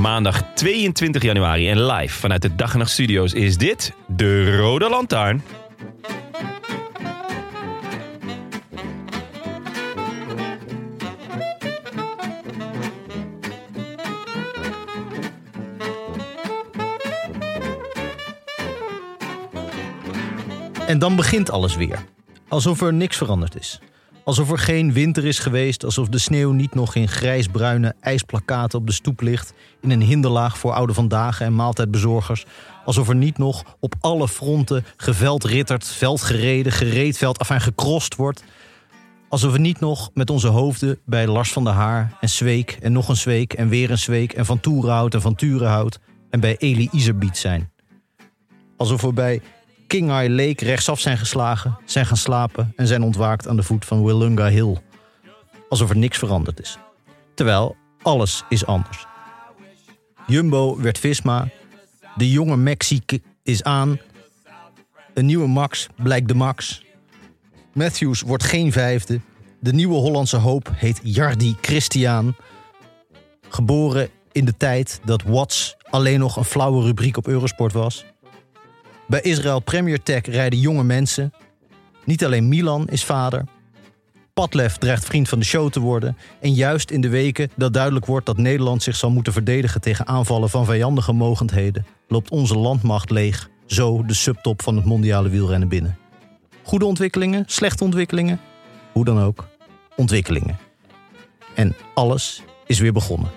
Maandag 0.00 0.42
22 0.54 1.22
januari 1.22 1.70
en 1.70 1.86
live 1.86 2.18
vanuit 2.18 2.42
de 2.42 2.54
Dag 2.54 2.72
en 2.72 2.78
Nacht 2.78 2.90
Studio's 2.90 3.32
is 3.32 3.56
dit 3.56 3.92
de 4.06 4.56
Rode 4.56 4.88
Lantaarn. 4.88 5.42
En 20.86 20.98
dan 20.98 21.16
begint 21.16 21.50
alles 21.50 21.76
weer. 21.76 22.04
Alsof 22.48 22.82
er 22.82 22.92
niks 22.92 23.16
veranderd 23.16 23.58
is. 23.58 23.80
Alsof 24.24 24.50
er 24.50 24.58
geen 24.58 24.92
winter 24.92 25.24
is 25.24 25.38
geweest, 25.38 25.84
alsof 25.84 26.08
de 26.08 26.18
sneeuw 26.18 26.52
niet 26.52 26.74
nog 26.74 26.94
in 26.94 27.08
grijsbruine 27.08 27.94
ijsplakaten 28.00 28.78
op 28.78 28.86
de 28.86 28.92
stoep 28.92 29.20
ligt, 29.20 29.52
in 29.80 29.90
een 29.90 30.02
hinderlaag 30.02 30.58
voor 30.58 30.72
oude 30.72 30.94
vandaag 30.94 31.40
en 31.40 31.54
maaltijdbezorgers. 31.54 32.44
Alsof 32.84 33.08
er 33.08 33.14
niet 33.14 33.38
nog 33.38 33.64
op 33.80 33.94
alle 34.00 34.28
fronten 34.28 34.84
geveldritterd, 34.96 35.84
veldgereden, 35.84 36.72
gereedveld, 36.72 37.38
afijn 37.38 37.60
gekrost 37.60 38.16
wordt. 38.16 38.44
Alsof 39.28 39.52
we 39.52 39.58
niet 39.58 39.80
nog 39.80 40.10
met 40.14 40.30
onze 40.30 40.48
hoofden 40.48 40.98
bij 41.04 41.26
Lars 41.26 41.52
van 41.52 41.64
der 41.64 41.72
Haar 41.72 42.16
en 42.20 42.28
Zweek 42.28 42.78
en 42.80 42.92
nog 42.92 43.08
een 43.08 43.16
Zweek 43.16 43.52
en 43.52 43.68
weer 43.68 43.90
een 43.90 43.98
Zweek 43.98 44.32
en 44.32 44.46
Van 44.46 44.60
Toerenhout 44.60 45.14
en 45.14 45.20
Van 45.20 45.34
Turenhout 45.34 45.98
en 46.30 46.40
bij 46.40 46.56
Eli 46.56 46.88
Iserbiet 46.92 47.36
zijn. 47.38 47.70
Alsof 48.76 49.00
we 49.00 49.12
bij 49.12 49.40
King 49.90 50.10
Eye 50.10 50.30
Lake 50.30 50.64
rechtsaf 50.64 51.00
zijn 51.00 51.18
geslagen, 51.18 51.78
zijn 51.84 52.06
gaan 52.06 52.16
slapen 52.16 52.72
en 52.76 52.86
zijn 52.86 53.02
ontwaakt 53.02 53.48
aan 53.48 53.56
de 53.56 53.62
voet 53.62 53.84
van 53.84 54.04
Willunga 54.04 54.48
Hill. 54.48 54.76
Alsof 55.68 55.90
er 55.90 55.96
niks 55.96 56.18
veranderd 56.18 56.60
is. 56.60 56.78
Terwijl 57.34 57.76
alles 58.02 58.44
is 58.48 58.66
anders. 58.66 59.06
Jumbo 60.26 60.80
werd 60.80 60.98
Visma, 60.98 61.48
de 62.16 62.30
jonge 62.30 62.56
Maxi 62.56 63.00
is 63.42 63.62
aan, 63.62 63.98
een 65.14 65.26
nieuwe 65.26 65.46
Max 65.46 65.86
blijkt 65.96 66.28
de 66.28 66.34
Max. 66.34 66.84
Matthews 67.72 68.20
wordt 68.20 68.44
geen 68.44 68.72
vijfde, 68.72 69.20
de 69.60 69.72
nieuwe 69.72 69.94
Hollandse 69.94 70.36
hoop 70.36 70.70
heet 70.74 71.00
Jardi 71.02 71.56
Christian. 71.60 72.36
Geboren 73.48 74.08
in 74.32 74.44
de 74.44 74.56
tijd 74.56 75.00
dat 75.04 75.22
Watts 75.22 75.76
alleen 75.82 76.18
nog 76.18 76.36
een 76.36 76.44
flauwe 76.44 76.84
rubriek 76.84 77.16
op 77.16 77.26
Eurosport 77.26 77.72
was. 77.72 78.04
Bij 79.10 79.20
Israël 79.20 79.60
Premier 79.60 80.02
Tech 80.02 80.26
rijden 80.26 80.58
jonge 80.58 80.84
mensen. 80.84 81.32
Niet 82.04 82.24
alleen 82.24 82.48
Milan 82.48 82.88
is 82.88 83.04
vader. 83.04 83.44
Padlef 84.34 84.76
dreigt 84.76 85.04
vriend 85.04 85.28
van 85.28 85.38
de 85.38 85.44
show 85.44 85.70
te 85.70 85.80
worden. 85.80 86.16
En 86.40 86.52
juist 86.52 86.90
in 86.90 87.00
de 87.00 87.08
weken 87.08 87.50
dat 87.56 87.72
duidelijk 87.72 88.06
wordt 88.06 88.26
dat 88.26 88.36
Nederland 88.36 88.82
zich 88.82 88.96
zal 88.96 89.10
moeten 89.10 89.32
verdedigen 89.32 89.80
tegen 89.80 90.06
aanvallen 90.06 90.50
van 90.50 90.64
vijandige 90.64 91.12
mogendheden, 91.12 91.86
loopt 92.08 92.30
onze 92.30 92.58
landmacht 92.58 93.10
leeg. 93.10 93.50
Zo 93.66 94.04
de 94.04 94.14
subtop 94.14 94.62
van 94.62 94.76
het 94.76 94.84
mondiale 94.84 95.28
wielrennen 95.28 95.68
binnen. 95.68 95.98
Goede 96.62 96.84
ontwikkelingen, 96.84 97.44
slechte 97.46 97.84
ontwikkelingen, 97.84 98.40
hoe 98.92 99.04
dan 99.04 99.20
ook, 99.20 99.48
ontwikkelingen. 99.96 100.58
En 101.54 101.76
alles 101.94 102.42
is 102.66 102.78
weer 102.78 102.92
begonnen. 102.92 103.30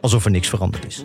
Alsof 0.00 0.24
er 0.24 0.30
niks 0.30 0.48
veranderd 0.48 0.86
is. 0.86 1.02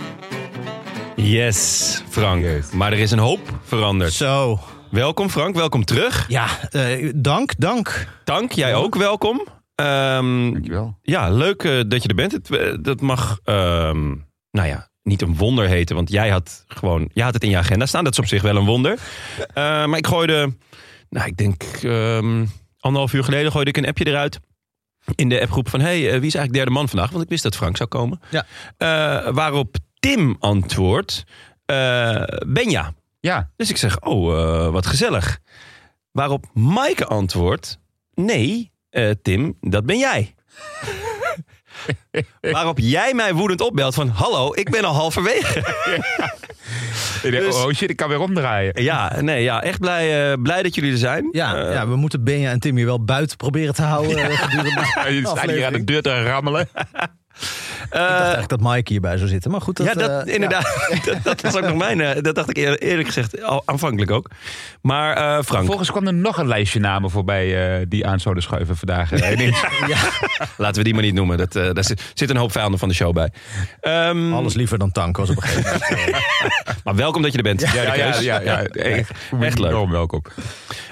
Yes, 1.16 2.02
Frank. 2.10 2.46
Maar 2.74 2.92
er 2.92 3.00
is 3.00 3.12
een 3.12 3.20
hoop 3.20 3.60
veranderd. 3.64 4.14
Zo. 4.14 4.60
Welkom 4.92 5.30
Frank, 5.30 5.56
welkom 5.56 5.86
terug. 5.86 6.26
Ja, 6.28 6.70
eh, 6.70 7.12
dank, 7.16 7.54
dank. 7.58 8.08
Dank, 8.24 8.52
jij 8.52 8.76
ook 8.76 8.96
welkom. 8.96 9.48
Ehm, 9.76 10.52
Dankjewel. 10.52 10.98
ja, 11.02 11.30
leuk 11.30 11.64
eh, 11.64 11.82
dat 11.88 12.02
je 12.04 12.10
er 12.10 12.16
bent. 12.16 12.32
Het, 12.32 12.52
eh, 12.52 12.74
dat 12.82 13.02
mag, 13.02 13.40
ehm, 13.44 14.08
nou 14.52 14.68
ja, 14.68 14.88
niet 15.04 15.22
een 15.22 15.36
wonder 15.36 15.68
heten. 15.68 15.96
Want 15.96 16.10
jij 16.10 16.30
had 16.30 16.64
gewoon, 16.68 17.10
jij 17.14 17.24
had 17.24 17.34
het 17.34 17.44
in 17.44 17.50
je 17.50 17.58
agenda 17.58 17.86
staan. 17.86 18.04
Dat 18.04 18.14
is 18.14 18.20
op 18.20 18.26
zich 18.28 18.42
wel 18.42 18.56
een 18.56 18.66
wonder. 18.66 18.98
Eh, 19.54 19.86
maar 19.86 19.98
ik 19.98 20.08
gooide, 20.08 20.54
nou 21.10 21.28
ik 21.28 21.38
denk 21.38 21.64
ehm, 21.82 22.46
anderhalf 22.80 23.14
uur 23.14 23.24
geleden 23.24 23.52
gooide 23.52 23.70
ik 23.70 23.78
een 23.78 23.88
appje 23.88 24.08
eruit. 24.08 24.40
In 25.16 25.30
de 25.30 25.42
appgroep 25.42 25.70
van, 25.70 25.80
hey, 25.80 25.96
eh, 25.98 26.02
wie 26.02 26.28
is 26.28 26.36
eigenlijk 26.36 26.54
derde 26.54 26.72
man 26.72 26.90
vandaag? 26.90 27.10
Want 27.12 27.24
ik 27.24 27.30
wist 27.30 27.44
dat 27.44 27.56
Frank 27.56 27.78
zou 27.78 27.90
komen. 27.90 28.20
Ja. 28.30 28.46
Eh, 28.78 29.34
waarop 29.34 29.76
Tim 30.04 30.36
antwoordt, 30.40 31.24
eh, 31.66 32.24
Benja. 32.48 32.94
Ja, 33.20 33.50
Dus 33.56 33.70
ik 33.70 33.78
zeg, 33.78 34.02
oh, 34.02 34.34
eh, 34.40 34.70
wat 34.70 34.86
gezellig. 34.86 35.40
Waarop 36.12 36.46
Maaike 36.54 37.06
antwoordt, 37.06 37.80
nee, 38.14 38.72
eh, 38.90 39.10
Tim, 39.22 39.58
dat 39.62 39.86
ben 39.86 39.98
jij. 39.98 40.36
Waarop 42.42 42.80
jij 42.80 43.14
mij 43.14 43.34
woedend 43.34 43.62
opbelt 43.62 43.94
van, 43.94 44.08
hallo, 44.08 44.54
ik 44.54 44.70
ben 44.70 44.84
al 44.84 44.94
halverwege. 44.94 45.60
Ik 47.24 47.32
denk, 47.32 47.44
Dus- 47.44 47.56
oh 47.56 47.72
shit, 47.72 47.90
ik 47.90 47.96
kan 47.96 48.10
weer 48.10 48.20
omdraaien. 48.20 48.84
ja, 48.84 49.22
nee, 49.22 49.44
ja, 49.44 49.62
echt 49.64 49.80
blij, 49.80 50.32
eh, 50.32 50.42
blij 50.42 50.64
dat 50.64 50.76
jullie 50.76 50.92
er 50.92 50.98
zijn. 50.98 51.28
Ja, 51.32 51.72
ja, 51.72 51.88
we 51.88 51.96
moeten 51.96 52.24
Benja 52.24 52.52
en 52.52 52.60
Tim 52.60 52.76
hier 52.76 52.86
wel 52.86 53.04
buiten 53.04 53.38
proberen 53.38 53.74
te 53.74 53.82
houden. 53.82 54.18
gedurende 54.38 54.70
de 55.04 55.14
Je 55.14 55.22
staat 55.26 55.50
hier 55.50 55.66
aan 55.66 55.74
de 55.74 55.84
deur 55.84 56.02
te 56.02 56.24
rammelen. 56.24 56.70
Ik 57.84 57.90
dacht 58.00 58.20
eigenlijk 58.20 58.50
dat 58.50 58.60
Mike 58.62 58.92
hierbij 58.92 59.18
zou 59.18 59.30
zitten. 59.30 59.52
Maar 59.52 59.62
goed, 59.62 59.78
dat, 59.78 59.86
ja, 59.86 59.94
dat, 59.94 60.28
eh, 60.28 60.34
inderdaad. 60.34 60.88
Dat, 61.06 61.18
dat 61.24 61.42
was 61.42 61.56
ook 61.56 61.64
nog 61.68 61.76
mijn. 61.78 62.02
eh, 62.02 62.22
Dat 62.22 62.36
dacht 62.36 62.50
ik 62.50 62.58
eer- 62.58 62.80
eerlijk 62.82 63.08
gezegd 63.08 63.44
al 63.44 63.62
aanvankelijk 63.66 64.12
ook. 64.12 64.30
Maar 64.82 65.16
eh, 65.16 65.24
Frank, 65.24 65.46
Vervolgens 65.46 65.92
kwam 65.92 66.08
er 66.08 66.14
nog 66.14 66.38
een 66.38 66.48
lijstje 66.48 66.80
namen 66.80 67.10
voorbij 67.10 67.78
eh, 67.80 67.86
die 67.88 68.06
aan 68.08 68.20
zouden 68.20 68.44
schuiven 68.44 68.78
vandaag. 68.78 69.12
eh, 69.12 69.32
ineens. 69.32 69.64
laten 70.58 70.78
we 70.78 70.84
die 70.84 70.94
maar 70.94 71.04
niet 71.04 71.14
noemen. 71.14 71.38
Dat, 71.38 71.56
eh, 71.56 71.70
daar 71.74 71.84
zit, 71.84 72.02
zit 72.14 72.30
een 72.30 72.38
hoop 72.38 72.52
vijanden 72.52 72.80
van 72.80 72.88
de 72.90 72.96
show 72.96 73.14
bij. 73.14 73.32
Ehm, 73.80 74.34
Alles 74.34 74.54
liever 74.54 74.78
dan 74.78 74.92
tank 74.92 75.18
was 75.18 75.30
op 75.30 75.36
een 75.36 75.42
gegeven 75.42 75.72
moment. 75.90 76.24
Maar 76.84 76.96
welkom 76.96 77.22
dat 77.22 77.32
je 77.32 77.38
er 77.38 77.44
bent. 77.44 77.62
ja, 77.62 77.74
ja, 77.96 78.20
ja, 78.20 78.40
ja, 78.42 78.64
echt, 78.64 79.12
echt 79.42 79.60
leuk. 79.60 79.70
enorm 79.72 79.92
welkom. 79.92 80.22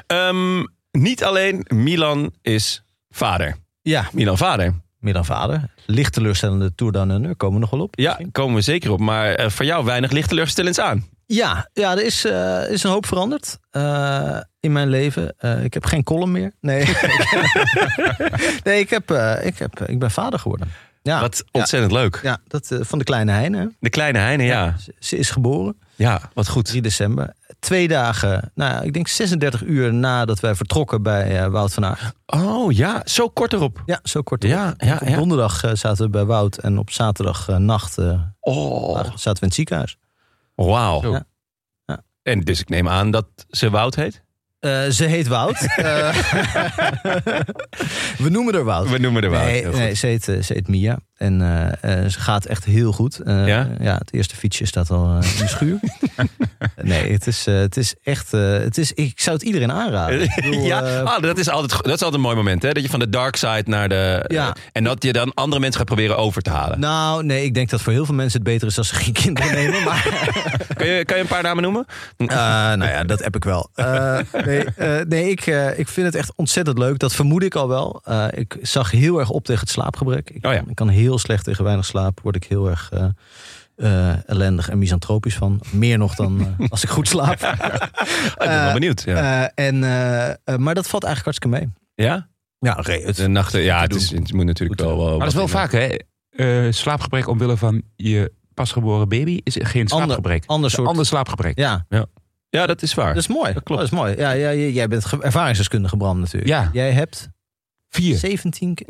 Ehm, 0.08 0.64
niet 0.92 1.24
alleen 1.24 1.66
Milan 1.68 2.34
is 2.42 2.84
vader. 3.10 3.56
ja, 3.82 4.10
Milan 4.12 4.38
vader. 4.38 4.74
Meer 5.02 5.14
dan 5.14 5.26
vader. 5.26 5.70
Licht 5.86 6.14
teleurstellende 6.14 6.76
Tour 6.76 6.94
Down 6.94 7.10
Under. 7.10 7.36
Komen 7.36 7.56
we 7.56 7.62
nog 7.62 7.70
wel 7.70 7.82
op. 7.82 8.00
Ja, 8.00 8.20
komen 8.32 8.56
we 8.56 8.62
zeker 8.62 8.92
op. 8.92 9.00
Maar 9.00 9.34
eh, 9.34 9.50
voor 9.50 9.66
jou 9.66 9.86
weinig 9.86 10.12
licht 10.12 10.30
teleurstellends 10.30 10.80
aan. 10.80 11.06
Ja, 11.26 11.70
ja 11.74 11.92
er 11.92 12.04
is, 12.04 12.26
eh, 12.26 12.70
is 12.70 12.84
een 12.84 12.92
hoop 12.92 13.06
veranderd 13.06 13.60
eh, 13.72 14.38
in 14.60 14.72
mijn 14.72 14.90
leven. 14.90 15.36
Ik 15.64 15.74
heb 15.74 15.86
geen 15.86 16.04
column 16.04 16.32
meer. 16.32 16.52
Nee, 16.62 16.86
nee 18.64 18.80
ik, 18.80 18.90
heb, 18.90 19.12
ik, 19.42 19.58
heb, 19.58 19.80
ik 19.80 20.00
ben 20.00 20.12
vader 20.12 20.40
geworden. 20.40 20.68
Ja, 21.04 21.20
Wat 21.20 21.44
ontzettend 21.52 21.92
leuk. 21.92 22.20
ja 22.24 22.38
dat, 22.48 22.72
eh, 22.72 22.80
van 22.82 22.98
de 23.00 23.04
kleine 23.06 23.32
Heine. 23.32 23.72
De 23.80 23.90
kleine 23.90 24.18
Heine, 24.20 24.44
ja. 24.44 24.76
Ze, 24.78 24.94
ze 25.00 25.18
is 25.18 25.30
geboren, 25.30 25.78
Ja, 25.96 26.22
wat 26.34 26.48
goed. 26.48 26.66
3 26.66 26.82
december. 26.82 27.34
Twee 27.60 27.88
dagen, 27.88 28.52
nou, 28.56 28.74
ja, 28.74 28.82
ik 28.82 28.94
denk 28.94 29.08
36 29.08 29.64
uur 29.64 29.94
nadat 29.94 30.40
wij 30.40 30.56
vertrokken 30.56 31.04
bij 31.04 31.40
eh, 31.44 31.48
Wout 31.48 31.74
van 31.74 31.86
Aert. 31.86 32.14
Oh 32.26 32.72
ja, 32.72 33.02
zo 33.06 33.30
kort 33.30 33.54
erop. 33.54 33.82
Ja, 33.86 34.00
zo 34.04 34.22
kort. 34.22 34.44
Ja, 34.44 34.66
erop. 34.66 34.82
ja, 34.82 34.98
Op 35.02 35.08
ja. 35.08 35.16
donderdag 35.16 35.64
eh, 35.64 35.72
zaten 35.74 36.04
we 36.06 36.10
bij 36.10 36.26
Wout 36.26 36.58
en 36.58 36.78
op 36.78 36.90
zaterdagnacht 36.92 37.98
Oh, 38.40 38.96
zaten 38.96 39.22
we 39.24 39.30
in 39.40 39.48
het 39.48 39.54
ziekenhuis. 39.54 39.98
wauw. 40.56 41.12
Ja. 41.12 41.24
Ja. 41.86 42.02
En 42.24 42.42
dus 42.42 42.60
ik 42.60 42.70
neem 42.70 42.90
aan 42.90 43.12
dat 43.12 43.26
ze 43.50 43.70
Wout 43.70 43.96
heet? 43.96 44.24
Eh, 44.62 44.90
ze 44.90 45.06
heet 45.06 45.28
Wout. 45.28 45.68
Eh, 45.76 46.16
we 48.24 48.30
noemen 48.30 48.54
haar 48.54 48.64
Wout. 48.64 48.90
We 48.90 48.98
noemen 48.98 49.24
er 49.24 49.30
Wout. 49.30 49.46
Nee, 49.46 49.62
Heel 49.62 49.70
goed. 49.70 49.80
nee 49.80 49.94
ze, 49.94 50.08
heet, 50.08 50.28
eh, 50.28 50.42
ze 50.42 50.54
heet 50.54 50.68
Mia. 50.68 51.00
En 51.22 51.42
eh, 51.42 52.04
eh, 52.04 52.10
ze 52.10 52.20
gaat 52.20 52.46
echt 52.46 52.66
heel 52.66 52.92
goed. 52.92 53.20
Eh, 53.20 53.48
Ja? 53.48 53.98
het 53.98 54.14
eerste 54.14 54.36
fietsje 54.36 54.66
staat 54.66 54.90
al 54.90 55.14
in 55.14 55.20
de 55.20 55.48
schuur. 55.48 55.80
nee, 56.82 57.12
het 57.12 57.28
is, 57.28 57.46
het 57.46 57.78
is 57.78 57.96
echt... 58.04 58.32
het 58.32 58.78
is, 58.78 58.94
ik 58.94 59.20
zou 59.20 59.36
het 59.36 59.46
iedereen 59.46 59.72
aanraden. 59.72 60.30
Bedoel, 60.36 60.66
ja, 60.74 61.02
ah, 61.02 61.22
dat, 61.22 61.38
is 61.38 61.50
altijd, 61.50 61.72
dat 61.72 61.86
is 61.86 61.92
altijd 61.92 62.14
een 62.14 62.22
mooi 62.22 62.36
moment. 62.36 62.62
Hè? 62.62 62.72
Dat 62.72 62.84
je 62.84 62.90
van 62.90 63.00
de 63.00 63.10
dark 63.10 63.36
side 63.36 63.64
naar 63.66 63.90
de... 63.90 64.26
Ja. 64.28 64.56
en 64.72 64.84
dat 64.84 65.04
je 65.04 65.14
dan 65.14 65.34
andere 65.34 65.62
mensen 65.62 65.80
gaat 65.80 65.88
proberen 65.88 66.18
over 66.18 66.42
te 66.42 66.50
halen. 66.50 66.80
nou, 66.80 67.24
nee, 67.24 67.44
ik 67.44 67.54
denk 67.54 67.70
dat 67.70 67.82
voor 67.82 67.94
heel 67.94 68.06
veel 68.06 68.16
mensen 68.16 68.40
het 68.40 68.50
beter 68.50 68.68
is 68.68 68.78
als 68.78 68.88
ze 68.88 68.96
geen 68.96 69.14
kinderen 69.14 69.54
nemen. 69.62 69.84
Maar 69.84 70.30
Kan, 70.74 70.88
je, 70.88 71.06
kan 71.06 71.16
je 71.16 71.22
een 71.22 71.30
paar 71.30 71.44
namen 71.44 71.64
noemen? 71.64 71.86
Nou 72.18 72.84
ja, 72.86 73.04
dat 73.04 73.24
heb 73.24 73.36
ik 73.36 73.44
wel. 73.44 73.70
Nee, 74.46 74.66
nee 75.08 75.30
ik, 75.30 75.46
ik 75.78 75.88
vind 75.88 76.06
het 76.06 76.16
echt 76.16 76.32
ontzettend 76.36 76.78
leuk. 76.78 77.00
Dat 77.00 77.14
vermoed 77.14 77.44
ik 77.44 77.56
al 77.56 77.68
wel. 77.68 78.02
Ik 78.32 78.58
zag 78.62 78.92
heel 78.92 79.20
erg 79.20 79.30
op 79.30 79.46
tegen 79.46 79.62
het 79.62 79.70
slaapgebrek. 79.70 80.30
Ik, 80.30 80.46
Oh 80.46 80.54
ja. 80.54 80.64
ik 80.68 80.76
kan 80.76 80.90
heel 80.90 81.11
slecht 81.20 81.44
tegen 81.44 81.64
weinig 81.64 81.86
slaap. 81.86 82.20
Word 82.24 82.36
ik 82.36 82.44
heel 82.44 82.70
erg 82.70 82.90
eh, 82.92 83.06
eh, 83.76 84.30
ellendig 84.30 84.70
en 84.70 84.78
misantropisch 84.78 85.36
van. 85.36 85.62
Meer 85.72 85.98
nog 85.98 86.16
dan 86.16 86.56
eh, 86.60 86.70
als 86.72 86.84
ik 86.84 86.90
goed 86.90 87.08
slaap. 87.08 87.42
Ik 87.42 88.36
ben 88.38 88.64
wel 88.64 88.74
benieuwd. 88.74 89.02
Ja? 89.06 89.50
Eh, 89.56 89.66
en, 89.68 89.80
maar 90.64 90.76
dat 90.76 90.88
valt 90.88 91.04
eigenlijk 91.04 91.24
hartstikke 91.24 91.58
mee. 91.58 91.70
ja? 92.08 92.30
Ja, 92.60 92.76
oké. 92.80 92.92
het- 92.92 93.16
De 93.16 93.28
nachten, 93.28 93.62
ja, 93.62 93.82
het, 93.82 93.96
is, 93.96 94.12
het 94.12 94.34
moet 94.34 94.46
natuurlijk 94.46 94.80
wel... 94.82 94.98
wel 94.98 95.10
Maar 95.10 95.18
dat 95.20 95.28
is 95.28 95.34
wel 95.34 95.48
vaak, 95.48 95.72
hè? 95.72 95.96
Eh, 96.30 96.72
slaapgebrek 96.72 97.28
omwille 97.28 97.58
van 97.58 97.82
je 97.96 98.32
pasgeboren 98.54 99.10
baby 99.10 99.40
is 99.44 99.58
geen 99.60 99.88
slaapgebrek. 99.88 100.44
ander 100.46 100.72
soort- 100.72 100.88
ander 100.88 101.06
slaapgebrek. 101.06 101.58
ja, 101.58 101.86
Ja, 102.50 102.66
dat 102.66 102.82
is 102.82 102.94
waar. 102.94 103.14
dat 103.14 103.18
is 103.24 103.28
mooi. 103.28 103.54
Dat 103.54 103.64
klopt. 103.64 103.82
Dat 103.82 103.92
is 103.92 103.98
mooi. 103.98 104.16
Ja, 104.18 104.32
ja, 104.32 104.54
jij 104.54 104.88
bent 104.88 105.06
ge- 105.06 105.22
ervaringsdeskundige, 105.24 105.98
Bram, 105.98 106.20
natuurlijk. 106.20 106.48
Ja. 106.52 106.70
Jij 106.74 106.92
hebt 106.92 107.30
Vier. 107.94 108.18
17 108.18 108.74
keer. 108.76 108.86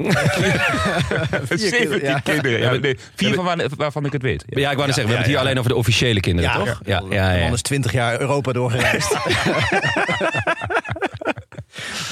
17 1.57 1.99
ja. 2.01 2.19
kinderen. 2.19 2.59
Ja, 2.59 2.73
Ja, 2.73 2.79
nee, 2.79 2.97
vier 3.15 3.33
van 3.33 3.45
waar- 3.45 3.69
waarvan 3.77 4.05
ik 4.05 4.11
het 4.11 4.21
weet. 4.21 4.43
Ja. 4.47 4.59
Ja, 4.59 4.69
ik 4.69 4.75
wou 4.75 4.87
net 4.87 4.95
zeggen, 4.95 4.95
we 4.95 4.99
hebben 4.99 5.17
het 5.17 5.25
hier 5.25 5.35
ja. 5.35 5.41
alleen 5.41 5.57
over 5.57 5.69
de 5.69 5.75
officiële 5.77 6.19
kinderen, 6.19 6.51
toch? 6.53 6.81
Ja, 6.85 7.03
ja, 7.09 7.31
ja. 7.33 7.43
man 7.43 7.53
is 7.53 7.61
20 7.61 7.91
jaar 7.91 8.19
Europa 8.19 8.51
doorgereisd. 8.51 9.15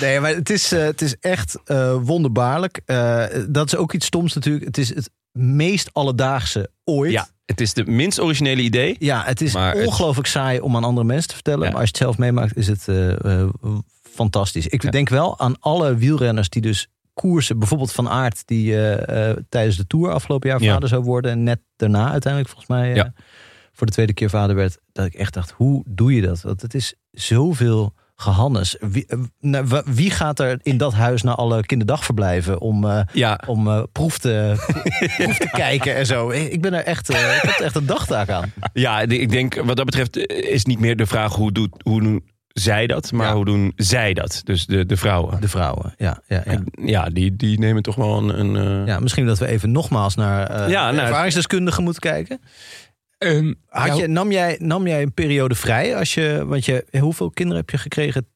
nee, 0.01 0.19
maar 0.19 0.35
het 0.35 0.49
is, 0.49 0.71
eh, 0.71 0.83
het 0.83 1.01
is 1.01 1.15
echt 1.19 1.57
eh, 1.65 1.95
wonderbaarlijk. 2.01 2.81
Eh, 2.85 3.23
dat 3.49 3.67
is 3.67 3.75
ook 3.75 3.93
iets 3.93 4.05
stoms 4.05 4.33
natuurlijk. 4.33 4.65
Het 4.65 4.77
is 4.77 4.95
het 4.95 5.09
meest 5.31 5.89
alledaagse 5.93 6.69
ooit. 6.83 7.11
Ja, 7.11 7.27
het 7.45 7.61
is 7.61 7.73
de 7.73 7.85
minst 7.85 8.19
originele 8.19 8.61
idee. 8.61 8.95
Ja, 8.99 9.23
het 9.25 9.41
is 9.41 9.53
het- 9.53 9.85
ongelooflijk 9.85 10.27
saai 10.27 10.59
om 10.59 10.75
aan 10.75 10.83
andere 10.83 11.07
mensen 11.07 11.27
te 11.27 11.33
vertellen. 11.33 11.63
Ja. 11.65 11.71
Maar 11.71 11.79
als 11.81 11.89
je 11.89 11.95
het 11.95 12.03
zelf 12.03 12.17
meemaakt, 12.17 12.57
is 12.57 12.67
het 12.67 12.87
eh, 12.87 13.09
eh, 13.25 13.47
fantastisch. 14.19 14.67
Ik 14.67 14.83
Ja. 14.83 14.89
denk 14.89 15.09
wel 15.09 15.39
aan 15.39 15.55
alle 15.59 15.95
wielrenners 15.95 16.49
die 16.49 16.61
dus 16.61 16.87
koersen. 17.13 17.59
Bijvoorbeeld 17.59 17.91
Van 17.91 18.09
Aert, 18.09 18.41
die 18.47 18.73
eh, 18.75 19.29
eh, 19.29 19.37
tijdens 19.49 19.77
de 19.77 19.87
Tour 19.87 20.11
afgelopen 20.11 20.49
jaar 20.49 20.61
Ja. 20.61 20.73
vader 20.73 20.89
zou 20.89 21.03
worden. 21.03 21.31
En 21.31 21.43
net 21.43 21.59
daarna 21.75 22.11
uiteindelijk 22.11 22.51
volgens 22.53 22.69
mij 22.77 22.89
eh, 22.89 22.95
Ja. 22.95 23.13
voor 23.71 23.87
de 23.87 23.93
tweede 23.93 24.13
keer 24.13 24.29
vader 24.29 24.55
werd. 24.55 24.77
Dat 24.91 25.05
ik 25.05 25.13
echt 25.13 25.33
dacht, 25.33 25.51
hoe 25.51 25.83
doe 25.89 26.15
je 26.15 26.21
dat? 26.21 26.41
Want 26.41 26.61
het 26.61 26.73
is 26.73 26.93
zoveel 27.11 27.93
gehannes. 28.15 28.75
Wie, 28.79 29.05
nou, 29.39 29.81
wie 29.85 30.11
gaat 30.11 30.39
er 30.39 30.59
in 30.61 30.77
dat 30.77 30.93
huis 30.93 31.21
naar 31.21 31.35
alle 31.35 31.61
kinderdagverblijven 31.65 32.59
om... 32.59 33.05
Ja, 33.13 33.39
om 33.47 33.87
proef, 33.91 34.17
te, 34.17 34.53
proef 35.17 35.37
te 35.37 35.49
kijken 35.51 35.95
en 35.95 36.05
zo. 36.05 36.29
Ik 36.29 36.61
ben 36.61 36.73
er 36.73 36.83
echt, 36.83 37.09
ik 37.09 37.15
heb 37.15 37.59
er 37.59 37.65
echt 37.65 37.75
een 37.75 37.85
dagtaak 37.85 38.29
aan. 38.29 38.53
ja, 38.73 38.99
ik 39.01 39.29
denk 39.29 39.55
wat 39.63 39.75
dat 39.77 39.85
betreft 39.85 40.17
is 40.27 40.65
niet 40.65 40.79
meer 40.79 40.95
de 40.95 41.05
vraag 41.05 41.35
hoe, 41.35 41.51
doet, 41.51 41.75
hoe 41.83 42.21
zij 42.59 42.87
dat, 42.87 43.11
maar 43.11 43.27
Ja. 43.27 43.33
hoe 43.35 43.45
doen 43.45 43.73
zij 43.75 44.13
dat? 44.13 44.41
Dus 44.43 44.65
de, 44.65 44.85
de 44.85 44.97
vrouwen. 44.97 45.41
De 45.41 45.47
vrouwen, 45.47 45.93
ja. 45.97 46.21
ja, 46.27 46.35
ja. 46.35 46.43
En 46.43 46.65
Ja, 46.81 47.05
die, 47.09 47.35
die 47.35 47.59
nemen 47.59 47.83
toch 47.83 47.95
wel 47.95 48.17
een... 48.17 48.39
een 48.39 48.81
eh, 48.81 48.87
ja 48.87 48.99
misschien 48.99 49.25
dat 49.25 49.39
we 49.39 49.47
even 49.47 49.71
nogmaals 49.71 50.15
naar 50.15 50.47
eh 50.49 50.69
Ja, 50.69 50.91
nou, 50.91 51.03
ervaringsdeskundigen 51.07 51.83
moeten 51.83 52.01
kijken. 52.01 52.41
Ehm, 53.17 53.53
Had 53.67 53.87
ja, 53.87 53.93
je, 53.93 54.07
nam, 54.07 54.31
jij, 54.31 54.57
nam 54.61 54.87
jij 54.87 55.01
een 55.01 55.13
periode 55.13 55.55
vrij? 55.55 55.95
Als 55.95 56.13
je, 56.13 56.43
want 56.45 56.65
je, 56.65 56.85
hoeveel 56.99 57.29
kinderen 57.29 57.61
heb 57.61 57.69
je 57.69 57.77
gekregen? 57.77 58.27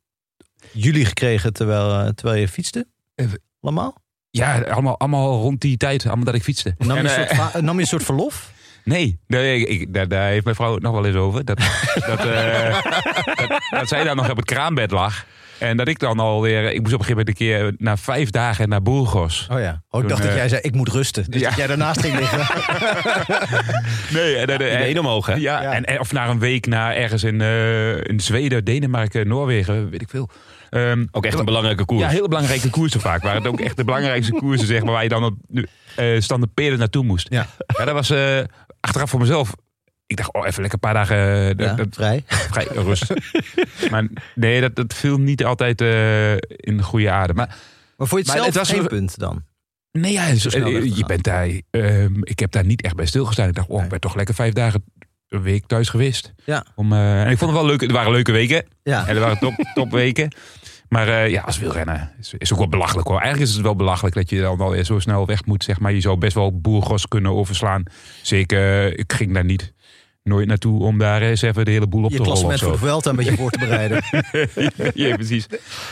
Jullie 0.71 1.05
gekregen 1.05 1.53
terwijl, 1.53 1.99
eh, 1.99 2.07
terwijl 2.07 2.39
je 2.39 2.47
fietste? 2.47 2.87
Even- 3.15 3.41
Allemaal? 3.61 4.01
ja, 4.29 4.61
allemaal, 4.61 4.99
allemaal 4.99 5.41
rond 5.41 5.61
die 5.61 5.77
tijd, 5.77 6.05
allemaal 6.05 6.25
dat 6.25 6.35
ik 6.35 6.43
fietste. 6.43 6.75
Nam 6.77 6.87
je, 6.97 7.09
En, 7.09 7.19
een 7.19 7.35
soort, 7.35 7.61
nam 7.61 7.75
je 7.75 7.81
een 7.81 7.87
soort 7.87 8.03
verlof? 8.03 8.51
Nee, 8.83 9.19
nee 9.27 9.65
ik, 9.65 9.93
daar, 9.93 10.07
daar 10.07 10.29
heeft 10.29 10.43
mijn 10.43 10.55
vrouw 10.55 10.73
het 10.73 10.83
nog 10.83 10.93
wel 10.93 11.05
eens 11.05 11.15
over. 11.15 11.45
Dat, 11.45 11.57
dat, 12.07 12.25
eh, 12.25 12.83
dat, 13.35 13.61
dat 13.69 13.87
zij 13.87 14.03
dan 14.03 14.15
nog 14.15 14.29
op 14.29 14.37
het 14.37 14.45
kraambed 14.45 14.91
lag. 14.91 15.25
En 15.57 15.77
dat 15.77 15.87
ik 15.87 15.99
dan 15.99 16.19
alweer... 16.19 16.73
Ik 16.73 16.81
moest 16.81 16.93
op 16.93 16.99
een 16.99 17.05
gegeven 17.05 17.09
moment 17.09 17.27
een 17.27 17.33
keer 17.33 17.73
na 17.77 17.97
vijf 17.97 18.29
dagen 18.29 18.69
naar 18.69 18.81
Burgos. 18.81 19.47
Oh 19.51 19.59
ja. 19.59 19.81
Oh, 19.89 20.01
ik 20.01 20.09
dacht 20.09 20.21
dat 20.21 20.31
eh, 20.31 20.37
jij 20.37 20.49
zei, 20.49 20.61
ik 20.61 20.75
moet 20.75 20.89
rusten. 20.89 21.31
Dus 21.31 21.41
ja. 21.41 21.47
dat 21.47 21.57
jij 21.57 21.67
daarnaast 21.67 22.01
ging 22.01 22.19
liggen. 22.19 22.39
Nee, 24.19 24.35
en, 24.35 24.47
en, 24.47 24.57
de 24.57 24.77
benen 24.77 25.01
omhoog, 25.01 25.25
hè? 25.25 25.33
Ja, 25.33 25.61
Ja. 25.61 25.73
En, 25.73 25.83
en- 25.85 25.99
of 25.99 26.11
naar 26.11 26.29
een 26.29 26.39
week 26.39 26.65
naar 26.65 26.95
ergens 26.95 27.23
in, 27.23 27.41
eh, 27.41 27.97
in 28.03 28.19
Zweden, 28.19 28.65
Denemarken, 28.65 29.27
Noorwegen, 29.27 29.89
weet 29.89 30.01
ik 30.01 30.09
veel. 30.09 30.29
Ehm, 30.69 31.05
Ook 31.11 31.25
echt 31.25 31.39
een 31.39 31.45
belangrijke 31.45 31.85
koers. 31.85 32.01
Ja, 32.01 32.07
hele 32.07 32.27
belangrijke 32.27 32.69
koersen 32.69 32.99
vaak. 32.99 33.21
Waren 33.21 33.41
het 33.41 33.51
ook 33.51 33.59
echt 33.59 33.77
de 33.77 33.83
belangrijkste 33.83 34.33
koersen, 34.33 34.67
zeg 34.67 34.83
maar, 34.83 34.93
waar 34.93 35.03
je 35.03 35.09
dan 35.09 35.23
op 35.23 35.35
uh, 35.95 36.19
standaard 36.21 36.77
naartoe 36.77 37.03
moest. 37.03 37.27
Ja. 37.29 37.47
ja 37.77 37.85
dat 37.85 37.93
was 37.93 38.09
eh, 38.09 38.39
achteraf 38.83 39.09
voor 39.09 39.19
mezelf. 39.19 39.53
Ik 40.05 40.17
dacht, 40.17 40.33
oh, 40.33 40.47
even 40.47 40.61
lekker 40.61 40.79
een 40.83 40.93
paar 40.93 41.05
dagen 41.05 41.17
eh, 41.49 41.57
dat- 41.57 41.67
Ja, 41.67 41.73
dat- 41.75 41.87
vrij. 41.95 42.23
vrij 42.51 42.65
rust. 42.71 43.13
maar 43.91 44.07
nee, 44.35 44.61
dat, 44.61 44.75
dat 44.75 44.93
viel 44.93 45.17
niet 45.17 45.43
altijd 45.45 45.81
eh, 45.81 46.31
in 46.47 46.77
de 46.77 46.83
goede 46.83 47.09
aarde. 47.11 47.33
Maar 47.33 47.57
Maar 47.97 48.07
voor 48.07 48.17
je 48.19 48.23
het 48.23 48.33
Maar 48.33 48.43
zelf 48.43 48.45
het 48.47 48.55
was 48.55 48.69
geen 48.69 48.79
een- 48.79 48.87
punt 48.87 49.19
dan? 49.19 49.43
nee, 49.91 50.11
ja, 50.11 50.35
Zo 50.35 50.49
snel 50.49 50.67
je 50.69 51.05
bent 51.05 51.23
daar. 51.23 51.47
ehm, 51.69 52.13
ik 52.21 52.39
heb 52.39 52.51
daar 52.51 52.65
niet 52.65 52.81
echt 52.81 52.95
bij 52.95 53.05
stilgestaan. 53.05 53.47
Ik 53.47 53.55
dacht, 53.55 53.67
oh, 53.67 53.83
ik 53.83 53.89
ben 53.89 53.99
toch 53.99 54.15
lekker 54.15 54.35
vijf 54.35 54.53
dagen 54.53 54.83
een 55.27 55.41
week 55.41 55.65
thuis 55.65 55.89
geweest. 55.89 56.33
Ja. 56.45 56.65
Om, 56.75 56.93
eh, 56.93 57.21
en 57.23 57.29
ik 57.31 57.37
vond 57.37 57.51
het 57.51 57.59
wel 57.59 57.69
leuk. 57.69 57.81
Het 57.81 57.91
waren 57.91 58.11
leuke 58.11 58.31
weken. 58.31 58.65
Ja. 58.83 59.07
En 59.07 59.15
er 59.15 59.21
waren 59.21 59.37
top, 59.39 59.53
topweken. 59.73 60.33
Maar 60.93 61.07
eh, 61.07 61.29
ja, 61.29 61.41
als 61.41 61.59
wielrennen 61.59 62.11
is, 62.19 62.33
is 62.37 62.51
ook 62.51 62.57
wel 62.57 62.67
belachelijk 62.67 63.07
hoor. 63.07 63.19
Eigenlijk 63.19 63.49
is 63.49 63.55
het 63.55 63.65
wel 63.65 63.75
belachelijk 63.75 64.15
dat 64.15 64.29
je 64.29 64.41
dan 64.41 64.59
alweer 64.59 64.83
zo 64.83 64.99
snel 64.99 65.25
weg 65.25 65.45
moet. 65.45 65.63
Zeg 65.63 65.79
maar. 65.79 65.93
Je 65.93 66.01
zou 66.01 66.17
best 66.17 66.33
wel 66.33 66.59
Boergos 66.59 67.07
kunnen 67.07 67.31
overslaan. 67.31 67.83
Zeker, 68.21 68.85
eh, 68.85 68.99
ik 68.99 69.13
ging 69.13 69.33
daar 69.33 69.45
niet 69.45 69.73
nooit 70.23 70.47
naartoe 70.47 70.83
om 70.83 70.97
daar 70.97 71.21
eens 71.21 71.41
even 71.41 71.65
de 71.65 71.71
hele 71.71 71.87
boel 71.87 72.03
op 72.03 72.11
Je 72.11 72.17
te 72.17 72.23
rollen. 72.23 72.39
klassement 72.41 72.73
Of 72.73 72.79
voor 72.79 72.87
Vuelta 72.87 73.09
een 73.09 73.15
beetje 73.15 73.35
voor 73.35 73.51
te 73.51 73.59
bereiden. 73.59 74.03
ja, 75.03 75.15
precies. 75.15 75.47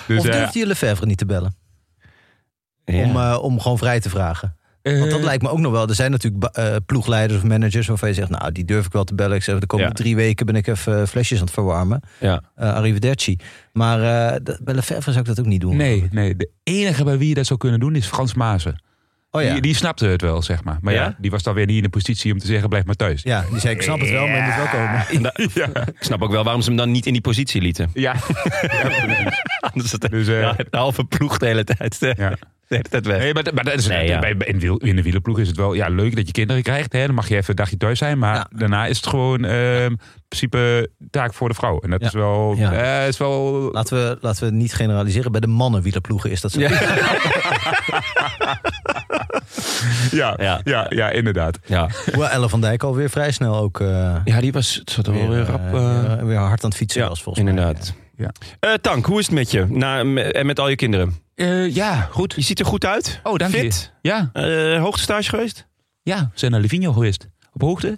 Dus, 0.07 0.19
of 0.19 0.25
eh, 0.25 0.31
durfde 0.31 0.59
je 0.59 0.68
Lefevre 0.68 1.06
niet 1.06 1.18
te 1.18 1.25
bellen? 1.25 1.56
Ja. 2.86 3.03
Om, 3.03 3.15
eh, 3.15 3.38
om 3.42 3.59
gewoon 3.59 3.77
vrij 3.77 4.00
te 4.00 4.09
vragen? 4.09 4.57
Want 4.83 5.10
dat 5.10 5.19
eh, 5.19 5.25
lijkt 5.25 5.44
me 5.44 5.50
ook 5.50 5.60
nog 5.60 5.72
wel. 5.72 5.88
Er 5.88 5.95
zijn 5.95 6.12
natuurlijk 6.12 6.44
eh, 6.45 6.75
ploegleiders 6.86 7.39
of 7.42 7.45
managers 7.48 7.88
waarvan 7.88 8.10
je 8.10 8.16
zegt, 8.16 8.30
nou, 8.30 8.51
die 8.51 8.66
durf 8.66 8.86
ik 8.86 8.92
wel 8.92 9.04
te 9.04 9.16
bellen. 9.16 9.36
Ik 9.36 9.44
zeg, 9.44 9.60
de 9.60 9.66
komende 9.66 9.92
Ja. 9.95 10.04
drie 10.04 10.16
weken 10.16 10.45
ben 10.45 10.56
ik 10.56 10.68
even 10.68 11.01
eh, 11.01 11.07
flesjes 11.07 11.38
aan 11.39 11.44
het 11.45 11.54
verwarmen. 11.54 12.01
ja. 12.19 12.42
Eh 12.56 12.74
arrivederci. 12.74 13.38
Maar 13.74 14.31
eh, 14.33 14.39
dat- 14.44 14.60
bij 14.63 14.74
Lefevre 14.74 15.12
zou 15.12 15.19
ik 15.19 15.25
dat 15.25 15.39
ook 15.39 15.45
niet 15.45 15.62
doen. 15.62 15.75
Nee, 15.75 16.07
nee, 16.12 16.36
de 16.36 16.50
enige 16.63 17.04
bij 17.04 17.18
wie 17.18 17.28
je 17.28 17.33
dat 17.33 17.45
zou 17.45 17.60
kunnen 17.60 17.79
doen 17.79 17.96
is 17.96 18.05
Frans 18.08 18.34
Maassen. 18.34 18.84
Oh 19.34 19.41
ja. 19.41 19.51
die, 19.53 19.62
die 19.62 19.75
snapte 19.75 20.05
het 20.05 20.22
wel, 20.22 20.41
zeg 20.41 20.63
maar. 20.63 20.77
Maar 20.82 20.94
ja? 20.94 21.03
Ja? 21.03 21.15
die 21.20 21.32
was 21.32 21.44
dan 21.44 21.53
weer 21.53 21.65
niet 21.65 21.77
in 21.77 21.84
de 21.84 21.89
positie 21.89 22.34
om 22.34 22.39
te 22.39 22.46
zeggen, 22.46 22.70
blijf 22.70 22.86
maar 22.86 22.96
thuis. 22.96 23.22
Ja, 23.24 23.46
die 23.50 23.60
zei, 23.60 23.75
ik 23.75 23.82
snap 23.82 24.00
het 24.00 24.10
wel, 24.10 24.27
maar 24.27 24.36
je 24.38 24.44
moet 24.44 24.55
wel 24.55 24.67
komen. 24.67 25.05
Nou, 25.22 25.84
Ik 26.00 26.03
snap 26.03 26.22
ook 26.22 26.32
wel 26.32 26.44
waarom 26.44 26.62
ze 26.62 26.67
hem 26.67 26.77
dan 26.77 26.91
niet 26.91 27.05
in 27.05 27.12
die 27.13 27.22
positie 27.22 27.62
lieten. 27.62 27.89
Ja, 27.94 28.15
Anders 29.74 29.91
het 29.91 30.08
Dus, 30.12 30.27
ja, 30.27 30.53
de 30.70 30.77
halve 30.77 31.03
ploeg 31.03 31.38
de 31.38 31.46
hele 31.46 31.63
tijd, 31.63 31.98
ja. 32.00 32.34
De 32.72 32.78
hele 32.78 32.90
tijd 32.90 33.06
weg. 33.06 33.18
Nee, 33.20 33.34
maar, 33.34 33.44
maar 33.54 33.63
dat 33.63 33.74
is, 33.74 33.88
Nee, 33.88 34.08
ja. 34.08 34.20
bij, 34.20 34.36
in, 34.38 34.60
wiel- 34.60 34.78
in 34.78 34.96
de 34.96 35.01
wielerploeg 35.01 35.40
is 35.40 35.48
het 35.48 35.58
wel 35.58 35.74
ja, 35.74 35.88
leuk 35.88 36.16
dat 36.16 36.25
je 36.28 36.32
kinderen 36.34 36.63
krijgt. 36.63 36.94
Hè? 36.94 37.06
Dan 37.06 37.16
mag 37.16 37.28
je 37.28 37.36
even 37.36 37.50
een 37.50 37.56
dagje 37.56 37.78
thuis 37.78 37.98
zijn. 38.00 38.18
Maar 38.20 38.36
Ja. 38.36 38.48
daarna 38.56 38.86
is 38.86 38.98
het 38.98 39.08
gewoon 39.08 39.44
ehm, 39.46 39.92
in 39.92 40.00
principe 40.28 40.90
taak 41.10 41.34
voor 41.34 41.48
de 41.50 41.56
vrouw. 41.56 41.80
En 41.80 41.90
dat 41.90 42.00
Ja. 42.01 42.08
is 42.08 42.13
wel... 42.13 42.56
Ja. 42.58 42.74
eh, 43.01 43.08
is 43.08 43.18
wel 43.18 43.70
Laten 43.72 43.98
we, 43.98 44.18
laten 44.22 44.40
we 44.40 44.46
het 44.46 44.56
niet 44.56 44.74
generaliseren. 44.74 45.32
Bij 45.32 45.42
de 45.42 45.48
mannen 45.48 45.82
wielerploegen 45.82 46.32
is 46.32 46.42
dat 46.42 46.51
zo. 46.51 46.60
Ja. 46.60 46.70
ja, 50.12 50.34
Ja. 50.38 50.62
ja. 50.63 50.86
Ja, 50.90 51.10
inderdaad. 51.10 51.60
Ja. 51.66 51.90
Hoewel 52.06 52.30
Elle 52.30 52.50
van 52.50 52.62
Dijk 52.62 52.84
alweer 52.84 53.10
vrij 53.10 53.32
snel 53.32 53.56
ook 53.58 53.80
eh, 53.80 54.16
ja, 54.25 54.42
die 54.42 54.51
was, 54.51 54.75
het 54.75 54.92
zat 54.92 55.08
er 55.08 55.13
wel 55.13 55.30
weer 55.30 55.44
rap. 55.46 55.74
eh, 55.74 56.04
weer, 56.16 56.25
weer 56.25 56.38
hard 56.38 56.63
aan 56.63 56.70
het 56.70 56.78
fietsen 56.80 57.01
ja, 57.01 57.08
was 57.08 57.24
volgens 57.24 57.46
mij. 57.54 57.75
Ja. 58.22 58.32
Eh, 58.60 58.74
Tank, 58.74 59.06
hoe 59.06 59.20
is 59.20 59.25
het 59.25 59.36
met 59.36 59.51
je? 59.51 59.66
Na, 59.70 60.00
en 60.32 60.46
met 60.46 60.60
al 60.60 60.70
je 60.70 60.75
kinderen? 60.75 61.13
Eh, 61.36 61.75
ja, 61.75 62.08
goed. 62.12 62.34
Je 62.36 62.42
ziet 62.42 62.60
er 62.60 62.66
goed 62.66 62.86
uit. 62.86 63.20
Oh, 63.24 63.36
dank 63.38 63.51
Fit. 63.51 63.92
je. 64.01 64.10
Ja, 64.10 64.30
Eh 64.34 64.82
hoogtestage 64.82 65.30
geweest? 65.30 65.68
ja, 66.04 66.18
we 66.34 66.40
zijn 66.40 66.51
naar 66.51 66.60
Livigno 66.62 66.92
geweest. 66.94 67.28
Op 67.54 67.62
hoogte. 67.62 67.98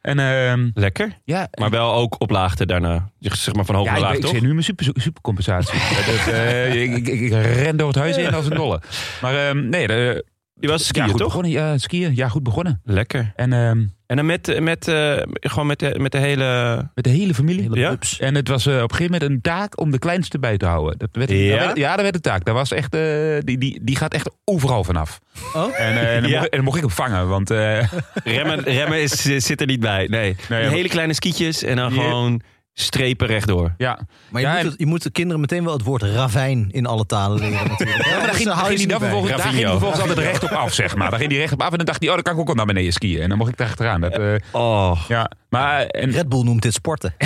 En 0.00 0.18
ehm, 0.18 0.70
Lekker. 0.74 1.18
ja, 1.24 1.48
Maar 1.58 1.70
wel 1.70 1.94
ook 1.94 2.14
op 2.20 2.30
laagte 2.30 2.66
daarna. 2.66 3.10
Zeg 3.18 3.54
maar 3.54 3.64
van 3.64 3.74
hoog 3.74 3.86
naar 3.86 3.96
ik, 3.96 4.02
laag, 4.02 4.14
ik 4.14 4.20
toch? 4.20 4.30
zit 4.30 4.40
nu 4.40 4.46
in 4.48 4.52
mijn 4.54 4.64
super, 4.66 4.90
supercompensatie. 4.94 5.78
Dat, 6.12 6.34
eh, 6.34 6.82
ik, 6.82 6.96
ik, 6.96 7.06
ik, 7.08 7.20
ik 7.20 7.32
ren 7.32 7.76
door 7.76 7.86
het 7.88 7.96
huis 7.96 8.16
heen 8.16 8.34
als 8.34 8.46
een 8.46 8.56
dolle. 8.56 8.80
Maar 9.22 9.48
ehm, 9.48 9.68
nee, 9.68 9.86
de, 9.86 10.24
Je 10.60 10.68
was 10.68 10.80
ja, 10.80 10.86
skiën, 10.86 11.08
goed 11.08 11.16
toch? 11.18 11.26
begonnen. 11.26 11.50
Ja, 11.50 11.78
skiën. 11.78 12.14
Ja, 12.14 12.28
goed 12.28 12.42
begonnen. 12.42 12.80
Lekker. 12.84 13.32
En 13.36 13.52
ehm, 13.52 13.84
En 14.06 14.16
dan 14.16 14.26
met, 14.26 14.60
met, 14.60 14.88
eh, 14.88 15.16
gewoon 15.40 15.66
met 15.66 15.78
de, 15.78 15.94
met 15.98 16.12
de 16.12 16.18
hele... 16.18 16.76
met 16.94 17.04
de 17.04 17.10
hele 17.10 17.34
familie. 17.34 17.62
Hele 17.62 17.76
Ja? 17.78 17.96
En 18.18 18.34
het 18.34 18.48
was 18.48 18.66
eh, 18.66 18.74
op 18.74 18.90
een 18.90 18.96
gegeven 18.96 19.12
moment 19.12 19.30
een 19.30 19.40
taak 19.40 19.80
om 19.80 19.90
de 19.90 19.98
kleinste 19.98 20.38
bij 20.38 20.56
te 20.56 20.66
houden. 20.66 20.98
Dat 20.98 21.08
werd, 21.12 21.30
Ja? 21.30 21.48
dat 21.56 21.64
werd- 21.66 21.76
ja, 21.76 21.92
dat 21.94 22.02
werd 22.02 22.14
een 22.14 22.20
taak. 22.20 22.44
Dat 22.44 22.54
was 22.54 22.70
echt, 22.72 22.94
eh, 22.94 23.00
die, 23.40 23.58
die, 23.58 23.80
die 23.82 23.96
gaat 23.96 24.14
echt 24.14 24.30
overal 24.44 24.84
vanaf. 24.84 25.20
Oh? 25.54 25.64
En, 25.80 25.92
eh, 25.98 26.14
en, 26.16 26.20
dan 26.22 26.30
Ja. 26.30 26.36
mocht, 26.38 26.50
en 26.50 26.56
dan 26.56 26.64
mocht 26.64 26.76
ik 26.76 26.82
hem 26.82 26.90
vangen. 26.92 27.28
Want 27.28 27.50
eh, 27.50 27.82
Remmen, 28.24 28.60
remmen 28.60 29.02
is, 29.02 29.22
zit 29.22 29.60
er 29.60 29.66
niet 29.66 29.80
bij. 29.80 30.06
Nee. 30.10 30.36
Nee, 30.48 30.68
hele 30.68 30.88
kleine 30.88 31.14
skietjes 31.14 31.62
en 31.62 31.76
dan 31.76 31.92
gewoon 31.92 32.42
strepen 32.74 33.26
rechtdoor. 33.26 33.74
ja, 33.78 33.98
Maar 34.30 34.40
je, 34.40 34.46
Ja, 34.46 34.54
moet 34.54 34.62
het- 34.62 34.74
je 34.78 34.86
moet 34.86 35.02
de 35.02 35.10
kinderen 35.10 35.40
meteen 35.40 35.64
wel 35.64 35.72
het 35.72 35.82
woord 35.82 36.02
ravijn 36.02 36.68
in 36.70 36.86
alle 36.86 37.06
talen 37.06 37.38
leren 37.38 37.68
natuurlijk. 37.70 38.04
Ja, 38.04 38.16
maar 38.16 38.26
daar 38.26 38.34
ging, 38.34 38.48
daar 38.48 38.56
ging 38.56 38.70
je 38.70 38.76
hij 38.78 38.86
dan 38.86 38.98
vervolgens, 39.00 39.30
daar 39.30 39.40
ging 39.40 39.52
hij 39.54 39.62
Ravinho. 39.62 39.78
vervolgens 39.78 40.00
altijd 40.08 40.18
rechtop 40.26 40.50
af, 40.58 40.72
zeg 40.72 40.96
maar. 40.96 41.10
Daar 41.10 41.18
ging 41.18 41.30
hij 41.30 41.40
rechtop 41.40 41.60
af 41.62 41.70
en 41.70 41.76
dan 41.76 41.86
dacht 41.86 41.98
hij, 42.00 42.08
oh, 42.08 42.14
dan 42.14 42.22
kan 42.24 42.32
ik 42.34 42.38
ook 42.40 42.48
al 42.48 42.54
naar 42.54 42.66
beneden 42.66 42.92
skiën. 42.92 43.20
En 43.22 43.28
dan 43.28 43.38
mocht 43.38 43.50
ik 43.50 43.56
daar 43.56 43.66
achteraan. 43.68 44.00
Dat, 44.00 44.12
eh, 44.18 44.34
Oh. 44.52 45.00
ja, 45.08 45.30
maar 45.48 45.86
en, 45.86 46.10
Red 46.10 46.28
Bull 46.28 46.42
noemt 46.42 46.62
dit 46.62 46.72
sporten. 46.74 47.14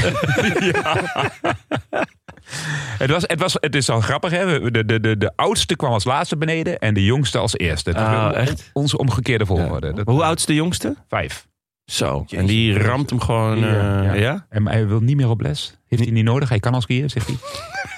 het, 2.99 3.11
was, 3.11 3.23
het, 3.27 3.41
was, 3.41 3.57
het 3.61 3.75
is 3.75 3.89
al 3.91 4.01
grappig, 4.01 4.31
hè. 4.31 4.71
De, 4.71 4.85
de, 4.85 5.01
de, 5.01 5.17
de 5.19 5.33
oudste 5.37 5.77
kwam 5.77 5.93
als 5.93 6.05
laatste 6.05 6.37
beneden 6.37 6.79
en 6.79 6.95
de 6.95 7.05
jongste 7.05 7.39
als 7.39 7.57
eerste. 7.59 7.93
Was 7.93 8.03
Ah, 8.03 8.37
echt? 8.37 8.71
Onze 8.73 8.99
omgekeerde 8.99 9.47
volgorde. 9.47 9.93
Dat- 9.93 10.07
Hoe 10.07 10.23
oud 10.25 10.39
is 10.39 10.47
de 10.47 10.55
jongste? 10.55 10.97
Vijf. 11.09 11.47
Zo. 11.89 12.25
En 12.29 12.47
die 12.47 12.79
ramt 12.79 13.11
hem 13.11 13.21
gewoon... 13.21 13.65
Eh, 13.65 13.71
ja. 13.73 14.15
ja? 14.15 14.47
En 14.49 14.69
hij 14.69 14.87
wil 14.87 15.01
niet 15.01 15.17
meer 15.17 15.29
op 15.29 15.41
les. 15.41 15.79
Heeft 15.87 16.03
hij 16.03 16.13
niet 16.13 16.25
nodig. 16.25 16.49
Hij 16.49 16.61
kan 16.61 16.75
al 16.75 16.81
skiën, 16.81 17.11
zegt 17.11 17.27
hij. 17.27 17.37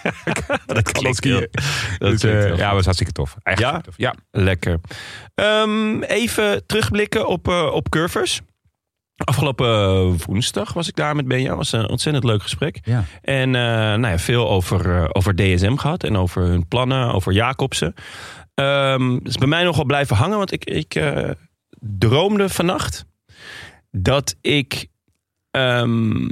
Dat 0.67 0.93
Kan 0.93 1.07
al 1.07 1.15
skiën. 1.15 1.49
Dat 1.99 2.11
Dus, 2.11 2.23
eh, 2.23 2.57
ja, 2.57 2.75
was 2.75 2.85
hartstikke 2.85 3.13
tof. 3.13 3.37
Echt 3.43 3.59
Ja? 3.59 3.81
tof. 3.81 3.95
Ja. 3.97 4.15
Lekker. 4.31 4.81
Ehm, 5.35 6.03
even 6.03 6.67
terugblikken 6.67 7.29
op, 7.29 7.49
eh, 7.49 7.71
op 7.73 7.89
curvers. 7.89 8.41
Afgelopen 9.25 10.17
woensdag 10.27 10.73
was 10.73 10.89
ik 10.89 10.97
daar 10.97 11.17
met 11.17 11.29
Benja. 11.29 11.57
was 11.57 11.73
een 11.73 11.89
ontzettend 11.89 12.25
leuk 12.25 12.43
gesprek. 12.43 12.79
Ja. 12.83 13.05
En 13.23 13.55
eh, 13.55 13.63
nou 13.63 14.07
ja, 14.07 14.19
veel 14.19 14.51
over, 14.51 14.97
eh, 14.97 15.09
over 15.13 15.35
DSM 15.37 15.77
gehad. 15.77 16.05
En 16.05 16.17
over 16.17 16.43
hun 16.43 16.69
plannen, 16.69 17.13
over 17.13 17.33
Jacobsen. 17.33 17.95
Ehm 18.55 19.19
is 19.23 19.37
bij 19.37 19.49
mij 19.49 19.65
nogal 19.65 19.85
blijven 19.85 20.17
hangen. 20.17 20.39
Want 20.39 20.53
ik, 20.53 20.65
ik 20.65 20.95
eh, 20.95 21.31
droomde 21.81 22.49
vannacht 22.49 23.09
dat 23.91 24.37
ik 24.41 24.87
ehm, 25.51 26.29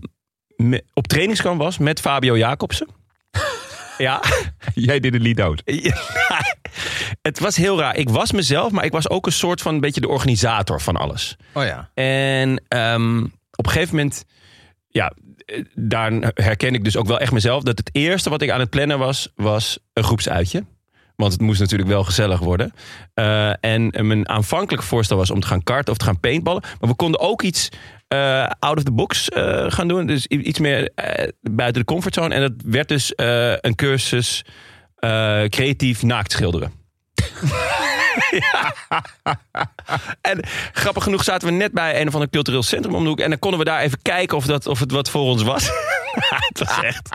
me- 0.57 0.85
op 0.95 1.07
trainingskamp 1.07 1.61
was 1.61 1.79
met 1.79 2.00
Fabio 2.00 2.37
Jacobsen. 2.37 2.88
ja, 3.99 4.23
Jij 4.75 5.00
deed 5.00 5.12
het 5.12 5.23
lead 5.23 5.41
out. 5.41 5.62
ja, 5.88 5.97
het 7.23 7.38
was 7.38 7.57
heel 7.57 7.79
raar. 7.79 7.97
Ik 7.97 8.09
was 8.09 8.33
mezelf, 8.33 8.73
maar 8.73 8.85
ik 8.85 8.93
was 8.93 9.09
ook 9.09 9.27
een 9.27 9.33
soort 9.33 9.62
van 9.62 9.75
een 9.75 9.81
beetje 9.81 10.00
de 10.00 10.09
organisator 10.09 10.81
van 10.81 10.97
alles. 10.97 11.37
Oh 11.53 11.65
ja. 11.65 11.91
En 11.95 12.65
ehm, 12.69 13.25
op 13.57 13.67
een 13.67 13.73
gegeven 13.73 13.97
moment, 13.97 14.25
ja, 14.88 15.12
eh, 15.45 15.65
daar 15.75 16.12
herken 16.35 16.75
ik 16.75 16.85
dus 16.85 16.97
ook 16.97 17.07
wel 17.07 17.21
echt 17.21 17.33
mezelf. 17.33 17.62
Dat 17.62 17.79
het 17.79 17.91
eerste 17.93 18.31
wat 18.31 18.43
ik 18.43 18.50
aan 18.50 18.61
het 18.61 18.71
plannen 18.71 18.99
was, 18.99 19.33
was 19.35 19.79
een 19.93 20.05
groepsuitje. 20.05 20.65
Want 21.19 21.33
het 21.33 21.41
moest 21.41 21.61
natuurlijk 21.61 21.89
wel 21.89 22.05
gezellig 22.05 22.41
worden. 22.41 22.73
Eh, 23.15 23.65
en 23.65 24.07
mijn 24.07 24.29
aanvankelijk 24.29 24.83
voorstel 24.83 25.17
was 25.17 25.31
om 25.31 25.41
te 25.41 25.47
gaan 25.47 25.63
karten 25.63 25.93
of 25.93 25.99
te 25.99 26.05
gaan 26.05 26.21
paintballen. 26.21 26.63
Maar 26.81 26.91
we 26.91 26.97
konden 26.97 27.21
ook 27.21 27.43
iets 27.43 27.69
eh, 28.09 28.47
out 28.59 28.77
of 28.77 28.83
the 28.83 28.93
box 28.93 29.29
eh, 29.29 29.65
gaan 29.69 29.89
doen. 29.89 30.07
Dus 30.07 30.27
iets 30.27 30.59
meer 30.59 30.91
buiten 31.41 31.81
de 31.81 31.93
comfortzone. 31.93 32.35
En 32.35 32.41
dat 32.41 32.53
werd 32.65 32.89
dus 32.89 33.13
een 33.61 33.75
cursus 33.75 34.45
creatief 35.49 36.03
naakt 36.03 36.33
schilderen. 36.33 36.73
En 40.21 40.45
grappig 40.73 41.03
genoeg 41.03 41.25
zaten 41.25 41.49
we 41.49 41.55
net 41.55 41.73
bij 41.73 42.01
een 42.01 42.09
of 42.09 42.15
ander 42.15 42.31
cultureel 42.31 42.63
centrum 42.63 42.95
om. 42.95 43.07
En 43.07 43.31
dan 43.31 43.39
konden 43.39 43.59
we 43.59 43.65
daar 43.65 43.81
even 43.81 44.03
kijken 44.03 44.37
of, 44.37 44.47
dat, 44.47 44.67
of 44.67 44.79
het 44.81 44.93
wat 44.93 45.11
voor 45.11 45.23
ons 45.23 45.43
was. 45.43 45.71
het 46.49 46.59
was 46.59 46.81
echt... 46.83 47.09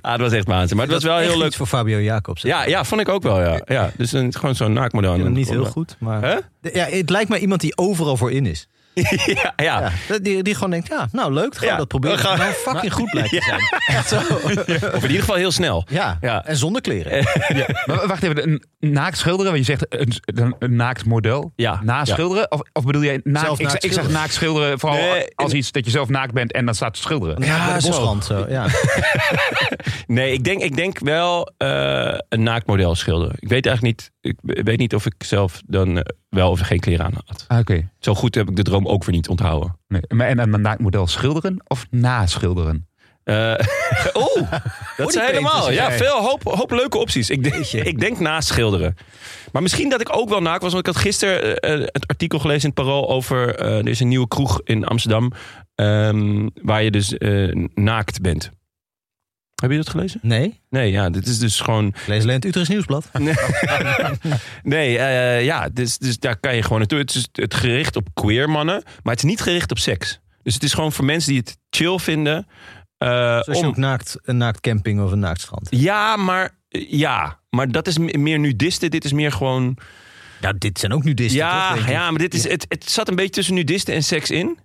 Ah, 0.00 0.12
het 0.12 0.20
was 0.20 0.32
echt 0.32 0.46
waanzin. 0.46 0.76
Maar 0.76 0.86
het 0.86 0.94
was 0.94 1.04
wel 1.04 1.18
heel 1.18 1.38
leuk. 1.38 1.54
voor 1.54 1.66
Fabio 1.66 2.00
Jacobs. 2.00 2.42
Ja, 2.42 2.64
ja, 2.64 2.84
vond 2.84 3.00
ik 3.00 3.08
ook 3.08 3.22
wel, 3.22 3.40
ja. 3.40 3.60
ja 3.64 3.90
dus 3.96 4.12
een, 4.12 4.34
gewoon 4.34 4.54
zo'n 4.54 4.72
naakmodel. 4.72 5.16
Niet 5.16 5.48
heel 5.48 5.64
goed, 5.64 5.96
maar... 5.98 6.22
Hè? 6.22 6.36
Ja, 6.72 6.86
het 6.86 7.10
lijkt 7.10 7.28
me 7.28 7.38
iemand 7.38 7.60
die 7.60 7.76
overal 7.76 8.16
voor 8.16 8.32
in 8.32 8.46
is. 8.46 8.68
ja, 9.42 9.52
ja. 9.56 9.90
Ja, 10.08 10.18
die, 10.18 10.42
die 10.42 10.54
gewoon 10.54 10.70
denkt, 10.70 10.88
ja, 10.88 11.08
nou 11.12 11.32
leuk, 11.32 11.56
gaan 11.56 11.68
we 11.70 11.76
dat 11.76 11.88
proberen. 11.88 12.16
we 12.16 12.22
gaan- 12.22 12.38
Nou, 12.38 12.52
fucking 12.52 12.92
goed 12.92 13.10
blijkt 13.10 13.30
te 13.30 13.42
zijn. 13.42 13.60
Echt 13.98 14.08
zo. 14.08 14.16
Of 14.16 15.02
in 15.02 15.02
ieder 15.02 15.18
geval 15.20 15.34
heel 15.34 15.50
snel. 15.50 15.86
Ja, 15.90 16.18
Ja. 16.20 16.44
en 16.44 16.56
zonder 16.56 16.82
kleren. 16.82 17.24
Maar 17.86 18.06
wacht 18.06 18.22
even, 18.22 18.42
een 18.80 18.90
naakt 18.92 19.18
schilderen? 19.18 19.52
Want 19.52 19.66
je 19.66 19.72
zegt 19.76 19.86
een, 20.00 20.12
een, 20.24 20.54
een 20.58 20.76
naakt 20.76 21.04
model. 21.04 21.52
Ja. 21.56 21.80
Na 21.82 22.04
schilderen? 22.04 22.50
Of, 22.50 22.60
of 22.72 22.84
bedoel 22.84 23.02
jij 23.02 23.20
naakt? 23.24 23.52
Ik, 23.52 23.58
naakt 23.66 23.70
zeg- 23.82 23.90
ik 23.90 23.92
zeg 23.92 24.10
naakt 24.10 24.32
schilderen 24.32 24.78
vooral 24.78 24.98
Nee, 24.98 25.34
als 25.34 25.52
iets 25.52 25.72
dat 25.72 25.84
je 25.84 25.90
zelf 25.90 26.08
naakt 26.08 26.32
bent 26.32 26.52
en 26.52 26.64
dan 26.64 26.74
staat 26.74 26.94
te 26.94 27.00
schilderen. 27.00 27.42
Ja, 27.44 27.80
zo. 27.80 27.88
bosrand. 27.88 28.24
Zo, 28.24 28.44
ja. 28.48 28.66
Nee, 30.06 30.32
ik 30.32 30.44
denk, 30.44 30.62
ik 30.62 30.76
denk 30.76 30.98
wel 30.98 31.52
eh, 31.56 32.18
een 32.28 32.42
naaktmodel 32.42 32.94
schilderen. 32.94 33.34
Ik 33.38 33.48
weet 33.48 33.66
eigenlijk 33.66 33.96
niet, 34.20 34.34
ik 34.56 34.64
weet 34.64 34.78
niet 34.78 34.94
of 34.94 35.06
ik 35.06 35.14
zelf 35.18 35.60
dan 35.66 35.98
eh, 35.98 36.02
wel 36.34 36.50
of 36.50 36.60
geen 36.60 36.80
kleren 36.80 37.04
aan 37.04 37.14
had. 37.26 37.44
Ah, 37.48 37.58
Oké. 37.58 37.88
Zo 37.98 38.14
goed 38.14 38.34
heb 38.34 38.48
ik 38.48 38.56
de 38.56 38.62
droom 38.62 38.86
ook 38.86 39.04
weer 39.04 39.14
niet 39.14 39.28
onthouden. 39.28 39.76
Nee. 39.88 40.02
Maar 40.08 40.26
en 40.26 40.38
een 40.38 40.60
naakt 40.60 40.80
model 40.80 41.06
schilderen 41.06 41.62
of 41.66 41.86
naschilderen? 41.90 42.86
Eh 43.24 43.34
Oeh, 44.14 44.50
dat 44.96 45.10
die 45.12 45.20
is 45.20 45.26
helemaal. 45.26 45.70
Ja, 45.70 45.88
jij. 45.88 45.96
veel 45.96 46.20
hoop, 46.20 46.42
hoop 46.42 46.70
leuke 46.70 46.98
opties. 46.98 47.30
Ik 47.30 47.42
denk, 47.42 47.64
ik 47.66 48.00
denk 48.00 48.18
naast 48.18 48.48
schilderen. 48.48 48.96
Maar 49.52 49.62
misschien 49.62 49.88
dat 49.88 50.00
ik 50.00 50.16
ook 50.16 50.28
wel 50.28 50.42
naakt 50.42 50.62
was. 50.62 50.72
Want 50.72 50.86
ik 50.86 50.94
had 50.94 51.02
gisteren 51.02 51.60
eh, 51.60 51.74
eh, 51.74 51.80
het 51.80 52.06
artikel 52.06 52.38
gelezen 52.38 52.62
in 52.62 52.68
het 52.74 52.84
Parool 52.84 53.08
over... 53.08 53.54
eh, 53.56 53.78
er 53.78 53.88
is 53.88 54.00
een 54.00 54.08
nieuwe 54.08 54.28
kroeg 54.28 54.60
in 54.64 54.84
Amsterdam... 54.84 55.32
ehm, 55.74 56.48
waar 56.62 56.82
je 56.82 56.90
dus 56.90 57.14
naakt 57.74 58.20
bent. 58.20 58.50
Heb 59.62 59.70
je 59.70 59.76
dat 59.76 59.88
gelezen? 59.90 60.20
Nee, 60.22 60.60
Nee, 60.70 60.90
ja, 60.90 61.10
dit 61.10 61.26
is 61.26 61.38
dus 61.38 61.60
gewoon... 61.60 61.94
lees 62.06 62.22
alleen 62.22 62.34
het 62.34 62.44
Utrechts 62.44 62.68
Nieuwsblad. 62.70 63.08
Nee, 63.18 63.34
nee 64.62 64.98
eh, 64.98 65.44
ja, 65.44 65.68
dus, 65.68 65.98
dus 65.98 66.18
daar 66.18 66.36
kan 66.36 66.56
je 66.56 66.62
gewoon 66.62 66.78
naartoe. 66.78 66.98
Het 66.98 67.14
is 67.14 67.28
het 67.32 67.54
gericht 67.54 67.96
op 67.96 68.08
queer 68.14 68.50
mannen, 68.50 68.82
maar 69.02 69.14
het 69.14 69.24
is 69.24 69.30
niet 69.30 69.40
gericht 69.40 69.70
op 69.70 69.78
seks. 69.78 70.20
Dus 70.42 70.54
het 70.54 70.62
is 70.62 70.74
gewoon 70.74 70.92
voor 70.92 71.04
mensen 71.04 71.30
die 71.30 71.40
het 71.40 71.56
chill 71.70 71.98
vinden. 71.98 72.46
eh, 72.98 73.08
Zoals 73.08 73.46
je 73.46 73.54
om, 73.54 73.64
ook 73.66 73.76
naakt, 73.76 74.16
een 74.22 74.36
naakt 74.36 74.60
camping 74.60 75.00
of 75.02 75.12
een 75.12 75.18
naakt 75.18 75.40
strand. 75.40 75.66
ja, 75.70 76.16
maar 76.16 76.50
ja, 76.88 77.40
maar 77.50 77.68
dat 77.72 77.86
is 77.86 77.98
me- 77.98 78.18
meer 78.18 78.38
nudisten. 78.38 78.90
Dit 78.90 79.04
is 79.04 79.12
meer 79.12 79.32
gewoon. 79.32 79.76
Ja, 80.40 80.52
dit 80.58 80.78
zijn 80.78 80.92
ook 80.92 81.04
nudisten, 81.04 81.38
Ja, 81.38 81.74
toch, 81.74 81.88
ja, 81.88 82.10
maar 82.10 82.18
dit 82.20 82.34
is, 82.34 82.48
het, 82.48 82.66
het 82.68 82.90
zat 82.90 83.08
een 83.08 83.14
beetje 83.16 83.30
tussen 83.30 83.54
nudisten 83.54 83.94
en 83.94 84.02
seks 84.04 84.30
in. 84.30 84.58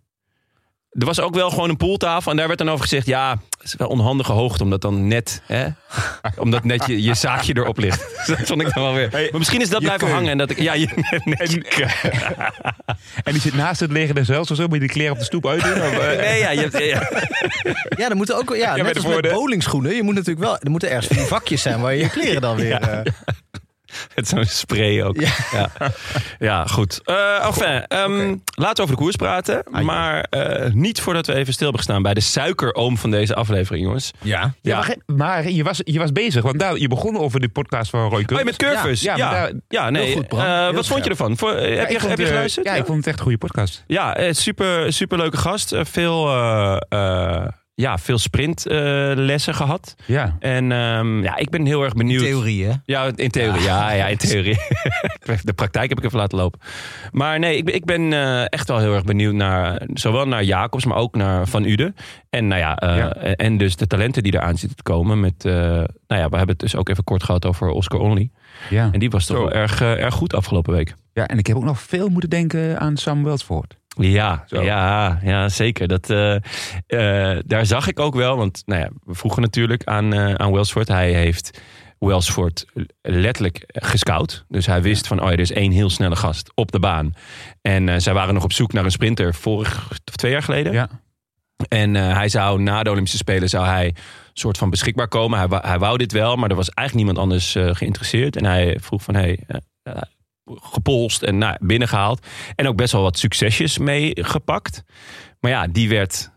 Er 0.89 1.05
was 1.05 1.19
ook 1.19 1.35
wel 1.35 1.49
gewoon 1.49 1.69
een 1.69 1.77
pooltafel 1.77 2.31
en 2.31 2.37
daar 2.37 2.47
werd 2.47 2.59
dan 2.59 2.69
over 2.69 2.81
gezegd: 2.81 3.05
ja, 3.05 3.31
het 3.31 3.63
is 3.63 3.75
wel 3.75 3.87
onhandige 3.87 4.31
hoogte, 4.31 4.63
omdat 4.63 4.81
dan 4.81 5.07
net, 5.07 5.41
hè, 5.45 5.67
omdat 6.43 6.63
net 6.63 6.85
je, 6.85 7.01
je 7.03 7.13
zaakje 7.13 7.53
erop 7.57 7.77
ligt. 7.77 8.05
Dat 8.27 8.37
vond 8.43 8.61
ik 8.61 8.73
dan 8.73 8.83
wel 8.83 8.93
weer. 8.93 9.09
Maar 9.11 9.29
misschien 9.39 9.61
is 9.61 9.69
dat 9.69 9.81
blijven 9.81 10.11
hangen 10.11 10.29
en 10.29 10.37
dat 10.37 10.49
ik, 10.49 10.59
ja, 10.59 10.73
je, 10.73 10.87
net 11.23 11.51
je. 11.51 11.87
En 13.23 13.31
die 13.33 13.41
zit 13.41 13.53
naast 13.53 13.79
het 13.79 13.91
leger 13.91 14.15
des 14.15 14.25
zelfs 14.27 14.51
of 14.51 14.57
zo? 14.57 14.63
Moet 14.63 14.73
je 14.73 14.79
die 14.79 14.89
kleren 14.89 15.11
op 15.11 15.17
de 15.19 15.23
stoep 15.23 15.47
uitdoen? 15.47 15.71
Of, 15.81 15.97
eh, 15.97 16.17
Nee, 16.17 16.39
ja, 16.39 16.49
je 16.49 16.59
hebt, 16.59 16.77
ja. 16.77 17.09
Ja, 17.97 18.09
er 18.09 18.15
moeten 18.15 18.37
ook, 18.37 18.55
ja, 18.55 18.73
bij 18.73 18.83
net 18.83 18.93
de 18.93 19.03
als 19.07 19.21
met 19.21 19.31
bowlingschoenen. 19.31 19.95
Je 19.95 20.03
moet 20.03 20.15
natuurlijk 20.15 20.45
wel, 20.45 20.57
er 20.59 20.69
moeten 20.69 20.89
ergens 20.89 21.27
vakjes 21.27 21.61
zijn 21.61 21.81
waar 21.81 21.93
je 21.93 21.99
je 21.99 22.09
kleren 22.09 22.41
dan 22.41 22.55
weer... 22.55 22.81
eh, 22.81 23.11
Met 24.15 24.27
zo'n 24.27 24.45
spray 24.45 25.01
ook. 25.03 25.19
Ja, 25.21 25.29
Ja. 25.51 25.69
ja. 26.39 26.65
goed. 26.65 27.01
Eh 27.03 27.45
enfin, 27.45 27.85
ehm, 27.87 28.35
laten 28.55 28.75
we 28.75 28.81
over 28.81 28.95
de 28.95 29.01
koers 29.01 29.15
praten. 29.15 29.63
Maar 29.69 30.21
eh, 30.29 30.71
niet 30.73 31.01
voordat 31.01 31.27
we 31.27 31.33
even 31.33 31.53
stil 31.53 31.67
hebben 31.67 31.83
gestaan 31.85 32.01
bij 32.01 32.13
de 32.13 32.19
suikeroom 32.21 32.97
van 32.97 33.11
deze 33.11 33.35
aflevering, 33.35 33.85
jongens. 33.85 34.11
ja. 34.21 34.39
ja, 34.39 34.53
Ja. 34.61 34.77
maar, 34.77 34.95
maar 35.17 35.49
je, 35.49 35.63
was, 35.63 35.81
je 35.83 35.99
was 35.99 36.11
bezig, 36.11 36.43
want 36.43 36.59
daar, 36.59 36.77
je 36.77 36.87
begon 36.87 37.17
over 37.17 37.39
de 37.39 37.49
podcast 37.49 37.89
van 37.89 38.09
Roy 38.09 38.23
Oh, 38.33 38.43
met 38.43 38.55
curves. 38.55 39.01
Ja, 39.01 39.15
Ja, 39.15 39.49
ja, 39.67 39.89
nee. 39.89 40.15
Goed. 40.15 40.33
Eh, 40.33 40.71
wat 40.71 40.87
vond 40.87 41.03
je 41.03 41.09
ervan? 41.09 41.37
Voor, 41.37 41.55
heb, 41.55 41.89
je, 41.89 41.99
heb 42.07 42.17
je 42.17 42.25
geluisterd? 42.25 42.65
Ja, 42.65 42.73
ik 42.75 42.85
vond 42.85 42.97
het 42.97 43.07
echt 43.07 43.17
een 43.17 43.23
goede 43.23 43.37
podcast. 43.37 43.83
Ja, 43.87 44.33
super, 44.33 44.93
super 44.93 45.17
leuke 45.17 45.37
gast. 45.37 45.75
Veel, 45.81 46.27
ja, 47.79 47.97
veel 47.97 48.17
sprintlessen 48.17 49.55
gehad. 49.55 49.95
Ja. 50.05 50.35
En 50.39 50.71
ehm, 50.71 51.23
ja, 51.23 51.37
ik 51.37 51.49
ben 51.49 51.65
heel 51.65 51.83
erg 51.83 51.93
benieuwd. 51.93 52.23
Theorie, 52.23 52.65
hè? 52.65 52.71
Ja, 52.85 53.11
in 53.15 53.29
theorie. 53.29 53.61
Ja, 53.61 53.91
ja, 53.91 54.07
in 54.07 54.17
theorie. 54.17 54.57
de 55.43 55.53
praktijk 55.55 55.89
heb 55.89 55.97
ik 55.97 56.03
even 56.03 56.17
laten 56.17 56.37
lopen. 56.37 56.59
Maar 57.11 57.39
nee, 57.39 57.57
ik 57.57 57.65
ben, 57.65 57.73
ik 57.75 57.85
ben 57.85 58.13
eh, 58.13 58.43
echt 58.45 58.67
wel 58.67 58.79
heel 58.79 58.93
erg 58.93 59.03
benieuwd 59.03 59.33
naar 59.33 59.81
zowel 59.93 60.27
naar 60.27 60.43
Jacobs, 60.43 60.85
maar 60.85 60.97
ook 60.97 61.15
naar 61.15 61.47
Van 61.47 61.63
Uden. 61.65 61.95
En 62.29 62.47
nou 62.47 62.59
ja, 62.61 62.77
eh, 62.77 62.97
Ja. 62.97 63.13
en 63.13 63.57
dus 63.57 63.75
de 63.75 63.87
talenten 63.87 64.23
die 64.23 64.33
eraan 64.33 64.57
zitten 64.57 64.77
te 64.77 64.83
komen. 64.83 65.19
Met, 65.19 65.45
eh, 65.45 65.53
nou 65.53 65.85
ja, 66.07 66.29
we 66.29 66.37
hebben 66.37 66.47
het 66.47 66.59
dus 66.59 66.75
ook 66.75 66.89
even 66.89 67.03
kort 67.03 67.23
gehad 67.23 67.45
over 67.45 67.69
Oscar 67.69 67.99
Only. 67.99 68.29
Ja. 68.69 68.89
En 68.91 68.99
die 68.99 69.09
was 69.09 69.25
toch 69.25 69.37
Zo. 69.37 69.43
wel 69.43 69.51
erg, 69.53 69.81
erg 69.81 70.13
goed 70.13 70.33
afgelopen 70.33 70.73
week. 70.73 70.95
ja, 71.13 71.27
en 71.27 71.37
ik 71.37 71.47
heb 71.47 71.55
ook 71.55 71.63
nog 71.63 71.81
veel 71.81 72.09
moeten 72.09 72.29
denken 72.29 72.79
aan 72.79 72.97
Sam 72.97 73.23
Welsvoort. 73.23 73.77
Ja, 74.01 74.43
Zo. 74.47 74.61
ja, 74.61 75.19
ja, 75.23 75.49
zeker. 75.49 75.87
Dat, 75.87 76.09
eh, 76.09 76.35
eh, 76.87 77.39
daar 77.45 77.65
zag 77.65 77.87
ik 77.87 77.99
ook 77.99 78.15
wel, 78.15 78.37
want 78.37 78.61
nou 78.65 78.81
ja, 78.81 78.89
we 79.05 79.13
vroegen 79.13 79.41
natuurlijk 79.41 79.83
aan, 79.83 80.13
eh 80.13 80.33
aan 80.33 80.51
Welsford. 80.51 80.87
Hij 80.87 81.13
heeft 81.13 81.61
Welsford 81.99 82.65
letterlijk 83.01 83.63
gescout. 83.67 84.45
Dus 84.47 84.65
hij 84.65 84.81
wist 84.81 85.07
van, 85.07 85.19
oh 85.19 85.25
ja, 85.25 85.31
er 85.31 85.39
is 85.39 85.51
één 85.51 85.71
heel 85.71 85.89
snelle 85.89 86.15
gast 86.15 86.51
op 86.55 86.71
de 86.71 86.79
baan. 86.79 87.13
En 87.61 88.01
zij 88.01 88.13
waren 88.13 88.33
nog 88.33 88.43
op 88.43 88.53
zoek 88.53 88.73
naar 88.73 88.83
een 88.85 88.91
sprinter 88.91 89.33
vorig 89.35 89.87
of 89.91 89.97
twee 90.15 90.31
jaar 90.31 90.43
geleden. 90.43 90.73
Ja. 90.73 90.89
En 91.67 91.95
hij 91.95 92.29
zou 92.29 92.61
na 92.61 92.83
de 92.83 92.89
Olympische 92.89 93.17
Spelen 93.17 93.49
zou 93.49 93.65
hij 93.65 93.95
soort 94.33 94.57
van 94.57 94.69
beschikbaar 94.69 95.07
komen. 95.07 95.37
Hij, 95.39 95.47
wou- 95.47 95.67
hij 95.67 95.79
wou 95.79 95.97
dit 95.97 96.11
wel, 96.11 96.35
maar 96.35 96.49
er 96.49 96.55
was 96.55 96.69
eigenlijk 96.69 97.07
niemand 97.07 97.17
anders 97.31 97.75
geïnteresseerd. 97.77 98.35
En 98.35 98.45
hij 98.45 98.77
vroeg 98.81 99.03
van, 99.03 99.15
hey, 99.15 99.39
gepolst 100.55 101.23
en 101.23 101.37
nou, 101.37 101.57
binnengehaald. 101.59 102.27
En 102.55 102.67
ook 102.67 102.75
best 102.75 102.91
wel 102.91 103.01
wat 103.01 103.17
succesjes 103.17 103.77
meegepakt. 103.77 104.83
Maar 105.39 105.51
ja, 105.51 105.67
die 105.67 105.89
werd 105.89 106.31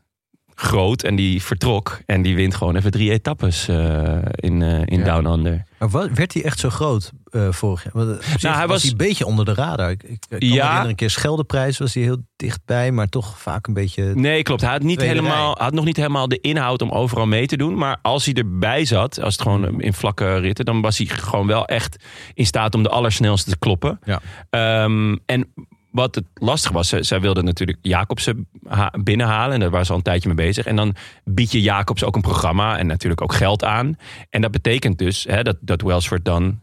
groot 0.55 1.03
en 1.03 1.17
die 1.17 1.43
vertrok. 1.43 2.01
En 2.07 2.23
die 2.23 2.35
wint 2.35 2.55
gewoon 2.55 2.77
even 2.77 2.91
drie 2.91 3.11
etappes 3.11 3.69
eh, 3.69 4.17
in, 4.35 4.63
eh, 4.63 4.81
in 4.85 4.99
Ja. 4.99 5.05
Down 5.05 5.27
Under. 5.27 5.65
Maar 5.79 5.89
wa- 5.91 6.13
werd 6.15 6.33
hij 6.35 6.45
echt 6.45 6.59
zo 6.59 6.69
groot 6.71 7.13
eh, 7.31 7.49
vorig 7.53 7.85
jaar? 7.85 7.93
Want, 7.93 8.09
Nou, 8.43 8.55
hij 8.57 8.67
was 8.67 8.67
was- 8.67 8.83
hij 8.83 8.91
een 8.91 8.97
beetje 8.97 9.27
onder 9.27 9.45
de 9.45 9.55
radar. 9.55 9.91
Ik, 9.91 10.03
ik, 10.03 10.25
ik 10.29 10.43
Ja. 10.43 10.85
een 10.85 10.95
keer 10.95 11.11
Scheldeprijs 11.11 11.79
was 11.79 11.95
hij 11.95 12.03
heel 12.03 12.17
dichtbij, 12.37 12.93
maar 12.93 13.09
toch 13.09 13.39
vaak 13.39 13.67
een 13.67 13.75
beetje... 13.75 14.15
Nee, 14.15 14.43
klopt. 14.43 14.61
Hij 14.61 14.71
had, 14.71 14.83
niet 14.83 15.01
helemaal, 15.01 15.55
had 15.59 15.73
nog 15.73 15.85
niet 15.85 15.97
helemaal 15.97 16.29
de 16.29 16.41
inhoud 16.41 16.83
om 16.83 16.91
overal 16.91 17.27
mee 17.27 17.47
te 17.47 17.57
doen. 17.57 17.75
Maar 17.75 17.99
als 18.03 18.25
hij 18.25 18.35
erbij 18.35 18.85
zat, 18.85 19.21
als 19.21 19.33
het 19.33 19.43
gewoon 19.43 19.81
in 19.81 19.93
vlakke 19.95 20.37
ritten... 20.39 20.65
dan 20.65 20.81
was 20.81 20.99
hij 20.99 21.07
gewoon 21.07 21.47
wel 21.47 21.67
echt 21.67 22.05
in 22.35 22.47
staat 22.47 22.75
om 22.75 22.83
de 22.83 22.89
allersnelste 22.89 23.51
te 23.51 23.59
kloppen. 23.59 23.99
Ja. 24.05 24.21
Ehm, 24.51 25.17
en 25.27 25.53
wat 25.93 26.15
het 26.15 26.25
lastig 26.35 26.71
was, 26.71 26.89
zij, 26.89 27.03
zij 27.03 27.21
wilden 27.21 27.45
natuurlijk 27.45 27.79
Jacobsen 27.83 28.49
ha- 28.69 28.93
binnenhalen. 29.03 29.55
En 29.55 29.61
daar 29.61 29.71
waren 29.71 29.87
ze 29.87 29.93
al 29.93 29.99
een 29.99 30.05
tijdje 30.05 30.29
mee 30.29 30.47
bezig. 30.47 30.67
En 30.67 30.77
dan 30.77 30.95
bied 31.25 31.53
je 31.53 31.61
Jacobs 31.61 32.05
ook 32.05 32.15
een 32.15 32.23
programma 32.23 32.79
en 32.79 32.87
natuurlijk 32.87 33.23
ook 33.23 33.35
geld 33.35 33.65
aan. 33.65 33.97
En 34.31 34.41
dat 34.41 34.51
betekent 34.51 34.99
dus 34.99 35.25
hè, 35.29 35.43
dat, 35.43 35.57
dat 35.61 35.83
Welsford 35.83 36.25
dan 36.25 36.61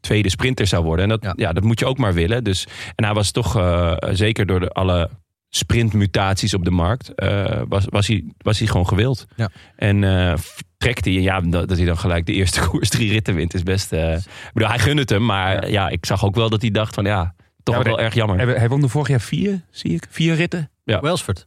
tweede 0.00 0.30
sprinter 0.30 0.66
zou 0.66 0.84
worden. 0.84 1.04
En 1.04 1.10
dat, 1.10 1.22
ja. 1.22 1.32
Ja. 1.36 1.52
dat 1.52 1.64
moet 1.64 1.78
je 1.78 1.86
ook 1.86 1.98
maar 1.98 2.14
willen. 2.14 2.44
Dus, 2.44 2.66
en 2.94 3.04
hij 3.04 3.14
was 3.14 3.30
toch, 3.30 3.56
eh, 3.56 3.96
zeker 4.10 4.46
door 4.46 4.60
de, 4.60 4.68
alle 4.68 5.10
sprintmutaties 5.48 6.54
op 6.54 6.64
de 6.64 6.70
markt, 6.70 7.14
eh, 7.14 7.62
was, 7.68 7.84
was, 7.88 8.06
hij, 8.06 8.24
was 8.38 8.58
hij 8.58 8.68
gewoon 8.68 8.88
gewild. 8.88 9.26
Ja. 9.36 9.50
En 9.76 10.04
eh 10.04 10.34
trekt 10.76 11.04
hij, 11.04 11.14
ja, 11.14 11.40
dat, 11.40 11.68
dat 11.68 11.76
hij 11.76 11.86
dan 11.86 11.98
gelijk 11.98 12.26
de 12.26 12.32
eerste 12.32 12.60
koers 12.68 12.88
drie 12.88 13.10
ritten 13.10 13.34
wint, 13.34 13.54
is 13.54 13.62
best... 13.62 13.92
ik 13.92 14.50
bedoel, 14.52 14.68
hij 14.68 14.78
gunde 14.78 15.00
het 15.00 15.10
hem, 15.10 15.24
maar 15.24 15.70
ja. 15.70 15.88
ik 15.88 16.06
zag 16.06 16.24
ook 16.24 16.34
wel 16.34 16.50
dat 16.50 16.60
hij 16.60 16.70
dacht 16.70 16.94
van 16.94 17.04
ja, 17.04 17.34
toch 17.64 17.76
Ja, 17.76 17.82
wel 17.82 18.00
erg 18.00 18.14
jammer. 18.14 18.36
Hij, 18.38 18.54
hij 18.54 18.68
won 18.68 18.82
er 18.82 18.88
vorig 18.90 19.08
jaar 19.08 19.20
vier, 19.20 19.60
zie 19.70 19.90
ik. 19.94 20.06
Vier 20.10 20.34
ritten. 20.34 20.70
Welsford. 20.84 21.46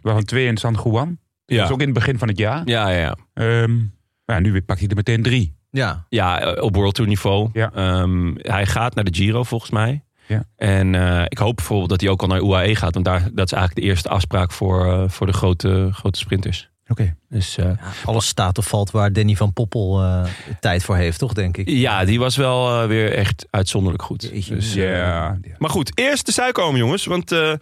Waarvan 0.00 0.24
twee 0.24 0.46
in 0.46 0.56
San 0.56 0.78
Juan. 0.84 1.18
Dat 1.46 1.56
Ja. 1.58 1.62
was 1.62 1.70
ook 1.70 1.78
in 1.80 1.84
het 1.84 1.94
begin 1.94 2.18
van 2.18 2.28
het 2.28 2.38
jaar. 2.38 2.62
Ja, 2.64 2.88
ja, 2.88 2.98
ja. 2.98 3.16
Ehm, 3.34 3.76
maar 4.24 4.36
ja, 4.36 4.38
nu 4.38 4.62
pakt 4.62 4.80
hij 4.80 4.88
er 4.88 4.96
meteen 4.96 5.22
drie. 5.22 5.54
Ja, 5.70 6.06
Ja, 6.08 6.40
eh, 6.40 6.62
op 6.62 6.74
World 6.74 6.94
Tour 6.94 7.10
niveau. 7.10 7.50
Ja. 7.52 7.70
Ehm, 7.74 8.32
hij 8.36 8.66
gaat 8.66 8.94
naar 8.94 9.04
de 9.04 9.14
Giro 9.14 9.42
volgens 9.44 9.70
mij. 9.70 10.04
Ja. 10.26 10.44
En 10.56 10.94
eh, 10.94 11.24
ik 11.28 11.38
hoop 11.38 11.56
bijvoorbeeld 11.56 11.88
dat 11.90 12.00
hij 12.00 12.10
ook 12.10 12.22
al 12.22 12.28
naar 12.28 12.40
UAE 12.40 12.74
gaat. 12.76 12.94
Want 12.94 13.04
daar, 13.06 13.20
dat 13.32 13.46
is 13.46 13.52
eigenlijk 13.52 13.74
de 13.74 13.80
eerste 13.92 14.08
afspraak 14.08 14.52
voor, 14.52 14.86
eh, 14.86 15.08
voor 15.08 15.26
de 15.26 15.32
grote, 15.32 15.88
grote 15.92 16.18
sprinters. 16.18 16.70
Oké. 16.90 17.16
Dus 17.28 17.56
eh, 17.56 17.64
ja, 17.64 17.78
alles 18.04 18.26
staat 18.26 18.58
of 18.58 18.66
valt 18.66 18.90
waar 18.90 19.12
Danny 19.12 19.36
van 19.36 19.52
Poppel 19.52 20.02
eh, 20.02 20.24
tijd 20.60 20.82
voor 20.84 20.96
heeft, 20.96 21.18
toch, 21.18 21.32
denk 21.32 21.56
ik? 21.56 21.68
ja, 21.68 22.04
die 22.04 22.18
was 22.18 22.36
wel 22.36 22.82
eh, 22.82 22.88
weer 22.88 23.12
echt 23.12 23.46
uitzonderlijk 23.50 24.02
goed. 24.02 24.22
Jeetje. 24.22 24.54
Dus, 24.54 24.74
Ja. 24.74 24.84
ja. 24.84 25.38
maar 25.58 25.70
goed, 25.70 25.92
eerst 25.98 26.26
de 26.26 26.32
suikerboom 26.32 26.76
jongens. 26.76 27.04
Want 27.04 27.32
eh 27.32 27.52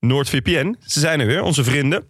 NoordVPN, 0.00 0.76
ze 0.80 1.00
zijn 1.00 1.20
er 1.20 1.26
weer, 1.26 1.42
onze 1.42 1.64
vrienden. 1.64 2.04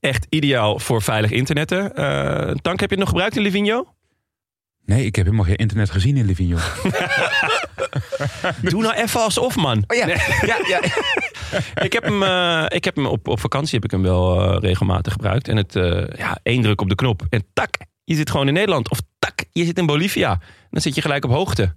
Echt 0.00 0.26
ideaal 0.28 0.78
voor 0.78 1.02
veilig 1.02 1.30
internetten. 1.30 1.94
Eh 1.96 2.54
Tank, 2.54 2.80
heb 2.80 2.90
je 2.90 2.94
het 2.96 2.98
nog 3.04 3.08
gebruikt 3.08 3.36
in 3.36 3.42
Livigno? 3.42 3.94
Nee, 4.84 5.04
ik 5.04 5.16
heb 5.16 5.24
helemaal 5.24 5.46
geen 5.46 5.56
internet 5.56 5.90
gezien 5.90 6.16
in 6.16 6.26
Livigno. 6.26 6.56
Doe 8.70 8.82
nou 8.82 8.94
even 8.94 9.20
alsof, 9.20 9.56
man. 9.56 9.84
Oh 9.86 9.96
ja. 9.96 10.06
Nee. 10.06 10.16
ja, 10.46 10.58
ja. 10.68 10.80
ik 11.86 11.92
heb 11.92 12.02
hem, 12.02 12.22
eh, 12.22 12.64
ik 12.68 12.84
heb 12.84 12.96
hem 12.96 13.06
op, 13.06 13.28
op 13.28 13.40
vakantie 13.40 13.74
heb 13.74 13.84
ik 13.84 13.90
hem 13.90 14.02
wel 14.02 14.40
eh, 14.40 14.56
regelmatig 14.60 15.12
gebruikt. 15.12 15.48
En 15.48 15.56
het, 15.56 15.76
eh, 15.76 16.04
ja, 16.16 16.38
één 16.42 16.62
druk 16.62 16.80
op 16.80 16.88
de 16.88 16.94
knop. 16.94 17.22
En 17.28 17.44
tak, 17.52 17.76
je 18.04 18.14
zit 18.14 18.30
gewoon 18.30 18.48
in 18.48 18.54
Nederland. 18.54 18.90
Of 18.90 19.00
tak, 19.18 19.44
je 19.52 19.64
zit 19.64 19.78
in 19.78 19.86
Bolivia. 19.86 20.40
Dan 20.70 20.80
zit 20.80 20.94
je 20.94 21.00
gelijk 21.00 21.24
op 21.24 21.30
hoogte. 21.30 21.74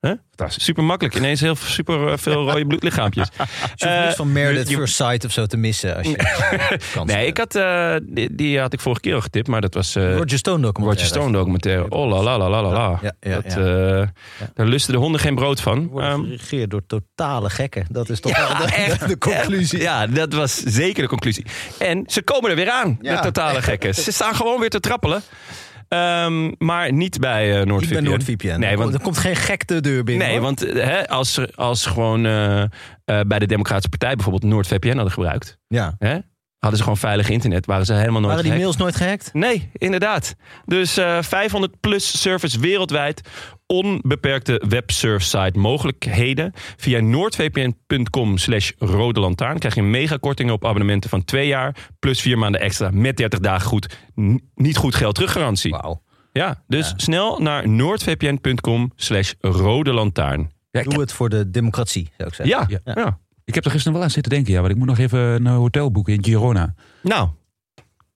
Fantastisch. 0.00 0.64
Super 0.64 0.84
makkelijk. 0.84 1.16
Ineens 1.16 1.40
heel 1.40 1.56
super 1.56 2.08
eh, 2.08 2.16
veel 2.16 2.50
rode 2.50 2.66
bloedlichaampjes. 2.76 3.28
Je 3.36 3.42
hoeft 3.60 3.82
Eh, 3.82 4.02
niks 4.02 4.14
van 4.16 4.32
Meredith 4.32 4.68
je- 4.68 4.76
First 4.76 4.94
Sight 4.94 5.24
of 5.24 5.32
zo 5.32 5.46
te 5.46 5.56
missen. 5.56 5.96
Als 5.96 6.06
je 6.06 6.16
Nee, 7.04 7.26
ik 7.26 7.36
had, 7.38 7.54
eh, 7.54 7.94
die, 8.02 8.34
die 8.34 8.60
had 8.60 8.72
ik 8.72 8.80
vorige 8.80 9.00
keer 9.00 9.14
al 9.14 9.20
getipt. 9.20 9.48
Maar 9.48 9.60
dat 9.60 9.74
was 9.74 9.94
eh 9.96 10.16
Roger 10.16 10.38
Stone 10.38 10.62
documentaire. 10.62 11.02
Roger 11.08 11.20
Stone 11.20 11.32
documentaire. 11.38 11.88
Oh 11.90 12.08
la 12.10 12.22
la 12.22 12.38
la 12.38 12.48
la 12.48 12.62
la 12.62 12.70
la. 12.72 12.98
Ja, 13.02 13.12
ja, 13.20 13.34
dat, 13.40 13.52
ja. 13.52 14.00
eh, 14.00 14.06
Daar 14.54 14.66
lusten 14.66 14.92
de 14.92 14.98
honden 14.98 15.20
geen 15.20 15.34
brood 15.34 15.60
van. 15.60 15.86
Wordt 15.88 16.06
Ehm, 16.06 16.22
geregeerd 16.22 16.70
door 16.70 16.82
totale 16.86 17.50
gekken. 17.50 17.86
Dat 17.90 18.08
is 18.08 18.20
toch 18.20 18.36
Ja, 18.36 18.48
wel 18.58 18.66
de, 18.66 18.72
echt. 18.84 19.08
de 19.08 19.18
conclusie. 19.18 19.80
Ja, 19.80 20.06
dat 20.06 20.32
was 20.32 20.62
zeker 20.62 21.02
de 21.02 21.08
conclusie. 21.08 21.46
En 21.78 22.04
ze 22.06 22.22
komen 22.22 22.50
er 22.50 22.56
weer 22.56 22.70
aan, 22.70 22.98
Ja. 23.00 23.16
de 23.16 23.22
totale 23.22 23.62
gekken. 23.62 23.94
Ze 23.94 24.12
staan 24.12 24.34
gewoon 24.34 24.60
weer 24.60 24.70
te 24.70 24.80
trappelen. 24.80 25.22
Ehm, 25.88 26.52
maar 26.58 26.92
niet 26.92 27.20
bij 27.20 27.50
eh 27.52 27.58
Niet 27.58 27.66
NoordVPN. 27.66 27.92
bij 27.92 28.02
NoordVPN. 28.02 28.58
Nee, 28.58 28.70
er, 28.70 28.76
want- 28.78 28.94
er 28.94 29.00
komt 29.00 29.18
geen 29.18 29.36
gek 29.36 29.66
de 29.66 29.80
deur 29.80 30.04
binnen. 30.04 30.26
Nee, 30.26 30.36
hoor. 30.36 30.44
want 30.44 30.64
eh, 30.64 30.84
hè, 30.84 31.08
als, 31.08 31.56
als 31.56 31.86
gewoon 31.86 32.26
eh, 32.26 32.62
eh, 32.62 32.68
bij 33.04 33.38
de 33.38 33.46
Democratische 33.46 33.88
Partij 33.88 34.14
bijvoorbeeld 34.14 34.52
NoordVPN 34.52 34.94
hadden 34.94 35.12
gebruikt, 35.12 35.58
ja. 35.66 35.94
hè, 35.98 36.18
hadden 36.58 36.76
ze 36.78 36.82
gewoon 36.82 36.98
veilig 36.98 37.28
internet, 37.28 37.66
waren 37.66 37.86
ze 37.86 37.92
helemaal 37.92 38.20
nooit 38.20 38.34
Waren 38.34 38.42
die 38.50 38.52
gehackt. 38.52 38.78
mails 38.78 38.90
nooit 38.90 38.96
gehackt? 39.04 39.30
Nee, 39.32 39.70
inderdaad. 39.72 40.34
Dus 40.64 40.96
eh 40.96 41.22
500 41.22 41.80
plus 41.80 42.20
service 42.20 42.60
wereldwijd. 42.60 43.20
Onbeperkte 43.66 44.62
websurfsite 44.68 45.58
mogelijkheden. 45.58 46.52
Via 46.76 47.00
noordvpn.com 47.00 48.38
slash 48.38 48.70
rode 48.78 49.20
lantaarn 49.20 49.58
krijg 49.58 49.74
je 49.74 49.82
megakortingen 49.82 50.52
op 50.54 50.64
abonnementen 50.64 51.10
van 51.10 51.24
twee 51.24 51.46
jaar. 51.46 51.76
Plus 51.98 52.20
vier 52.20 52.38
maanden 52.38 52.60
extra 52.60 52.90
met 52.92 53.16
30 53.16 53.38
dagen 53.38 53.66
goed. 53.68 53.96
niet 54.54 54.76
goed 54.76 54.94
geld 54.94 55.14
teruggarantie. 55.14 55.70
Wauw. 55.70 56.02
Ja, 56.32 56.62
dus 56.66 56.88
Ja. 56.88 56.94
snel 56.96 57.38
naar 57.38 57.68
noordvpn.com 57.68 58.92
slash 58.96 59.32
rode 59.40 59.92
lantaarn. 59.92 60.50
Ja, 60.70 60.80
ik, 60.80 60.90
Doe 60.90 61.00
het 61.00 61.12
voor 61.12 61.28
de 61.28 61.50
democratie, 61.50 62.08
zou 62.16 62.28
ik 62.28 62.34
zeggen. 62.34 62.68
Ja, 62.70 62.80
Ja. 62.84 62.92
ja. 63.02 63.18
Ik 63.46 63.54
heb 63.54 63.64
er 63.64 63.70
gisteren 63.70 63.92
wel 63.94 64.02
aan 64.06 64.10
zitten 64.10 64.32
denken. 64.32 64.52
Ja, 64.52 64.60
want 64.60 64.72
ik 64.72 64.78
moet 64.78 64.86
nog 64.88 64.98
even 64.98 65.18
een 65.18 65.46
eh, 65.46 65.54
hotel 65.54 65.90
boeken 65.90 66.12
in 66.12 66.24
Girona. 66.24 66.74
Nou, 67.02 67.28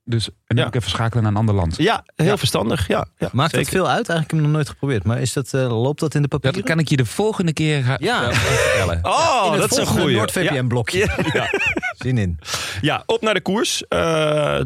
Dus 0.05 0.27
en 0.29 0.35
dan 0.47 0.57
Ja. 0.57 0.64
moet 0.64 0.75
ik 0.75 0.81
even 0.81 0.90
schakelen 0.95 1.23
naar 1.23 1.33
een 1.33 1.38
ander 1.38 1.55
land. 1.55 1.77
ja, 1.77 2.05
heel 2.16 2.27
Ja. 2.27 2.37
verstandig. 2.37 2.87
Ja, 2.88 3.07
ja, 3.19 3.29
Maakt 3.33 3.51
zeker. 3.51 3.66
dat 3.66 3.75
veel 3.75 3.88
uit? 3.88 4.09
Eigenlijk 4.09 4.19
heb 4.19 4.25
ik 4.25 4.31
hem 4.31 4.40
nog 4.43 4.51
nooit 4.53 4.69
geprobeerd. 4.69 5.05
Maar 5.05 5.21
is 5.21 5.33
dat, 5.33 5.55
eh, 5.55 5.83
loopt 5.83 6.01
dat 6.01 6.14
in 6.14 6.23
de 6.23 6.29
papieren? 6.29 6.59
Dat 6.61 6.69
kan 6.69 6.79
ik 6.79 6.88
je 6.88 6.97
de 6.97 7.05
volgende 7.05 7.53
keer 7.53 7.83
gaan 7.83 7.97
Ja. 8.01 8.33
vertellen. 8.33 9.01
Oh, 9.07 9.51
het 9.51 9.61
dat 9.61 9.71
is 9.71 9.77
een 9.77 9.85
volgende 9.87 10.01
goeie. 10.01 10.16
NoordVPN-blokje. 10.16 10.99
Ja. 10.99 11.16
Ja. 11.40 11.51
Zin 11.99 12.19
in. 12.19 12.38
Ja, 12.81 13.03
op 13.07 13.21
naar 13.23 13.35
de 13.35 13.40
koers. 13.40 13.87
Eh 13.88 13.99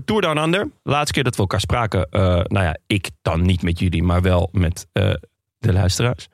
Tour 0.05 0.22
Down 0.22 0.38
Under. 0.38 0.68
Laatste 0.83 1.12
keer 1.12 1.24
dat 1.24 1.35
we 1.35 1.40
elkaar 1.40 1.61
spraken. 1.61 2.07
eh, 2.11 2.20
nou 2.22 2.64
ja, 2.64 2.77
ik 2.87 3.11
dan 3.22 3.42
niet 3.42 3.62
met 3.62 3.79
jullie, 3.79 4.03
maar 4.03 4.22
wel 4.22 4.48
met 4.53 4.87
eh, 4.92 5.14
de 5.66 5.72
luisteraars. 5.72 6.29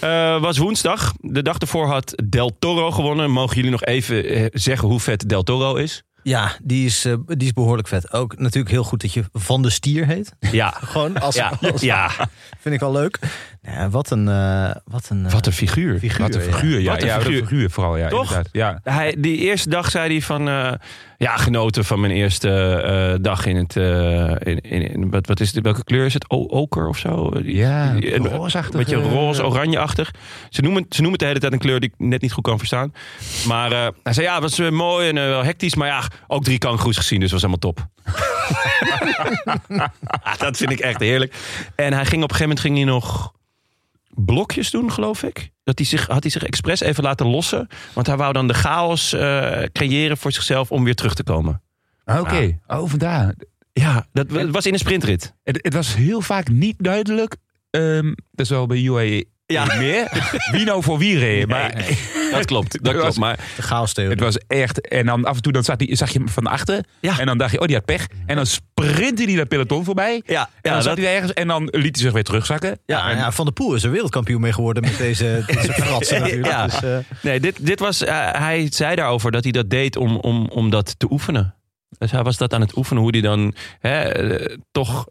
Eh, 0.00 0.40
was 0.40 0.58
woensdag. 0.58 1.12
De 1.20 1.42
dag 1.42 1.58
ervoor 1.58 1.86
had 1.86 2.12
Del 2.24 2.56
Toro 2.58 2.90
gewonnen. 2.90 3.30
Mogen 3.30 3.56
jullie 3.56 3.70
nog 3.70 3.84
even 3.84 4.24
eh, 4.24 4.46
zeggen 4.52 4.88
hoe 4.88 5.00
vet 5.00 5.28
Del 5.28 5.42
Toro 5.42 5.74
is? 5.74 6.02
Ja, 6.22 6.56
die 6.62 6.86
is, 6.86 7.04
eh, 7.04 7.14
die 7.26 7.46
is 7.46 7.52
behoorlijk 7.52 7.88
vet. 7.88 8.12
Ook 8.12 8.38
natuurlijk 8.38 8.70
heel 8.70 8.84
goed 8.84 9.00
dat 9.00 9.12
je 9.12 9.24
Van 9.32 9.62
de 9.62 9.70
Stier 9.70 10.06
heet. 10.06 10.32
Ja, 10.52 10.68
Gewoon 10.92 11.20
als, 11.20 11.34
ja, 11.34 11.52
als- 11.72 11.80
ja. 11.80 12.10
vind 12.62 12.74
ik 12.74 12.80
wel 12.80 12.92
leuk. 12.92 13.18
Ja, 13.62 13.88
wat 13.88 14.10
een, 14.10 14.28
eh, 14.28 14.70
wat 14.84 15.08
een, 15.10 15.26
eh, 15.26 15.32
wat 15.32 15.46
een 15.46 15.52
figuur. 15.52 15.98
figuur. 15.98 16.26
Wat 16.26 16.34
een 16.34 16.40
figuur, 16.40 16.80
ja. 16.80 16.90
Wat 16.92 17.00
een 17.02 17.06
ja, 17.08 17.20
figuur. 17.20 17.70
vooral, 17.70 17.96
ja. 17.96 18.08
Toch? 18.08 18.20
Inderdaad. 18.22 18.48
Ja. 18.52 18.80
Hij, 18.92 19.14
die 19.18 19.36
eerste 19.38 19.68
dag 19.68 19.90
zei 19.90 20.10
hij 20.12 20.22
van... 20.22 20.48
eh, 20.48 20.72
ja, 21.18 21.36
genoten 21.36 21.84
van 21.84 22.00
mijn 22.00 22.12
eerste 22.12 22.48
eh, 22.50 23.14
dag 23.22 23.46
in 23.46 23.56
het... 23.56 23.76
eh, 23.76 24.30
in, 24.30 24.60
in, 24.60 24.90
in- 24.92 25.10
wat, 25.10 25.26
wat 25.26 25.40
is 25.40 25.54
het, 25.54 25.64
welke 25.64 25.84
kleur 25.84 26.04
is 26.06 26.14
het? 26.14 26.30
O, 26.30 26.46
oker 26.48 26.88
of 26.88 26.98
zo? 26.98 27.30
Ja, 27.42 27.94
roosachtige- 28.22 28.76
beetje 28.76 28.96
roze, 28.96 29.46
oranjeachtig. 29.46 30.10
Ze 30.50 30.62
noemen, 30.62 30.86
ze 30.88 31.02
noemen 31.02 31.10
het 31.10 31.20
de 31.20 31.26
hele 31.26 31.40
tijd 31.40 31.52
een 31.52 31.58
kleur 31.58 31.80
die 31.80 31.92
ik 31.96 32.06
net 32.06 32.20
niet 32.22 32.32
goed 32.32 32.44
kan 32.44 32.58
verstaan. 32.58 32.92
Maar 33.46 33.72
eh, 33.72 33.88
hij 34.02 34.12
zei, 34.12 34.26
ja, 34.26 34.32
het 34.34 34.42
was 34.42 34.58
eh, 34.58 34.70
mooi 34.70 35.08
en 35.08 35.18
eh, 35.18 35.24
wel 35.24 35.44
hectisch. 35.44 35.74
Maar 35.74 35.88
ja, 35.88 36.02
ook 36.26 36.44
drie 36.44 36.58
kangoeroes 36.58 36.96
gezien, 36.96 37.20
dus 37.20 37.32
was 37.32 37.42
helemaal 37.42 37.72
top. 37.72 37.86
Dat 40.38 40.56
vind 40.56 40.70
ik 40.70 40.78
echt 40.80 41.00
heerlijk. 41.00 41.34
En 41.74 41.92
hij 41.92 42.04
ging 42.06 42.22
op 42.22 42.30
een 42.30 42.36
gegeven 42.36 42.42
moment 42.42 42.60
ging 42.60 42.76
hij 42.76 42.84
nog 42.84 43.32
blokjes 44.24 44.70
doen, 44.70 44.92
geloof 44.92 45.22
ik. 45.22 45.50
Dat 45.64 45.78
hij 45.78 45.86
zich, 45.86 46.06
had 46.06 46.22
hij 46.22 46.30
zich 46.30 46.42
expres 46.44 46.80
even 46.80 47.02
laten 47.02 47.26
lossen. 47.26 47.66
Want 47.94 48.06
hij 48.06 48.16
wou 48.16 48.32
dan 48.32 48.46
de 48.48 48.54
chaos 48.54 49.12
eh, 49.12 49.62
creëren 49.72 50.16
voor 50.16 50.32
zichzelf 50.32 50.70
om 50.72 50.84
weer 50.84 50.94
terug 50.94 51.14
te 51.14 51.22
komen. 51.22 51.62
Ah, 52.04 52.20
Oké, 52.20 52.58
oh 52.66 52.88
vandaar. 52.88 53.34
Ja, 53.72 54.06
dat 54.12 54.26
was 54.50 54.66
in 54.66 54.72
een 54.72 54.78
sprintrit. 54.78 55.34
Het, 55.42 55.58
het 55.62 55.74
was 55.74 55.94
heel 55.94 56.20
vaak 56.20 56.48
niet 56.48 56.74
duidelijk. 56.78 57.36
ehm, 57.70 58.06
dat 58.06 58.46
is 58.46 58.48
wel 58.48 58.66
bij 58.66 58.82
UAE 58.82 59.24
Ja. 59.52 59.64
niet 59.64 59.76
meer. 59.78 60.08
Wie 60.52 60.64
nou 60.64 60.82
voor 60.82 60.98
wie 60.98 61.18
reed. 61.18 61.46
Maar 61.46 61.74
Dat 62.30 62.44
klopt, 62.44 62.84
dat 62.84 62.92
was- 62.94 63.02
klopt. 63.02 63.18
Maar 63.18 63.36
De 63.56 63.62
chaostheorie. 63.62 64.14
het 64.14 64.20
was 64.24 64.38
echt... 64.46 64.88
En 64.88 65.06
dan 65.06 65.24
af 65.24 65.36
en 65.36 65.42
toe 65.42 65.52
dan 65.52 65.64
zat 65.64 65.78
die, 65.78 65.96
zag 65.96 66.10
je 66.10 66.18
hem 66.18 66.28
van 66.28 66.46
achter. 66.46 66.84
Ja. 67.00 67.18
En 67.18 67.26
dan 67.26 67.38
dacht 67.38 67.52
je, 67.52 67.60
oh, 67.60 67.66
die 67.66 67.76
had 67.76 67.84
pech. 67.84 68.06
En 68.26 68.36
dan 68.36 68.46
sprintte 68.46 69.22
hij 69.24 69.34
dat 69.34 69.48
peloton 69.48 69.84
voorbij. 69.84 70.22
ja, 70.26 70.40
En 70.42 70.48
ja, 70.62 70.72
dan 70.72 70.82
zat 70.82 70.96
dat, 70.96 71.04
hij 71.04 71.14
ergens. 71.14 71.32
En 71.32 71.48
dan 71.48 71.62
liet 71.70 71.94
hij 71.96 72.04
zich 72.04 72.12
weer 72.12 72.24
terugzakken. 72.24 72.78
ja, 72.86 73.10
ja, 73.10 73.32
Van 73.32 73.44
der 73.44 73.54
Poel 73.54 73.74
is 73.74 73.82
er 73.84 73.90
wereldkampioen 73.90 74.40
mee 74.40 74.52
geworden 74.52 74.82
met 74.82 74.96
deze, 74.98 75.42
deze 75.46 75.72
fratsen 75.72 76.20
natuurlijk. 76.20 76.46
Ja. 76.48 76.64
Dus, 76.66 76.82
eh, 76.82 76.96
nee, 77.22 77.40
dit, 77.40 77.66
dit 77.66 77.78
was, 77.80 78.04
eh, 78.04 78.32
hij 78.32 78.66
zei 78.70 78.94
daarover 78.96 79.30
dat 79.30 79.42
hij 79.42 79.52
dat 79.52 79.70
deed 79.70 79.96
om, 79.96 80.16
om, 80.16 80.46
om 80.48 80.70
dat 80.70 80.94
te 80.98 81.06
oefenen. 81.10 81.54
Dus 81.98 82.10
hij 82.10 82.22
was 82.22 82.36
dat 82.36 82.54
aan 82.54 82.60
het 82.60 82.76
oefenen, 82.76 83.02
hoe 83.02 83.10
hij 83.12 83.20
dan 83.20 83.54
hè, 83.80 84.00
eh, 84.02 84.56
toch 84.72 85.06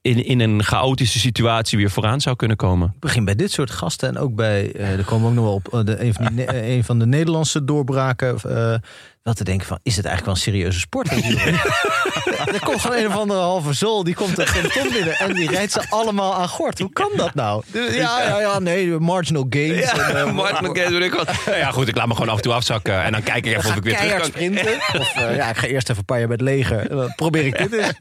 in, 0.00 0.24
in 0.24 0.40
een 0.40 0.62
chaotische 0.62 1.18
situatie 1.18 1.78
weer 1.78 1.90
vooraan 1.90 2.20
zou 2.20 2.36
kunnen 2.36 2.56
komen. 2.56 2.88
ik 2.94 3.00
begin 3.00 3.24
bij 3.24 3.34
dit 3.34 3.50
soort 3.50 3.70
gasten 3.70 4.08
en 4.08 4.18
ook 4.18 4.34
bij, 4.34 4.72
eh 4.72 4.98
er 4.98 5.04
komen 5.04 5.28
ook 5.28 5.34
nog 5.34 5.44
wel 5.44 5.54
op 5.54 5.74
eh, 5.74 5.84
de, 5.84 6.00
een, 6.04 6.14
van 6.14 6.26
die, 6.26 6.34
Ne- 6.34 6.44
eh, 6.44 6.74
een 6.76 6.84
van 6.84 6.98
de 6.98 7.06
Nederlandse 7.06 7.64
doorbraken. 7.64 8.36
eh 8.42 8.74
wel 9.22 9.34
te 9.34 9.44
denken 9.44 9.66
van, 9.66 9.78
is 9.82 9.96
het 9.96 10.06
eigenlijk 10.06 10.24
wel 10.36 10.46
een 10.46 10.52
serieuze 10.52 10.78
sport? 10.78 11.08
wielrennen? 11.22 11.60
er 12.52 12.60
komt 12.64 12.80
gewoon 12.80 12.96
een 12.96 13.06
of 13.06 13.16
andere 13.16 13.40
halve 13.40 13.72
zool, 13.72 14.04
die 14.04 14.14
komt 14.14 14.38
er 14.38 14.50
peloton 14.52 14.92
binnen 14.92 15.14
en 15.14 15.32
die 15.34 15.50
rijdt 15.50 15.72
ze 15.72 15.82
allemaal 15.90 16.34
aan 16.34 16.48
gort. 16.48 16.78
Hoe 16.78 16.92
kan 16.92 17.10
dat 17.16 17.34
nou? 17.34 17.62
Ja, 17.72 18.22
ja, 18.22 18.40
ja, 18.40 18.58
nee, 18.58 18.98
marginal 18.98 19.46
gains. 19.50 19.90
en, 19.92 20.16
eh, 20.16 20.32
Martin 20.32 20.70
McGee, 20.70 20.88
weet 20.98 21.02
ik 21.02 21.14
wat. 21.14 21.28
Ja, 21.46 21.70
goed, 21.70 21.88
ik 21.88 21.96
laat 21.96 22.06
me 22.06 22.12
gewoon 22.14 22.28
af 22.28 22.36
en 22.36 22.42
toe 22.42 22.52
afzakken. 22.52 23.02
En 23.02 23.12
dan 23.12 23.22
kijk 23.22 23.46
ik 23.46 23.56
even 23.56 23.70
of 23.70 23.76
ik 23.76 23.82
weer 23.82 23.96
terug 23.96 24.16
kan. 24.16 24.24
sprinten. 24.24 24.62
Of 25.00 25.14
eh, 25.16 25.36
ja, 25.36 25.48
ik 25.48 25.56
ga 25.56 25.66
eerst 25.66 25.88
even 25.88 25.98
een 25.98 26.04
paar 26.04 26.18
jaar 26.18 26.26
bij 26.28 26.36
het 26.36 26.44
leger. 26.44 26.88
Dan 26.88 27.12
probeer 27.16 27.46
ik 27.46 27.58
dit 27.58 27.72
eens. 27.72 27.92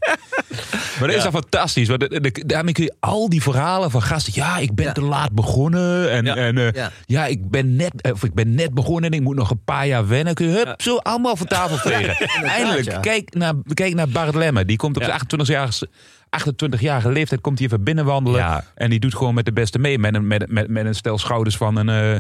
Maar 1.00 1.08
dat 1.08 1.18
is 1.18 1.24
dan 1.24 1.32
fantastisch. 1.32 1.88
Want 1.88 2.00
de- 2.00 2.20
de- 2.22 2.44
daarmee 2.46 2.74
kun 2.74 2.84
je 2.84 2.94
al 3.00 3.30
die 3.30 3.42
verhalen 3.42 3.92
van 3.92 4.02
gasten. 4.02 4.34
Ja, 4.36 4.58
ik 4.58 4.76
ben 4.76 4.86
Ja. 4.86 4.92
te 4.92 5.02
laat 5.02 5.32
begonnen. 5.32 6.12
En 6.12 6.26
Ja. 6.26 6.36
ja, 6.36 6.42
en, 6.42 6.58
eh, 6.58 6.72
Ja. 6.72 6.92
ja. 7.06 7.26
ik, 7.26 7.50
ben 7.50 7.76
net, 7.76 8.12
of 8.14 8.24
ik 8.24 8.34
ben 8.34 8.56
net 8.56 8.74
begonnen 8.74 9.12
en 9.12 9.18
ik 9.18 9.24
moet 9.24 9.36
nog 9.36 9.50
een 9.50 9.64
paar 9.66 9.88
jaar 9.88 10.08
wennen. 10.08 10.34
Kun 10.34 10.48
je 10.48 10.54
hup, 10.56 10.74
zo 10.82 10.98
allemaal 10.98 11.36
van 11.36 11.48
tafel 11.48 11.78
vegen. 11.78 12.28
Eindelijk, 12.44 12.86
ja. 12.92 13.00
kijk, 13.00 13.34
naar, 13.34 13.54
kijk 13.74 13.94
naar 13.94 14.10
Bart 14.10 14.33
Lemme. 14.36 14.66
Die 14.66 14.78
komt 14.78 14.98
op 14.98 15.04
zijn 15.04 15.20
28-jarige 15.42 15.88
28-jarige 16.52 17.12
leeftijd 17.12 17.42
komt 17.42 17.58
hij 17.58 17.68
even 17.68 17.84
binnenwandelen. 17.84 18.40
Ja. 18.40 18.64
En 18.76 18.90
die 18.90 19.00
doet 19.00 19.16
gewoon 19.16 19.34
met 19.34 19.46
de 19.46 19.54
beste 19.54 19.80
mee. 19.80 20.00
Met 20.00 20.16
een, 20.16 20.28
met, 20.28 20.50
met, 20.52 20.68
met 20.68 20.86
een 20.86 20.96
stel 20.96 21.18
schouders 21.18 21.58
van 21.58 21.76
een, 21.76 21.90
eh 21.90 22.20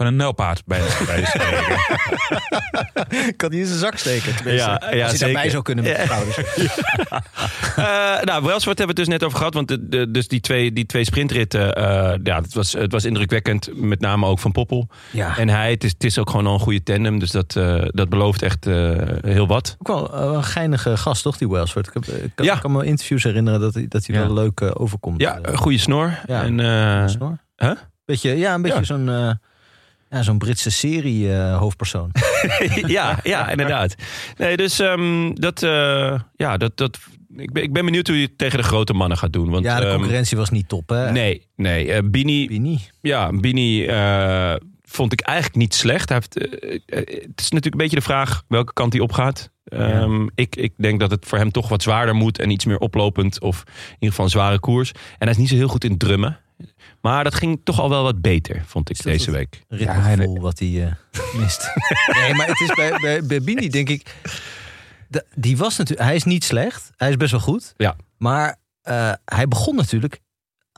van 0.00 0.08
een 0.08 0.16
nijlpaard. 0.16 0.62
Bij, 0.66 0.80
bij 1.06 1.24
spreken. 1.24 1.76
Ik 3.28 3.36
kan 3.40 3.50
die 3.50 3.60
in 3.60 3.66
zijn 3.66 3.78
zak 3.78 3.96
steken. 3.96 4.36
tenminste. 4.36 4.68
Ja, 4.80 4.90
ja, 4.94 5.02
Als 5.04 5.12
je 5.12 5.18
daarbij 5.18 5.50
zou 5.50 5.62
kunnen 5.62 5.84
met 5.84 5.96
de 5.96 6.02
schouders. 6.02 6.38
Eh, 7.76 7.86
nou, 8.22 8.44
Welsford 8.44 8.78
hebben 8.78 8.96
we 8.96 9.02
het 9.02 9.08
dus 9.08 9.08
net 9.08 9.24
over 9.24 9.38
gehad. 9.38 9.54
Want 9.54 9.68
de, 9.68 9.88
de- 9.88 10.10
dus 10.10 10.28
die 10.28 10.40
twee, 10.40 10.72
die 10.72 10.86
twee 10.86 11.04
sprintritten, 11.04 11.74
eh, 11.74 12.12
ja, 12.22 12.40
het 12.40 12.54
was, 12.54 12.72
het 12.72 12.92
was 12.92 13.04
indrukwekkend. 13.04 13.68
Met 13.74 14.00
name 14.00 14.26
ook 14.26 14.38
van 14.38 14.52
Poppel. 14.52 14.88
Ja. 15.10 15.36
En 15.38 15.48
hij, 15.48 15.70
het 15.70 15.84
is, 15.84 15.90
het 15.90 16.04
is 16.04 16.18
ook 16.18 16.30
gewoon 16.30 16.46
al 16.46 16.52
een 16.54 16.60
goede 16.60 16.82
tandem. 16.82 17.18
Dus 17.18 17.30
dat, 17.30 17.56
eh, 17.56 17.82
dat 17.86 18.08
belooft 18.08 18.42
echt 18.42 18.66
eh, 18.66 18.90
heel 19.20 19.46
wat. 19.46 19.76
Ook 19.78 19.86
wel 19.86 20.14
een 20.14 20.44
geinige 20.44 20.96
gast, 20.96 21.22
toch, 21.22 21.36
die 21.38 21.48
Wellsford? 21.48 21.86
Ik, 21.86 21.94
heb, 21.94 22.04
ik, 22.04 22.32
kan, 22.34 22.44
Ja. 22.46 22.54
ik 22.54 22.60
kan 22.60 22.72
me 22.72 22.84
interviews 22.84 23.22
herinneren 23.24 23.60
dat 23.60 23.74
hij, 23.74 23.86
dat 23.88 24.06
hij 24.06 24.16
Ja. 24.16 24.22
wel 24.22 24.34
leuk 24.34 24.80
overkomt. 24.80 25.20
Ja, 25.20 25.38
een 25.42 25.56
goede 25.58 25.78
snor. 25.78 26.18
Ja. 26.26 26.42
En, 26.42 26.60
eh, 26.60 27.06
snor. 27.08 27.38
Huh? 27.56 27.70
Beetje, 28.04 28.36
ja, 28.38 28.54
een 28.54 28.62
beetje 28.62 28.78
Ja. 28.78 28.84
zo'n 28.84 29.08
eh, 29.08 29.30
ja, 30.10 30.22
zo'n 30.22 30.38
Britse 30.38 30.70
serie 30.70 31.34
eh, 31.34 31.58
hoofdpersoon. 31.58 32.10
ja, 32.86 33.18
ja, 33.22 33.50
inderdaad. 33.50 33.94
Nee, 34.36 34.56
dus 34.56 34.78
ehm, 34.78 35.34
dat, 35.34 35.62
eh, 35.62 36.20
ja, 36.36 36.56
dat, 36.56 36.76
dat, 36.76 36.98
ik, 37.36 37.52
ben, 37.52 37.62
ik 37.62 37.72
ben 37.72 37.84
benieuwd 37.84 38.06
hoe 38.06 38.16
je 38.16 38.26
het 38.26 38.38
tegen 38.38 38.58
de 38.58 38.64
grote 38.64 38.92
mannen 38.92 39.18
gaat 39.18 39.32
doen. 39.32 39.50
Want, 39.50 39.64
ja, 39.64 39.80
de 39.80 39.86
ehm, 39.86 39.94
concurrentie 39.94 40.36
was 40.36 40.50
niet 40.50 40.68
top, 40.68 40.88
hè? 40.88 41.10
Nee, 41.10 41.46
nee. 41.56 41.92
eh, 41.92 42.02
Bini, 42.04 42.46
Bini. 42.46 42.80
ja, 43.00 43.30
Bini 43.32 43.88
vond 44.82 45.12
ik 45.12 45.20
eigenlijk 45.20 45.56
niet 45.56 45.74
slecht. 45.74 46.08
Hij 46.08 46.18
heeft, 46.18 46.34
het 46.86 47.40
is 47.40 47.50
natuurlijk 47.50 47.64
een 47.64 47.76
beetje 47.76 47.96
de 47.96 48.02
vraag 48.02 48.42
welke 48.48 48.72
kant 48.72 48.92
hij 48.92 49.02
opgaat. 49.02 49.50
Ehm, 49.64 50.26
ik, 50.34 50.56
ik 50.56 50.72
denk 50.76 51.00
dat 51.00 51.10
het 51.10 51.26
voor 51.26 51.38
hem 51.38 51.50
toch 51.50 51.68
wat 51.68 51.82
zwaarder 51.82 52.14
moet 52.14 52.38
en 52.38 52.50
iets 52.50 52.64
meer 52.64 52.78
oplopend. 52.78 53.40
Of 53.40 53.62
in 53.66 53.92
ieder 53.92 54.08
geval 54.08 54.24
een 54.24 54.30
zware 54.30 54.60
koers. 54.60 54.92
En 54.92 55.00
hij 55.18 55.30
is 55.30 55.36
niet 55.36 55.48
zo 55.48 55.54
heel 55.54 55.68
goed 55.68 55.84
in 55.84 55.98
drummen. 55.98 56.38
Maar 57.00 57.24
dat 57.24 57.34
ging 57.34 57.60
toch 57.64 57.80
al 57.80 57.88
wel 57.88 58.02
wat 58.02 58.20
beter, 58.20 58.62
vond 58.66 58.90
ik 58.90 59.02
deze 59.02 59.30
week. 59.30 59.62
Ritmegevoel 59.68 60.40
wat 60.40 60.58
hij 60.58 60.86
eh, 60.86 60.92
mist. 61.40 61.70
nee, 62.20 62.34
maar 62.34 62.46
het 62.46 62.60
is 62.60 62.74
bij, 62.74 62.92
bij, 63.00 63.22
bij 63.24 63.42
Bini, 63.42 63.68
denk 63.68 63.88
ik... 63.88 64.14
de- 65.08 65.26
die 65.34 65.56
was 65.56 65.76
natuurlijk... 65.76 66.06
Hij 66.08 66.16
is 66.16 66.24
niet 66.24 66.44
slecht. 66.44 66.90
Hij 66.96 67.08
is 67.10 67.16
best 67.16 67.30
wel 67.30 67.40
goed. 67.40 67.74
Ja. 67.76 67.96
Maar 68.18 68.56
eh, 68.82 69.12
hij 69.24 69.48
begon 69.48 69.76
natuurlijk 69.76 70.20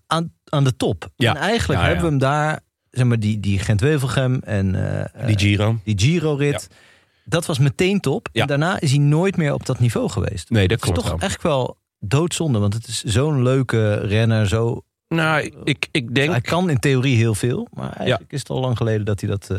aan, 0.06 0.32
aan 0.44 0.64
de 0.64 0.76
top. 0.76 1.08
Ja. 1.16 1.34
En 1.34 1.40
eigenlijk 1.40 1.80
Ja, 1.80 1.86
ja. 1.86 1.92
hebben 1.92 2.04
we 2.04 2.10
hem 2.24 2.30
daar... 2.32 2.60
Zeg 2.90 3.04
maar, 3.06 3.18
die, 3.20 3.40
die 3.40 3.58
Gent-Wevelgem 3.58 4.40
en 4.44 4.98
eh, 5.14 5.26
Die 5.26 5.38
Giro. 5.38 5.78
die 5.84 5.98
Giro-rit... 5.98 6.68
Dat 7.24 7.46
was 7.46 7.58
meteen 7.58 8.00
top. 8.00 8.28
Ja. 8.32 8.40
En 8.42 8.46
daarna 8.48 8.80
is 8.80 8.90
hij 8.90 8.98
nooit 9.00 9.36
meer 9.36 9.52
op 9.54 9.66
dat 9.66 9.78
niveau 9.78 10.08
geweest. 10.10 10.50
Nee, 10.50 10.68
dat 10.68 10.80
Dat 10.80 10.88
is 10.88 10.94
toch 10.94 11.08
wel. 11.08 11.18
echt 11.18 11.42
wel 11.42 11.78
doodzonde. 11.98 12.58
Want 12.58 12.74
het 12.74 12.86
is 12.86 13.02
zo'n 13.02 13.42
leuke 13.42 13.94
renner. 13.94 14.48
Zo, 14.48 14.84
Nou, 15.14 15.50
ik, 15.64 15.86
ik 15.90 16.14
denk... 16.14 16.30
hij 16.30 16.40
kan 16.40 16.70
in 16.70 16.78
theorie 16.78 17.16
heel 17.16 17.34
veel. 17.34 17.68
Maar 17.72 17.92
eigenlijk 17.92 18.32
is 18.32 18.38
het 18.38 18.48
al 18.50 18.60
lang 18.60 18.76
geleden 18.76 19.04
dat 19.04 19.20
hij 19.20 19.30
dat 19.30 19.50
eh 19.50 19.56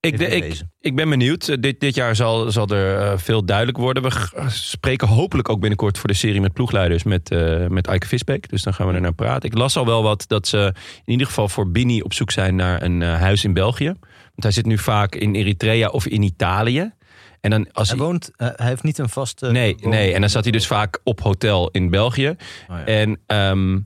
Ik, 0.00 0.18
de- 0.18 0.26
ik, 0.28 0.60
ik 0.80 0.96
ben 0.96 1.08
benieuwd. 1.08 1.48
Eh, 1.48 1.56
Dit, 1.60 1.80
dit 1.80 1.94
jaar 1.94 2.16
zal, 2.16 2.50
zal 2.50 2.68
er 2.68 3.00
eh, 3.00 3.18
veel 3.18 3.44
duidelijk 3.44 3.78
worden. 3.78 4.02
We 4.02 4.10
spreken 4.48 5.08
hopelijk 5.08 5.48
ook 5.48 5.60
binnenkort 5.60 5.98
voor 5.98 6.08
de 6.08 6.14
serie 6.14 6.40
met 6.40 6.52
ploegleiders 6.52 7.02
met, 7.02 7.30
eh 7.30 7.66
met 7.66 7.86
Eike 7.86 8.06
Visbeek. 8.06 8.48
Dus 8.48 8.62
dan 8.62 8.74
gaan 8.74 8.86
we 8.88 8.92
er 8.94 9.00
naar 9.00 9.14
praten. 9.14 9.50
Ik 9.50 9.56
las 9.58 9.76
al 9.76 9.86
wel 9.86 10.02
wat 10.02 10.24
dat 10.26 10.46
ze 10.48 10.74
in 11.04 11.12
ieder 11.12 11.26
geval 11.26 11.48
voor 11.48 11.70
Bini 11.70 12.00
op 12.00 12.12
zoek 12.12 12.30
zijn 12.30 12.54
naar 12.56 12.82
een 12.82 13.02
huis 13.02 13.44
in 13.44 13.52
België. 13.52 13.86
Want 14.20 14.42
hij 14.42 14.50
zit 14.52 14.66
nu 14.66 14.78
vaak 14.78 15.14
in 15.14 15.34
Eritrea 15.34 15.88
of 15.88 16.06
in 16.06 16.22
Italië. 16.22 16.92
En 17.40 17.50
dan 17.50 17.72
als 17.72 17.88
Hij 17.88 17.96
hij, 17.98 18.06
woont, 18.06 18.30
hij 18.36 18.66
heeft 18.66 18.82
niet 18.82 18.98
een 18.98 19.08
vaste... 19.08 19.50
nee, 19.50 19.76
nee, 19.80 20.12
en 20.14 20.20
dan 20.20 20.30
zat 20.30 20.42
hij 20.42 20.52
dus 20.52 20.66
vaak 20.66 21.00
op 21.04 21.20
hotel 21.20 21.70
in 21.70 21.90
België. 21.90 22.28
Oh 22.28 22.36
ja. 22.78 22.84
En 22.84 23.20
ehm, 23.26 23.78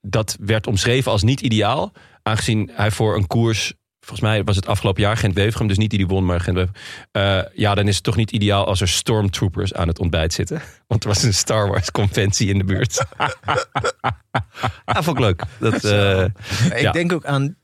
dat 0.00 0.36
werd 0.40 0.66
omschreven 0.66 1.12
als 1.12 1.22
niet 1.22 1.40
ideaal. 1.40 1.92
Aangezien 2.22 2.70
hij 2.72 2.90
voor 2.90 3.16
een 3.16 3.26
koers... 3.26 3.72
Volgens 4.00 4.30
mij 4.30 4.44
was 4.44 4.56
het 4.56 4.66
afgelopen 4.66 5.02
jaar 5.02 5.16
Gent-Wevergem. 5.16 5.66
Dus 5.66 5.78
niet 5.78 5.90
die 5.90 5.98
die 5.98 6.08
won, 6.08 6.24
maar 6.24 6.40
gent 6.40 6.68
Ja, 7.54 7.74
dan 7.74 7.88
is 7.88 7.94
het 7.94 8.04
toch 8.04 8.16
niet 8.16 8.30
ideaal 8.30 8.66
als 8.66 8.80
er 8.80 8.88
stormtroopers 8.88 9.74
aan 9.74 9.88
het 9.88 9.98
ontbijt 9.98 10.32
zitten. 10.32 10.62
Want 10.88 11.02
er 11.02 11.08
was 11.08 11.22
een 11.22 11.34
Star 11.34 11.68
Wars 11.68 11.90
conventie 11.90 12.48
in 12.48 12.58
de 12.58 12.64
buurt. 12.64 13.04
ja, 14.86 15.02
vond 15.02 15.18
ik 15.18 15.24
leuk. 15.24 15.42
Dat, 15.58 15.84
eh, 15.94 16.24
Ik 16.70 16.80
ja. 16.80 16.92
denk 16.92 17.12
ook 17.12 17.24
aan... 17.24 17.56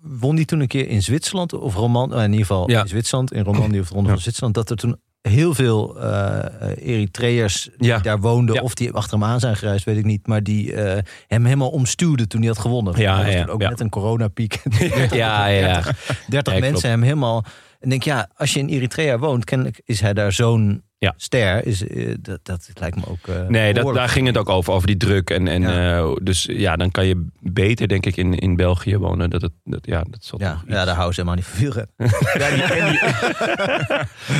Won 0.00 0.36
die 0.36 0.44
toen 0.44 0.60
een 0.60 0.66
keer 0.66 0.88
in 0.88 1.02
Zwitserland? 1.02 1.52
Of 1.52 1.74
Roman, 1.74 2.14
in 2.14 2.30
ieder 2.30 2.46
geval 2.46 2.70
Ja. 2.70 2.80
in 2.80 2.88
Zwitserland. 2.88 3.32
In 3.32 3.44
Romandie 3.44 3.80
of 3.80 3.88
de 3.88 3.94
Ronde 3.94 4.10
van 4.10 4.18
Zwitserland. 4.18 4.54
Dat 4.54 4.70
er 4.70 4.76
toen 4.76 5.00
heel 5.28 5.54
veel 5.54 6.00
eh 6.00 6.70
Eritreërs 6.76 7.68
die 7.76 7.88
Ja. 7.88 7.98
daar 7.98 8.20
woonden. 8.20 8.54
Ja. 8.54 8.60
Of 8.60 8.74
die 8.74 8.92
achter 8.92 9.18
hem 9.18 9.28
aan 9.28 9.40
zijn 9.40 9.56
gereisd, 9.56 9.84
weet 9.84 9.96
ik 9.96 10.04
niet. 10.04 10.26
Maar 10.26 10.42
die 10.42 10.74
eh, 10.74 11.02
hem 11.26 11.44
helemaal 11.44 11.70
omstuwden 11.70 12.28
toen 12.28 12.40
hij 12.40 12.48
had 12.48 12.58
gewonnen. 12.58 13.00
Ja, 13.00 13.16
Dat 13.16 13.24
was 13.24 13.34
ja, 13.34 13.44
ook 13.46 13.60
net 13.60 13.80
een 13.80 13.88
coronapiek. 13.90 14.62
ja, 15.10 15.46
ja, 15.46 15.46
ja. 15.46 15.82
30 15.82 16.52
Ja, 16.54 16.60
mensen 16.60 16.70
klopt. 16.70 16.82
hem 16.82 17.02
helemaal... 17.02 17.44
En 17.80 17.88
denk, 17.90 18.02
ja, 18.02 18.28
als 18.36 18.52
je 18.52 18.58
in 18.58 18.68
Eritrea 18.68 19.18
woont, 19.18 19.44
kennelijk 19.44 19.80
is 19.84 20.00
hij 20.00 20.14
daar 20.14 20.32
zo'n 20.32 20.82
Ja. 21.04 21.14
ster. 21.16 21.66
Is, 21.66 21.86
eh, 21.86 22.14
dat, 22.20 22.38
dat 22.42 22.70
lijkt 22.74 22.96
me 22.96 23.02
ook... 23.08 23.26
eh, 23.28 23.46
Nee, 23.48 23.74
dat, 23.74 23.94
daar 23.94 24.08
ging 24.08 24.26
het 24.26 24.36
ook 24.36 24.48
over, 24.48 24.72
over 24.72 24.86
die 24.86 24.96
druk. 24.96 25.30
En, 25.30 25.48
en, 25.48 25.62
Ja. 25.62 25.96
eh, 25.98 26.12
dus 26.22 26.48
ja, 26.52 26.76
dan 26.76 26.90
kan 26.90 27.06
je 27.06 27.26
beter, 27.40 27.88
denk 27.88 28.06
ik, 28.06 28.16
in, 28.16 28.34
in 28.38 28.56
België 28.56 28.96
wonen. 28.96 29.30
Dat 29.30 29.42
het, 29.42 29.52
dat, 29.64 29.80
ja, 29.86 30.04
dat 30.10 30.24
zal 30.24 30.40
Ja, 30.40 30.62
ja, 30.66 30.84
daar 30.84 30.94
houden 30.94 31.14
ze 31.14 31.20
helemaal 31.20 31.34
niet 31.34 31.44
van 31.44 31.58
wielrennen. 31.60 31.94
Ja, 32.42 32.50
die, 32.50 32.90
die- 32.90 33.00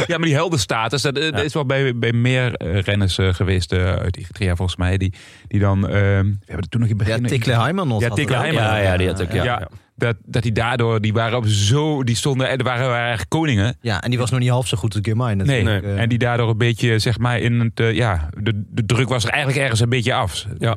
ja, 0.10 0.18
maar 0.18 0.26
die 0.26 0.34
heldenstatus, 0.34 1.02
dat, 1.02 1.18
eh, 1.18 1.32
dat 1.32 1.44
is 1.44 1.54
wel 1.54 1.66
bij, 1.66 1.98
bij 1.98 2.12
meer 2.12 2.62
renners 2.80 3.18
geweest 3.20 3.72
uit 3.72 4.16
Eritrea 4.16 4.56
volgens 4.56 4.78
mij. 4.78 4.96
Die, 4.96 5.14
die 5.46 5.60
dan, 5.60 5.86
eh, 5.88 5.92
we 5.92 5.96
hebben 6.44 6.62
er 6.62 6.68
toen 6.68 6.80
nog 6.80 6.90
in 6.90 6.98
het 6.98 7.06
Ja, 7.08 7.14
begin... 7.20 7.38
Tikle 7.38 7.52
Heimanot 7.60 8.00
Ja, 8.00 8.08
Tikle 8.08 8.34
het. 8.36 8.44
Heimanot. 8.44 8.70
Ja, 8.70 8.76
ja, 8.78 8.96
die 8.96 9.06
had 9.08 9.22
ook, 9.22 9.32
ja. 9.32 9.68
Dat, 9.96 10.16
dat 10.24 10.42
die 10.42 10.52
daardoor, 10.52 11.00
die 11.00 11.12
waren 11.12 11.38
op 11.38 11.46
zo, 11.46 12.04
die 12.04 12.16
stonden, 12.16 12.48
er 12.48 12.64
waren, 12.64 12.86
waren 12.86 12.98
eigenlijk 12.98 13.30
koningen. 13.30 13.76
Ja, 13.80 14.02
en 14.02 14.10
die 14.10 14.18
was 14.18 14.30
nog 14.30 14.40
niet 14.40 14.48
half 14.48 14.66
zo 14.66 14.76
goed 14.76 14.94
als 14.94 15.02
Girmay 15.04 15.34
Nee, 15.34 15.46
natuurlijk. 15.62 15.84
Eh, 15.84 16.02
en 16.02 16.08
die 16.08 16.18
daardoor 16.18 16.48
een 16.50 16.58
beetje, 16.58 16.98
zeg 16.98 17.18
maar, 17.18 17.38
in 17.38 17.60
het, 17.60 17.80
eh, 17.80 17.92
ja, 17.92 18.28
de, 18.38 18.64
de 18.70 18.86
druk 18.86 19.08
was 19.08 19.24
er 19.24 19.30
eigenlijk 19.30 19.62
ergens 19.62 19.80
een 19.80 19.88
beetje 19.88 20.14
af. 20.14 20.46
Ja. 20.58 20.76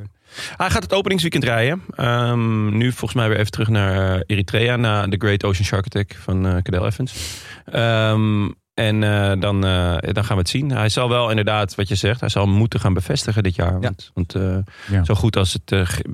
Hij 0.58 0.70
gaat 0.70 0.84
het 0.84 0.94
openingsweekend 0.94 1.44
rijden. 1.44 1.82
Ehm, 1.96 2.78
nu 2.78 2.90
volgens 2.92 3.14
mij 3.14 3.30
weer 3.30 3.38
even 3.38 3.52
terug 3.52 3.68
naar 3.68 4.16
eh, 4.16 4.22
Eritrea. 4.26 4.76
Na 4.76 5.08
de 5.08 5.18
Great 5.18 5.44
Ocean 5.44 5.66
Shark 5.66 5.86
Attack 5.86 6.16
van 6.20 6.48
eh 6.48 6.62
Cadel 6.62 6.86
Evans. 6.86 7.42
Ehm, 7.66 8.48
en 8.78 9.04
eh, 9.04 9.40
dan, 9.40 9.66
eh, 9.66 9.98
dan 10.14 10.24
gaan 10.24 10.36
we 10.36 10.42
het 10.42 10.50
zien. 10.50 10.70
Hij 10.70 10.90
zal 10.90 11.10
wel 11.10 11.30
inderdaad, 11.30 11.76
wat 11.76 11.88
je 11.88 11.96
zegt, 11.96 12.20
hij 12.20 12.30
zal 12.30 12.46
moeten 12.48 12.80
gaan 12.80 12.94
bevestigen 12.94 13.44
dit 13.44 13.56
jaar. 13.56 13.80
Want, 13.80 14.12
want 14.14 14.36
eh, 14.36 14.58
Ja. 14.92 15.04
zo 15.04 15.14
goed 15.14 15.38
als 15.38 15.54
het 15.54 15.66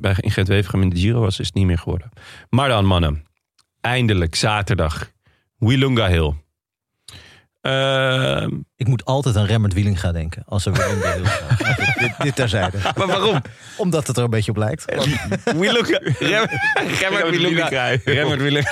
bij, 0.02 0.15
in 0.19 0.32
Gent-Wevergem 0.32 0.82
in 0.82 0.89
de 0.89 0.95
Giro 0.99 1.19
was, 1.19 1.39
is 1.39 1.45
het 1.45 1.56
niet 1.56 1.65
meer 1.65 1.78
geworden. 1.78 2.10
Maar 2.49 2.69
dan 2.69 2.86
mannen, 2.86 3.26
eindelijk 3.82 4.36
zaterdag. 4.36 5.12
Wilunga 5.58 6.08
Hill. 6.08 6.34
Ehm, 7.63 8.49
Ik 8.76 8.88
moet 8.88 9.06
altijd 9.06 9.36
aan 9.38 9.45
Remmert 9.45 9.73
Wielinga 9.73 10.12
denken. 10.12 10.43
Als 10.47 10.65
er 10.65 10.73
weer 10.73 10.89
in 10.89 10.99
de 10.99 11.08
heel 11.08 11.26
gaat. 11.26 11.97
Dit, 11.99 12.12
dit 12.17 12.36
terzijde. 12.36 12.78
maar 12.97 13.08
waarom? 13.08 13.41
Omdat 13.78 14.08
het 14.08 14.17
er 14.17 14.23
een 14.23 14.30
beetje 14.30 14.52
op 14.52 14.58
lijkt. 14.58 14.86
We 15.43 15.71
look... 15.73 15.88
Rem- 16.19 16.45
Remmert 16.99 17.30
Wielinga. 17.30 17.67
Remmert 18.06 18.41
Wielinga. 18.45 18.71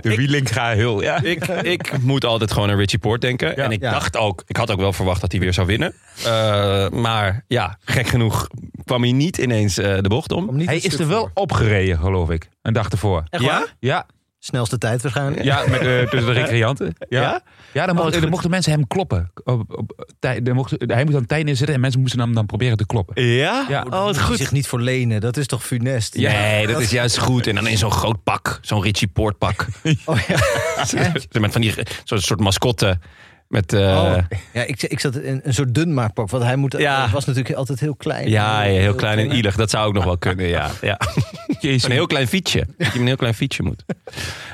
De 0.00 0.16
Wielinga 0.16 0.70
heel, 0.70 1.02
ja. 1.02 1.22
Ik, 1.22 1.46
ik 1.46 1.98
moet 2.00 2.24
altijd 2.24 2.52
gewoon 2.52 2.70
aan 2.70 2.76
Richie 2.76 2.98
Poort 2.98 3.20
denken. 3.20 3.56
en 3.56 3.70
ik 3.70 3.80
Ja. 3.80 3.90
dacht 3.90 4.16
ook, 4.16 4.42
ik 4.46 4.56
had 4.56 4.70
ook 4.70 4.80
wel 4.80 4.92
verwacht 4.92 5.20
dat 5.20 5.32
hij 5.32 5.40
weer 5.40 5.52
zou 5.54 5.66
winnen. 5.66 5.94
Eh, 6.24 6.88
maar 6.88 7.44
ja, 7.46 7.78
gek 7.84 8.06
genoeg 8.06 8.48
kwam 8.84 9.02
hij 9.02 9.12
niet 9.12 9.38
ineens 9.38 9.78
eh, 9.78 9.98
de 10.00 10.08
bocht 10.08 10.32
om. 10.32 10.58
Hij 10.58 10.74
een 10.74 10.82
is 10.82 10.98
er 10.98 11.08
wel 11.08 11.18
voor. 11.20 11.30
opgereden, 11.34 11.98
geloof 11.98 12.30
ik. 12.30 12.48
Een 12.62 12.72
dag 12.72 12.88
ervoor. 12.88 13.24
Echt 13.30 13.42
Ja? 13.42 13.48
waar? 13.48 13.74
Ja, 13.78 14.06
Snelste 14.40 14.78
tijd 14.78 15.02
waarschijnlijk. 15.02 15.42
ja 15.44 15.64
met, 15.68 15.80
eh, 15.80 15.98
tussen 15.98 16.34
de 16.34 16.40
recreanten. 16.40 16.94
Ja, 17.08 17.40
Ja? 17.72 17.80
ja? 17.80 17.86
dan, 17.86 17.96
Oh, 17.98 18.02
mochten, 18.02 18.30
dan 18.42 18.50
mensen 18.50 18.72
hem 18.72 18.86
kloppen. 18.86 19.30
Op, 19.44 19.78
op, 19.78 20.06
tij- 20.18 20.42
dan 20.42 20.54
mochten, 20.54 20.90
hij 20.92 21.02
moest 21.02 21.14
aan 21.14 21.20
het 21.20 21.28
tij 21.28 21.42
neerzetten 21.42 21.74
en 21.74 21.80
mensen 21.80 22.00
moesten 22.00 22.20
hem 22.20 22.34
dan 22.34 22.46
proberen 22.46 22.76
te 22.76 22.86
kloppen. 22.86 23.22
Ja? 23.24 23.66
Ja. 23.68 23.86
Oh, 23.90 24.04
hij 24.04 24.14
goed. 24.22 24.36
zich 24.36 24.52
niet 24.52 24.66
voor 24.66 24.80
lenen. 24.80 25.20
Dat 25.20 25.36
is 25.36 25.46
toch 25.46 25.64
funest? 25.66 26.14
Nee, 26.16 26.66
dat 26.66 26.80
is 26.80 26.90
juist 26.90 27.18
goed. 27.18 27.46
En 27.46 27.54
dan 27.54 27.66
in 27.66 27.78
zo'n 27.78 27.90
groot 27.90 28.22
pak. 28.24 28.58
Zo'n 28.62 28.82
Richie 28.82 29.08
Poort 29.08 29.38
pak. 29.38 29.66
Oh, 30.04 30.18
ja. 30.28 30.36
Met 31.40 31.52
van 31.52 31.60
die, 31.60 31.74
zo'n 32.04 32.18
soort 32.20 32.40
mascotte. 32.40 32.98
Met, 33.48 33.72
eh, 33.72 33.80
Oh. 33.80 34.16
ja 34.52 34.62
ik, 34.62 34.82
ik 34.82 35.00
zat 35.00 35.16
in 35.16 35.40
een 35.44 35.54
soort 35.54 35.74
dunmaakpak. 35.74 36.30
Want 36.30 36.42
hij 36.44 36.56
moet, 36.56 36.74
Ja. 36.78 37.02
het 37.02 37.10
was 37.10 37.24
natuurlijk 37.24 37.54
altijd 37.54 37.80
heel 37.80 37.94
klein. 37.96 38.28
ja, 38.28 38.62
ja, 38.62 38.80
heel 38.80 38.94
klein 38.94 39.18
en 39.18 39.32
ielig. 39.32 39.56
Dat 39.56 39.70
zou 39.70 39.86
ook 39.86 39.94
nog 39.94 40.04
wel 40.04 40.18
kunnen, 40.18 40.46
ja. 40.46 40.70
ja. 40.80 41.00
Jezus. 41.60 41.84
Een 41.84 41.90
heel 41.90 42.06
klein 42.06 42.28
fietsje. 42.28 42.66
Dat 42.78 42.92
je 42.92 42.98
een 42.98 43.06
heel 43.06 43.16
klein 43.16 43.34
fietsje 43.34 43.62
moet. 43.62 43.84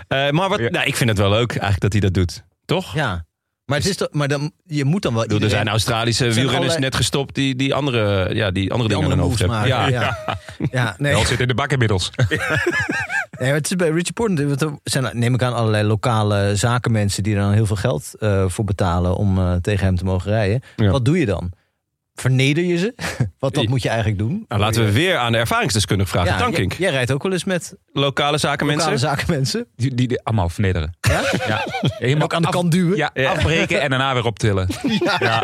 Eh, 0.09 0.31
maar 0.31 0.49
wat, 0.49 0.59
Ja. 0.59 0.71
nou, 0.71 0.87
ik 0.87 0.97
vind 0.97 1.11
het 1.11 1.19
wel 1.19 1.31
leuk 1.31 1.51
eigenlijk 1.51 1.81
dat 1.81 1.93
hij 1.93 2.01
dat 2.01 2.15
doet. 2.15 2.45
Toch? 2.65 2.95
Ja. 2.95 3.25
Maar, 3.65 3.79
het 3.79 3.87
is 3.87 3.97
toch, 3.97 4.09
maar 4.11 4.29
dan, 4.29 4.53
je 4.65 4.85
moet 4.85 5.03
dan 5.03 5.15
wel 5.15 5.25
er 5.27 5.51
zijn 5.51 5.69
Australische 5.69 6.25
wielrenners 6.25 6.57
allerlei- 6.57 6.81
net 6.81 6.95
gestopt 6.95 7.35
die, 7.35 7.57
die 7.57 7.75
andere, 7.75 8.35
ja, 8.35 8.51
die 8.51 8.73
andere 8.73 8.89
die 8.89 8.99
dingen 8.99 9.13
aan 9.13 9.19
hun 9.19 9.29
moves 9.29 9.41
hoofd 9.41 9.53
hebben. 9.61 9.79
maken. 9.79 9.93
Ja. 9.93 10.17
Ja, 10.19 10.39
ja. 10.83 10.95
nee. 10.99 11.13
Wel 11.13 11.25
zit 11.25 11.41
in 11.41 11.49
de 11.49 11.55
bak 11.55 11.73
inmiddels. 11.73 12.11
Nee, 13.39 13.53
het 13.53 13.71
is 13.71 13.77
bij 13.77 13.89
Richie 13.91 14.13
Porter, 14.13 14.49
want 14.49 14.63
er 14.63 14.73
zijn, 14.85 15.19
neem 15.19 15.35
ik 15.35 15.43
aan, 15.43 15.55
allerlei 15.55 15.85
lokale 15.87 16.57
zakenmensen 16.57 17.23
die 17.23 17.35
er 17.35 17.41
dan 17.41 17.53
heel 17.53 17.67
veel 17.67 17.77
geld 17.77 18.11
eh, 18.19 18.45
voor 18.49 18.65
betalen 18.65 19.17
om 19.17 19.39
eh, 19.39 19.55
tegen 19.55 19.85
hem 19.87 19.97
te 19.97 20.05
mogen 20.05 20.31
rijden. 20.31 20.63
Ja. 20.77 20.91
Wat 20.91 21.05
doe 21.05 21.19
je 21.19 21.27
dan? 21.27 21.53
Verneder 22.15 22.65
je 22.65 22.77
ze? 22.79 22.95
Want 23.39 23.55
dat 23.55 23.69
moet 23.69 23.83
je 23.83 23.89
eigenlijk 23.89 24.19
doen. 24.19 24.45
Nou, 24.49 24.61
laten 24.61 24.85
we 24.85 24.93
weer 24.93 25.17
aan 25.17 25.33
de 25.33 25.39
ervaringsdeskundige 25.39 26.11
vragen. 26.11 26.33
Ja, 26.33 26.39
Tankink. 26.39 26.73
jij, 26.73 26.81
jij 26.81 26.91
rijdt 26.91 27.11
ook 27.13 27.23
wel 27.23 27.33
eens 27.33 27.45
met 27.45 27.77
Lokale 27.93 28.39
zakenmensen. 28.39 28.93
lokale 28.93 29.09
zakenmensen. 29.15 29.67
Die, 29.77 29.95
die, 29.95 30.09
die 30.09 30.23
allemaal 30.23 30.49
vernederen. 30.49 30.97
Ja? 31.01 31.23
Ja. 31.47 31.65
Je 31.99 32.23
ook 32.23 32.35
aan 32.35 32.43
de 32.43 32.49
kant 32.49 32.73
duwen. 32.73 32.97
Ja, 32.97 33.11
afbreken 33.15 33.81
en 33.81 33.91
daarna 33.91 34.15
weer 34.15 34.25
optillen. 34.25 34.69
Ja. 35.05 35.17
Ja. 35.21 35.43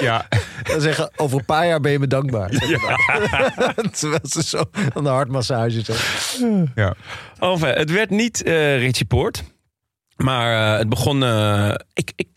ja. 0.00 0.28
Dan 0.62 0.80
zeggen, 0.80 1.10
over 1.16 1.38
een 1.38 1.44
paar 1.44 1.66
jaar 1.66 1.80
ben 1.80 1.92
je 1.92 1.98
me 1.98 2.06
dankbaar. 2.06 2.50
Terwijl 3.98 4.20
ze 4.22 4.42
zo 4.44 4.64
aan 4.94 5.04
de 5.04 5.10
hartmassage 5.10 5.80
zijn. 5.84 6.72
ja. 6.74 6.94
Enfin, 7.38 7.68
het 7.68 7.90
werd 7.90 8.10
niet 8.10 8.42
eh 8.42 8.78
Richie 8.78 9.06
Poort. 9.06 9.42
Maar 10.16 10.72
eh, 10.72 10.78
het 10.78 10.88
begon... 10.88 11.22
eh, 11.24 11.74
ik, 11.92 12.12
ik, 12.16 12.28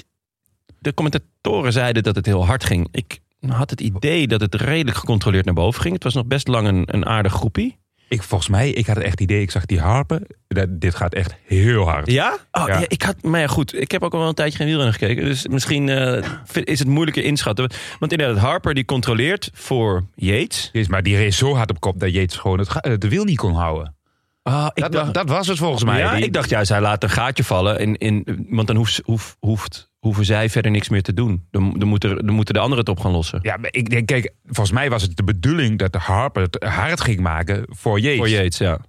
de 0.80 0.94
commentatoren 0.94 1.72
zeiden 1.74 2.04
dat 2.04 2.16
het 2.16 2.26
heel 2.26 2.46
hard 2.46 2.64
ging. 2.64 2.88
Ik 2.92 3.20
had 3.48 3.70
het 3.70 3.82
idee 3.82 4.28
dat 4.28 4.42
het 4.42 4.56
redelijk 4.56 4.98
gecontroleerd 4.98 5.46
naar 5.46 5.54
boven 5.54 5.82
ging. 5.82 5.94
Het 5.94 6.04
was 6.04 6.14
nog 6.14 6.26
best 6.26 6.48
lang 6.48 6.68
een, 6.68 6.84
een 6.86 7.06
aardig 7.06 7.34
groepie. 7.34 7.78
Ik, 8.10 8.24
volgens 8.24 8.50
mij, 8.50 8.70
ik 8.70 8.86
had 8.88 8.96
het 8.96 9.06
echt 9.06 9.22
idee, 9.22 9.42
ik 9.42 9.52
zag 9.52 9.66
die 9.66 9.80
harpen. 9.80 10.28
Dat, 10.48 10.68
dit 10.82 10.96
gaat 10.96 11.14
echt 11.14 11.36
heel 11.46 11.84
hard. 11.90 12.12
Ja? 12.12 12.38
Oh, 12.52 12.68
Ja. 12.68 12.80
ja, 12.80 12.86
ik 12.88 13.02
had, 13.02 13.16
maar 13.24 13.40
ja, 13.40 13.48
goed. 13.48 13.82
Ik 13.82 13.92
heb 13.92 14.04
ook 14.04 14.14
al 14.14 14.20
wel 14.20 14.28
een 14.28 14.34
tijdje 14.34 14.58
geen 14.58 14.68
wielrennen 14.68 14.94
gekeken. 14.96 15.26
Dus 15.26 15.48
misschien 15.48 15.90
eh, 15.90 16.24
is 16.64 16.80
het 16.80 16.88
moeilijker 16.88 17.24
inschatten. 17.24 17.72
Want 18.00 18.12
inderdaad, 18.12 18.38
Harper 18.38 18.74
die 18.74 18.86
controleert 18.86 19.50
voor 19.54 20.06
Yates. 20.16 20.70
Jezus, 20.74 20.88
Maar 20.90 21.04
die 21.04 21.18
race 21.18 21.38
zo 21.38 21.56
hard 21.56 21.70
op 21.70 21.80
kop 21.80 22.00
dat 22.00 22.14
Jeets 22.14 22.36
gewoon 22.38 22.60
het, 22.60 22.70
ga- 22.70 22.98
de 22.98 23.10
wiel 23.10 23.24
niet 23.24 23.38
kon 23.38 23.54
houden. 23.54 23.96
Ah, 24.44 24.68
ik 24.74 24.84
Dat, 24.84 24.92
dacht, 24.92 25.14
dat 25.14 25.30
was 25.30 25.48
het 25.48 25.58
volgens 25.58 25.84
mij. 25.84 26.00
ja, 26.00 26.16
Die- 26.16 26.24
ik 26.26 26.34
dacht 26.34 26.50
juist, 26.50 26.70
hij 26.70 26.82
laat 26.82 27.04
een 27.04 27.10
gaatje 27.10 27.44
vallen. 27.44 27.80
In, 27.80 27.98
in, 27.98 28.46
want 28.50 28.68
dan 28.68 28.76
hoeft, 28.76 29.02
hoeft, 29.04 29.36
hoeft, 29.40 29.89
hoeven 30.00 30.26
zij 30.26 30.50
verder 30.50 30.72
niks 30.72 30.90
meer 30.90 31.02
te 31.02 31.14
doen. 31.14 31.48
Dan, 31.52 31.76
dan, 31.78 31.88
moeten, 31.88 32.26
dan 32.26 32.36
moeten 32.36 32.54
de 32.54 32.60
anderen 32.60 32.80
het 32.86 32.90
op 32.90 33.00
gaan 33.00 33.12
lossen. 33.12 33.40
Ja, 33.42 33.58
maar 33.58 33.70
ik 33.72 33.90
denk, 33.90 34.08
kijk, 34.08 34.34
volgens 34.46 34.72
mij 34.72 34.90
was 34.90 35.02
het 35.02 35.18
de 35.18 35.24
bedoeling 35.24 35.80
dat 35.80 35.94
de 35.94 36.00
Harper 36.00 36.42
het 36.42 36.64
hard 36.64 37.02
ging 37.02 37.20
maken 37.20 37.66
voor 37.68 38.00
Yates. 38.00 38.18
Voor 38.18 38.30
Yates, 38.30 38.58
ja. 38.58 38.80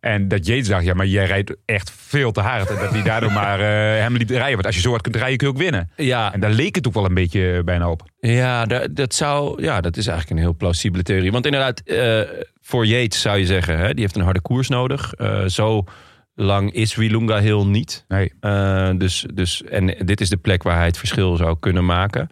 En 0.00 0.28
dat 0.28 0.46
Yates 0.46 0.68
dacht, 0.68 0.84
ja, 0.84 0.94
maar 0.94 1.06
jij 1.06 1.26
rijdt 1.26 1.56
echt 1.64 1.92
veel 1.96 2.32
te 2.32 2.40
hard. 2.40 2.70
En 2.70 2.76
dat 2.76 2.90
hij 2.90 3.02
daardoor 3.02 3.32
maar 3.32 3.60
eh, 3.94 4.00
hem 4.02 4.16
liet 4.16 4.30
rijden. 4.30 4.52
Want 4.52 4.66
als 4.66 4.74
je 4.74 4.80
zo 4.80 4.90
hard 4.90 5.02
kunt 5.02 5.16
rijden, 5.16 5.36
kun 5.36 5.46
je 5.46 5.52
ook 5.52 5.58
winnen. 5.60 5.90
Ja, 5.96 6.32
En 6.32 6.40
daar 6.40 6.50
leek 6.50 6.74
het 6.74 6.86
ook 6.86 6.94
wel 6.94 7.04
een 7.04 7.14
beetje 7.14 7.62
bijna 7.64 7.90
op. 7.90 8.02
ja, 8.20 8.66
dat, 8.66 8.96
dat 8.96 9.14
zou, 9.14 9.62
ja, 9.62 9.80
dat 9.80 9.96
is 9.96 10.06
eigenlijk 10.06 10.38
een 10.38 10.46
heel 10.46 10.56
plausibele 10.56 11.02
theorie. 11.02 11.32
Want 11.32 11.44
inderdaad, 11.44 11.80
eh, 11.80 12.20
voor 12.60 12.86
Yates 12.86 13.20
zou 13.20 13.38
je 13.38 13.46
zeggen, 13.46 13.78
hè, 13.78 13.92
die 13.92 14.00
heeft 14.00 14.16
een 14.16 14.22
harde 14.22 14.40
koers 14.40 14.68
nodig. 14.68 15.12
Eh, 15.12 15.44
zo 15.46 15.84
lang 16.40 16.72
is 16.72 16.94
Wilunga 16.94 17.38
heel 17.38 17.66
niet. 17.66 18.04
Nee. 18.08 18.32
Eh, 18.40 18.90
dus, 18.96 19.26
dus, 19.34 19.62
en 19.64 19.86
dit 20.04 20.20
is 20.20 20.28
de 20.28 20.36
plek 20.36 20.62
waar 20.62 20.76
hij 20.76 20.86
het 20.86 20.98
verschil 20.98 21.36
zou 21.36 21.56
kunnen 21.60 21.84
maken. 21.84 22.28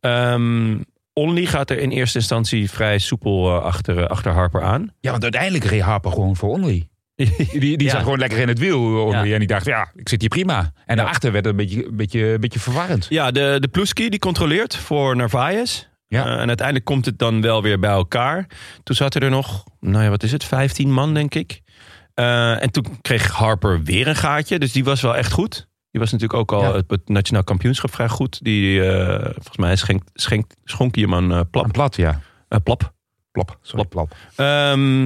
Ehm 0.00 0.76
Only 1.14 1.46
gaat 1.46 1.70
er 1.70 1.78
in 1.78 1.90
eerste 1.90 2.18
instantie 2.18 2.70
vrij 2.70 2.98
soepel 2.98 3.48
eh, 3.56 3.64
achter, 3.64 4.06
achter 4.08 4.32
Harper 4.32 4.62
aan. 4.62 4.92
Ja, 5.00 5.10
want 5.10 5.22
uiteindelijk 5.22 5.64
reed 5.64 5.80
Harper 5.80 6.12
gewoon 6.12 6.36
voor 6.36 6.48
Only. 6.50 6.88
Die, 7.16 7.76
die 7.76 7.82
Ja. 7.82 7.90
zat 7.90 8.02
gewoon 8.02 8.18
lekker 8.18 8.38
in 8.38 8.48
het 8.48 8.58
wiel, 8.58 9.04
Only. 9.04 9.26
Ja. 9.28 9.32
En 9.32 9.38
die 9.38 9.48
dacht, 9.48 9.66
ja, 9.66 9.90
ik 9.94 10.08
zit 10.08 10.20
hier 10.20 10.28
prima. 10.30 10.72
En 10.86 10.96
daarachter 10.96 11.32
werd 11.32 11.44
het 11.44 11.54
een 11.54 11.66
beetje, 11.66 11.86
een 11.86 11.96
beetje, 11.96 12.32
een 12.32 12.40
beetje 12.40 12.60
verwarrend. 12.60 13.06
Ja, 13.08 13.30
de, 13.30 13.56
de 13.60 13.68
Ploeski 13.68 14.08
die 14.08 14.18
controleert 14.18 14.76
voor 14.76 15.16
Narvaez. 15.16 15.86
Ja. 16.08 16.24
Eh, 16.26 16.40
en 16.40 16.46
uiteindelijk 16.48 16.84
komt 16.86 17.04
het 17.06 17.18
dan 17.18 17.40
wel 17.40 17.62
weer 17.62 17.78
bij 17.78 17.90
elkaar. 17.90 18.46
Toen 18.82 18.96
zaten 18.96 19.20
er 19.20 19.30
nog, 19.30 19.64
nou 19.80 20.04
ja, 20.04 20.10
wat 20.10 20.22
is 20.22 20.32
het, 20.32 20.44
15 20.44 20.92
man 20.92 21.14
denk 21.14 21.34
ik. 21.34 21.60
Eh, 22.14 22.62
en 22.62 22.70
toen 22.70 22.84
kreeg 23.00 23.30
Harper 23.30 23.82
weer 23.82 24.06
een 24.08 24.16
gaatje. 24.16 24.58
Dus 24.58 24.72
die 24.72 24.84
was 24.84 25.00
wel 25.00 25.16
echt 25.16 25.32
goed. 25.32 25.68
Die 25.90 26.00
was 26.00 26.12
natuurlijk 26.12 26.40
ook 26.40 26.52
al 26.52 26.62
Ja. 26.62 26.74
het, 26.74 26.90
het 26.90 27.08
nationaal 27.08 27.44
kampioenschap 27.44 27.92
vrij 27.94 28.08
goed. 28.08 28.44
Die, 28.44 28.84
eh, 28.90 29.24
volgens 29.34 29.56
mij 29.56 29.76
schenkt, 29.76 30.10
schenkt, 30.14 30.56
schonk 30.64 30.94
hij 30.94 31.04
hem 31.04 31.14
aan 31.14 31.32
eh, 31.32 31.40
plap. 31.50 31.64
Een 31.64 31.70
plat, 31.70 31.96
ja. 31.96 32.20
Plap. 32.62 32.92
Plop. 33.32 33.58
Sorry, 33.62 33.84
plop. 33.84 34.14
Ehm, 34.36 35.02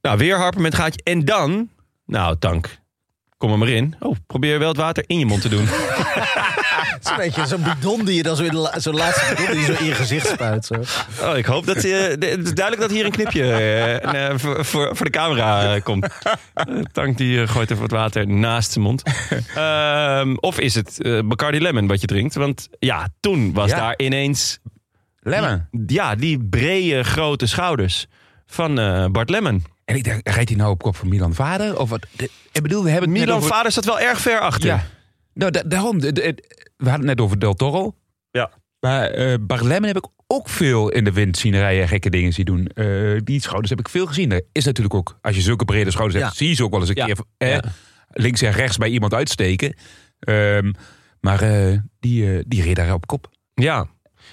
nou, 0.00 0.18
weer 0.18 0.36
Harper 0.36 0.60
met 0.60 0.74
gaatje. 0.74 1.00
En 1.04 1.24
dan, 1.24 1.68
nou, 2.06 2.36
Tank, 2.38 2.78
kom 3.38 3.52
er 3.52 3.58
maar 3.58 3.68
in. 3.68 3.94
Oh, 4.00 4.16
probeer 4.26 4.58
wel 4.58 4.68
het 4.68 4.76
water 4.76 5.04
in 5.06 5.18
je 5.18 5.26
mond 5.26 5.40
te 5.42 5.48
doen. 5.48 5.66
Het 6.82 7.04
is 7.04 7.10
een 7.10 7.16
beetje 7.16 7.46
zo'n 7.46 7.62
bidon 7.62 8.04
die 8.04 8.16
je 8.16 8.22
dan 8.22 8.36
zo 8.36 8.42
in 8.44 8.50
de 8.50 8.72
zo'n 8.76 8.94
laatste 8.94 9.34
bidon 9.34 9.50
die 9.50 9.60
je 9.60 9.66
zo 9.74 9.78
in 9.80 9.84
je 9.86 9.94
gezicht 9.94 10.26
spuit. 10.26 10.64
Zo. 10.66 10.74
Oh, 11.22 11.36
ik 11.36 11.44
hoop 11.46 11.66
dat... 11.66 11.82
je. 11.82 12.16
het 12.18 12.24
is 12.46 12.54
duidelijk 12.54 12.80
dat 12.80 12.90
hier 12.90 13.04
een 13.04 13.10
knipje 13.10 13.42
eh, 13.42 14.30
eh, 14.30 14.38
voor, 14.38 14.64
voor, 14.96 15.04
de 15.04 15.10
camera 15.10 15.74
eh, 15.74 15.82
komt. 15.82 16.06
Eh, 16.54 16.64
Tank 16.92 17.18
die 17.18 17.42
eh, 17.42 17.48
gooit 17.48 17.70
even 17.70 17.82
wat 17.82 17.90
water 17.90 18.28
naast 18.28 18.72
zijn 18.72 18.84
mond. 18.84 19.02
Ehm, 19.54 20.34
of 20.40 20.58
is 20.58 20.74
het 20.74 21.02
eh, 21.02 21.18
Bacardi 21.24 21.60
Lemon 21.60 21.86
wat 21.86 22.00
je 22.00 22.06
drinkt? 22.06 22.34
Want 22.34 22.68
ja, 22.78 23.08
toen 23.20 23.52
was 23.52 23.70
Ja. 23.70 23.76
daar 23.76 23.94
ineens... 23.96 24.58
Lemon. 25.20 25.66
Ja, 25.86 26.14
die 26.14 26.44
brede 26.50 27.02
grote 27.04 27.46
schouders 27.46 28.06
van 28.46 28.78
eh, 28.78 29.06
Bart 29.06 29.30
Lemon. 29.30 29.64
En 29.84 29.96
ik 29.96 30.04
denk, 30.04 30.28
rijdt 30.28 30.48
hij 30.48 30.58
nou 30.58 30.70
op 30.70 30.82
kop 30.82 30.96
van 30.96 31.08
Milan 31.08 31.34
Vader? 31.34 31.78
Of 31.78 31.88
wat? 31.90 32.06
Ik 32.52 32.62
bedoel, 32.62 32.84
we 32.84 32.90
hebben 32.90 33.10
Milan 33.12 33.36
over... 33.36 33.48
vader 33.48 33.72
staat 33.72 33.84
wel 33.84 34.00
erg 34.00 34.20
ver 34.20 34.40
achter. 34.40 34.66
Ja. 34.66 34.84
Nou, 35.34 35.50
da- 35.50 35.62
daarom. 35.66 36.00
de- 36.00 36.12
de- 36.12 36.44
we 36.76 36.88
hadden 36.88 37.08
het 37.08 37.16
net 37.16 37.20
over 37.20 37.38
Del 37.38 37.54
Toro. 37.54 37.94
Ja. 38.30 38.50
Maar 38.80 39.04
eh 39.10 39.34
Bart 39.40 39.62
Lemon 39.62 39.86
heb 39.86 39.96
ik 39.96 40.06
ook 40.26 40.48
veel 40.48 40.88
in 40.88 41.04
de 41.04 41.12
wind 41.12 41.36
zien 41.38 41.52
rijden 41.52 41.82
en 41.82 41.88
gekke 41.88 42.10
dingen 42.10 42.32
zien 42.32 42.44
doen. 42.44 42.66
Eh, 42.66 42.86
die 43.24 43.40
schouders 43.40 43.70
heb 43.70 43.78
ik 43.78 43.88
veel 43.88 44.06
gezien. 44.06 44.32
Er 44.32 44.42
is 44.52 44.64
natuurlijk 44.64 44.94
ook, 44.94 45.18
als 45.20 45.36
je 45.36 45.42
zulke 45.42 45.64
brede 45.64 45.90
schouders 45.90 46.20
hebt, 46.22 46.32
Ja. 46.32 46.38
zie 46.38 46.48
je 46.48 46.54
ze 46.54 46.64
ook 46.64 46.70
wel 46.70 46.80
eens 46.80 46.88
een 46.88 46.94
Ja. 46.96 47.04
keer 47.04 47.18
eh, 47.38 47.50
Ja. 47.50 47.62
links 48.08 48.42
en 48.42 48.52
rechts 48.52 48.76
bij 48.76 48.88
iemand 48.88 49.14
uitsteken. 49.14 49.74
Ehm, 50.18 50.72
maar 51.20 51.40
eh, 51.42 51.78
die, 52.00 52.32
eh, 52.36 52.42
die 52.46 52.62
reed 52.62 52.76
daar 52.76 52.92
op 52.94 53.06
kop. 53.06 53.30
Ja. 53.54 53.86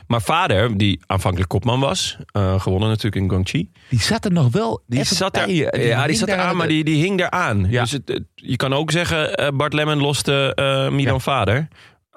Maar 0.07 0.21
vader, 0.21 0.77
die 0.77 1.01
aanvankelijk 1.05 1.49
kopman 1.49 1.79
was, 1.79 2.17
eh, 2.31 2.59
gewonnen 2.61 2.89
natuurlijk 2.89 3.15
in 3.15 3.29
Guangxi. 3.29 3.71
Die 3.89 4.01
zat 4.01 4.25
er 4.25 4.31
nog 4.31 4.51
wel 4.51 4.83
Die 4.87 4.99
even 4.99 5.15
zat 5.15 5.37
er, 5.37 5.45
bij. 5.45 5.67
eh, 5.69 5.87
ja, 5.87 6.07
die 6.07 6.15
zat 6.15 6.27
daar 6.27 6.37
er 6.37 6.43
aan, 6.43 6.49
aan 6.49 6.57
maar 6.57 6.67
die, 6.67 6.83
die 6.83 7.03
hing 7.03 7.19
eraan. 7.19 7.65
Ja. 7.69 7.81
Dus 7.81 7.91
het, 7.91 8.07
het- 8.07 8.23
je 8.35 8.55
kan 8.55 8.73
ook 8.73 8.91
zeggen, 8.91 9.35
eh, 9.35 9.47
Bart 9.53 9.73
Lemon 9.73 9.97
loste 10.01 10.51
eh 10.55 10.89
Milan 10.89 11.13
Ja. 11.13 11.19
vader. 11.19 11.67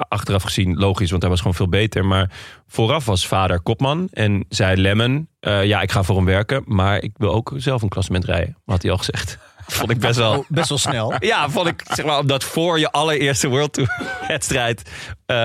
Achteraf 0.09 0.43
gezien 0.43 0.77
logisch, 0.77 1.11
want 1.11 1.23
hij 1.23 1.31
was 1.31 1.41
gewoon 1.41 1.55
veel 1.55 1.69
beter. 1.69 2.05
Maar 2.05 2.31
vooraf 2.67 3.05
was 3.05 3.27
vader 3.27 3.61
kopman 3.61 4.09
en 4.13 4.45
zei 4.49 4.81
Lemon... 4.81 5.29
eh, 5.41 5.65
ja, 5.65 5.81
ik 5.81 5.91
ga 5.91 6.03
voor 6.03 6.17
hem 6.17 6.25
werken, 6.25 6.63
maar 6.67 7.03
ik 7.03 7.13
wil 7.17 7.33
ook 7.33 7.53
zelf 7.57 7.83
een 7.83 7.89
klassement 7.89 8.25
rijden. 8.25 8.57
Had 8.65 8.83
hij 8.83 8.91
al 8.91 8.97
gezegd. 8.99 9.39
Vond 9.67 9.91
ik 9.91 9.99
best 9.99 10.17
wel... 10.17 10.39
Oh, 10.39 10.45
best 10.49 10.69
wel 10.69 10.79
snel. 10.79 11.15
Ja, 11.21 11.49
vond 11.51 11.67
ik, 11.67 11.83
zeg 11.95 12.07
maar, 12.07 12.19
om 12.19 12.27
dat 12.27 12.45
voor 12.45 12.79
je 12.79 12.91
allereerste 12.93 13.49
World 13.49 13.73
Tour 13.73 13.91
wedstrijd 14.29 14.83
eh, 15.27 15.37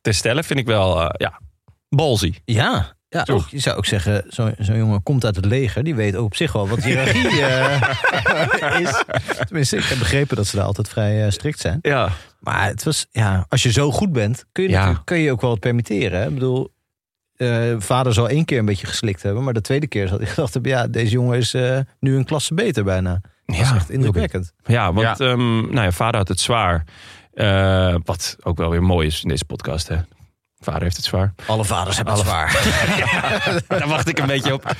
te 0.00 0.12
stellen, 0.12 0.44
vind 0.44 0.58
ik 0.58 0.66
wel, 0.66 1.00
eh, 1.00 1.08
ja, 1.12 1.40
ballsy. 1.88 2.34
Ja. 2.44 2.96
Ja, 3.08 3.26
ook, 3.30 3.48
je 3.48 3.58
zou 3.58 3.76
ook 3.76 3.86
zeggen, 3.86 4.24
zo'n 4.28 4.54
jongen 4.76 5.02
komt 5.02 5.24
uit 5.24 5.36
het 5.36 5.44
leger. 5.44 5.84
Die 5.84 5.94
weet 5.94 6.16
ook 6.16 6.24
op 6.24 6.36
zich 6.36 6.52
wel 6.52 6.68
wat 6.68 6.84
hiërarchie 6.84 7.28
is. 8.82 9.04
Tenminste, 9.46 9.76
ik 9.76 9.84
heb 9.84 9.98
begrepen 9.98 10.36
dat 10.36 10.46
ze 10.46 10.56
daar 10.56 10.64
altijd 10.64 10.88
vrij 10.88 11.30
strikt 11.30 11.60
zijn. 11.60 11.78
Ja. 11.82 12.08
Maar 12.42 12.66
het 12.66 12.82
was, 12.84 13.06
ja, 13.10 13.46
als 13.48 13.62
je 13.62 13.72
zo 13.72 13.90
goed 13.90 14.12
bent, 14.12 14.44
kun 14.52 14.62
je, 14.64 14.70
Ja. 14.70 14.76
natuurlijk- 14.78 15.06
kun 15.06 15.18
je 15.18 15.30
ook 15.32 15.40
wel 15.40 15.50
wat 15.50 15.60
permitteren. 15.60 16.20
Hè? 16.20 16.26
Ik 16.28 16.34
bedoel, 16.34 16.72
eh, 17.36 17.74
vader 17.78 18.12
zal 18.12 18.28
één 18.28 18.44
keer 18.44 18.58
een 18.58 18.64
beetje 18.64 18.86
geslikt 18.86 19.22
hebben. 19.22 19.44
Maar 19.44 19.52
de 19.54 19.60
tweede 19.60 19.86
keer 19.86 20.08
zat 20.08 20.20
ik 20.20 20.28
gedacht, 20.28 20.58
ja, 20.62 20.86
deze 20.86 21.10
jongen 21.12 21.38
is 21.38 21.54
eh, 21.54 21.78
nu 22.00 22.16
een 22.16 22.24
klasse 22.24 22.54
beter 22.54 22.84
bijna. 22.84 23.20
Dat 23.46 23.56
is 23.56 23.68
Ja. 23.68 23.74
echt 23.74 23.90
indrukwekkend. 23.90 24.52
Ja, 24.64 24.92
want 24.92 25.20
ehm, 25.20 25.60
nou 25.60 25.80
ja, 25.82 25.90
vader 25.92 26.16
had 26.16 26.28
het 26.28 26.40
zwaar. 26.40 26.84
Eh, 27.34 27.94
wat 28.04 28.36
ook 28.42 28.58
wel 28.58 28.70
weer 28.70 28.82
mooi 28.82 29.06
is 29.06 29.22
in 29.22 29.28
deze 29.28 29.44
podcast. 29.44 29.88
Hè? 29.88 29.96
Vader 30.58 30.82
heeft 30.82 30.96
het 30.96 31.04
zwaar. 31.04 31.34
Alle 31.46 31.64
vaders 31.64 31.96
hebben 31.96 32.14
het 32.14 32.22
zwaar. 32.22 32.52
Daar 33.68 33.88
wacht 33.88 34.08
ik 34.08 34.18
een 34.18 34.26
beetje 34.26 34.52
op. 34.52 34.76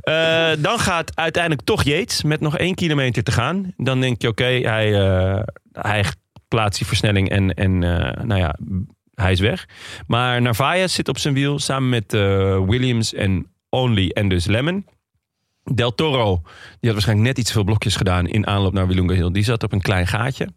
Eh, 0.00 0.50
dan 0.58 0.78
gaat 0.78 1.16
uiteindelijk 1.16 1.62
toch 1.62 1.82
Yates 1.82 2.22
met 2.22 2.40
nog 2.40 2.58
één 2.58 2.74
kilometer 2.74 3.22
te 3.22 3.32
gaan. 3.32 3.72
Dan 3.76 4.00
denk 4.00 4.22
je, 4.22 4.28
oké, 4.28 4.44
hij, 4.44 4.94
eh, 5.08 5.42
hij 5.72 6.04
plaatst 6.54 6.78
die 6.78 6.86
versnelling 6.86 7.28
en, 7.28 7.54
en 7.54 7.82
eh, 7.82 8.24
nou 8.24 8.40
ja, 8.40 8.56
hij 9.14 9.32
is 9.32 9.40
weg. 9.40 9.68
Maar 10.06 10.42
Narvaez 10.42 10.94
zit 10.94 11.08
op 11.08 11.18
zijn 11.18 11.34
wiel 11.34 11.58
samen 11.58 11.88
met 11.88 12.12
eh, 12.14 12.20
Williams 12.66 13.14
en 13.14 13.46
Only 13.68 14.08
en 14.08 14.28
dus 14.28 14.46
Lemon. 14.46 14.86
Del 15.64 15.94
Toro, 15.94 16.40
die 16.42 16.80
had 16.80 16.92
waarschijnlijk 16.92 17.28
net 17.28 17.38
iets 17.38 17.52
veel 17.52 17.64
blokjes 17.64 17.96
gedaan 17.96 18.26
in 18.26 18.46
aanloop 18.46 18.72
naar 18.72 18.86
Wilunga 18.86 19.14
Hill. 19.14 19.30
Die 19.32 19.44
zat 19.44 19.62
op 19.62 19.72
een 19.72 19.80
klein 19.80 20.06
gaatje. 20.06 20.48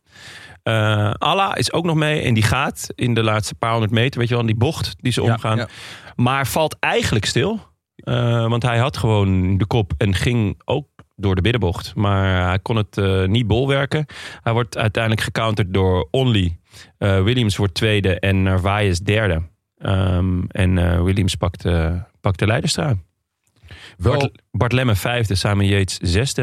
Eh 0.63 1.11
Alla 1.11 1.55
is 1.55 1.71
ook 1.73 1.85
nog 1.85 1.95
mee 1.95 2.21
en 2.21 2.33
die 2.33 2.43
gaat 2.43 2.87
in 2.95 3.13
de 3.13 3.23
laatste 3.23 3.55
paar 3.55 3.71
honderd 3.71 3.91
meter, 3.91 4.19
weet 4.19 4.29
je 4.29 4.35
wel, 4.35 4.45
die 4.45 4.55
bocht 4.55 4.95
die 4.99 5.11
ze 5.11 5.21
Ja, 5.21 5.31
omgaan. 5.31 5.57
ja. 5.57 5.67
Maar 6.15 6.47
valt 6.47 6.75
eigenlijk 6.79 7.25
stil. 7.25 7.59
Want 8.47 8.63
hij 8.63 8.77
had 8.77 8.97
gewoon 8.97 9.57
de 9.57 9.65
kop 9.65 9.93
en 9.97 10.15
ging 10.15 10.61
ook 10.65 10.87
door 11.19 11.35
de 11.35 11.41
binnenbocht. 11.41 11.95
Maar 11.95 12.47
hij 12.47 12.59
kon 12.59 12.75
het 12.75 12.97
eh, 12.97 13.25
niet 13.25 13.47
bolwerken. 13.47 14.05
Hij 14.41 14.53
wordt 14.53 14.77
uiteindelijk 14.77 15.23
gecounterd 15.23 15.73
door 15.73 16.07
Only. 16.11 16.57
Eh, 16.97 17.23
Williams 17.23 17.55
wordt 17.55 17.73
tweede 17.73 18.19
en 18.19 18.43
Narvaez 18.43 18.97
derde. 18.99 19.41
Ehm, 19.77 20.41
en 20.47 20.77
eh, 20.77 21.01
Williams 21.01 21.35
pakt, 21.35 21.65
eh, 21.65 21.93
pakt 22.21 22.39
de 22.39 22.45
leiderstrui. 22.47 22.95
Wel- 23.97 24.17
Bart, 24.19 24.41
Bart 24.51 24.71
Lemme 24.71 24.95
vijfde, 24.95 25.35
Simon 25.35 25.65
Yates 25.65 25.97
zesde. 25.97 26.41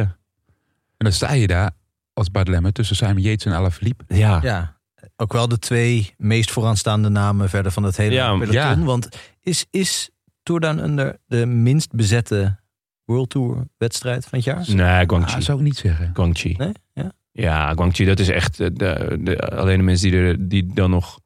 En 0.97 1.11
dan 1.11 1.13
sta 1.13 1.33
je 1.33 1.47
daar 1.47 1.71
als 2.13 2.31
Bart 2.31 2.49
Lemme 2.49 2.73
tussen 2.73 2.97
Simon 2.97 3.21
Yates 3.23 3.45
en 3.45 3.53
Alaphilippe. 3.53 4.05
Ja, 4.09 4.41
Ja, 4.43 4.77
ook 5.17 5.33
wel 5.33 5.49
de 5.49 5.59
twee 5.59 6.15
meest 6.17 6.51
vooraanstaande 6.51 7.09
namen 7.09 7.49
verder 7.49 7.73
van 7.73 7.83
het 7.83 7.97
hele 7.97 8.15
Ja, 8.15 8.33
peloton. 8.33 8.53
ja. 8.55 8.79
Want 8.79 9.09
is, 9.41 9.67
is 9.71 10.11
Tour 10.43 10.61
Down 10.61 10.79
Under 10.79 11.19
de 11.27 11.47
minst 11.47 11.93
bezette 11.93 12.57
World 13.05 13.31
Tour 13.31 13.67
wedstrijd 13.77 14.25
van 14.27 14.39
het 14.39 14.45
jaar? 14.47 14.65
nee, 14.75 15.07
Guangxi. 15.09 15.37
Ah, 15.37 15.43
zou 15.43 15.59
ik 15.59 15.65
niet 15.65 15.77
zeggen. 15.77 16.11
Guangxi. 16.15 16.55
Nee? 16.59 16.73
Ja. 16.93 17.13
Ja, 17.33 17.73
Guangxi, 17.75 18.05
dat 18.05 18.19
is 18.19 18.29
echt 18.29 18.61
eh, 18.61 18.69
de, 18.73 19.19
de, 19.21 19.39
alleen 19.51 19.77
de 19.79 19.83
mensen 19.85 20.11
die, 20.11 20.21
er, 20.21 20.49
die 20.49 20.71
dan 20.75 20.91
nog 20.91 21.19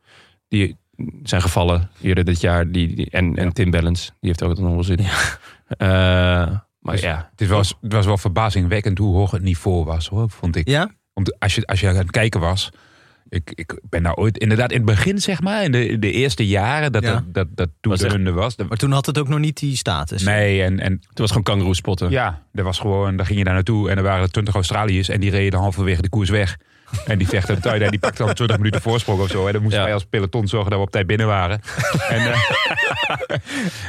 die 0.49 0.77
zijn 1.23 1.43
gevallen 1.43 1.91
eerder 2.01 2.25
dit 2.25 2.41
jaar. 2.41 2.71
Die, 2.71 2.95
die- 2.95 3.11
en, 3.11 3.37
en 3.37 3.53
Tim 3.53 3.71
Bellens, 3.71 4.07
die 4.07 4.15
heeft 4.21 4.43
ook 4.43 4.59
nog 4.59 4.75
wel 4.75 4.85
zin. 4.85 4.99
Eh, 5.69 5.89
maar 6.79 6.95
Dus- 6.95 7.01
ja, 7.01 7.31
Het 7.37 7.49
was, 7.49 7.75
het 7.81 7.93
was 7.93 8.07
wel 8.07 8.19
verbazingwekkend 8.19 8.99
hoe 8.99 9.15
hoog 9.17 9.31
het 9.31 9.43
niveau 9.43 9.85
was, 9.85 10.09
hoor, 10.09 10.31
vond 10.31 10.57
ik. 10.57 10.69
Ja? 10.69 10.91
Om 11.15 11.25
te- 11.25 11.37
als, 11.39 11.55
je, 11.55 11.67
als 11.67 11.81
je 11.81 11.89
aan 11.89 11.97
het 11.97 12.11
kijken 12.11 12.41
was. 12.41 12.71
Ik, 13.31 13.53
ik 13.55 13.81
ben 13.83 14.03
nou 14.03 14.17
ooit, 14.17 14.39
inderdaad, 14.39 14.71
in 14.71 14.77
het 14.77 14.87
begin, 14.87 15.19
zeg 15.19 15.41
maar, 15.41 15.65
in 15.65 15.73
de, 15.73 15.99
de 15.99 16.13
eerste 16.13 16.47
jaren 16.47 16.93
dat 16.93 17.03
Ja. 17.03 17.13
dat, 17.13 17.25
dat, 17.33 17.47
dat 17.51 17.69
Tour 17.81 17.97
Was 17.97 17.99
de 17.99 18.05
echt- 18.05 18.15
Hunde 18.15 18.31
was. 18.33 18.57
dat- 18.57 18.69
Maar 18.69 18.77
toen 18.79 18.93
had 18.93 19.07
het 19.07 19.19
ook 19.19 19.29
nog 19.29 19.39
niet 19.39 19.57
die 19.59 19.77
status. 19.77 20.23
nee, 20.23 20.63
en, 20.63 20.81
en 20.81 20.93
het 21.09 21.19
was 21.19 21.29
gewoon 21.29 21.43
kangaroo 21.43 21.73
spotten. 21.73 22.11
ja, 22.11 22.43
er 22.53 22.65
was 22.65 22.79
gewoon, 22.79 23.17
daar 23.17 23.27
ging 23.27 23.39
je 23.39 23.45
daar 23.45 23.55
naartoe 23.55 23.91
en 23.91 23.97
er 23.97 24.03
waren 24.03 24.33
twintig 24.33 24.55
Australiërs 24.55 25.09
en 25.09 25.21
die 25.21 25.31
reden 25.31 25.59
halverwege 25.61 26.03
de 26.03 26.09
koers 26.09 26.31
weg. 26.31 26.57
En 27.07 27.19
die 27.19 27.29
uit 27.33 27.83
en 27.83 27.91
die 27.91 27.99
pakten 27.99 28.27
dan 28.27 28.35
20 28.35 28.57
minuten 28.57 28.81
voorsprong 28.81 29.21
of 29.21 29.31
zo. 29.31 29.47
En 29.47 29.53
dan 29.53 29.63
moesten 29.63 29.79
Ja. 29.81 29.85
wij 29.87 29.95
als 29.95 30.05
peloton 30.05 30.47
zorgen 30.49 30.71
dat 30.71 30.79
we 30.79 30.85
op 30.85 30.91
tijd 30.93 31.07
binnen 31.07 31.27
waren. 31.27 31.61
En, 32.09 32.17
eh, 32.33 32.39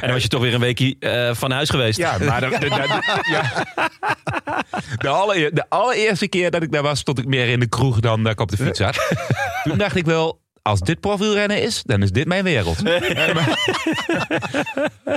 dan 0.00 0.10
was 0.12 0.22
je 0.22 0.28
toch 0.28 0.40
weer 0.42 0.54
een 0.54 0.60
weekje 0.60 0.96
eh, 0.98 1.34
van 1.34 1.50
huis 1.50 1.70
geweest. 1.70 1.98
Ja, 1.98 2.18
maar 2.18 2.40
de, 2.40 2.48
de, 2.48 2.58
de- 2.58 3.22
ja. 3.30 3.52
de, 4.98 5.08
allereer- 5.08 5.54
de 5.54 5.64
allereerste 5.68 6.28
keer 6.28 6.50
dat 6.50 6.62
ik 6.62 6.72
daar 6.72 6.82
was, 6.82 6.98
stond 6.98 7.18
ik 7.18 7.26
meer 7.26 7.48
in 7.48 7.60
de 7.60 7.68
kroeg 7.68 8.00
dan 8.00 8.22
dat 8.22 8.32
ik 8.32 8.40
op 8.40 8.50
de 8.50 8.56
fiets 8.56 8.78
zat. 8.78 8.98
Toen 9.64 9.78
dacht 9.78 9.96
ik 9.96 10.04
wel, 10.04 10.40
als 10.62 10.80
dit 10.80 11.00
profielrennen 11.00 11.62
is, 11.62 11.82
dan 11.82 12.02
is 12.02 12.10
dit 12.12 12.26
mijn 12.26 12.44
wereld. 12.44 12.82
Maar- 12.82 13.58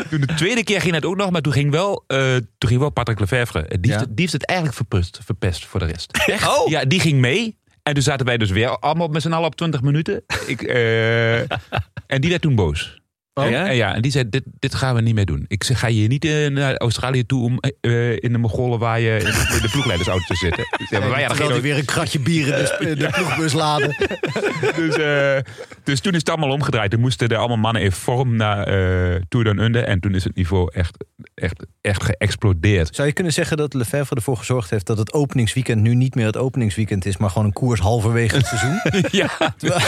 toen 0.10 0.22
de 0.22 0.34
tweede 0.36 0.64
keer 0.64 0.82
ging 0.82 0.94
het 0.94 1.06
ook 1.06 1.16
nog, 1.16 1.32
maar 1.32 1.42
toen 1.42 1.54
ging 1.54 1.72
wel, 1.72 2.04
eh, 2.08 2.18
toen 2.58 2.70
ging 2.70 2.80
wel 2.80 2.90
Patrick 2.90 3.20
Lefevre. 3.20 3.62
Die, 3.62 3.70
heeft 3.82 3.88
Ja. 3.94 3.98
het- 4.00 4.08
die 4.08 4.20
heeft 4.20 4.34
het 4.34 4.46
eigenlijk 4.46 4.78
verpest, 4.78 5.20
verpest 5.26 5.66
voor 5.66 5.80
de 5.80 5.86
rest. 5.86 6.18
Echt? 6.26 6.58
Oh. 6.58 6.70
Ja, 6.70 6.86
die 6.86 7.00
ging 7.00 7.20
mee. 7.20 7.58
En 7.84 7.94
toen 7.94 8.04
zaten 8.04 8.26
wij 8.26 8.38
dus 8.38 8.50
weer 8.50 8.80
allemaal 8.80 9.08
met 9.08 9.22
z'n 9.22 9.32
allen 9.32 9.48
op 9.48 9.56
20 9.56 9.82
minuten. 9.82 10.24
Ik, 10.46 10.62
eh, 10.62 11.40
en 12.14 12.22
die 12.22 12.30
werd 12.30 12.42
toen 12.42 12.56
boos. 12.56 13.02
Oh, 13.36 13.44
en, 13.46 13.52
ja? 13.52 13.68
en 13.68 13.76
ja, 13.76 13.96
en 13.96 14.02
die 14.02 14.12
zei, 14.12 14.30
dit, 14.30 14.44
dit 14.60 14.76
gaan 14.76 14.96
we 14.96 15.02
niet 15.02 15.16
meer 15.16 15.26
doen. 15.26 15.46
Ik 15.48 15.64
zeg, 15.64 15.80
ga 15.80 15.88
je 15.88 16.08
niet 16.08 16.26
eh, 16.26 16.48
naar 16.50 16.78
Australië 16.78 17.26
toe 17.26 17.44
om 17.44 17.60
eh, 17.82 18.12
in 18.12 18.32
de 18.32 18.38
Mongolen 18.38 18.80
waar 18.80 19.00
je 19.00 19.18
in 19.18 19.26
de, 19.26 19.60
de 19.62 19.70
ploegleidersauto 19.72 20.24
te 20.28 20.36
zitten. 20.36 20.66
Maar 20.92 21.10
wij 21.10 21.24
hadden 21.24 21.48
geen 21.48 21.62
weer 21.62 21.78
een 21.78 21.86
kratje 21.86 22.20
bier 22.20 22.48
in 22.48 22.88
de, 22.88 22.96
de 23.04 23.10
ploegbus 23.12 23.54
laden. 23.54 23.96
dus, 24.76 24.96
eh, 24.96 25.38
dus 25.84 26.00
toen 26.00 26.12
is 26.12 26.18
het 26.20 26.30
allemaal 26.30 26.50
omgedraaid. 26.52 26.92
Toen 26.92 27.00
moesten 27.00 27.28
er 27.28 27.38
allemaal 27.38 27.58
mannen 27.58 27.82
in 27.82 27.92
vorm 27.92 28.36
naar 28.36 28.68
eh 28.68 29.22
Tour 29.30 29.48
Under. 29.48 29.84
En 29.84 30.00
toen 30.00 30.16
is 30.16 30.24
het 30.24 30.36
niveau 30.36 30.70
echt, 30.74 30.98
echt, 31.36 31.66
echt 31.82 32.04
geëxplodeerd. 32.04 32.96
Zou 32.96 33.08
je 33.08 33.14
kunnen 33.14 33.34
zeggen 33.34 33.58
dat 33.58 33.74
Lefebvre 33.74 34.16
ervoor 34.16 34.38
gezorgd 34.38 34.70
heeft 34.70 34.86
dat 34.86 34.98
het 34.98 35.14
openingsweekend 35.14 35.82
nu 35.82 35.96
niet 35.96 36.16
meer 36.16 36.26
het 36.26 36.38
openingsweekend 36.38 37.06
is, 37.06 37.18
maar 37.18 37.30
gewoon 37.30 37.48
een 37.48 37.54
koers 37.54 37.80
halverwege 37.80 38.36
het 38.36 38.46
seizoen? 38.46 38.80
ja, 39.22 39.54
Terwijl- 39.58 39.82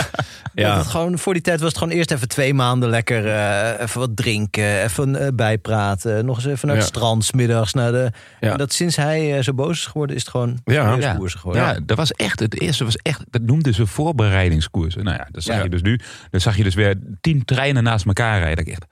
Ja. 0.54 0.68
dat 0.68 0.78
het 0.78 0.88
gewoon, 0.88 1.18
voor 1.20 1.34
die 1.34 1.42
tijd 1.42 1.60
was 1.60 1.70
het 1.70 1.78
gewoon 1.78 1.94
eerst 1.94 2.12
even 2.12 2.28
twee 2.28 2.54
maanden 2.54 2.90
lekker 2.90 3.28
eh, 3.36 3.82
even 3.82 4.00
wat 4.00 4.16
drinken, 4.16 4.84
even 4.84 5.16
eh, 5.16 5.28
bijpraten, 5.34 6.26
nog 6.26 6.36
eens 6.38 6.46
even 6.46 6.68
naar 6.68 6.78
het 6.78 6.86
Ja. 6.86 6.92
strand, 6.92 7.34
middags 7.34 7.74
naar 7.74 7.92
de. 7.92 8.12
Ja. 8.40 8.52
En 8.52 8.58
dat 8.58 8.74
sinds 8.74 8.96
hij 8.96 9.38
eh, 9.38 9.44
zo 9.44 9.54
boos 9.54 9.78
is 9.78 9.86
geworden, 9.86 10.16
is 10.16 10.22
het 10.22 10.32
gewoon 10.32 10.60
Ja. 10.66 10.96
ja. 10.96 11.16
koersen 11.16 11.40
geworden. 11.40 11.64
ja, 11.64 11.80
dat 11.86 11.98
was 11.98 12.12
echt, 12.12 12.40
het 12.40 12.62
eerste 12.62 12.84
was 12.84 12.96
echt, 12.96 13.24
dat 13.30 13.42
noemden 13.42 13.74
ze 13.74 13.86
voorbereidingskoersen. 13.88 15.04
Nou 15.04 15.18
ja, 15.18 15.28
dat 15.32 15.44
zag 15.44 15.56
Ja. 15.58 15.64
je 15.64 15.70
dus 15.70 15.82
nu. 15.82 16.00
Dan 16.30 16.42
zag 16.42 16.58
je 16.58 16.64
dus 16.64 16.76
weer 16.76 16.96
tien 17.22 17.46
treinen 17.46 17.84
naast 17.84 18.06
elkaar 18.06 18.40
rijden. 18.40 18.66
Ik 18.66 18.72
echt, 18.72 18.86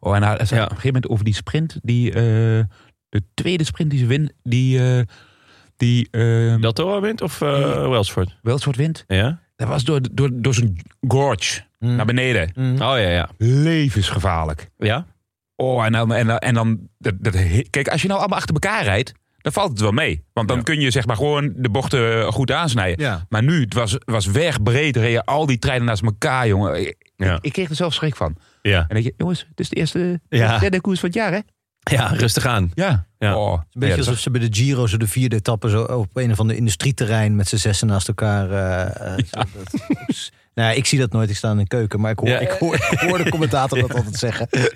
oh, 0.00 0.14
en 0.14 0.20
nou, 0.20 0.34
op 0.34 0.40
een 0.40 0.46
gegeven 0.56 0.82
moment 0.84 1.08
over 1.08 1.24
die 1.24 1.34
sprint, 1.34 1.78
die, 1.82 2.08
eh, 2.12 2.14
de 3.08 3.22
tweede 3.34 3.64
sprint 3.64 3.90
die 3.90 3.98
ze 3.98 4.06
win, 4.06 4.32
die, 4.42 4.78
eh 4.98 5.02
die 5.76 6.08
Del 6.60 6.72
Toro 6.72 7.00
wint 7.00 7.22
of 7.22 7.40
eh 7.40 7.88
Welsford? 7.88 8.36
Welsford 8.42 8.76
wint. 8.76 9.04
Ja? 9.06 9.40
Dat 9.56 9.68
was 9.68 9.84
door, 9.84 10.00
door, 10.12 10.28
door 10.32 10.54
zo'n 10.54 10.78
gorge 11.08 11.60
Mm. 11.82 11.96
naar 11.96 12.06
beneden. 12.06 12.50
Mm. 12.54 12.72
Oh 12.74 12.78
ja, 12.98 13.08
ja. 13.08 13.28
Levensgevaarlijk. 13.38 14.70
Ja? 14.78 15.06
Oh, 15.56 15.84
en 15.84 15.92
dan, 15.92 16.12
en 16.12 16.26
dan, 16.26 16.38
en 16.38 16.54
dan 16.54 16.78
dat, 16.98 17.14
dat, 17.18 17.34
kijk, 17.70 17.88
als 17.88 18.02
je 18.02 18.08
nou 18.08 18.20
allemaal 18.20 18.38
achter 18.38 18.54
elkaar 18.54 18.82
rijdt, 18.84 19.12
dan 19.38 19.52
valt 19.52 19.70
het 19.70 19.80
wel 19.80 19.90
mee. 19.92 20.24
Want 20.32 20.48
dan 20.48 20.56
Ja. 20.56 20.62
kun 20.62 20.80
je 20.80 20.90
zeg 20.90 21.06
maar 21.06 21.16
gewoon 21.16 21.52
de 21.56 21.70
bochten 21.70 22.32
goed 22.32 22.50
aansnijden. 22.50 23.04
Ja. 23.04 23.26
Maar 23.28 23.42
nu, 23.42 23.60
het 23.60 23.74
was, 23.74 23.96
was 24.04 24.26
wegbreed, 24.26 24.96
reden 24.96 25.24
al 25.24 25.46
die 25.46 25.58
treinen 25.58 25.86
naast 25.86 26.02
elkaar, 26.02 26.46
jongen. 26.46 26.80
Ik, 26.80 26.96
Ja. 27.16 27.38
ik 27.40 27.52
kreeg 27.52 27.68
er 27.68 27.74
zelf 27.76 27.94
schrik 27.94 28.16
van. 28.16 28.36
Ja. 28.62 28.78
En 28.78 28.84
dan 28.88 28.96
denk 29.02 29.04
je, 29.04 29.14
jongens, 29.16 29.46
het 29.48 29.60
is 29.60 29.68
de 29.68 29.76
eerste 29.76 30.20
Ja. 30.28 30.54
de 30.54 30.60
derde 30.60 30.80
koers 30.80 31.00
van 31.00 31.08
het 31.08 31.18
jaar, 31.18 31.32
hè? 31.32 31.38
Ja, 31.90 32.06
rustig 32.06 32.46
aan. 32.46 32.70
Ja. 32.74 33.06
Ja. 33.18 33.36
Oh, 33.36 33.52
Een 33.52 33.60
beetje 33.72 33.94
ja, 33.94 34.00
alsof 34.00 34.18
ze 34.18 34.30
bij 34.30 34.40
de 34.40 34.56
Giro 34.56 34.86
zo 34.86 34.96
de 34.96 35.06
vierde 35.06 35.36
etappe 35.36 35.68
zo 35.70 35.82
op 35.82 36.16
een 36.16 36.30
of 36.30 36.40
ander 36.40 36.56
industrieterrein 36.56 37.36
met 37.36 37.48
z'n 37.48 37.56
zessen 37.56 37.86
naast 37.86 38.08
elkaar. 38.08 38.50
eh, 38.50 39.16
eh, 39.16 39.24
zo 39.26 39.40
dat- 39.54 40.30
nou, 40.54 40.76
ik 40.76 40.86
zie 40.86 40.98
dat 40.98 41.12
nooit. 41.12 41.30
Ik 41.30 41.36
sta 41.36 41.50
in 41.50 41.58
een 41.58 41.66
keuken, 41.66 42.00
maar 42.00 42.10
ik 42.10 42.18
hoor, 42.18 42.28
Ja. 42.28 42.38
ik 42.38 42.50
hoor, 42.50 42.74
ik 42.74 42.98
hoor 42.98 43.18
de 43.24 43.30
commentator 43.30 43.80
dat 43.80 43.94
altijd 43.94 44.16
zeggen. 44.16 44.48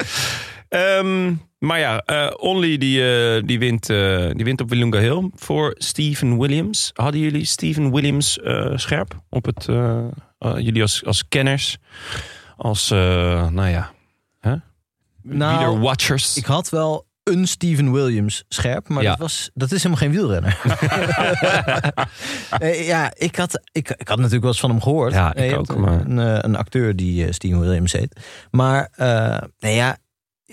Ehm, 0.69 1.35
maar 1.59 1.79
ja, 1.79 2.01
eh 2.01 2.31
Only 2.37 2.79
die, 2.79 3.03
eh, 3.37 3.43
die, 3.47 3.59
wint, 3.59 3.91
eh, 3.91 4.31
die 4.33 4.45
wint 4.45 4.61
op 4.61 4.69
Willunga 4.69 4.99
Hill 4.99 5.31
voor 5.35 5.75
Steven 5.79 6.39
Williams. 6.39 6.91
Hadden 6.95 7.21
jullie 7.21 7.45
Steven 7.45 7.93
Williams 7.93 8.39
scherp 8.75 9.23
op 9.31 9.45
het... 9.45 9.65
jullie 10.39 10.83
als, 10.83 11.05
als 11.05 11.29
kenners, 11.29 11.79
als, 12.57 12.89
nou 12.91 13.69
ja, 13.69 13.91
hè? 14.41 14.55
Nou, 15.23 15.79
watchers. 15.79 16.37
Ik 16.37 16.45
had 16.45 16.69
wel 16.69 17.06
een 17.33 17.47
Steven 17.49 17.93
Williams 17.93 18.45
scherp, 18.49 18.89
maar 18.89 19.03
Ja. 19.03 19.11
dat, 19.11 19.19
was, 19.19 19.51
dat 19.55 19.73
is 19.73 19.83
helemaal 19.83 19.99
geen 19.99 20.11
wielrenner. 20.11 20.59
Eh, 22.59 22.87
ja, 22.87 23.13
ik 23.17 23.37
had, 23.37 23.61
ik, 23.73 23.91
ik 23.91 24.09
had 24.09 24.17
natuurlijk 24.17 24.43
wel 24.43 24.51
eens 24.51 24.61
van 24.61 24.71
hem 24.71 24.83
gehoord. 24.83 25.13
Ja, 25.13 25.35
ik 25.35 25.51
Eh, 25.53 25.59
ook, 25.59 25.77
maar- 25.77 26.01
Een, 26.01 26.19
eh, 26.19 26.39
een 26.41 26.57
acteur 26.57 26.97
die 26.97 27.33
Steven 27.33 27.61
Williams 27.61 27.93
heet. 27.93 28.21
Maar, 28.51 28.89
eh 28.97 29.07
nou 29.59 29.75
ja, 29.75 29.97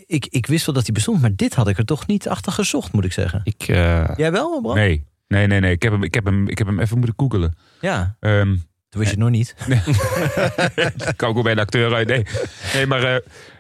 ik, 0.06 0.26
ik 0.30 0.46
wist 0.46 0.66
wel 0.66 0.76
dat 0.76 0.84
hij 0.84 0.94
bestond, 0.94 1.22
maar 1.22 1.36
dit 1.36 1.54
had 1.54 1.68
ik 1.68 1.78
er 1.78 1.86
toch 1.86 2.08
niet 2.08 2.28
achter 2.28 2.52
gezocht, 2.52 2.92
moet 2.94 3.06
ik 3.06 3.14
zeggen. 3.14 3.42
Ik, 3.44 3.64
eh, 3.68 4.10
Jij 4.16 4.32
wel, 4.32 4.62
Bram? 4.62 4.76
Nee, 4.76 5.06
nee, 5.28 5.48
nee, 5.48 5.60
nee. 5.60 5.72
Ik 5.72 5.82
heb 5.84 5.92
hem, 5.92 6.04
ik 6.04 6.14
heb 6.14 6.26
hem, 6.26 6.48
ik 6.48 6.58
heb 6.58 6.68
hem 6.68 6.80
even 6.80 6.98
moeten 6.98 7.16
googelen. 7.18 7.58
Ja, 7.82 8.16
Ehm 8.20 8.56
toen 8.90 9.02
wist 9.02 9.14
je 9.16 9.24
het 9.24 9.30
nog 9.30 9.38
niet. 9.38 9.56
kan 11.16 11.28
ook 11.30 11.34
wel 11.34 11.44
bij 11.44 11.56
de 11.56 11.62
acteur 11.62 11.94
uit. 11.94 12.08
Nee, 12.08 12.26
nee 12.74 12.88
maar, 12.88 13.04
eh, 13.04 13.16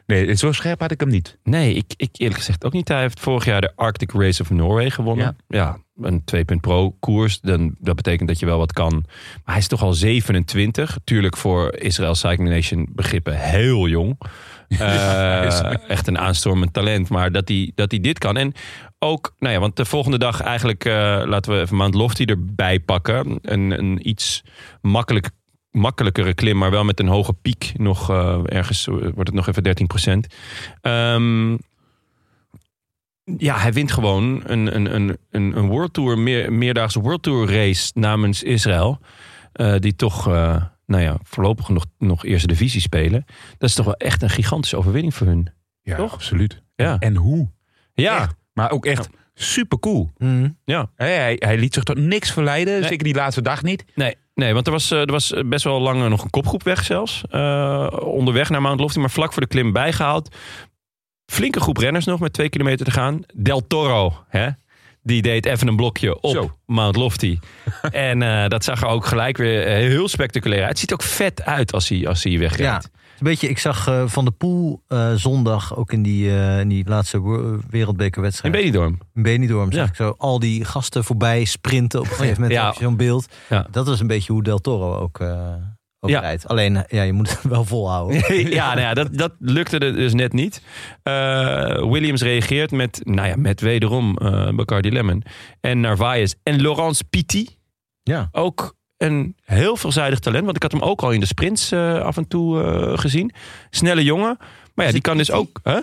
Nee, 0.05 0.35
zo 0.35 0.51
scherp 0.51 0.79
had 0.79 0.91
ik 0.91 0.99
hem 0.99 1.09
niet. 1.09 1.37
Nee, 1.43 1.73
ik, 1.73 1.93
ik 1.95 2.09
eerlijk 2.13 2.39
gezegd 2.39 2.65
ook 2.65 2.73
niet. 2.73 2.87
Hij 2.87 3.01
heeft 3.01 3.19
vorig 3.19 3.45
jaar 3.45 3.61
de 3.61 3.71
Arctic 3.75 4.11
Race 4.11 4.41
of 4.41 4.49
Norway 4.49 4.89
gewonnen. 4.89 5.37
Ja, 5.47 5.77
een 6.01 6.23
2 6.23 6.45
pro 6.45 6.91
koers. 6.91 7.39
Dan, 7.39 7.75
dat 7.79 7.95
betekent 7.95 8.27
dat 8.27 8.39
je 8.39 8.45
wel 8.45 8.57
wat 8.57 8.73
kan. 8.73 9.03
Maar 9.05 9.41
hij 9.43 9.57
is 9.57 9.67
toch 9.67 9.81
al 9.81 9.93
27. 9.93 10.97
Tuurlijk 11.03 11.37
voor 11.37 11.75
Israël 11.75 12.15
Cycling 12.15 12.49
Nation 12.49 12.87
begrippen 12.91 13.39
heel 13.39 13.87
jong. 13.87 14.17
Eh, 14.79 15.89
echt 15.89 16.07
een 16.07 16.17
aanstormend 16.17 16.73
talent. 16.73 17.09
Maar 17.09 17.31
dat 17.31 17.47
hij, 17.47 17.71
dat 17.75 17.91
hij 17.91 17.99
dit 17.99 18.19
kan. 18.19 18.37
En 18.37 18.53
ook, 18.99 19.33
nou 19.39 19.53
ja, 19.53 19.59
want 19.59 19.75
de 19.75 19.85
volgende 19.85 20.17
dag 20.17 20.41
eigenlijk... 20.41 20.85
eh, 20.85 21.21
laten 21.25 21.53
we 21.53 21.59
even 21.59 21.75
Mount 21.75 21.93
Lofty 21.93 22.23
erbij 22.23 22.79
pakken. 22.79 23.39
Een, 23.41 23.71
een 23.79 24.07
iets 24.09 24.43
makkelijk, 24.81 25.29
makkelijkere 25.73 26.33
klim, 26.33 26.57
maar 26.57 26.71
wel 26.71 26.83
met 26.83 26.99
een 26.99 27.07
hoge 27.07 27.33
piek. 27.33 27.71
Nog 27.75 28.09
eh, 28.09 28.39
ergens 28.45 28.87
eh, 28.87 28.93
wordt 28.93 29.17
het 29.17 29.33
nog 29.33 29.47
even 29.47 29.63
13 29.63 29.87
procent. 29.87 30.27
Ehm, 30.81 31.51
ja, 33.23 33.57
hij 33.57 33.73
wint 33.73 33.91
gewoon 33.91 34.41
een, 34.45 34.75
een, 34.75 34.95
een, 34.95 35.17
een, 35.31 35.57
een 35.57 35.67
World 35.67 35.93
Tour, 35.93 36.17
meer, 36.17 36.53
meerdaagse 36.53 36.99
World 36.99 37.23
Tour 37.23 37.51
race 37.51 37.91
namens 37.95 38.43
Israël. 38.43 38.99
Eh, 39.53 39.75
die 39.79 39.95
toch, 39.95 40.27
eh, 40.27 40.63
nou 40.85 41.03
ja, 41.03 41.17
voorlopig 41.23 41.69
nog, 41.69 41.85
nog 41.97 42.25
eerste 42.25 42.47
divisie 42.47 42.81
spelen. 42.81 43.25
Dat 43.57 43.69
is 43.69 43.75
toch 43.75 43.85
wel 43.85 43.95
echt 43.95 44.21
een 44.21 44.29
gigantische 44.29 44.77
overwinning 44.77 45.13
voor 45.13 45.27
hun. 45.27 45.49
Ja, 45.81 45.95
Toch? 45.95 46.13
absoluut. 46.13 46.61
Ja, 46.75 46.99
En 46.99 47.15
hoe? 47.15 47.49
ja, 47.93 48.21
Echt. 48.21 48.35
Maar 48.53 48.71
ook 48.71 48.85
echt 48.85 49.09
super 49.33 49.79
cool. 49.79 50.11
Mm. 50.17 50.57
ja. 50.65 50.89
Hij, 50.95 51.35
hij 51.39 51.57
liet 51.57 51.73
zich 51.73 51.83
tot 51.83 51.97
niks 51.97 52.31
verleiden. 52.31 52.79
Nee. 52.79 52.89
Zeker 52.89 53.03
die 53.03 53.13
laatste 53.13 53.41
dag 53.41 53.63
niet. 53.63 53.85
Nee, 53.95 54.15
nee 54.33 54.53
want 54.53 54.65
er 54.65 54.73
was, 54.73 54.91
eh, 54.91 54.99
er 54.99 55.11
was 55.11 55.33
best 55.45 55.63
wel 55.63 55.79
lang 55.81 56.09
nog 56.09 56.23
een 56.23 56.29
kopgroep 56.29 56.63
weg 56.63 56.83
zelfs. 56.83 57.23
Eh, 57.29 57.87
onderweg 57.99 58.49
naar 58.49 58.61
Mount 58.61 58.79
Lofty, 58.79 58.99
maar 58.99 59.09
vlak 59.09 59.33
voor 59.33 59.41
de 59.41 59.47
klim 59.47 59.71
bijgehaald. 59.71 60.35
Flinke 61.25 61.59
groep 61.59 61.77
renners 61.77 62.05
nog 62.05 62.19
met 62.19 62.33
twee 62.33 62.49
kilometer 62.49 62.85
te 62.85 62.91
gaan. 62.91 63.21
Del 63.33 63.67
Toro, 63.67 64.23
hè? 64.29 64.49
die 65.03 65.21
deed 65.21 65.45
even 65.45 65.67
een 65.67 65.75
blokje 65.75 66.21
op 66.21 66.31
Zo. 66.35 66.57
Mount 66.65 66.95
Lofty. 66.95 67.39
en 67.91 68.21
eh, 68.21 68.47
dat 68.47 68.63
zag 68.63 68.81
er 68.81 68.87
ook 68.87 69.05
gelijk 69.05 69.37
weer 69.37 69.67
heel 69.67 70.07
spectaculair 70.07 70.61
uit. 70.61 70.69
Het 70.69 70.79
ziet 70.79 70.93
ook 70.93 71.03
vet 71.03 71.45
uit 71.45 71.73
als 71.73 71.89
hij, 71.89 72.07
als 72.07 72.23
hij 72.23 72.37
wegrijdt. 72.39 72.89
Een 73.19 73.23
beetje, 73.29 73.49
ik 73.49 73.57
zag 73.57 73.87
eh, 73.87 74.03
Van 74.07 74.25
de 74.25 74.31
Poel 74.31 74.83
eh, 74.87 75.13
zondag 75.13 75.75
ook 75.75 75.91
in 75.91 76.03
die, 76.03 76.29
eh, 76.29 76.59
in 76.59 76.67
die 76.67 76.87
laatste 76.87 77.19
wo- 77.19 77.53
In 77.53 77.63
wereldbekerwedstrijd. 77.69 78.53
Benidorm. 78.53 78.99
In 79.13 79.23
Benidorm 79.23 79.71
zag 79.71 79.83
Ja. 79.83 79.89
ik 79.89 79.95
zo 79.95 80.15
al 80.17 80.39
die 80.39 80.65
gasten 80.65 81.03
voorbij 81.03 81.43
sprinten. 81.45 81.99
Op 81.99 82.05
een 82.05 82.11
gegeven 82.11 82.41
moment 82.41 82.59
Ja. 82.59 82.73
zo'n 82.73 82.97
beeld. 82.97 83.25
Ja. 83.49 83.67
Dat 83.71 83.87
was 83.87 83.99
een 83.99 84.07
beetje 84.07 84.33
hoe 84.33 84.43
Del 84.43 84.59
Toro 84.59 84.95
ook, 84.95 85.17
Ja. 85.19 86.19
rijdt. 86.19 86.47
Alleen, 86.47 86.83
ja, 86.87 87.01
je 87.01 87.13
moet 87.13 87.29
het 87.29 87.43
wel 87.55 87.65
volhouden. 87.65 88.35
ja, 88.49 88.67
nou 88.67 88.79
ja, 88.79 88.93
dat, 88.93 89.13
dat 89.17 89.33
lukte 89.39 89.77
er 89.79 89.93
dus 89.93 90.13
net 90.13 90.33
niet. 90.33 90.61
Williams 91.89 92.21
reageert 92.21 92.71
met, 92.71 93.01
nou 93.03 93.27
ja, 93.27 93.35
met 93.35 93.61
wederom 93.61 94.13
Bacardi 94.55 94.91
Lemon. 94.91 95.23
En 95.61 95.79
Narvaez 95.79 96.33
en 96.43 96.61
Laurence 96.61 97.03
Piti. 97.09 97.49
Ja. 98.03 98.29
Ook 98.31 98.75
een 99.03 99.35
heel 99.43 99.75
veelzijdig 99.75 100.19
talent. 100.19 100.43
Want 100.43 100.55
ik 100.55 100.61
had 100.61 100.71
hem 100.71 100.81
ook 100.81 101.01
al 101.01 101.11
in 101.11 101.19
de 101.19 101.25
sprints 101.25 101.71
eh, 101.71 102.01
af 102.01 102.17
en 102.17 102.27
toe 102.27 102.63
eh, 102.63 102.97
gezien. 102.97 103.31
Snelle 103.69 104.03
jongen. 104.03 104.37
Maar 104.75 104.85
ja, 104.85 104.91
die 104.91 105.01
kan 105.01 105.17
dus 105.17 105.31
ook... 105.31 105.59
Huh? 105.63 105.77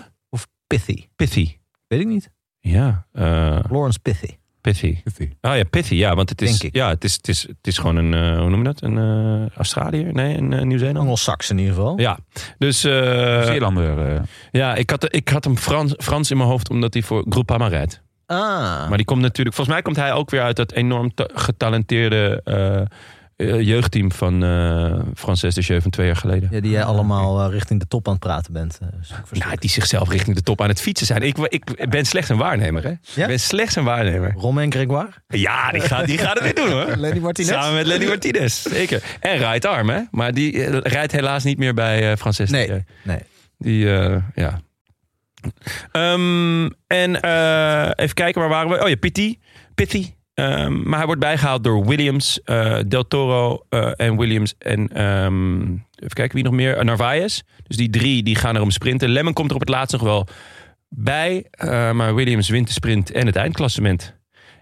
Pithy. 0.77 1.07
Pithy. 1.15 1.57
Weet 1.87 1.99
ik 1.99 2.07
niet. 2.07 2.31
Ja, 2.59 3.05
eh, 3.11 3.23
Lawrence 3.69 3.99
Pithy. 3.99 4.35
Pithy. 4.61 4.97
Oh 5.41 5.55
ja, 5.55 5.63
Pithy. 5.69 5.95
Ja, 5.95 6.15
want 6.15 6.29
het 6.29 6.41
is, 6.41 6.65
ja, 6.71 6.89
het 6.89 7.03
is, 7.03 7.13
het 7.13 7.27
is, 7.27 7.41
het 7.41 7.67
is 7.67 7.77
gewoon 7.77 7.95
een, 7.95 8.13
eh, 8.13 8.39
hoe 8.39 8.49
noem 8.49 8.57
je 8.57 8.63
dat? 8.63 8.81
Een 8.81 9.49
Australiër? 9.55 10.13
Nee, 10.13 10.37
een 10.37 10.51
uh, 10.51 10.61
Nieuw-Zeeland? 10.61 10.97
Anglo-Sax 10.97 11.49
in 11.49 11.57
ieder 11.57 11.73
geval. 11.73 11.99
Ja, 11.99 12.19
dus 12.57 12.79
Zeelander. 12.79 14.21
ja, 14.51 14.75
ik 14.75 14.89
had, 14.89 15.15
ik 15.15 15.29
had 15.29 15.43
hem 15.43 15.57
Frans, 15.57 15.93
Frans 15.97 16.31
in 16.31 16.37
mijn 16.37 16.49
hoofd 16.49 16.69
omdat 16.69 16.93
hij 16.93 17.03
voor 17.03 17.25
Groupama 17.29 17.67
rijdt. 17.67 18.00
Ah. 18.31 18.87
Maar 18.89 18.97
die 18.97 19.05
komt 19.05 19.21
natuurlijk, 19.21 19.55
volgens 19.55 19.75
mij 19.75 19.85
komt 19.85 19.95
hij 19.97 20.13
ook 20.13 20.29
weer 20.29 20.41
uit 20.41 20.55
dat 20.55 20.71
enorm 20.71 21.13
ta- 21.13 21.27
getalenteerde 21.33 22.41
eh, 22.43 22.81
eh, 23.35 23.61
jeugdteam 23.61 24.11
van 24.11 24.43
eh 24.43 24.99
Frances 25.15 25.55
de 25.55 25.61
Jeu 25.61 25.81
van 25.81 25.91
twee 25.91 26.05
jaar 26.07 26.15
geleden. 26.15 26.49
Ja, 26.51 26.59
die 26.59 26.71
jij 26.71 26.83
allemaal 26.83 27.51
richting 27.51 27.79
de 27.79 27.87
top 27.87 28.07
aan 28.07 28.13
het 28.13 28.21
praten 28.21 28.53
bent. 28.53 28.79
voor 29.23 29.37
Nou, 29.37 29.55
die 29.59 29.69
zichzelf 29.69 30.09
richting 30.09 30.35
de 30.35 30.41
top 30.43 30.61
aan 30.61 30.67
het 30.69 30.81
fietsen 30.81 31.07
zijn. 31.07 31.21
Ik, 31.21 31.37
ik 31.37 31.89
ben 31.89 32.05
slechts 32.05 32.29
een 32.29 32.37
waarnemer, 32.37 32.83
hè? 32.83 32.89
Ja? 32.89 33.21
Ik 33.21 33.27
ben 33.27 33.39
slechts 33.39 33.75
een 33.75 33.83
waarnemer. 33.83 34.33
Romain 34.37 34.71
Gregoire? 34.71 35.09
Ja, 35.27 35.71
die 35.71 35.81
gaat, 35.81 36.05
die 36.05 36.17
gaat 36.17 36.33
het 36.33 36.43
weer 36.43 36.55
doen, 36.55 36.71
hoor. 36.71 36.95
Lenny 37.05 37.19
Martinez? 37.19 37.49
Samen 37.51 37.73
met 37.73 37.85
Lenny 37.85 38.05
Martinez, 38.07 38.61
zeker. 38.61 39.03
En 39.19 39.37
right 39.37 39.65
arm, 39.65 39.89
hè? 39.89 39.99
Maar 40.11 40.33
die 40.33 40.79
rijdt 40.79 41.11
helaas 41.11 41.43
niet 41.43 41.57
meer 41.57 41.73
bij 41.73 42.17
Frances 42.17 42.49
de 42.49 42.55
Nee. 42.55 42.67
Jeu. 42.67 42.79
Nee. 43.03 43.19
Die, 43.57 43.85
ja. 44.35 44.59
Ehm, 45.91 46.69
en 46.87 47.21
eh, 47.21 47.89
even 47.95 48.13
kijken, 48.15 48.41
waar 48.41 48.49
waren 48.49 48.69
we? 48.69 48.83
Oh 48.83 48.89
ja, 48.89 48.95
Pitty. 49.75 50.13
Ehm, 50.33 50.81
maar 50.89 50.97
hij 50.97 51.05
wordt 51.05 51.21
bijgehaald 51.21 51.63
door 51.63 51.85
Williams, 51.85 52.41
eh, 52.43 52.79
Del 52.87 53.07
Toro 53.07 53.65
eh, 53.69 53.91
en 53.95 54.17
Williams. 54.17 54.53
En 54.57 54.87
ehm, 54.87 55.61
even 55.71 56.13
kijken 56.13 56.35
wie 56.35 56.43
nog 56.43 56.53
meer. 56.53 56.77
Uh, 56.77 56.83
Narvaez. 56.83 57.41
Dus 57.67 57.77
die 57.77 57.89
drie 57.89 58.23
die 58.23 58.35
gaan 58.35 58.55
erom 58.55 58.71
sprinten. 58.71 59.09
Lemon 59.09 59.33
komt 59.33 59.49
er 59.49 59.55
op 59.55 59.61
het 59.61 59.69
laatst 59.69 59.91
nog 59.91 60.01
wel 60.01 60.27
bij. 60.89 61.45
maar 61.93 62.15
Williams 62.15 62.49
wint 62.49 62.67
de 62.67 62.73
sprint 62.73 63.11
en 63.11 63.25
het 63.25 63.35
eindklassement. 63.35 64.15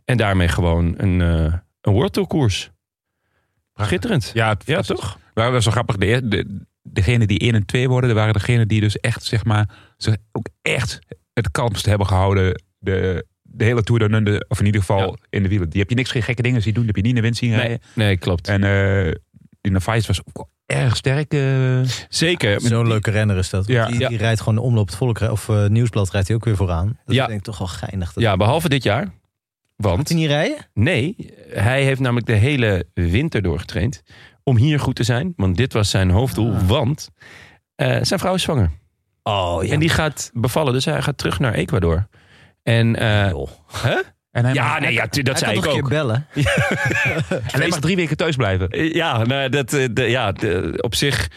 En 0.05 0.17
daarmee 0.17 0.47
gewoon 0.47 0.93
een, 0.97 1.19
een 1.19 1.61
World 1.93 2.13
Tour 2.13 2.27
koers. 2.27 2.69
Schitterend. 3.75 4.31
ja, 4.33 4.49
het- 4.49 4.63
Ja, 4.65 4.77
het- 4.77 4.85
toch? 4.87 5.17
Dat 5.33 5.51
was 5.51 5.63
zo 5.63 5.71
grappig. 5.71 5.97
De, 5.97 6.27
de, 6.27 6.65
degene 6.91 7.27
die 7.27 7.39
1 7.39 7.53
en 7.55 7.65
2 7.65 7.89
worden, 7.89 8.09
dat 8.09 8.17
waren 8.17 8.33
degenen 8.33 8.67
die 8.67 8.81
dus 8.81 8.99
echt, 8.99 9.23
zeg 9.23 9.45
maar, 9.45 9.69
zich 9.97 10.15
ook 10.31 10.47
echt 10.61 10.99
het 11.33 11.51
kalmste 11.51 11.89
hebben 11.89 12.07
gehouden. 12.07 12.63
De, 12.79 13.25
de 13.41 13.63
hele 13.65 13.83
Tour 13.83 13.99
de 14.01 14.09
Nunde, 14.09 14.45
of 14.47 14.59
in 14.59 14.65
ieder 14.65 14.81
geval 14.81 14.99
Ja. 14.99 15.15
in 15.29 15.43
de 15.43 15.49
wielen. 15.49 15.69
Die 15.69 15.79
heb 15.79 15.89
je 15.89 15.95
niks 15.95 16.11
geen 16.11 16.23
gekke 16.23 16.41
dingen 16.41 16.61
zien 16.61 16.73
doen. 16.73 16.83
Die 16.83 16.91
heb 16.95 17.03
je 17.05 17.07
niet 17.07 17.15
in 17.15 17.21
de 17.21 17.27
wind 17.27 17.37
zien 17.37 17.55
rijden. 17.55 17.79
Nee, 17.95 18.07
nee 18.07 18.17
klopt. 18.17 18.47
En 18.47 18.63
eh 18.63 19.13
die 19.61 19.73
was 20.07 20.21
ook 20.33 20.47
erg 20.65 20.95
sterk. 20.95 21.33
eh. 21.33 21.81
Zeker. 22.09 22.61
Zo'n 22.61 22.87
leuke 22.87 23.11
renner 23.11 23.37
is 23.37 23.49
dat. 23.49 23.67
Ja. 23.67 23.85
Die, 23.87 23.99
Ja. 23.99 24.07
die 24.09 24.17
rijdt 24.17 24.39
gewoon 24.39 24.55
de 24.55 24.61
omloop 24.61 24.87
het 24.87 24.95
volk. 24.95 25.19
Of 25.19 25.49
eh, 25.49 25.65
nieuwsblad 25.67 26.11
rijdt 26.11 26.27
hij 26.27 26.35
ook 26.35 26.45
weer 26.45 26.55
vooraan. 26.55 26.87
Dat 27.05 27.15
Ja. 27.15 27.21
is 27.21 27.27
denk 27.27 27.39
ik 27.39 27.45
toch 27.45 27.57
wel 27.57 27.67
geinig. 27.67 28.13
Dat 28.13 28.23
Ja, 28.23 28.37
behalve 28.37 28.69
dit 28.69 28.83
jaar. 28.83 29.07
Want 29.75 29.97
Gaat 29.97 30.07
hij 30.07 30.17
niet 30.17 30.27
rijden? 30.27 30.57
Nee, 30.73 31.15
hij 31.49 31.83
heeft 31.83 31.99
namelijk 31.99 32.25
de 32.27 32.33
hele 32.33 32.85
winter 32.93 33.41
doorgetraind 33.41 34.03
om 34.43 34.57
hier 34.57 34.79
goed 34.79 34.95
te 34.95 35.03
zijn. 35.03 35.33
Want 35.35 35.57
dit 35.57 35.73
was 35.73 35.89
zijn 35.89 36.09
hoofddoel. 36.09 36.53
Ah. 36.53 36.67
Want 36.67 37.09
eh, 37.75 37.97
zijn 38.01 38.19
vrouw 38.19 38.33
is 38.33 38.41
zwanger. 38.41 38.71
Oh 39.23 39.71
En 39.71 39.79
die 39.79 39.89
gaat 39.89 40.31
bevallen, 40.33 40.73
dus 40.73 40.85
hij 40.85 41.01
gaat 41.01 41.17
terug 41.17 41.39
naar 41.39 41.53
Ecuador. 41.53 42.07
En, 42.63 42.95
eh? 42.95 43.25
En 44.31 44.45
hij 44.45 44.53
Ja, 44.53 44.69
mag, 44.71 44.79
nee, 44.79 44.93
ja, 44.93 45.05
dat 45.05 45.25
Hij 45.25 45.35
zei 45.37 45.53
kan 45.59 45.63
ik 45.63 45.69
ook. 45.69 45.73
keer 45.79 45.89
bellen? 45.89 46.27
en 47.51 47.59
hij 47.59 47.67
mag 47.67 47.79
drie 47.79 47.95
weken 47.95 48.17
thuis 48.17 48.35
blijven. 48.35 48.69
Eh, 48.69 48.93
Ja, 48.93 49.23
nou, 49.23 49.49
dat, 49.49 49.69
de, 49.69 49.91
ja 49.95 50.31
de- 50.31 50.77
op 50.81 50.95
zich, 50.95 51.27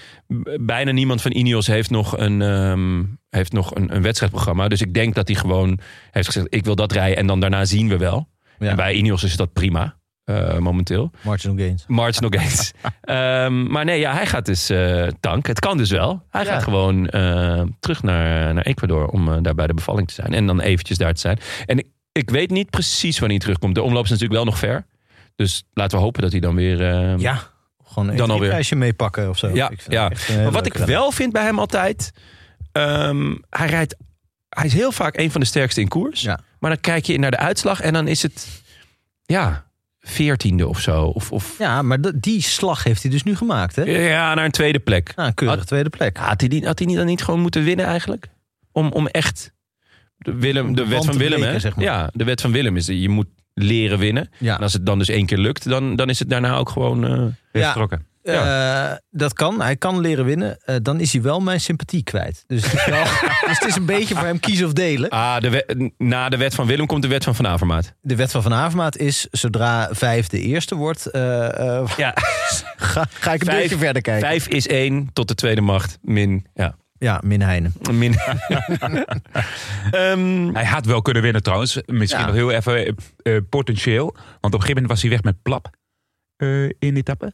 bijna 0.61 0.91
niemand 0.91 1.23
van 1.23 1.33
Ineos 1.33 1.67
heeft 1.67 1.91
nog, 1.91 2.19
een, 2.19 2.43
ehm, 2.43 3.03
heeft 3.31 3.53
nog 3.53 3.75
een, 3.75 3.95
een 3.95 4.03
wedstrijdprogramma. 4.03 4.69
Dus 4.69 4.81
ik 4.81 4.95
denk 4.95 5.15
dat 5.15 5.29
hij 5.29 5.37
gewoon 5.37 5.79
heeft 6.11 6.27
gezegd, 6.27 6.47
ik 6.51 6.65
wil 6.65 6.75
dat 6.75 6.93
rijden 6.93 7.17
en 7.17 7.27
dan 7.27 7.41
daarna 7.41 7.65
zien 7.65 7.89
we 7.89 7.97
wel. 7.97 8.29
En 8.59 8.67
Ja, 8.67 8.75
bij 8.75 8.95
Ineos 8.95 9.23
is 9.25 9.37
dat 9.37 9.53
prima, 9.53 9.97
eh, 10.25 10.59
momenteel. 10.59 11.11
Martin 11.23 11.59
Gaines. 11.59 11.85
March 11.87 12.21
nog 12.21 12.33
eens. 12.35 12.73
Ehm, 13.03 13.67
maar 13.67 13.85
nee, 13.85 13.99
ja, 14.01 14.13
hij 14.13 14.27
gaat 14.27 14.47
dus 14.47 14.71
eh, 14.71 15.07
tank. 15.21 15.47
Het 15.47 15.59
kan 15.61 15.77
dus 15.77 15.91
wel. 15.91 16.23
Hij 16.31 16.45
Ja. 16.45 16.53
gaat 16.53 16.63
gewoon 16.63 17.09
eh, 17.09 17.63
terug 17.81 18.03
naar, 18.03 18.55
naar 18.55 18.65
Ecuador 18.65 19.07
om 19.07 19.43
daar 19.43 19.55
bij 19.55 19.67
de 19.67 19.75
bevalling 19.75 20.09
te 20.09 20.15
zijn. 20.15 20.35
En 20.35 20.47
dan 20.47 20.61
eventjes 20.61 20.99
daar 20.99 21.15
te 21.15 21.21
zijn. 21.21 21.39
En 21.67 21.79
ik, 21.79 21.87
ik 22.13 22.31
weet 22.31 22.51
niet 22.51 22.71
precies 22.71 23.19
wanneer 23.19 23.37
hij 23.37 23.47
terugkomt. 23.47 23.75
De 23.75 23.83
omloop 23.83 24.05
is 24.05 24.11
natuurlijk 24.11 24.37
wel 24.37 24.45
nog 24.45 24.59
ver. 24.59 24.87
Dus 25.37 25.65
laten 25.73 25.99
we 25.99 26.05
hopen 26.05 26.23
dat 26.23 26.31
hij 26.33 26.41
dan 26.41 26.55
weer... 26.55 26.81
eh, 26.91 27.19
Ja, 27.19 27.39
gewoon 27.85 28.09
een 28.19 28.39
prijsje 28.39 28.77
meepakken 28.77 29.29
of 29.29 29.39
zo. 29.39 29.49
Ja, 29.55 29.71
Ik 29.71 29.81
ja. 29.89 30.11
Maar 30.37 30.51
wat 30.51 30.67
ik 30.67 30.75
wel 30.75 31.11
vind 31.11 31.33
bij 31.33 31.45
hem 31.45 31.59
altijd... 31.59 32.13
ehm, 32.73 33.35
hij 33.51 33.67
rijdt... 33.67 33.97
Hij 34.49 34.67
is 34.67 34.73
heel 34.73 34.93
vaak 34.93 35.17
een 35.17 35.31
van 35.31 35.41
de 35.41 35.47
sterkste 35.47 35.81
in 35.81 35.89
koers. 35.89 36.21
Ja. 36.21 36.39
Maar 36.59 36.71
dan 36.71 36.81
kijk 36.81 37.05
je 37.07 37.19
naar 37.19 37.31
de 37.31 37.37
uitslag 37.37 37.81
en 37.81 37.93
dan 37.93 38.09
is 38.09 38.23
het... 38.23 38.63
Ja, 39.25 39.65
veertiende 40.07 40.69
of 40.69 40.81
zo. 40.81 41.05
Of, 41.05 41.33
of 41.33 41.59
Ja, 41.59 41.83
maar 41.83 41.99
die 42.21 42.43
slag 42.43 42.85
heeft 42.85 43.03
hij 43.03 43.11
dus 43.11 43.23
nu 43.23 43.37
gemaakt, 43.37 43.77
hè? 43.77 43.83
ja, 43.83 44.35
naar 44.35 44.45
een 44.45 44.51
tweede 44.51 44.79
plek. 44.79 45.13
Nou, 45.17 45.29
een 45.29 45.35
keurige 45.35 45.59
Had- 45.59 45.69
tweede 45.69 45.91
plek. 45.91 46.17
Had 46.17 46.41
hij, 46.41 46.49
niet, 46.49 46.65
had 46.65 46.79
hij 46.79 46.87
niet 46.89 46.97
dan 46.97 47.07
niet 47.07 47.23
gewoon 47.23 47.41
moeten 47.41 47.65
winnen 47.65 47.87
eigenlijk? 47.87 48.29
Om, 48.73 48.93
om 48.93 49.07
echt... 49.07 49.53
De, 50.17 50.35
Willem, 50.35 50.75
de 50.75 50.83
de 50.83 50.89
wet 50.89 51.05
van 51.05 51.17
Willem, 51.19 51.33
hè? 51.39 51.45
breken, 51.45 51.61
zeg 51.61 51.77
maar. 51.77 51.85
Ja, 51.85 52.11
de 52.13 52.25
wet 52.25 52.41
van 52.41 52.53
Willem 52.53 52.77
is... 52.77 52.87
Je 52.87 53.09
moet 53.09 53.27
leren 53.55 53.99
winnen. 53.99 54.31
Ja. 54.39 54.57
En 54.57 54.63
als 54.63 54.73
het 54.73 54.87
dan 54.87 54.99
dus 54.99 55.09
één 55.09 55.27
keer 55.27 55.39
lukt, 55.39 55.69
dan, 55.69 55.97
dan 55.97 56.09
is 56.09 56.19
het 56.19 56.31
daarna 56.31 56.57
ook 56.57 56.69
gewoon... 56.69 57.05
eh, 57.05 57.11
Weer 57.53 57.63
Ja. 57.63 57.73
Eh, 58.23 58.93
dat 59.11 59.33
kan. 59.33 59.61
Hij 59.61 59.77
kan 59.77 60.01
leren 60.01 60.25
winnen. 60.25 60.59
Eh, 60.65 60.77
dan 60.83 61.01
is 61.01 61.13
hij 61.13 61.23
wel 61.23 61.41
mijn 61.41 61.61
sympathie 61.61 62.03
kwijt. 62.03 62.45
Dus 62.47 62.65
het 62.65 62.73
is, 62.73 62.85
wel, 62.87 63.03
dus 63.49 63.59
het 63.59 63.65
is 63.69 63.77
een 63.77 63.87
beetje 63.87 64.15
voor 64.15 64.27
hem 64.27 64.41
kiezen 64.41 64.67
of 64.67 64.73
delen. 64.73 65.09
ah, 65.11 65.41
de 65.41 65.51
wet- 65.51 65.91
na 65.99 66.29
de 66.29 66.37
wet 66.37 66.55
van 66.55 66.67
Willem 66.67 66.87
komt 66.87 67.03
de 67.03 67.09
wet 67.09 67.25
van 67.25 67.35
Van 67.35 67.47
Avermaat. 67.47 67.95
De 68.01 68.17
wet 68.17 68.31
van 68.31 68.43
Van 68.43 68.55
Avermaat 68.55 68.97
is, 68.97 69.27
zodra 69.31 69.89
vijf 69.93 70.27
de 70.27 70.41
eerste 70.41 70.75
wordt, 70.75 71.07
eh, 71.07 71.79
eh, 71.79 71.89
Ja, 71.97 72.13
ga, 72.77 73.07
ga 73.13 73.33
ik 73.33 73.41
een 73.41 73.47
Vijf- 73.47 73.63
beetje 73.63 73.79
verder 73.79 74.03
kijken. 74.03 74.29
vijf 74.29 74.49
is 74.49 74.67
één 74.67 75.11
tot 75.13 75.29
de 75.29 75.35
tweede 75.35 75.61
macht 75.61 75.99
min... 76.03 76.47
Ja. 76.55 76.75
Ja, 76.99 77.21
Minheinen. 77.25 77.73
Min- 77.93 78.15
Ehm, 79.91 80.55
Hij 80.55 80.65
had 80.65 80.87
wel 80.87 81.03
kunnen 81.03 81.23
winnen 81.23 81.43
trouwens. 81.43 81.79
Misschien 81.87 82.21
Ja. 82.21 82.27
nog 82.27 82.35
heel 82.35 82.51
even 82.51 82.95
potentieel. 83.49 84.05
Want 84.15 84.21
op 84.27 84.43
een 84.43 84.51
gegeven 84.61 84.75
moment 84.75 84.91
was 84.91 85.01
hij 85.03 85.11
weg 85.11 85.23
met 85.23 85.43
Plap 85.43 85.71
eh, 86.37 86.63
in 86.65 86.75
de 86.79 86.93
etappe. 86.95 87.33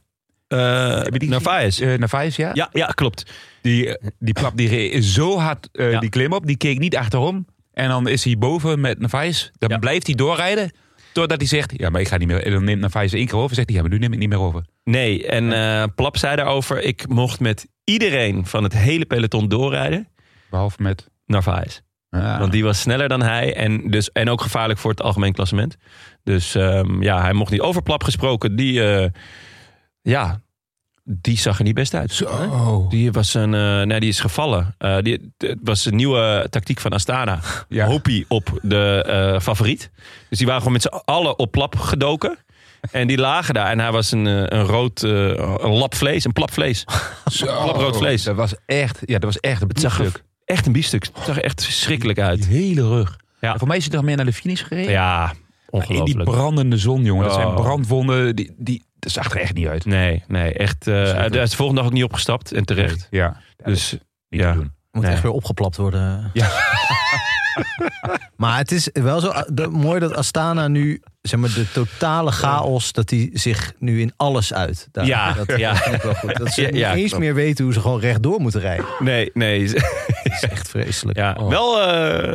Die 0.48 1.28
Narvaez. 1.28 1.80
Eh 1.80 1.98
Narvaez, 1.98 2.36
ja. 2.36 2.50
Ja, 2.54 2.68
ja, 2.72 2.86
klopt. 2.86 3.32
Die, 3.62 3.98
eh, 3.98 4.08
die 4.18 4.34
Plap 4.34 4.56
die 4.56 4.68
reed 4.68 5.04
zo 5.04 5.38
hard 5.38 5.68
Ja. 5.72 6.00
die 6.00 6.10
klim 6.10 6.32
op. 6.32 6.46
Die 6.46 6.56
keek 6.56 6.78
niet 6.78 6.96
achterom. 6.96 7.46
En 7.72 7.88
dan 7.88 8.08
is 8.08 8.24
hij 8.24 8.38
boven 8.38 8.80
met 8.80 8.98
Narvaez. 8.98 9.50
Dan 9.58 9.68
Ja. 9.70 9.78
blijft 9.78 10.06
hij 10.06 10.14
doorrijden. 10.16 10.70
Totdat 11.12 11.38
hij 11.38 11.46
zegt, 11.46 11.72
ja, 11.76 11.90
maar 11.90 12.00
ik 12.00 12.08
ga 12.08 12.16
niet 12.16 12.28
meer. 12.28 12.44
En 12.44 12.52
dan 12.52 12.64
neemt 12.64 12.80
Narvaez 12.80 13.12
één 13.12 13.26
keer 13.26 13.36
over. 13.38 13.54
Zegt 13.54 13.68
hij, 13.68 13.76
ja, 13.76 13.82
maar 13.82 13.90
nu 13.92 13.98
neem 13.98 14.12
ik 14.12 14.18
niet 14.18 14.28
meer 14.28 14.40
over. 14.40 14.64
Nee, 14.84 15.26
en 15.26 15.94
Plap 15.94 16.16
zei 16.16 16.36
daarover... 16.36 16.82
ik 16.82 17.08
mocht 17.08 17.40
met 17.40 17.66
iedereen 17.84 18.46
van 18.46 18.62
het 18.62 18.72
hele 18.72 19.04
peloton 19.06 19.48
doorrijden. 19.48 20.08
Behalve 20.50 20.82
met... 20.82 21.08
Narvaez. 21.26 21.80
Ah. 22.10 22.38
Want 22.38 22.52
die 22.52 22.64
was 22.64 22.80
sneller 22.80 23.08
dan 23.08 23.22
hij 23.22 23.54
en, 23.54 23.90
dus, 23.90 24.12
en 24.12 24.28
ook 24.30 24.40
gevaarlijk 24.40 24.78
voor 24.78 24.90
het 24.90 25.02
algemeen 25.02 25.32
klassement. 25.32 25.76
Dus 26.24 26.54
ehm, 26.54 27.02
ja, 27.02 27.20
hij 27.20 27.32
mocht 27.32 27.50
niet 27.50 27.60
over 27.60 27.82
Plap 27.82 28.04
gesproken. 28.04 28.56
Die, 28.56 28.82
ja, 30.10 30.40
die 31.04 31.38
zag 31.38 31.58
er 31.58 31.64
niet 31.64 31.74
best 31.74 31.94
uit. 31.94 32.12
Zo. 32.12 32.86
Die, 32.88 33.12
was 33.12 33.34
een, 33.34 33.54
eh, 33.54 33.82
nee, 33.82 34.00
die 34.00 34.08
is 34.08 34.20
gevallen. 34.20 34.74
Eh, 34.78 34.96
die, 35.00 35.32
het 35.38 35.58
was 35.62 35.84
een 35.84 35.96
nieuwe 35.96 36.46
tactiek 36.50 36.80
van 36.80 36.90
Astana. 36.90 37.38
Ja. 37.68 37.86
Hoppie 37.86 38.24
op 38.28 38.58
de 38.62 39.04
eh, 39.06 39.40
favoriet. 39.40 39.90
Dus 40.28 40.38
die 40.38 40.46
waren 40.46 40.62
gewoon 40.62 40.78
met 40.80 40.82
z'n 40.82 41.02
allen 41.04 41.38
op 41.38 41.50
Plap 41.50 41.76
gedoken. 41.76 42.38
En 42.90 43.06
die 43.06 43.18
lagen 43.18 43.54
daar. 43.54 43.70
En 43.70 43.78
hij 43.80 43.92
was 43.92 44.10
een, 44.12 44.26
een 44.56 44.64
rood 44.64 45.02
eh, 45.02 45.10
een 45.36 45.70
lap 45.72 45.94
vlees, 45.94 46.24
een 46.24 46.32
plap 46.32 46.52
vlees. 46.52 46.84
Zo. 47.32 47.46
Klaprood 47.46 47.96
vlees. 47.96 48.22
Dat 48.22 48.36
was 48.36 48.54
echt, 48.66 48.98
ja, 49.04 49.18
dat 49.18 49.24
was 49.24 49.40
echt 49.40 49.62
een 49.62 49.70
zag 49.74 49.98
er 49.98 50.02
biefstuk. 50.04 50.24
Echt 50.44 50.66
een 50.66 50.72
biefstuk. 50.72 51.04
Het 51.04 51.24
zag 51.24 51.36
er 51.36 51.44
echt 51.44 51.64
verschrikkelijk 51.64 52.18
uit. 52.18 52.42
Die 52.48 52.56
hele 52.58 52.88
rug. 52.88 53.16
Ja. 53.40 53.52
En 53.52 53.58
voor 53.58 53.68
mij 53.68 53.76
is 53.76 53.84
hij 53.84 53.92
toch 53.92 54.02
meer 54.04 54.16
naar 54.16 54.24
de 54.24 54.32
finish 54.32 54.64
gereden? 54.66 54.90
Ja, 54.92 55.16
Maar 55.18 55.34
in 55.82 55.88
die 55.88 55.98
ongelooflijk. 55.98 56.30
brandende 56.30 56.76
zon, 56.76 57.02
jongen. 57.04 57.24
Dat 57.24 57.34
zijn 57.34 57.46
Oh. 57.46 57.54
brandwonden. 57.54 58.36
Die, 58.36 58.54
die, 58.56 58.84
dat 58.98 59.12
zag 59.12 59.30
er 59.30 59.40
echt 59.40 59.54
niet 59.54 59.66
uit. 59.66 59.84
Nee, 59.84 60.24
nee, 60.26 60.52
echt. 60.52 60.86
eh, 60.86 60.94
hij 61.12 61.28
is 61.28 61.50
de 61.50 61.56
volgende 61.56 61.80
dag 61.80 61.90
ook 61.90 61.96
niet 61.96 62.04
opgestapt 62.04 62.52
en 62.52 62.64
terecht. 62.64 63.06
Ja. 63.10 63.40
Dus 63.64 63.92
Niet 64.28 64.40
Ja. 64.40 64.52
te 64.52 64.58
doen. 64.58 64.72
Moet 64.90 65.02
Nee. 65.02 65.12
echt 65.12 65.22
weer 65.22 65.32
opgeplapt 65.32 65.76
worden. 65.76 66.30
Ja. 66.32 66.48
maar 68.36 68.58
het 68.58 68.72
is 68.72 68.88
wel 68.92 69.20
zo 69.20 69.32
de- 69.52 69.68
mooi 69.68 70.00
dat 70.00 70.14
Astana 70.14 70.68
nu, 70.68 71.02
zeg 71.20 71.40
maar, 71.40 71.48
de 71.54 71.70
totale 71.72 72.30
chaos, 72.30 72.92
dat 72.92 73.08
die 73.08 73.30
zich 73.32 73.72
nu 73.78 74.00
in 74.00 74.12
alles 74.16 74.52
uit. 74.54 74.88
Daar, 74.92 75.06
Ja, 75.06 75.32
dat, 75.32 75.56
ja. 75.58 75.72
dat 75.90 76.02
wel 76.02 76.14
goed. 76.14 76.36
Dat 76.36 76.52
ze 76.52 76.60
Ja, 76.62 76.68
niet 76.68 76.76
ja, 76.78 76.94
eens 76.94 77.08
klopt. 77.08 77.24
meer 77.24 77.34
weten 77.34 77.64
hoe 77.64 77.72
ze 77.72 77.80
gewoon 77.80 78.00
rechtdoor 78.00 78.40
moeten 78.40 78.60
rijden. 78.60 78.86
nee, 78.98 79.30
nee. 79.34 79.66
Dat 79.72 80.32
is 80.42 80.42
echt 80.50 80.68
vreselijk. 80.68 81.18
Ja, 81.18 81.36
Oh. 81.40 81.48
wel. 81.48 81.82
eh, 81.82 82.28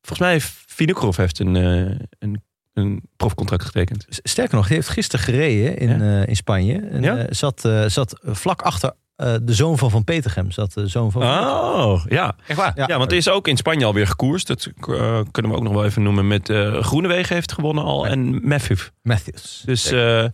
volgens 0.00 0.18
mij 0.18 0.30
heeft 0.32 0.52
Vinokurov 0.66 1.16
heeft 1.16 1.38
een, 1.38 1.56
eh, 1.56 1.96
een, 2.18 2.42
een 2.78 3.02
profcontract 3.16 3.64
getekend. 3.64 4.06
Sterker 4.08 4.56
nog, 4.56 4.66
die 4.66 4.76
heeft 4.76 4.88
gisteren 4.88 5.24
gereden 5.24 5.76
in, 5.78 5.88
Ja? 5.98 6.20
eh, 6.22 6.28
in 6.28 6.36
Spanje. 6.36 6.78
En, 6.80 7.02
Ja? 7.02 7.16
eh, 7.16 7.24
zat, 7.30 7.64
eh, 7.64 7.84
zat 7.86 8.18
vlak 8.22 8.62
achter 8.62 8.92
eh, 9.16 9.34
de 9.42 9.54
zoon 9.54 9.78
van 9.78 9.90
Van 9.90 10.04
Petergem. 10.04 10.50
Zat 10.50 10.72
de 10.72 10.86
zoon 10.86 11.12
van 11.12 11.22
Oh, 11.22 12.04
ja. 12.08 12.36
Echt 12.46 12.58
waar? 12.58 12.72
Ja. 12.74 12.84
Ja, 12.88 12.98
want 12.98 13.10
er 13.10 13.16
is 13.16 13.28
ook 13.28 13.48
in 13.48 13.56
Spanje 13.56 13.84
alweer 13.84 14.06
gekoerst. 14.06 14.46
Dat 14.46 14.66
eh, 14.76 15.20
kunnen 15.30 15.50
we 15.52 15.56
ook 15.56 15.62
nog 15.62 15.72
wel 15.72 15.84
even 15.84 16.02
noemen. 16.02 16.26
Met 16.26 16.48
eh 16.48 16.82
Groenewegen 16.82 17.34
heeft 17.34 17.52
gewonnen 17.52 17.84
al 17.84 18.06
en 18.06 18.48
Matthew. 18.48 18.78
Matthews. 19.02 19.62
Dus 19.66 19.90
eh 19.90 20.24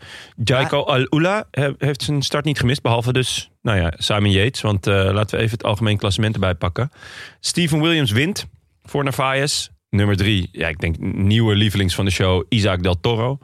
Jaiko 0.44 0.80
Al-Ula 0.82 1.44
he- 1.50 1.74
heeft 1.78 2.02
zijn 2.02 2.22
start 2.22 2.44
niet 2.44 2.58
gemist. 2.58 2.82
Behalve 2.82 3.12
dus, 3.12 3.50
nou 3.62 3.78
ja, 3.78 3.92
Simon 3.96 4.30
Yates. 4.30 4.60
Want 4.60 4.86
eh, 4.86 4.94
laten 5.12 5.36
we 5.38 5.42
even 5.44 5.56
het 5.56 5.66
algemeen 5.66 5.96
klassement 5.98 6.34
erbij 6.34 6.54
pakken. 6.54 6.90
Steven 7.40 7.80
Williams 7.80 8.10
wint 8.10 8.46
voor 8.82 9.04
Narvaez. 9.04 9.68
Nummer 9.94 10.16
drie, 10.16 10.48
ja, 10.52 10.68
ik 10.68 10.78
denk 10.80 10.98
nieuwe 10.98 11.54
lievelings 11.54 11.94
van 11.94 12.04
de 12.04 12.10
show, 12.10 12.44
Isaac 12.48 12.82
Del 12.82 13.00
Toro. 13.00 13.38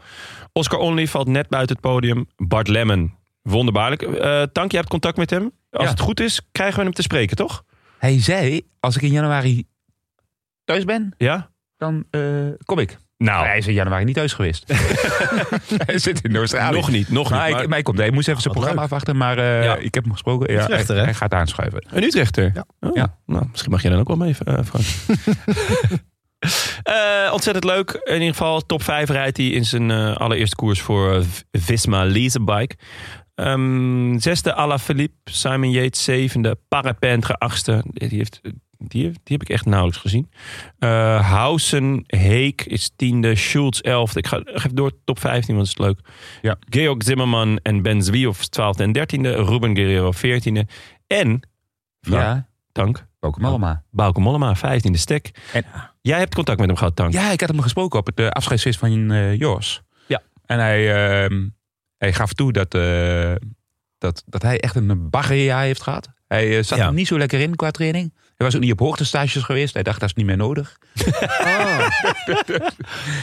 Oscar 0.53 0.79
Only 0.79 1.07
valt 1.07 1.29
net 1.29 1.49
buiten 1.49 1.77
het 1.77 1.85
podium. 1.85 2.27
Bart 2.37 2.69
Lemmen, 2.69 3.15
wonderbaarlijk. 3.43 4.03
Eh 4.03 4.43
Tank, 4.43 4.71
je 4.71 4.77
hebt 4.77 4.89
contact 4.89 5.17
met 5.17 5.31
hem. 5.31 5.51
Als 5.71 5.85
Ja. 5.85 5.91
het 5.91 6.01
goed 6.01 6.21
is, 6.21 6.41
krijgen 6.53 6.79
we 6.79 6.85
hem 6.85 6.93
te 6.95 7.03
spreken, 7.03 7.37
toch? 7.37 7.65
Hij 7.99 8.21
zei, 8.21 8.61
als 8.81 8.97
ik 8.97 9.03
in 9.03 9.11
januari 9.13 9.65
thuis 10.65 10.85
ben, 10.85 11.15
Ja? 11.17 11.51
dan 11.77 12.05
eh, 12.11 12.21
kom 12.65 12.79
ik. 12.79 12.99
Nou, 13.17 13.47
hij 13.47 13.59
is 13.59 13.67
in 13.67 13.73
januari 13.75 14.05
niet 14.05 14.15
thuis 14.15 14.33
geweest. 14.33 14.65
hij 15.87 15.99
zit 15.99 16.21
in 16.25 16.37
Australië. 16.37 16.77
nog 16.77 16.91
niet, 16.91 17.09
nog 17.11 17.31
Maar, 17.31 17.39
niet. 17.41 17.49
ik, 17.49 17.55
Maar 17.55 17.65
maar 17.65 17.73
hij 17.75 17.83
komt. 17.83 17.99
Hij 17.99 18.11
moest 18.11 18.29
even 18.29 18.41
zijn 18.43 18.55
programma 18.55 18.83
afwachten. 18.83 19.17
Maar 19.17 19.39
eh, 19.39 19.65
Ja. 19.65 19.77
ik 19.77 19.95
heb 19.95 20.03
hem 20.05 20.13
gesproken. 20.13 20.53
Ja, 20.53 20.63
Utrechter, 20.63 20.89
hij, 20.89 20.97
hè? 20.99 21.05
hij 21.05 21.15
gaat 21.15 21.35
aanschuiven. 21.35 21.87
Een 21.91 22.03
Utrechter? 22.03 22.51
Ja. 22.55 22.65
Oh, 22.81 22.95
Ja. 22.95 23.19
Nou, 23.27 23.47
misschien 23.51 23.71
mag 23.71 23.83
jij 23.83 23.91
dan 23.91 24.01
ook 24.01 24.07
wel 24.09 24.17
mee, 24.17 24.35
eh, 24.45 24.59
Frank. 24.65 24.85
Eh, 26.83 27.33
ontzettend 27.33 27.65
leuk. 27.65 28.01
In 28.05 28.13
ieder 28.13 28.29
geval, 28.29 28.61
top 28.61 28.83
5 28.83 29.09
rijdt 29.09 29.37
hij 29.37 29.47
in 29.47 29.65
zijn 29.65 29.91
eh, 29.91 30.17
allereerste 30.17 30.57
koers 30.57 30.81
voor 30.81 31.15
eh, 31.15 31.21
Visma 31.53 32.05
Leasebike. 32.05 32.77
Ehm 33.35 34.19
zesde 34.19 34.55
Alaphilippe, 34.55 35.31
Simon 35.31 35.71
Yates 35.71 36.05
zevende, 36.05 36.59
Parapendre 36.69 37.35
achtste. 37.35 37.85
Die, 37.85 38.19
heeft, 38.19 38.41
die, 38.79 39.03
die 39.03 39.13
heb 39.25 39.43
ik 39.43 39.49
echt 39.49 39.65
nauwelijks 39.65 40.01
gezien. 40.01 40.31
Hausen, 41.21 42.05
Heek 42.07 42.65
is 42.65 42.91
tiende, 42.97 43.35
Schultz 43.35 43.81
elfde. 43.81 44.19
Ik 44.19 44.27
ga 44.27 44.41
even 44.45 44.75
door 44.75 44.93
top 45.05 45.19
15, 45.19 45.55
want 45.55 45.69
het 45.69 45.79
is 45.79 45.85
leuk. 45.87 45.99
Ja. 46.43 46.57
Georg 46.69 47.03
Zimmerman 47.03 47.59
en 47.63 47.83
Ben 47.83 48.03
Zwiehoff 48.03 48.47
twaalfde 48.47 48.83
en 48.83 48.93
dertiende. 48.93 49.35
Ruben 49.35 49.77
Guerrero 49.77 50.13
veertiende. 50.13 50.67
En, 51.07 51.41
Ja, 52.01 52.49
Tank, 52.73 53.07
hem 53.21 53.45
allemaal. 53.45 53.83
Bauke 53.91 54.21
Mollema, 54.21 54.57
15e 54.57 54.91
stek. 54.93 55.31
En- 55.53 55.65
Jij 56.01 56.19
hebt 56.19 56.35
contact 56.35 56.59
met 56.59 56.67
hem 56.69 56.77
gehad, 56.77 56.97
Tank. 56.97 57.13
Ja, 57.13 57.31
ik 57.31 57.41
had 57.41 57.49
hem 57.49 57.61
gesproken 57.61 57.99
op 57.99 58.07
het 58.07 58.21
uh, 58.21 58.29
afscheidsfeest 58.29 58.79
van 58.79 58.93
Jos. 59.37 59.83
Ja. 60.07 60.23
En 60.47 60.59
hij, 60.59 60.95
ehm, 61.25 61.49
hij 61.99 62.13
gaf 62.13 62.33
toe 62.33 62.53
dat, 62.53 62.75
eh, 62.75 63.33
dat, 63.99 64.23
dat 64.27 64.43
hij 64.43 64.61
echt 64.61 64.75
een 64.77 65.11
baggerjaar 65.11 65.63
heeft 65.63 65.83
gehad. 65.83 66.09
Hij 66.27 66.63
zat 66.63 66.79
Ja. 66.79 66.87
er 66.87 66.93
niet 66.93 67.07
zo 67.07 67.19
lekker 67.19 67.41
in 67.41 67.57
qua 67.57 67.71
training. 67.71 68.15
Hij 68.41 68.49
was 68.49 68.59
ook 68.59 68.65
niet 68.65 68.73
op 68.73 68.79
hoogtestages 68.79 69.43
geweest. 69.43 69.75
Hij 69.75 69.83
dacht, 69.83 70.01
dat 70.01 70.09
is 70.09 70.15
niet 70.15 70.27
meer 70.27 70.37
nodig. 70.37 70.77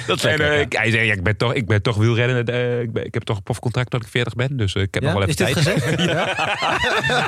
dat 0.08 0.18
is 0.18 0.24
En 0.24 0.30
lekker, 0.30 0.40
eh, 0.52 0.56
ja. 0.56 0.62
ik, 0.62 0.74
hij 0.74 0.92
zei, 0.92 1.06
ja, 1.06 1.14
ik, 1.14 1.24
ben 1.24 1.38
toch, 1.38 1.54
ik 1.54 1.68
ben 1.68 1.82
toch 1.82 1.96
wielrennen. 1.96 2.46
eh, 2.46 2.82
ik, 2.82 2.94
ben, 2.94 3.06
ik 3.06 3.14
heb 3.14 3.24
toch 3.24 3.38
een 3.38 3.44
profcontract 3.44 3.90
tot 3.90 4.02
ik 4.04 4.08
40 4.10 4.34
ben. 4.36 4.58
Dus 4.58 4.74
eh, 4.74 4.82
ik 4.82 4.94
heb 4.94 5.04
nog 5.04 5.14
wel 5.14 5.22
even 5.22 5.36
tijd. 5.36 5.54
gezegd? 5.58 5.86
Ja. 6.08 6.26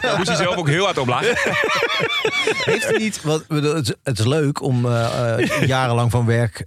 Daar 0.01 0.13
moest 0.17 0.27
hij 0.27 0.37
zelf 0.37 0.55
ook 0.55 0.67
heel 0.67 0.83
hard 0.85 0.97
op 0.97 1.07
lachen. 1.07 1.33
Heeft 2.71 2.87
hij 2.89 2.97
niet, 2.97 3.21
wat, 3.21 3.43
het, 3.47 3.87
is- 3.87 3.93
het 4.03 4.19
is 4.19 4.25
leuk 4.25 4.61
om 4.61 4.87
jarenlang 5.65 6.11
van 6.11 6.25
werk 6.25 6.63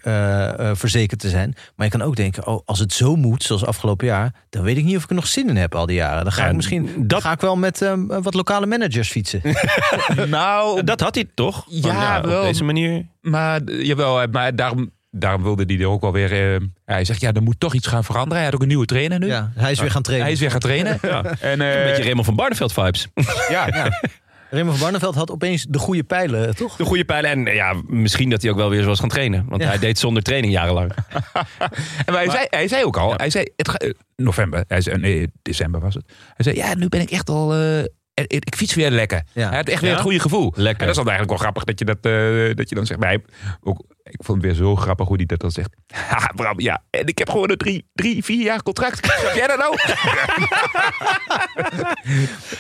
verzekerd 0.72 1.20
te 1.20 1.28
zijn. 1.28 1.54
Maar 1.76 1.86
je 1.86 1.92
kan 1.92 2.02
ook 2.02 2.16
denken, 2.16 2.46
oh, 2.46 2.60
als 2.64 2.78
het 2.78 2.92
zo 2.92 3.16
moet, 3.16 3.42
zoals 3.42 3.64
afgelopen 3.64 4.06
jaar, 4.06 4.34
dan 4.50 4.62
weet 4.62 4.76
ik 4.76 4.84
niet 4.84 4.96
of 4.96 5.02
ik 5.02 5.08
er 5.08 5.14
nog 5.14 5.26
zin 5.26 5.48
in 5.48 5.56
heb 5.56 5.74
al 5.74 5.86
die 5.86 5.96
jaren. 5.96 6.22
Dan 6.22 6.32
ga 6.32 6.46
ik 6.46 6.54
misschien 6.56 6.94
dat- 6.98 7.22
ga 7.22 7.32
ik 7.32 7.40
wel 7.40 7.56
met 7.56 7.84
wat 8.06 8.34
lokale 8.34 8.66
managers 8.66 9.10
fietsen. 9.10 9.42
nou, 10.28 10.84
Dat 10.84 11.00
had 11.00 11.11
hij 11.14 11.26
toch? 11.34 11.64
Ja, 11.68 12.18
Op 12.18 12.24
wel. 12.24 12.42
deze 12.42 12.64
manier. 12.64 13.06
Maar 13.20 13.60
eh, 13.60 13.82
jawel, 13.84 14.26
maar 14.30 14.56
daarom, 14.56 14.90
daarom 15.10 15.42
wilde 15.42 15.64
hij 15.66 15.78
er 15.78 15.86
ook 15.88 16.00
wel 16.00 16.12
weer. 16.12 16.54
eh, 16.54 16.60
hij 16.84 17.04
zegt 17.04 17.20
ja, 17.20 17.32
er 17.32 17.42
moet 17.42 17.60
toch 17.60 17.74
iets 17.74 17.86
gaan 17.86 18.04
veranderen. 18.04 18.36
Hij 18.36 18.44
had 18.44 18.54
ook 18.54 18.60
een 18.62 18.68
nieuwe 18.68 18.86
trainer 18.86 19.18
nu. 19.18 19.26
Ja, 19.26 19.52
hij 19.54 19.70
is 19.70 19.80
weer 19.80 19.90
gaan 19.90 20.02
trainen. 20.02 20.26
Hij 20.26 20.34
is 20.36 20.40
weer 20.42 20.50
gaan 20.50 20.60
trainen. 20.60 20.98
Ja. 21.02 21.22
En, 21.40 21.60
Een 21.60 21.76
eh, 21.78 21.84
beetje 21.84 22.02
Raymond 22.02 22.26
van 22.26 22.36
Barneveld 22.36 22.72
vibes. 22.72 23.08
ja, 23.48 23.66
Ja. 23.76 24.00
Raymond 24.50 24.76
van 24.76 24.84
Barneveld 24.86 25.14
had 25.14 25.30
opeens 25.30 25.66
de 25.68 25.78
goede 25.78 26.02
pijlen, 26.04 26.56
toch? 26.56 26.76
De 26.76 26.84
goede 26.84 27.04
pijlen. 27.04 27.30
En 27.30 27.54
ja, 27.54 27.74
misschien 27.86 28.30
dat 28.30 28.42
hij 28.42 28.50
ook 28.50 28.56
wel 28.56 28.68
weer 28.70 28.84
was 28.84 29.00
gaan 29.00 29.08
trainen. 29.08 29.44
Want 29.48 29.62
Ja. 29.62 29.68
hij 29.68 29.78
deed 29.78 29.98
zonder 29.98 30.22
training 30.22 30.52
jarenlang. 30.52 30.92
En 32.06 32.14
hij, 32.14 32.30
zei, 32.30 32.46
hij 32.50 32.68
zei 32.68 32.84
ook 32.84 32.96
al, 32.96 33.08
Ja. 33.08 33.14
hij 33.16 33.30
zei, 33.30 33.44
het, 33.56 33.76
eh, 33.76 33.90
november, 34.16 34.64
hij 34.68 34.80
zei, 34.80 34.98
nee, 34.98 35.26
december 35.42 35.80
was 35.80 35.94
het. 35.94 36.04
Hij 36.34 36.44
zei, 36.52 36.56
ja, 36.56 36.74
nu 36.74 36.88
ben 36.88 37.00
ik 37.00 37.10
echt 37.10 37.28
al, 37.28 37.54
eh, 37.54 37.84
ik, 38.14 38.54
fiets 38.56 38.74
weer 38.74 38.90
lekker. 38.90 39.22
Ja. 39.32 39.48
Hij 39.48 39.56
had 39.56 39.68
echt 39.68 39.80
weer 39.80 39.90
Ja? 39.90 39.96
het 39.96 40.04
goede 40.04 40.20
gevoel. 40.20 40.52
Lekker. 40.56 40.80
En 40.80 40.86
dat 40.86 40.88
is 40.88 41.02
dan 41.04 41.08
eigenlijk 41.12 41.28
wel 41.28 41.38
grappig 41.38 41.64
dat 41.64 41.78
je, 41.78 41.84
dat, 41.84 41.96
eh, 42.00 42.56
dat 42.56 42.68
je 42.68 42.74
dan 42.74 42.86
zegt. 42.86 43.00
Maar 43.00 43.08
hij, 43.08 43.22
ook, 43.60 43.84
ik 44.02 44.24
vond 44.24 44.42
het 44.42 44.46
weer 44.46 44.66
zo 44.66 44.76
grappig 44.76 45.06
hoe 45.06 45.16
hij 45.16 45.26
dat 45.26 45.40
dan 45.40 45.50
zegt. 45.50 45.70
Haha, 46.08 46.32
Bram, 46.34 46.60
ja, 46.60 46.82
en 46.90 47.06
ik 47.06 47.18
heb 47.18 47.30
gewoon 47.30 47.50
een 47.50 47.56
drie, 47.56 47.88
drie 47.92 48.24
vier 48.24 48.42
jaar 48.42 48.62
contract. 48.62 49.06
Snap 49.20 49.34
jij 49.34 49.46
dat 49.46 49.58
nou? 49.58 49.76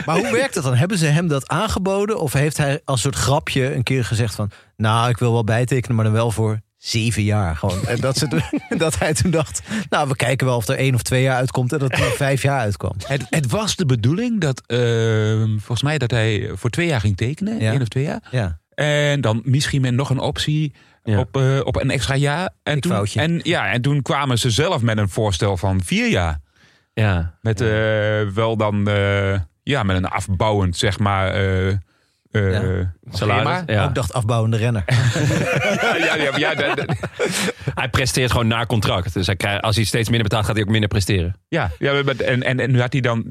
Maar 0.06 0.16
hoe 0.16 0.30
werkt 0.32 0.54
dat 0.54 0.64
dan? 0.64 0.74
Hebben 0.74 0.98
ze 0.98 1.06
hem 1.06 1.28
dat 1.28 1.48
aangeboden? 1.48 2.20
Of 2.20 2.32
heeft 2.32 2.56
hij 2.56 2.80
als 2.84 3.00
soort 3.00 3.16
grapje 3.16 3.74
een 3.74 3.82
keer 3.82 4.04
gezegd 4.04 4.34
van... 4.34 4.50
nou, 4.76 5.08
ik 5.08 5.18
wil 5.18 5.32
wel 5.32 5.44
bijtekenen, 5.44 5.96
maar 5.96 6.04
dan 6.04 6.14
wel 6.14 6.30
voor 6.30 6.60
zeven 6.82 7.22
jaar. 7.22 7.56
Gewoon. 7.56 7.86
En 7.86 8.00
dat, 8.00 8.16
ze, 8.18 8.28
toen- 8.28 8.42
dat 8.78 8.98
hij 8.98 9.14
toen 9.14 9.30
dacht... 9.30 9.62
nou, 9.90 10.08
we 10.08 10.16
kijken 10.16 10.46
wel 10.46 10.56
of 10.56 10.68
er 10.68 10.76
één 10.76 10.94
of 10.94 11.02
twee 11.02 11.22
jaar 11.22 11.36
uitkomt... 11.36 11.72
en 11.72 11.78
dat 11.78 11.92
er 11.92 11.98
vijf 11.98 12.42
jaar 12.42 12.58
uitkwam. 12.60 12.92
Het, 13.06 13.26
het 13.30 13.50
was 13.50 13.76
de 13.76 13.86
bedoeling 13.86 14.40
dat, 14.40 14.62
eh, 14.66 14.78
volgens 15.42 15.82
mij, 15.82 15.98
dat 15.98 16.10
hij 16.10 16.50
voor 16.54 16.70
twee 16.70 16.86
jaar 16.86 17.00
ging 17.00 17.16
tekenen. 17.16 17.58
Ja. 17.60 17.72
één 17.72 17.80
of 17.82 17.88
twee 17.88 18.04
jaar. 18.04 18.20
Ja. 18.30 18.58
En 18.74 19.20
dan 19.20 19.40
misschien 19.44 19.80
met 19.80 19.94
nog 19.94 20.10
een 20.10 20.18
optie 20.18 20.72
Ja. 21.04 21.18
op, 21.18 21.36
eh, 21.36 21.60
op 21.64 21.76
een 21.76 21.90
extra 21.90 22.14
jaar. 22.16 22.50
En 22.62 22.76
Ik 22.76 22.82
toen, 22.82 22.92
foutje. 22.92 23.20
en, 23.20 23.40
ja, 23.42 23.72
en 23.72 23.82
toen 23.82 24.02
kwamen 24.02 24.38
ze 24.38 24.50
zelf 24.50 24.82
met 24.82 24.98
een 24.98 25.08
voorstel 25.08 25.56
van 25.56 25.80
vier 25.84 26.08
jaar. 26.10 26.40
Ja. 26.94 27.34
Met 27.40 27.60
eh, 27.60 27.68
wel 28.34 28.56
dan 28.56 28.88
eh, 28.88 29.38
ja, 29.62 29.82
met 29.82 29.96
een 29.96 30.06
afbouwend, 30.08 30.76
zeg 30.76 30.98
maar, 30.98 31.34
eh, 32.32 32.56
eh, 32.56 32.78
Ja. 32.78 32.92
Salaris. 33.10 33.42
schema. 33.42 33.62
Ja. 33.66 33.88
Ik 33.88 33.94
dacht 33.94 34.12
afbouwende 34.12 34.56
renner. 34.56 34.84
ja, 36.36 36.36
ja, 36.36 36.54
Hij 37.74 37.88
presteert 37.90 38.30
gewoon 38.30 38.46
naar 38.46 38.66
contract. 38.66 39.14
Dus 39.14 39.26
hij 39.26 39.36
krijgt, 39.36 39.62
als 39.62 39.76
hij 39.76 39.84
steeds 39.84 40.08
minder 40.08 40.28
betaalt, 40.28 40.44
gaat 40.46 40.54
hij 40.54 40.64
ook 40.64 40.70
minder 40.70 40.88
presteren. 40.88 41.34
ja, 41.48 41.70
ja, 41.78 42.02
maar- 42.02 42.16
en, 42.16 42.42
en, 42.42 42.60
en 42.60 42.70
nu 42.70 42.80
had 42.80 42.92
hij 42.92 43.00
dan... 43.02 43.24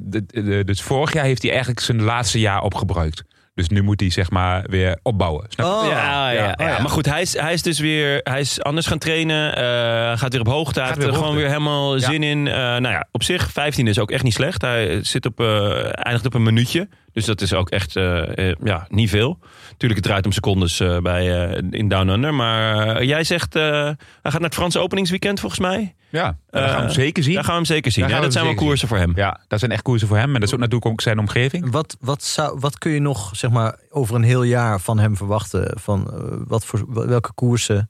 Dus 0.66 0.82
vorig 0.82 1.14
jaar 1.14 1.26
heeft 1.26 1.42
hij 1.42 1.52
eigenlijk 1.52 1.80
zijn 1.82 2.02
laatste 2.02 2.40
jaar 2.40 2.62
opgebruikt. 2.62 3.24
Dus 3.54 3.70
nu 3.70 3.82
moet 3.82 4.00
hij 4.00 4.10
zeg 4.10 4.30
maar 4.30 4.64
weer 4.70 5.00
opbouwen. 5.02 5.46
Snap 5.50 5.66
je? 5.68 5.74
Oh, 5.74 5.92
ja, 5.92 6.30
ja, 6.32 6.44
ja, 6.44 6.54
ja. 6.58 6.80
maar 6.82 6.90
goed, 6.90 7.06
hij 7.06 7.22
is, 7.22 7.38
hij 7.38 7.54
is 7.54 7.62
dus 7.62 7.80
weer 7.80 8.20
hij 8.24 8.40
is 8.40 8.62
anders 8.62 8.88
gaan 8.88 8.98
trainen. 8.98 9.56
eh, 9.56 10.18
gaat 10.18 10.32
weer 10.32 10.40
op 10.42 10.48
hoogte. 10.48 10.80
Hij 10.80 10.88
Gaat 10.88 10.98
heeft 10.98 11.08
weer 11.08 11.18
er 11.18 11.24
gewoon 11.24 11.38
weer 11.40 11.48
helemaal 11.48 11.98
Ja. 11.98 12.10
zin 12.10 12.24
in. 12.24 12.48
Eh, 12.48 12.54
nou 12.56 12.88
ja, 12.88 13.08
op 13.12 13.24
zich, 13.24 13.52
15 13.52 13.88
is 13.88 14.00
ook 14.00 14.12
echt 14.12 14.24
niet 14.24 14.34
slecht. 14.34 14.62
Hij 14.62 15.04
zit 15.04 15.26
op, 15.26 15.40
eh, 15.40 15.72
eindigt 16.06 16.26
op 16.26 16.34
een 16.34 16.44
minuutje. 16.44 16.88
Dus 17.14 17.26
dat 17.26 17.42
is 17.42 17.54
ook 17.54 17.70
echt 17.70 17.96
eh, 17.96 18.50
eh, 18.50 18.56
ja, 18.64 18.86
niet 18.90 19.10
veel. 19.10 19.40
Tuurlijk, 19.78 20.00
het 20.00 20.04
draait 20.10 20.26
om 20.26 20.32
secondes 20.32 20.80
eh, 20.80 20.98
bij, 20.98 21.50
eh, 21.50 21.64
in 21.70 21.88
Down 21.88 22.10
Under. 22.10 22.34
Maar 22.34 23.04
jij 23.04 23.24
zegt, 23.24 23.56
eh, 23.56 23.62
hij 23.62 23.96
gaat 24.22 24.34
naar 24.34 24.42
het 24.42 24.54
Franse 24.54 24.80
openingsweekend 24.80 25.40
volgens 25.40 25.62
mij. 25.62 25.96
Ja, 26.10 26.38
dat 26.50 26.64
gaan 26.64 26.76
we 26.76 26.82
hem 26.82 26.90
zeker 26.90 27.24
zien. 27.24 27.34
Daar 27.34 27.44
gaan 27.44 27.52
we 27.54 27.58
hem 27.60 27.68
zeker 27.68 27.92
zien. 27.92 28.04
Daar 28.04 28.14
Ja, 28.14 28.22
dat 28.22 28.34
zijn 28.34 28.46
wel 28.46 28.54
koersen 28.54 28.88
voor 28.88 28.98
hem. 28.98 29.12
Ja, 29.16 29.40
dat 29.48 29.60
zijn 29.60 29.72
echt 29.72 29.82
koersen 29.82 30.08
voor 30.08 30.18
hem. 30.18 30.28
En 30.28 30.34
dat 30.34 30.44
is 30.44 30.54
ook 30.54 30.60
natuurlijk 30.60 30.92
ook 30.92 31.02
zijn 31.02 31.20
omgeving. 31.20 31.72
Wat, 31.72 31.98
wat, 32.00 32.24
zou, 32.24 32.60
wat 32.60 32.78
kun 32.78 32.92
je 32.92 33.00
nog 33.00 33.30
zeg 33.36 33.52
maar, 33.52 33.80
over 33.90 34.16
een 34.16 34.24
heel 34.24 34.44
jaar 34.44 34.80
van 34.80 35.00
hem 35.00 35.18
verwachten? 35.18 35.80
Van, 35.80 36.12
wat 36.48 36.66
voor, 36.66 37.08
welke 37.08 37.34
koersen 37.34 37.90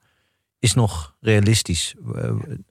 is 0.59 0.74
nog 0.74 1.15
realistisch 1.19 1.95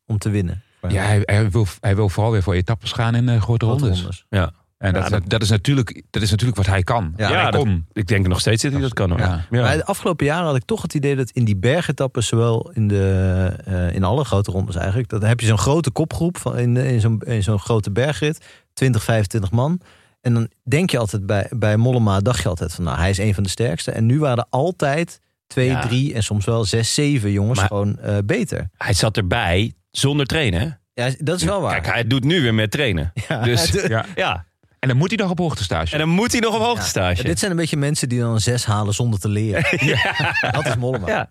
om 0.06 0.18
te 0.18 0.30
winnen? 0.30 0.62
Ja, 0.88 1.02
hij, 1.02 1.22
hij, 1.24 1.50
wil, 1.50 1.66
hij 1.80 1.96
wil 1.96 2.08
vooral 2.08 2.32
weer 2.32 2.42
voor 2.42 2.54
etappes 2.54 2.92
gaan 2.92 3.14
in 3.14 3.26
grote 3.26 3.40
Grote 3.40 3.66
rondes. 3.66 4.00
rondes. 4.00 4.24
Ja. 4.28 4.52
En 4.80 4.92
dat, 4.92 5.02
Ja, 5.02 5.08
dat, 5.08 5.22
dat 5.26 5.42
is 5.42 5.48
natuurlijk, 5.50 6.02
dat 6.10 6.22
is 6.22 6.30
natuurlijk 6.30 6.56
wat 6.58 6.66
hij 6.66 6.82
kan. 6.82 7.12
Ja, 7.16 7.42
hij 7.42 7.50
dat-. 7.50 7.66
Ik 7.92 8.06
denk 8.06 8.26
nog 8.26 8.40
steeds 8.40 8.62
dat 8.62 8.72
hij 8.72 8.80
dat 8.80 8.92
kan. 8.92 9.10
Hoor. 9.10 9.18
Ja. 9.18 9.46
Ja. 9.50 9.62
Maar 9.62 9.76
de 9.76 9.84
afgelopen 9.84 10.26
jaren 10.26 10.46
had 10.46 10.56
ik 10.56 10.64
toch 10.64 10.82
het 10.82 10.94
idee 10.94 11.16
dat 11.16 11.30
in 11.30 11.44
die 11.44 11.56
bergetappen, 11.56 12.22
zowel 12.22 12.70
in, 12.74 12.88
de, 12.88 13.54
eh, 13.64 13.94
in 13.94 14.04
alle 14.04 14.24
grote 14.24 14.50
rondes 14.50 14.76
eigenlijk, 14.76 15.08
dat 15.08 15.20
dan 15.20 15.28
heb 15.28 15.40
je 15.40 15.46
zo'n 15.46 15.58
grote 15.58 15.90
kopgroep 15.90 16.38
van 16.38 16.58
in, 16.58 16.76
in 16.76 17.00
zo'n 17.00 17.20
in 17.20 17.42
zo'n 17.42 17.58
grote 17.58 17.90
bergrit, 17.90 18.46
20, 18.72 19.02
25 19.04 19.50
man. 19.50 19.80
En 20.20 20.34
dan 20.34 20.48
denk 20.62 20.90
je 20.90 20.98
altijd 20.98 21.26
bij, 21.26 21.46
bij 21.56 21.76
Mollema, 21.76 22.20
dacht 22.20 22.42
je 22.42 22.48
altijd 22.48 22.74
van 22.74 22.84
nou, 22.84 22.98
hij 22.98 23.10
is 23.10 23.18
een 23.18 23.34
van 23.34 23.42
de 23.42 23.48
sterkste. 23.48 23.90
En 23.90 24.06
nu 24.06 24.18
waren 24.18 24.38
er 24.38 24.46
altijd 24.50 25.20
twee, 25.46 25.68
Ja. 25.68 25.80
drie 25.80 26.14
en 26.14 26.22
soms 26.22 26.44
wel 26.44 26.64
zes, 26.64 26.94
zeven 26.94 27.32
jongens 27.32 27.58
Maar- 27.58 27.68
gewoon 27.68 27.98
eh, 27.98 28.16
beter. 28.24 28.68
Hij 28.76 28.92
zat 28.92 29.16
erbij 29.16 29.72
zonder 29.90 30.26
trainen. 30.26 30.60
hè? 30.60 30.68
Ja, 31.04 31.14
dat 31.18 31.36
is 31.36 31.44
wel 31.44 31.60
waar. 31.60 31.80
Kijk, 31.80 31.94
hij 31.94 32.06
doet 32.06 32.24
nu 32.24 32.42
weer 32.42 32.54
met 32.54 32.70
trainen. 32.70 33.12
Ja, 33.28 33.42
dus- 33.42 33.70
Ja. 33.88 34.04
Ja, 34.14 34.44
En 34.80 34.88
dan 34.88 34.96
moet 34.96 35.08
hij 35.08 35.16
nog 35.18 35.30
op 35.30 35.38
hoogtestage. 35.38 35.92
en 35.92 35.98
dan 35.98 36.08
moet 36.08 36.32
hij 36.32 36.40
nog 36.40 36.54
op 36.54 36.60
hoogtestage. 36.62 37.16
Ja, 37.16 37.28
dit 37.28 37.38
zijn 37.38 37.50
een 37.50 37.56
beetje 37.56 37.76
mensen 37.76 38.08
die 38.08 38.20
dan 38.20 38.30
een 38.32 38.40
zes 38.40 38.64
halen 38.64 38.94
zonder 38.94 39.20
te 39.20 39.28
leren. 39.28 39.62
Dat 40.52 40.66
is 40.66 40.76
Mollema. 40.76 41.06
Ja. 41.08 41.30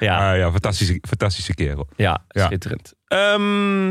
Ja, 0.00 0.30
Ah, 0.32 0.36
ja, 0.38 0.50
fantastische, 0.50 0.98
fantastische 1.08 1.54
kerel. 1.54 1.88
ja, 1.96 2.24
Ja. 2.28 2.46
schitterend. 2.46 2.92
Ehm, 3.06 3.90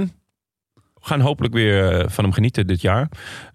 we 0.94 1.06
gaan 1.06 1.20
hopelijk 1.20 1.54
weer 1.54 2.00
eh, 2.00 2.06
van 2.10 2.24
hem 2.24 2.34
genieten 2.34 2.68
dit 2.68 2.82
jaar. 2.82 3.10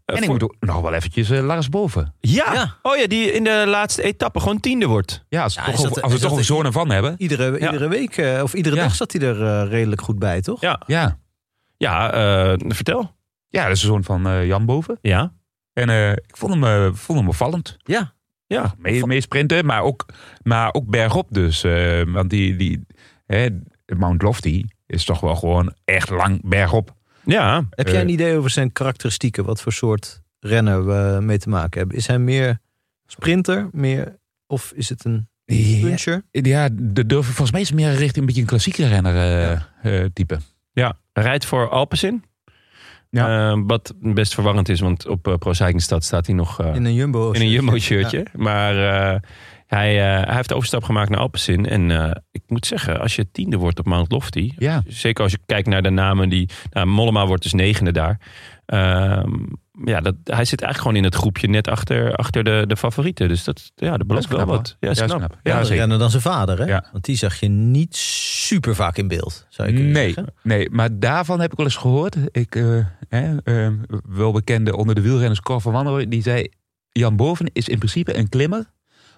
Eh, 0.05 0.17
En 0.17 0.23
ik 0.23 0.29
moet 0.29 0.43
ook 0.43 0.55
nog 0.61 0.81
wel 0.81 0.93
eventjes 0.95 1.31
eh, 1.31 1.41
Lars 1.45 1.69
boven. 1.69 2.15
ja. 2.21 2.53
Ja. 2.53 2.77
oh 2.83 2.97
ja, 2.97 3.07
die 3.07 3.33
in 3.33 3.45
de 3.45 3.65
laatste 3.67 4.03
etappe 4.03 4.41
gewoon 4.41 4.61
tiende 4.61 4.87
wordt. 4.87 5.25
Ja, 5.29 5.43
als, 5.43 5.55
Ja, 5.55 5.65
we 5.65 5.73
toch 5.73 5.83
dat- 5.83 6.03
als 6.03 6.13
we 6.13 6.19
toch 6.19 6.37
een 6.37 6.45
zoon 6.45 6.65
ervan 6.65 6.91
hebben. 6.91 7.15
Iedere, 7.19 7.59
Ja. 7.59 7.67
iedere 7.73 7.89
week 7.89 8.41
of 8.43 8.55
iedere 8.55 8.77
Ja. 8.77 8.83
dag 8.83 8.95
zat 8.95 9.13
hij 9.13 9.21
er 9.29 9.69
redelijk 9.69 10.01
goed 10.01 10.19
bij, 10.19 10.41
toch? 10.41 10.61
Ja, 10.61 10.81
Ja, 10.87 11.19
ja 11.77 12.13
eh, 12.13 12.55
vertel. 12.69 13.17
Ja 13.55 13.63
dat 13.67 13.73
is 13.77 13.81
de 13.81 13.87
zoon 13.87 14.05
van 14.05 14.27
eh, 14.27 14.47
Jan 14.47 14.65
boven. 14.67 14.99
Ja, 15.03 15.33
En 15.73 15.89
eh, 15.89 16.11
ik 16.13 16.37
vond 16.37 16.53
hem, 16.55 16.65
eh, 16.65 16.93
vond 16.95 17.19
hem 17.19 17.29
opvallend. 17.29 17.77
Ja. 17.79 18.15
ja. 18.47 18.75
Mee, 18.79 19.07
mee 19.07 19.21
sprinten, 19.21 19.67
maar 19.67 19.83
ook, 19.83 20.07
maar 20.43 20.73
ook 20.75 20.87
bergop 20.87 21.27
dus. 21.31 21.65
eh, 21.65 22.03
want 22.07 22.31
die, 22.31 22.57
die 22.57 22.87
hè, 23.27 23.49
Mount 23.97 24.23
Lofty 24.23 24.65
is 24.87 25.05
toch 25.05 25.21
wel 25.21 25.37
gewoon 25.37 25.75
echt 25.85 26.11
lang 26.11 26.41
bergop. 26.49 26.95
ja. 27.25 27.67
Heb 27.71 27.89
jij 27.89 28.01
een 28.01 28.09
idee 28.09 28.37
over 28.39 28.51
zijn 28.51 28.73
karakteristieken? 28.73 29.45
Wat 29.45 29.61
voor 29.61 29.73
soort 29.73 30.23
renner 30.41 30.87
we 30.87 31.21
mee 31.21 31.39
te 31.39 31.49
maken 31.49 31.79
hebben? 31.79 31.97
Is 31.97 32.07
hij 32.07 32.19
meer 32.19 32.59
sprinter? 33.07 33.69
Meer, 33.73 34.19
of 34.47 34.73
is 34.75 34.89
het 34.89 35.05
een 35.05 35.29
Ja, 35.45 35.81
puncher? 35.81 36.23
ja 36.31 36.69
de 36.73 37.07
durf, 37.07 37.25
volgens 37.27 37.51
mij 37.51 37.61
is 37.61 37.69
het 37.69 37.77
meer 37.77 37.91
richting 37.91 38.17
een 38.17 38.27
beetje 38.27 38.41
een 38.41 38.47
klassieke 38.47 38.87
renner 38.89 39.71
type. 40.13 40.39
Ja, 40.73 40.99
hij 41.13 41.23
rijdt 41.23 41.45
voor 41.47 41.69
Alpecin. 41.69 42.25
Ja. 43.15 43.51
Eh, 43.51 43.61
wat 43.67 43.95
best 44.01 44.35
verwarrend 44.35 44.69
is, 44.69 44.81
want 44.81 45.07
op 45.07 45.29
uh, 45.29 45.35
Pro 45.35 45.53
staat 45.53 46.27
hij 46.27 46.35
nog 46.35 46.61
eh, 46.61 46.75
In 46.75 46.85
een 46.85 46.95
jumbo 46.95 47.33
in 47.33 47.41
een 47.41 47.51
Jumbo-shirtje. 47.51 48.27
Maar 48.33 48.77
eh, 48.77 49.21
hij, 49.67 49.95
hij 49.97 50.35
heeft 50.35 50.49
de 50.49 50.55
overstap 50.55 50.83
gemaakt 50.83 51.11
naar 51.11 51.19
Alpecin. 51.19 51.67
En 51.69 51.91
ik 52.31 52.43
moet 52.47 52.67
zeggen, 52.67 53.01
als 53.01 53.17
je 53.17 53.31
tiende 53.31 53.57
wordt 53.57 53.79
op 53.79 53.87
Mount 53.87 54.13
Lofty... 54.13 54.53
Ja. 54.59 54.83
Zeker 54.87 55.23
als 55.23 55.33
je 55.33 55.39
kijkt 55.47 55.69
naar 55.69 55.83
de 55.83 55.91
namen 55.91 56.29
die... 56.29 56.49
Nou, 56.71 56.87
Mollema 56.87 57.27
wordt 57.27 57.43
dus 57.43 57.53
negende 57.53 57.93
daar. 57.93 58.19
Ja, 59.85 60.01
dat, 60.01 60.15
hij 60.25 60.45
zit 60.45 60.61
eigenlijk 60.63 60.77
gewoon 60.79 60.97
in 60.97 61.05
het 61.05 61.15
groepje 61.15 61.49
net 61.49 61.69
achter, 61.69 62.15
achter 62.17 62.45
de, 62.45 62.65
de 62.67 62.77
favorieten. 62.77 63.29
Dus 63.29 63.45
dat, 63.45 63.73
ja, 63.75 63.97
dat 63.97 64.07
belooft 64.07 64.29
wel 64.29 64.47
wat. 64.47 64.77
Ja, 64.81 64.89
Ja, 64.89 64.95
snap. 64.95 65.09
is 65.09 65.15
knap. 65.15 65.39
Ja, 65.43 65.59
Ja, 65.59 65.65
zeker. 65.65 65.99
dan 65.99 66.11
zijn 66.11 66.23
vader, 66.23 66.59
hè? 66.59 66.65
Ja. 66.65 66.85
Want 66.93 67.05
die 67.05 67.17
zag 67.17 67.41
je 67.41 67.49
niet 67.49 67.97
super 67.97 68.75
vaak 68.75 68.97
in 68.97 69.09
beeld, 69.09 69.47
zou 69.49 69.69
je 69.69 69.75
kunnen 69.75 69.93
Nee, 69.93 70.13
zeggen. 70.13 70.35
nee, 70.43 70.71
maar 70.71 70.99
daarvan 70.99 71.41
heb 71.41 71.51
ik 71.51 71.57
wel 71.57 71.67
eens 71.67 71.77
gehoord. 71.77 72.17
Ik, 72.31 72.55
eh, 72.57 72.87
hè, 73.09 73.37
eh, 73.45 73.69
wel 74.09 74.33
bekende 74.33 74.77
onder 74.77 74.95
de 74.95 75.01
wielrenners 75.01 75.41
Cor 75.41 75.61
van 75.61 75.73
Wanrooy, 75.73 76.09
die 76.09 76.23
zei... 76.23 76.49
Jan 76.93 77.17
Boven 77.17 77.51
is 77.53 77.69
in 77.69 77.79
principe 77.79 78.17
een 78.17 78.29
klimmer, 78.29 78.71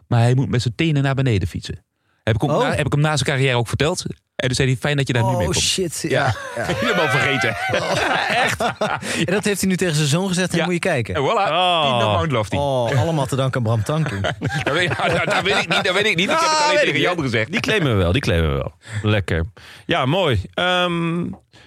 maar 0.08 0.20
hij 0.20 0.34
moet 0.34 0.48
met 0.48 0.62
zijn 0.62 0.74
tenen 0.74 1.02
naar 1.02 1.14
beneden 1.14 1.48
fietsen. 1.48 1.84
Heb 2.26 2.34
ik, 2.34 2.40
hem 2.40 2.50
Oh. 2.50 2.58
na, 2.58 2.74
heb 2.74 2.86
ik 2.86 2.92
hem 2.92 3.00
na 3.00 3.16
zijn 3.16 3.28
carrière 3.28 3.56
ook 3.56 3.68
verteld. 3.68 4.04
En 4.36 4.46
toen 4.46 4.54
zei 4.54 4.68
hij, 4.68 4.76
fijn 4.76 4.96
dat 4.96 5.06
je 5.06 5.12
daar 5.12 5.22
nu 5.22 5.28
mee 5.28 5.38
Oh 5.38 5.44
komt. 5.44 5.56
shit, 5.64 6.04
ja. 6.08 6.34
ja. 6.56 6.64
Helemaal 6.80 7.08
vergeten. 7.08 7.56
En 9.26 9.34
dat 9.34 9.44
heeft 9.44 9.60
hij 9.60 9.68
nu 9.70 9.76
tegen 9.76 9.94
zijn 9.94 10.08
zoon 10.08 10.28
gezegd 10.28 10.50
en 10.52 10.58
Ja. 10.58 10.64
moet 10.64 10.72
je 10.72 10.78
kijken. 10.78 11.14
En 11.14 11.22
voilà, 11.22 11.50
Oh. 11.50 12.22
die. 12.48 12.58
Oh, 12.58 13.00
allemaal 13.00 13.26
te 13.26 13.36
danken 13.36 13.56
aan 13.56 13.62
Bram 13.62 13.82
Tanking. 13.82 14.20
Dat, 14.64 14.72
weet, 14.74 14.88
ja, 14.96 15.08
dat, 15.08 15.24
dat 15.24 15.42
weet 15.42 15.56
ik 15.56 15.68
niet, 15.68 15.84
dat 15.84 15.94
weet 15.94 16.06
ik 16.06 16.16
niet. 16.16 16.30
Ik 16.30 16.30
heb 16.30 16.40
het 16.40 16.48
Ah, 16.48 16.62
alleen 16.62 16.70
weet 16.74 16.78
tegen 16.84 16.94
ik 17.00 17.02
Jan 17.06 17.20
gezegd. 17.20 17.50
Die 17.50 17.60
claimen 17.60 17.90
we 17.96 18.02
wel, 18.02 18.12
die 18.12 18.20
claimen 18.20 18.50
we 18.50 18.56
wel. 18.56 18.72
Lekker. 19.02 19.44
Ja, 19.86 20.06
mooi. 20.06 20.40
Ehm, 20.54 21.22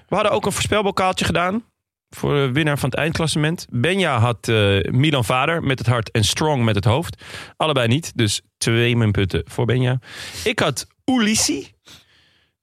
we 0.08 0.16
hadden 0.16 0.32
ook 0.32 0.46
een 0.46 0.52
voorspelbokaaltje 0.52 1.26
gedaan. 1.26 1.64
Voor 2.10 2.34
de 2.34 2.52
winnaar 2.52 2.78
van 2.78 2.90
het 2.90 2.98
eindklassement. 3.00 3.66
Benja 3.70 4.20
had 4.20 4.48
eh, 4.48 4.56
Milan 4.92 5.26
Vader 5.26 5.64
met 5.64 5.80
het 5.80 5.88
hart 5.88 6.12
en 6.12 6.24
Strong 6.24 6.64
met 6.64 6.76
het 6.76 6.86
hoofd. 6.86 7.24
Allebei 7.58 7.88
niet, 7.88 8.12
dus 8.16 8.42
twee 8.60 8.96
minpunten 8.98 9.42
voor 9.46 9.66
Benja. 9.66 10.00
Ik 10.44 10.60
had 10.60 10.88
Ulissi. 11.06 11.68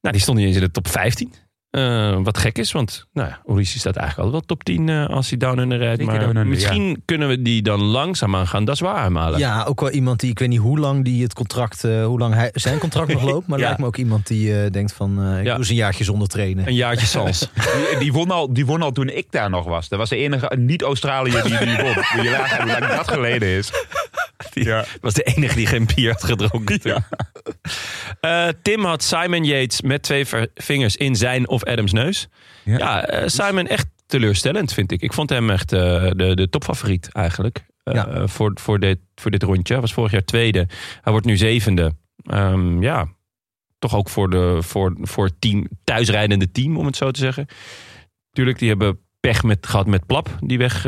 Nou, 0.00 0.14
die 0.14 0.20
stond 0.20 0.38
niet 0.38 0.46
eens 0.46 0.56
in 0.56 0.62
de 0.62 0.70
top 0.70 0.88
15. 0.88 1.32
Eh, 1.70 2.18
wat 2.22 2.38
gek 2.38 2.58
is, 2.58 2.72
want 2.72 3.06
nou, 3.12 3.28
ja, 3.28 3.40
Ulissi 3.52 3.78
staat 3.78 3.96
eigenlijk 3.96 4.28
altijd 4.28 4.46
wel 4.48 4.56
top 4.56 4.64
10 4.64 4.88
eh, 4.88 5.06
als 5.06 5.28
hij 5.28 5.38
down 5.38 5.58
under 5.58 5.78
rijdt. 5.78 6.02
Maar 6.02 6.22
under, 6.28 6.46
misschien 6.46 7.02
kunnen 7.04 7.28
we 7.28 7.42
die 7.42 7.62
dan 7.62 7.82
langzaamaan 7.82 8.46
gaan. 8.46 8.64
Dat 8.64 8.74
is 8.74 8.80
waar, 8.80 9.10
halen. 9.12 9.38
Ja, 9.38 9.64
ook 9.64 9.80
wel 9.80 9.90
iemand 9.90 10.20
die, 10.20 10.30
ik 10.30 10.38
weet 10.38 10.48
niet 10.48 10.58
hoe 10.58 10.78
lang 10.78 11.04
die 11.04 11.22
het 11.22 11.34
contract, 11.34 11.84
eh, 11.84 12.04
hoe 12.04 12.18
lang 12.18 12.34
hij, 12.34 12.50
zijn 12.52 12.78
contract 12.78 13.12
nog 13.12 13.22
loopt. 13.32 13.46
Maar 13.46 13.58
Ja. 13.58 13.64
lijkt 13.64 13.80
me 13.80 13.86
ook 13.86 13.96
iemand 13.96 14.26
die 14.26 14.62
eh, 14.62 14.70
denkt 14.70 14.92
van, 14.92 15.22
eh, 15.22 15.38
ik 15.38 15.44
Ja. 15.44 15.50
doe 15.50 15.58
eens 15.58 15.68
een 15.68 15.74
jaartje 15.74 16.04
zonder 16.04 16.28
trainen. 16.28 16.66
Een 16.66 16.74
jaartje 16.74 17.06
sans. 17.16 17.38
Die, 17.90 17.98
die, 17.98 18.12
won 18.12 18.30
al, 18.30 18.52
die 18.52 18.66
won 18.66 18.82
al 18.82 18.92
toen 18.92 19.08
ik 19.08 19.26
daar 19.30 19.50
nog 19.50 19.64
was. 19.64 19.88
Dat 19.88 19.98
was 19.98 20.08
de 20.08 20.16
enige 20.16 20.56
niet-Australiër 20.58 21.42
die 21.42 21.58
die 21.58 21.76
won. 21.76 21.94
Je 22.22 22.56
hoe 22.60 22.66
lang 22.80 22.86
dat 22.96 23.08
geleden 23.10 23.48
is. 23.48 23.70
Ja. 24.64 24.84
was 25.00 25.14
de 25.14 25.22
enige 25.22 25.54
die 25.54 25.66
geen 25.66 25.88
bier 25.94 26.12
had 26.12 26.24
gedronken. 26.24 26.80
Eh, 28.20 28.48
Tim 28.62 28.84
had 28.84 29.02
Simon 29.02 29.44
Yates 29.44 29.80
met 29.80 30.02
twee 30.02 30.24
vingers 30.54 30.96
in 30.96 31.16
zijn 31.16 31.48
of 31.48 31.64
Adams 31.64 31.92
neus. 31.92 32.28
Ja. 32.64 32.78
Ja, 32.78 33.06
eh, 33.06 33.28
Simon 33.28 33.66
echt 33.66 33.86
teleurstellend 34.06 34.72
vind 34.72 34.92
ik. 34.92 35.02
Ik 35.02 35.12
vond 35.12 35.30
hem 35.30 35.50
echt 35.50 35.72
eh, 35.72 36.10
de, 36.10 36.34
de 36.34 36.48
topfavoriet 36.48 37.08
eigenlijk. 37.12 37.64
voor, 38.24 38.50
voor, 38.54 38.78
dit, 38.78 38.98
voor 39.14 39.30
dit 39.30 39.42
rondje. 39.42 39.72
Hij 39.72 39.82
was 39.82 39.92
vorig 39.92 40.12
jaar 40.12 40.24
tweede. 40.24 40.68
Hij 41.00 41.12
wordt 41.12 41.26
nu 41.26 41.36
zevende. 41.36 41.92
Ehm, 42.22 42.82
ja, 42.82 43.08
toch 43.78 43.94
ook 43.94 44.08
voor, 44.08 44.30
de, 44.30 44.58
voor, 44.60 44.96
voor 45.00 45.24
het 45.24 45.40
team, 45.40 45.68
thuisrijdende 45.84 46.50
team, 46.50 46.76
om 46.76 46.86
het 46.86 46.96
zo 46.96 47.10
te 47.10 47.20
zeggen. 47.20 47.46
Tuurlijk, 48.30 48.58
die 48.58 48.68
hebben 48.68 49.00
pech 49.20 49.42
met, 49.42 49.66
gehad 49.66 49.86
met 49.86 50.06
Plap, 50.06 50.38
die 50.40 50.58
weg, 50.58 50.82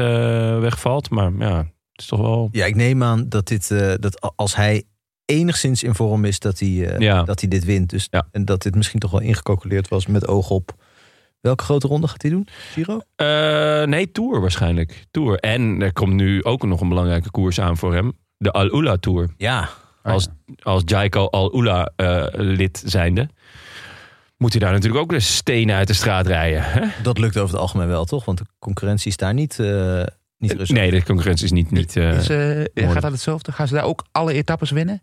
wegvalt. 0.60 1.10
Maar 1.10 1.32
ja, 1.38 1.66
is 1.98 2.06
toch 2.06 2.20
wel... 2.20 2.48
Ja, 2.52 2.66
ik 2.66 2.74
neem 2.76 3.02
aan 3.02 3.28
dat, 3.28 3.46
dit, 3.46 3.70
eh, 3.70 3.92
dat 4.00 4.32
als 4.36 4.56
hij 4.56 4.82
enigszins 5.24 5.82
in 5.82 5.94
vorm 5.94 6.24
is, 6.24 6.38
dat 6.38 6.58
hij, 6.58 6.86
eh, 6.88 6.98
Ja. 6.98 7.22
dat 7.22 7.40
hij 7.40 7.48
dit 7.48 7.64
wint. 7.64 7.90
Dus, 7.90 8.06
Ja. 8.10 8.28
En 8.32 8.44
dat 8.44 8.62
dit 8.62 8.74
misschien 8.74 9.00
toch 9.00 9.10
wel 9.10 9.20
ingecalculeerd 9.20 9.88
was 9.88 10.06
met 10.06 10.28
oog 10.28 10.50
op... 10.50 10.74
Welke 11.40 11.64
grote 11.64 11.86
ronde 11.86 12.08
gaat 12.08 12.22
hij 12.22 12.30
doen? 12.30 12.48
Giro? 12.72 13.00
Eh, 13.16 13.82
nee, 13.82 14.10
Tour 14.12 14.40
waarschijnlijk. 14.40 15.06
Tour. 15.10 15.38
En 15.38 15.82
er 15.82 15.92
komt 15.92 16.14
nu 16.14 16.44
ook 16.44 16.62
nog 16.66 16.80
een 16.80 16.88
belangrijke 16.88 17.30
koers 17.30 17.60
aan 17.60 17.76
voor 17.76 17.94
hem. 17.94 18.12
De 18.36 18.50
Al-Ula 18.52 18.96
Tour. 18.96 19.28
Ja. 19.36 19.68
Als, 20.02 20.28
als 20.62 20.82
Jaiko 20.84 21.24
Al-Ula 21.26 21.92
eh, 21.96 22.26
lid 22.32 22.82
zijnde. 22.86 23.28
Moet 24.36 24.50
hij 24.52 24.60
daar 24.60 24.72
natuurlijk 24.72 25.00
ook 25.02 25.10
de 25.10 25.20
stenen 25.20 25.76
uit 25.76 25.86
de 25.86 25.94
straat 25.94 26.26
rijden. 26.26 26.62
Hè? 26.62 26.86
Dat 27.02 27.18
lukt 27.18 27.36
over 27.36 27.50
het 27.52 27.60
algemeen 27.60 27.88
wel, 27.88 28.04
toch? 28.04 28.24
Want 28.24 28.38
de 28.38 28.44
concurrentie 28.58 29.08
is 29.10 29.16
daar 29.16 29.34
niet, 29.34 29.58
eh, 29.58 30.02
niet 30.38 30.52
rustig. 30.52 30.76
Nee, 30.76 30.90
de 30.90 31.02
concurrentie 31.02 31.44
is 31.44 31.52
niet... 31.52 31.70
niet 31.70 31.96
eh, 31.96 32.16
Is, 32.16 32.28
eh, 32.28 32.38
mooi. 32.38 32.92
gaat 32.92 33.02
dat 33.02 33.12
hetzelfde? 33.12 33.52
Gaan 33.52 33.68
ze 33.68 33.74
daar 33.74 33.84
ook 33.84 34.04
alle 34.12 34.32
etappes 34.32 34.70
winnen? 34.70 35.02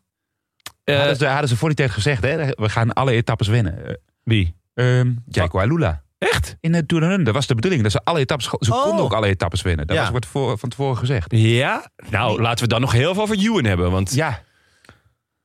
eh, 0.83 0.97
hadden, 0.97 1.15
ze, 1.15 1.25
hadden 1.25 1.49
ze 1.49 1.55
voor 1.57 1.67
die 1.67 1.77
tijd 1.77 1.91
gezegd, 1.91 2.23
hè? 2.23 2.45
we 2.47 2.69
gaan 2.69 2.93
alle 2.93 3.11
etappes 3.11 3.47
winnen. 3.47 3.85
Eh, 3.87 3.93
wie? 4.23 4.55
Ehm 4.73 5.11
Jaiko 5.27 5.59
Alula. 5.59 6.03
Echt? 6.17 6.57
In 6.59 6.71
de 6.71 6.85
Tour 6.85 7.03
de 7.03 7.09
Hun, 7.09 7.23
dat 7.23 7.33
was 7.33 7.47
de 7.47 7.55
bedoeling. 7.55 7.83
Dat 7.83 7.91
ze 7.91 8.01
alle 8.03 8.19
etappes, 8.19 8.49
ze 8.59 8.73
Oh. 8.73 8.83
konden 8.83 9.05
ook 9.05 9.13
alle 9.13 9.27
etappes 9.27 9.61
winnen. 9.61 9.87
Dat 9.87 9.95
Ja. 9.95 10.01
was 10.01 10.11
wat 10.11 10.25
voor, 10.25 10.57
van 10.57 10.69
tevoren 10.69 10.97
gezegd. 10.97 11.31
Ja? 11.31 11.89
Nou, 12.09 12.41
laten 12.41 12.63
we 12.63 12.69
dan 12.69 12.81
nog 12.81 12.91
heel 12.91 13.13
veel 13.13 13.23
over 13.23 13.37
Ewan 13.37 13.63
hebben. 13.63 13.91
Want 13.91 14.13
Ja, 14.13 14.41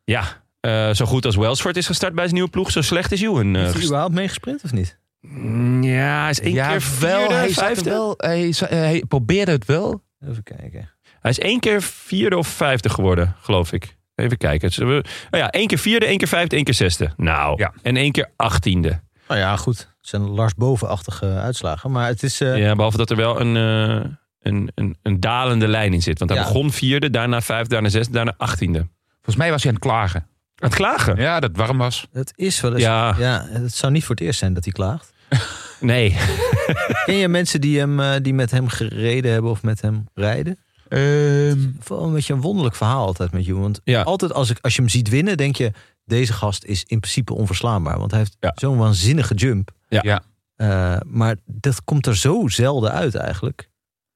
ja, 0.05 0.43
eh, 0.61 0.91
zo 0.93 1.05
goed 1.05 1.24
als 1.26 1.36
Welsford 1.36 1.76
is 1.76 1.86
gestart 1.86 2.12
bij 2.14 2.22
zijn 2.22 2.34
nieuwe 2.34 2.51
ploeg, 2.51 2.70
zo 2.70 2.80
slecht 2.82 3.12
is 3.12 3.22
Ewan. 3.22 3.55
eh, 3.57 3.62
Heeft 3.62 3.74
hij 3.74 3.84
überhaupt 3.84 4.14
meegesprint 4.14 4.64
of 4.64 4.72
niet? 4.72 4.99
Mm, 5.21 5.83
Ja, 5.83 6.21
hij 6.21 6.31
is 6.31 6.41
één 6.41 6.55
ja 6.55 6.68
keer 6.68 6.83
wel, 7.01 7.18
vierde, 7.21 7.35
hij, 7.35 7.51
vijfde. 7.51 7.91
wel 7.91 8.14
hij, 8.16 9.05
probeerde 9.09 9.53
het 9.53 9.64
wel. 9.64 10.03
Even 10.29 10.43
kijken. 10.43 10.91
Hij 11.21 11.31
is 11.31 11.39
één 11.39 11.61
keer 11.61 11.83
vierde 11.83 12.37
of 12.37 12.47
vijfde 12.49 12.89
geworden, 12.89 13.37
geloof 13.41 13.73
ik. 13.73 13.99
Even 14.14 14.37
kijken. 14.37 14.71
Oh 14.89 15.01
ja, 15.31 15.51
één 15.51 15.66
keer 15.66 15.79
vierde, 15.79 16.07
één 16.07 16.18
keer 16.18 16.29
vijfde, 16.29 16.57
één 16.57 16.64
keer 16.64 16.75
zesde. 16.75 17.11
Nou, 17.16 17.59
Ja. 17.59 17.73
en 17.83 17.97
één 17.97 18.12
keer 18.12 18.31
achttiende. 18.37 19.01
Nou 19.29 19.41
ja, 19.41 19.57
goed. 19.57 19.79
Het 19.79 20.09
zijn 20.09 20.23
Lars 20.23 20.55
Bovenachtige 20.55 21.27
uitslagen. 21.27 21.91
Maar 21.91 22.07
het 22.07 22.23
is... 22.23 22.41
eh, 22.41 22.59
Ja, 22.59 22.75
behalve 22.75 22.97
dat 22.97 23.11
er 23.11 23.16
wel 23.16 23.41
een, 23.41 23.57
eh, 23.57 24.11
een, 24.41 24.71
een, 24.75 24.97
een 25.03 25.21
dalende 25.21 25.68
lijn 25.68 25.93
in 25.93 26.03
zit. 26.03 26.18
Want 26.18 26.31
hij 26.31 26.41
Ja. 26.41 26.47
begon 26.47 26.73
vierde, 26.73 27.11
daarna 27.11 27.41
vijfde, 27.41 27.68
daarna 27.73 27.89
zesde, 27.89 28.12
daarna 28.12 28.35
achttiende. 28.37 28.89
Volgens 29.14 29.37
mij 29.37 29.51
was 29.51 29.62
hij 29.62 29.71
aan 29.73 29.77
het 29.77 29.87
klagen. 29.87 30.27
Aan 30.61 30.68
het 30.68 30.74
klagen? 30.74 31.16
Ja, 31.16 31.40
dat 31.40 31.48
het 31.50 31.58
warm 31.58 31.78
was. 31.78 32.06
Het 32.12 32.32
is 32.36 32.61
wel 32.61 32.72
eens... 32.72 32.82
Ja. 32.82 33.14
Ja, 33.18 33.46
het 33.48 33.74
zou 33.74 33.92
niet 33.92 34.04
voor 34.04 34.14
het 34.14 34.24
eerst 34.24 34.38
zijn 34.38 34.54
dat 34.54 34.64
hij 34.64 34.72
klaagt. 34.72 35.12
Nee. 35.80 36.16
Ken 37.06 37.14
je 37.14 37.28
mensen 37.28 37.61
die, 37.61 37.78
hem, 37.78 38.00
eh, 38.00 38.14
die 38.22 38.34
met 38.34 38.50
hem 38.50 38.68
gereden 38.68 39.32
hebben 39.32 39.50
of 39.50 39.62
met 39.62 39.80
hem 39.80 40.04
rijden? 40.14 40.58
Ehm, 40.88 41.58
Wel 41.86 42.02
een 42.04 42.12
beetje 42.12 42.32
een 42.32 42.40
wonderlijk 42.40 42.76
verhaal 42.76 43.06
altijd 43.06 43.32
met 43.32 43.44
jou. 43.46 43.61
Want 43.61 43.80
Ja. 43.84 44.02
altijd 44.02 44.32
als, 44.32 44.50
ik, 44.50 44.58
als 44.61 44.74
je 44.74 44.80
hem 44.80 44.90
ziet 44.90 45.08
winnen, 45.08 45.36
denk 45.36 45.56
je... 45.56 45.72
deze 46.04 46.32
gast 46.32 46.64
is 46.64 46.84
in 46.86 47.00
principe 47.00 47.34
onverslaanbaar. 47.34 47.98
Want 47.98 48.11
hij 48.11 48.20
heeft 48.20 48.36
Ja. 48.40 48.52
zo'n 48.54 48.76
waanzinnige 48.76 49.34
jump. 49.34 49.70
Ja. 49.88 50.00
Ja. 50.02 50.22
Eh, 50.56 51.00
maar 51.06 51.36
dat 51.46 51.84
komt 51.84 52.06
er 52.06 52.16
zo 52.16 52.48
zelden 52.48 52.92
uit 52.92 53.14
eigenlijk. 53.14 53.68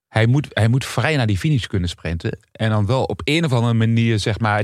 hij, 0.07 0.25
moet, 0.25 0.47
hij 0.49 0.67
moet 0.67 0.85
vrij 0.85 1.15
naar 1.15 1.27
die 1.27 1.37
finish 1.37 1.65
kunnen 1.65 1.89
sprinten. 1.89 2.39
En 2.51 2.69
dan 2.69 2.85
wel 2.85 3.03
op 3.03 3.21
een 3.23 3.45
of 3.45 3.53
andere 3.53 3.73
manier, 3.73 4.19
zeg 4.19 4.39
maar, 4.39 4.63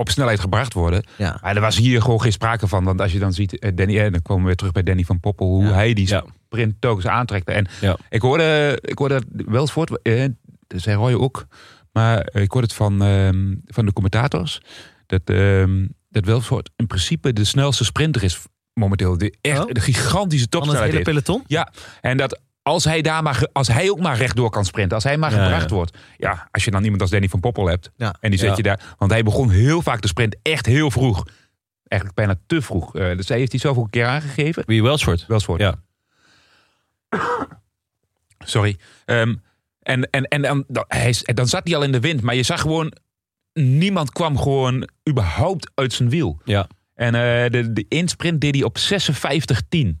op 0.00 0.08
snelheid 0.10 0.40
gebracht 0.40 0.72
worden. 0.72 1.04
Ja. 1.16 1.38
Maar 1.42 1.54
er 1.54 1.60
was 1.60 1.76
hier 1.76 2.02
gewoon 2.02 2.20
geen 2.20 2.32
sprake 2.32 2.66
van. 2.68 2.84
Want 2.84 3.00
als 3.00 3.12
je 3.12 3.18
dan 3.18 3.32
ziet, 3.32 3.58
eh, 3.58 3.70
Danny, 3.74 3.98
eh, 3.98 4.12
dan 4.12 4.22
komen 4.22 4.40
we 4.42 4.46
weer 4.46 4.56
terug 4.56 4.72
bij 4.72 4.82
Danny 4.82 5.04
van 5.04 5.20
Poppel. 5.20 5.46
Hoe 5.46 5.64
Ja. 5.64 5.72
hij 5.72 5.92
die 5.94 6.08
Ja. 6.08 6.24
sprint 6.46 6.74
telkens 6.80 7.06
aantrekt. 7.06 7.48
En 7.48 7.66
Ja. 7.80 7.96
ik 8.08 8.22
hoorde, 8.22 8.78
ik 8.80 8.98
hoorde 8.98 9.22
wel 9.46 9.60
eens 9.60 9.72
voort, 9.72 10.02
eh, 10.02 10.24
dat 10.66 10.80
zei 10.80 10.96
Roy 10.96 11.12
ook. 11.12 11.46
Maar 11.92 12.18
ik 12.32 12.50
hoorde 12.50 12.66
het 12.66 12.76
van, 12.76 13.02
ehm, 13.02 13.54
van 13.66 13.86
de 13.86 13.92
commentators. 13.92 14.60
Dat, 15.06 15.20
ehm 15.24 15.86
dat 16.10 16.24
Welsvoort 16.24 16.70
in 16.76 16.86
principe 16.86 17.32
de 17.32 17.44
snelste 17.44 17.84
sprinter 17.84 18.22
is 18.22 18.38
momenteel. 18.74 19.18
De, 19.18 19.34
echt 19.40 19.58
Oh. 19.64 19.70
de 19.72 19.80
gigantische 19.80 20.46
Van 20.50 20.60
het 20.60 20.68
topsnelheid 20.68 20.92
hele 20.92 21.04
peloton? 21.04 21.42
Ja, 21.46 21.72
en 22.00 22.16
dat 22.16 22.40
als 22.62 22.84
hij, 22.84 23.02
daar 23.02 23.22
maar, 23.22 23.48
als 23.52 23.68
hij 23.68 23.90
ook 23.90 24.00
maar 24.00 24.16
rechtdoor 24.16 24.50
kan 24.50 24.64
sprinten, 24.64 24.94
als 24.94 25.04
hij 25.04 25.16
maar 25.16 25.32
Ja, 25.34 25.42
gebracht 25.42 25.68
ja. 25.70 25.74
wordt. 25.76 25.98
Ja, 26.16 26.48
als 26.50 26.64
je 26.64 26.70
dan 26.70 26.82
iemand 26.84 27.00
als 27.02 27.10
Danny 27.10 27.28
van 27.28 27.40
Poppel 27.40 27.66
hebt 27.66 27.90
Ja. 27.96 28.14
en 28.20 28.30
die 28.30 28.38
zet 28.38 28.48
Ja. 28.48 28.56
je 28.56 28.62
daar. 28.62 28.94
Want 28.98 29.10
hij 29.10 29.22
begon 29.22 29.50
heel 29.50 29.82
vaak 29.82 30.00
de 30.02 30.08
sprint 30.08 30.36
echt 30.42 30.66
heel 30.66 30.90
vroeg. 30.90 31.26
Eigenlijk 31.86 32.20
bijna 32.20 32.40
te 32.46 32.62
vroeg. 32.62 32.96
Eh, 32.96 33.16
dus 33.16 33.28
hij 33.28 33.38
heeft 33.38 33.66
ook 33.66 33.76
een 33.76 33.90
keer 33.90 34.06
aangegeven. 34.06 34.62
Wie 34.66 34.82
Welsford? 34.82 35.26
Wel 35.26 35.36
eens 35.36 35.44
voor. 35.44 35.58
Ja. 35.58 35.74
Sorry. 38.38 38.76
Ehm, 39.04 39.34
en 39.82 40.10
en, 40.10 40.24
en 40.24 40.42
dan, 40.42 40.64
dan, 40.68 40.84
hij, 40.88 41.08
is- 41.08 41.22
dan 41.34 41.48
zat 41.48 41.60
hij 41.64 41.76
al 41.76 41.82
in 41.82 41.92
de 41.92 42.00
wind, 42.00 42.20
maar 42.22 42.34
je 42.34 42.42
zag 42.42 42.60
gewoon, 42.60 42.92
niemand 43.52 44.12
kwam 44.12 44.38
gewoon 44.38 44.88
überhaupt 45.08 45.70
uit 45.74 45.92
zijn 45.92 46.08
wiel. 46.10 46.40
Ja. 46.44 46.66
En 46.94 47.14
eh, 47.14 47.50
de, 47.50 47.72
de 47.72 47.86
insprint 47.88 48.40
deed 48.40 48.54
hij 48.54 48.64
op 48.64 48.78
56-10. 48.78 50.00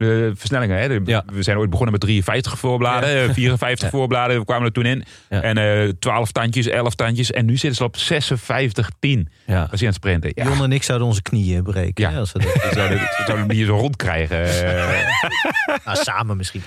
De 0.00 0.32
versnellingen, 0.36 0.78
hè? 0.78 0.88
De- 0.88 1.00
Ja. 1.10 1.22
we 1.32 1.42
zijn 1.42 1.56
ooit 1.58 1.70
begonnen 1.70 1.92
met 1.92 2.00
53 2.00 2.58
voorbladen, 2.58 3.22
eh, 3.28 3.32
54 3.34 3.90
voorbladen, 3.96 4.38
we 4.38 4.44
kwamen 4.44 4.66
er 4.66 4.72
toen 4.72 4.84
in. 4.86 5.04
Ja. 5.30 5.40
En 5.42 5.58
eh 5.58 5.88
12 5.98 6.32
tandjes, 6.32 6.66
11 6.66 6.94
tandjes. 6.94 7.30
En 7.30 7.44
nu 7.46 7.56
zitten 7.56 7.74
ze 7.74 7.84
op 7.84 7.96
56-10. 7.96 9.28
Ja. 9.46 9.60
Was 9.60 9.68
hij 9.70 9.80
aan 9.80 9.86
het 9.86 9.94
sprinten. 9.94 10.30
Ja, 10.34 10.44
Jon 10.44 10.62
en 10.64 10.72
ik 10.72 10.82
zouden 10.82 11.06
onze 11.06 11.22
knieën 11.22 11.62
breken. 11.62 12.04
Ja. 12.04 12.10
hè, 12.10 12.18
Als 12.18 12.32
we 12.32 12.38
dat, 12.38 12.52
we 12.62 12.68
zouden, 12.74 12.98
we 12.98 13.22
zouden 13.26 13.46
hem 13.46 13.50
hier 13.50 13.66
zo 13.66 13.76
rondkrijgen. 13.76 14.44
eh. 14.44 15.06
nou, 15.84 15.96
samen 16.02 16.36
misschien. 16.36 16.62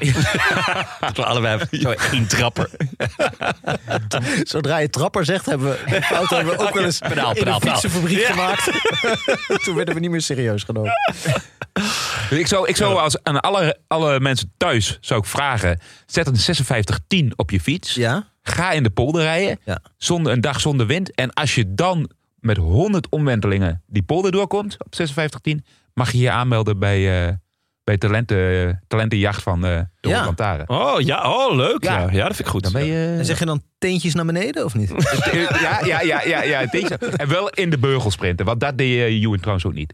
Dat 0.99 1.15
we 1.17 1.25
allebei 1.25 1.59
zo 1.71 1.93
één 2.11 2.27
trapper. 2.27 2.69
Zodra 4.43 4.77
je 4.77 4.89
trapper 4.89 5.25
zegt, 5.25 5.45
hebben 5.45 5.67
we 5.69 5.79
de 5.89 6.01
fout 6.01 6.29
hebben 6.29 6.57
we 6.57 6.67
ook 6.67 6.73
wel 6.73 6.84
eens 6.84 6.99
Pedaal, 6.99 7.29
in 7.31 7.36
pedaal, 7.43 7.59
fietsenfabriek 7.59 8.25
gemaakt. 8.25 8.71
Toen 9.63 9.75
werden 9.75 9.93
we 9.93 9.99
niet 9.99 10.11
meer 10.11 10.21
serieus 10.21 10.63
genomen. 10.63 10.91
Dus 12.29 12.39
ik 12.39 12.47
zou, 12.47 12.67
ik 12.67 12.75
zou 12.75 12.97
als, 12.99 13.22
aan 13.24 13.39
alle, 13.39 13.80
alle 13.88 14.19
mensen 14.19 14.53
thuis 14.57 14.97
zou 15.01 15.19
ik 15.19 15.26
vragen: 15.26 15.80
zet 16.05 16.28
een 16.28 17.26
56-10 17.26 17.36
op 17.36 17.51
je 17.51 17.59
fiets. 17.59 17.93
Ja? 17.93 18.28
Ga 18.41 18.71
in 18.71 18.84
de 18.84 18.89
polder 18.89 19.21
rijden. 19.21 19.59
Ja. 19.65 19.80
Zonder, 19.97 20.34
een 20.34 20.41
dag 20.41 20.59
zonder 20.59 20.88
wind. 20.88 21.15
En 21.15 21.34
als 21.34 21.55
je 21.55 21.74
dan 21.74 22.09
met 22.39 22.57
100 22.57 23.09
omwentelingen 23.09 23.84
die 23.88 24.03
polder 24.03 24.32
doorkomt 24.32 24.78
op 24.84 24.93
56-10, 25.53 25.57
mag 25.93 26.11
je 26.11 26.17
je 26.17 26.32
aanmelden 26.32 26.80
bij, 26.80 27.28
eh, 27.28 27.34
bij 27.84 27.97
talenten, 27.97 28.84
talentenjacht 28.88 29.43
van 29.43 29.65
eh 29.65 29.80
de 29.99 30.09
Ja. 30.09 30.34
Oh, 30.67 30.99
ja. 30.99 31.32
Oh, 31.32 31.55
leuk. 31.55 31.84
Ja. 31.84 31.99
Ja. 31.99 32.11
ja, 32.11 32.26
dat 32.26 32.36
vind 32.36 32.39
ik 32.39 32.53
goed. 32.53 32.63
Dan 32.63 32.71
ben 32.71 32.86
je. 32.86 33.15
En 33.17 33.26
zeg 33.26 33.39
je 33.39 33.45
dan 33.45 33.61
teentjes 33.78 34.13
naar 34.13 34.26
beneden 34.26 34.65
of 34.65 34.76
niet? 34.76 34.91
Ja, 35.61 35.86
ja, 35.86 36.01
ja, 36.01 36.21
ja, 36.24 36.43
ja 36.43 36.65
deze. 36.65 36.97
En 36.97 37.28
wel 37.28 37.49
in 37.49 37.69
de 37.69 37.78
beugel 37.78 38.11
sprinten. 38.11 38.45
Want 38.45 38.59
dat 38.59 38.78
deed 38.78 39.11
uh, 39.11 39.21
Ewan 39.21 39.39
trouwens 39.39 39.65
ook 39.65 39.74
niet. 39.74 39.93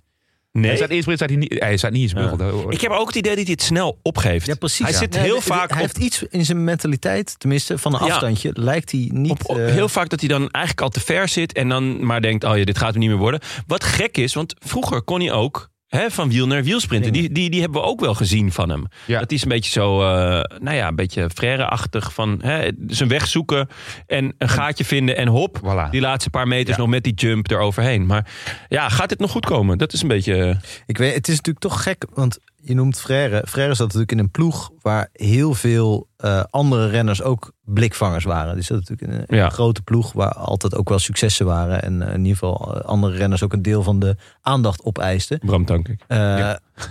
Nee. 0.60 0.70
Hij 0.70 0.80
zat, 0.80 0.90
eerst 0.90 1.20
hij, 1.20 1.36
niet, 1.36 1.56
hij 1.60 1.78
zat 1.78 1.92
niet 1.92 2.02
in 2.02 2.10
zijn 2.10 2.24
Ja. 2.24 2.36
beugel. 2.36 2.72
Ik 2.72 2.82
heb 2.82 2.92
ook 2.92 3.08
het 3.08 3.16
idee 3.16 3.36
dat 3.36 3.44
hij 3.44 3.52
het 3.52 3.62
snel 3.62 4.00
opgeeft. 4.02 4.46
Ja, 4.46 4.56
precies. 4.56 4.80
Hij 4.86 4.92
ja. 4.92 4.98
zit 4.98 5.18
heel 5.18 5.42
vaak 5.42 5.70
Hij 5.70 5.78
op, 5.78 5.86
heeft 5.86 5.98
iets 5.98 6.24
in 6.30 6.46
zijn 6.46 6.64
mentaliteit, 6.64 7.36
tenminste 7.40 7.78
van 7.78 7.94
een 7.94 8.06
Ja. 8.06 8.12
afstandje, 8.12 8.52
lijkt 8.54 8.92
hij 8.92 9.10
niet... 9.14 9.32
op, 9.32 9.42
op- 9.50 9.58
eh, 9.58 9.66
heel 9.66 9.90
vaak 9.90 10.10
dat 10.10 10.20
hij 10.20 10.30
dan 10.30 10.40
eigenlijk 10.42 10.82
al 10.82 10.90
te 10.90 11.00
ver 11.00 11.28
zit 11.28 11.54
en 11.54 11.70
dan 11.70 12.06
maar 12.06 12.22
denkt, 12.22 12.44
oh 12.44 12.58
ja, 12.58 12.64
dit 12.66 12.78
gaat 12.78 12.92
hem 12.92 13.00
niet 13.00 13.10
meer 13.10 13.18
worden. 13.18 13.40
Wat 13.68 13.84
gek 13.84 14.18
is, 14.18 14.34
want 14.34 14.56
vroeger 14.60 15.02
kon 15.02 15.20
hij 15.20 15.32
ook 15.32 15.70
hè, 15.90 16.10
van 16.12 16.30
wiel 16.30 16.48
naar 16.48 16.64
wiel 16.64 16.80
sprinten. 16.80 17.14
Die, 17.14 17.32
die, 17.32 17.50
die 17.50 17.62
hebben 17.62 17.82
we 17.82 17.88
ook 17.88 18.00
wel 18.00 18.14
gezien 18.14 18.52
van 18.52 18.70
hem. 18.70 18.84
Ja. 19.06 19.20
Dat 19.20 19.32
is 19.32 19.42
een 19.42 19.48
beetje 19.50 19.72
zo, 19.72 20.02
eh, 20.02 20.58
nou 20.60 20.76
ja, 20.76 20.88
een 20.88 20.96
beetje 20.96 21.30
frère-achtig 21.34 22.14
van 22.14 22.40
hè, 22.42 22.70
zijn 22.88 23.10
weg 23.10 23.28
zoeken 23.28 23.68
en 24.08 24.34
een 24.38 24.50
gaatje 24.50 24.86
vinden 24.86 25.18
en 25.18 25.28
hop. 25.28 25.60
Voilà. 25.64 25.90
Die 25.92 26.02
laatste 26.02 26.30
paar 26.30 26.48
meters 26.48 26.76
Ja. 26.76 26.82
nog 26.82 26.92
met 26.92 27.04
die 27.04 27.14
jump 27.14 27.52
eroverheen. 27.52 28.06
Maar 28.06 28.32
ja, 28.70 28.90
gaat 28.90 29.10
dit 29.10 29.20
nog 29.20 29.32
goed 29.32 29.46
komen? 29.46 29.78
Dat 29.78 29.94
is 29.94 30.02
een 30.02 30.08
beetje... 30.08 30.36
eh, 30.44 30.56
Ik 30.86 30.98
weet, 30.98 31.14
het 31.16 31.28
is 31.28 31.36
natuurlijk 31.36 31.66
toch 31.66 31.84
gek, 31.84 32.06
want 32.14 32.40
je 32.62 32.74
noemt 32.76 33.00
Frère. 33.00 33.44
Frère 33.48 33.70
zat 33.74 33.86
natuurlijk 33.86 34.12
in 34.12 34.20
een 34.20 34.32
ploeg 34.32 34.72
waar 34.82 35.10
heel 35.14 35.54
veel 35.54 36.08
eh, 36.18 36.44
andere 36.50 36.88
renners 36.88 37.22
ook 37.22 37.52
blikvangers 37.64 38.24
waren. 38.24 38.54
Die 38.56 38.64
zat 38.64 38.78
natuurlijk 38.78 39.12
een, 39.12 39.18
in 39.18 39.26
een 39.28 39.38
Ja. 39.38 39.50
grote 39.50 39.82
ploeg 39.82 40.14
waar 40.14 40.34
altijd 40.34 40.76
ook 40.76 40.90
wel 40.90 41.00
successen 41.00 41.46
waren. 41.46 41.82
En 41.84 42.02
eh, 42.02 42.14
in 42.14 42.18
ieder 42.20 42.32
geval 42.38 42.76
eh, 42.76 42.86
andere 42.86 43.16
renners 43.18 43.44
ook 43.44 43.54
een 43.54 43.62
deel 43.62 43.84
van 43.84 44.00
de 44.00 44.16
aandacht 44.42 44.84
opeisten. 44.84 45.40
Bram 45.40 45.66
Tankink. 45.66 46.02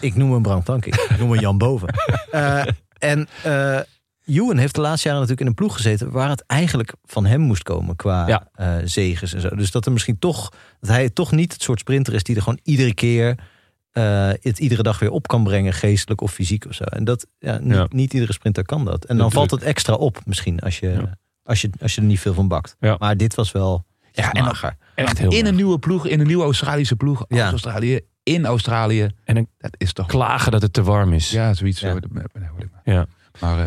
Ik 0.00 0.14
noem 0.14 0.32
hem 0.32 0.42
Bram 0.42 0.62
Tankink. 0.62 0.94
Ik 0.94 1.18
noem 1.18 1.30
hem 1.30 1.40
Jan 1.40 1.58
Boven. 1.58 1.94
En 2.98 3.28
Ewan 4.26 4.56
heeft 4.56 4.74
de 4.74 4.80
laatste 4.80 5.08
jaren 5.08 5.20
natuurlijk 5.22 5.40
in 5.40 5.46
een 5.46 5.54
ploeg 5.54 5.74
gezeten... 5.74 6.10
waar 6.10 6.28
het 6.28 6.44
eigenlijk 6.46 6.92
van 7.04 7.26
hem 7.26 7.40
moest 7.40 7.62
komen 7.62 7.96
qua 7.96 8.26
Ja. 8.26 8.48
zegens 8.84 9.34
en 9.34 9.40
zo. 9.40 9.48
Dus 9.48 9.70
dat 9.70 9.86
er 9.86 9.92
misschien 9.92 10.18
toch... 10.18 10.52
dat 10.80 10.90
hij 10.90 11.10
toch 11.10 11.32
niet 11.32 11.52
het 11.52 11.62
soort 11.62 11.78
sprinter 11.80 12.14
is... 12.14 12.22
die 12.22 12.36
er 12.36 12.42
gewoon 12.42 12.60
iedere 12.62 12.94
keer... 12.94 13.38
eh, 13.92 14.28
het 14.40 14.58
iedere 14.58 14.82
dag 14.82 14.98
weer 14.98 15.10
op 15.10 15.26
kan 15.28 15.44
brengen, 15.44 15.72
geestelijk 15.72 16.20
of 16.20 16.32
fysiek 16.32 16.66
of 16.66 16.74
zo. 16.74 16.84
En 16.84 17.04
dat, 17.04 17.26
ja, 17.38 17.58
niet, 17.58 17.74
Ja. 17.74 17.86
niet 17.88 18.12
iedere 18.14 18.32
sprinter 18.32 18.64
kan 18.64 18.84
dat. 18.84 19.04
En 19.04 19.16
dan 19.16 19.32
valt 19.32 19.50
het 19.50 19.62
extra 19.62 19.94
op 19.94 20.18
misschien, 20.24 20.60
als 20.60 20.78
je, 20.78 20.88
Ja. 20.90 21.18
als 21.42 21.60
je, 21.60 21.70
als 21.80 21.94
je 21.94 22.00
er 22.00 22.06
niet 22.06 22.20
veel 22.20 22.34
van 22.34 22.48
bakt. 22.48 22.76
Ja. 22.80 22.96
Maar 22.98 23.16
dit 23.16 23.34
was 23.34 23.52
wel 23.52 23.86
Ja, 24.12 24.32
en 24.32 24.44
mager. 24.44 24.76
Echt 24.94 25.18
heel 25.18 25.30
in 25.32 25.38
erg. 25.38 25.48
een 25.48 25.54
nieuwe 25.54 25.78
ploeg, 25.78 26.06
in 26.06 26.20
een 26.20 26.26
nieuwe 26.26 26.42
Australische 26.44 26.96
ploeg. 26.96 27.24
Ja. 27.28 27.42
Uit 27.42 27.50
Australië, 27.50 28.00
in 28.22 28.46
Australië. 28.46 29.08
En 29.24 29.34
dan 29.34 29.46
Dat 29.58 29.74
is 29.78 29.92
toch... 29.92 30.06
klagen 30.06 30.52
dat 30.52 30.62
het 30.62 30.72
te 30.72 30.82
warm 30.82 31.12
is. 31.12 31.30
Ja, 31.30 31.54
zoiets. 31.54 31.80
Ja. 31.80 31.92
zo. 31.92 31.98
Ja. 32.84 33.06
Maar 33.40 33.58
eh, 33.58 33.66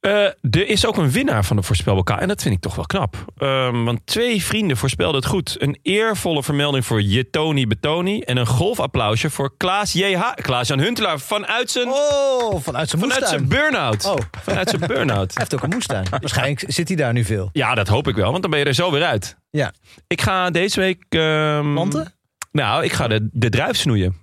Eh, 0.00 0.24
er 0.50 0.68
is 0.68 0.86
ook 0.86 0.96
een 0.96 1.10
winnaar 1.10 1.44
van 1.44 1.56
de 1.56 1.62
voorspelbokaal. 1.62 2.18
En 2.18 2.28
dat 2.28 2.42
vind 2.42 2.54
ik 2.54 2.60
toch 2.60 2.74
wel 2.74 2.86
knap. 2.86 3.24
Ehm, 3.36 3.84
want 3.84 4.00
twee 4.04 4.42
vrienden 4.42 4.76
voorspelden 4.76 5.16
het 5.20 5.30
goed. 5.30 5.56
Een 5.58 5.78
eervolle 5.82 6.42
vermelding 6.42 6.86
voor 6.86 7.02
Jetoni 7.02 7.66
Betoni. 7.66 8.20
En 8.20 8.36
een 8.36 8.46
golfapplausje 8.46 9.30
voor 9.30 9.56
Klaas 9.56 9.92
JH. 9.92 10.34
Klaas-Jan 10.34 10.80
Huntelaar 10.80 11.20
vanuit 11.20 11.70
zijn, 11.70 11.88
Oh, 11.88 12.60
vanuit 12.60 12.88
zijn 12.88 13.02
vanuit 13.02 13.28
zijn 13.28 13.48
burn-out. 13.48 14.04
Oh. 14.04 14.16
Vanuit 14.42 14.68
zijn 14.68 14.80
burn-out. 14.86 15.32
Hij 15.34 15.42
heeft 15.42 15.54
ook 15.54 15.62
een 15.62 15.74
moestuin. 15.74 16.06
Waarschijnlijk 16.10 16.64
zit 16.66 16.88
hij 16.88 16.96
daar 16.96 17.12
nu 17.12 17.24
veel. 17.24 17.48
Ja, 17.52 17.74
dat 17.74 17.88
hoop 17.88 18.08
ik 18.08 18.14
wel. 18.14 18.30
Want 18.30 18.42
dan 18.42 18.50
ben 18.50 18.60
je 18.60 18.66
er 18.66 18.74
zo 18.74 18.90
weer 18.90 19.04
uit. 19.04 19.36
Ja. 19.50 19.72
Ik 20.06 20.20
ga 20.20 20.50
deze 20.50 20.80
week... 20.80 21.04
Planten? 21.08 22.12
Nou, 22.52 22.84
ik 22.84 22.92
ga 22.92 23.08
de, 23.08 23.28
de 23.32 23.48
druif 23.48 23.76
snoeien. 23.76 24.16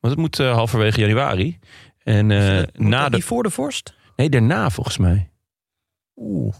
Want 0.00 0.14
het 0.14 0.22
moet 0.22 0.38
eh, 0.38 0.52
halverwege 0.54 1.00
januari. 1.00 1.58
En 2.04 2.30
eh, 2.30 2.62
na 2.72 3.08
de... 3.08 3.20
voor 3.20 3.42
de 3.42 3.50
vorst? 3.50 3.94
Nee, 4.22 4.30
daarna 4.30 4.70
volgens 4.70 4.98
mij. 4.98 5.30
Oeh. 6.16 6.54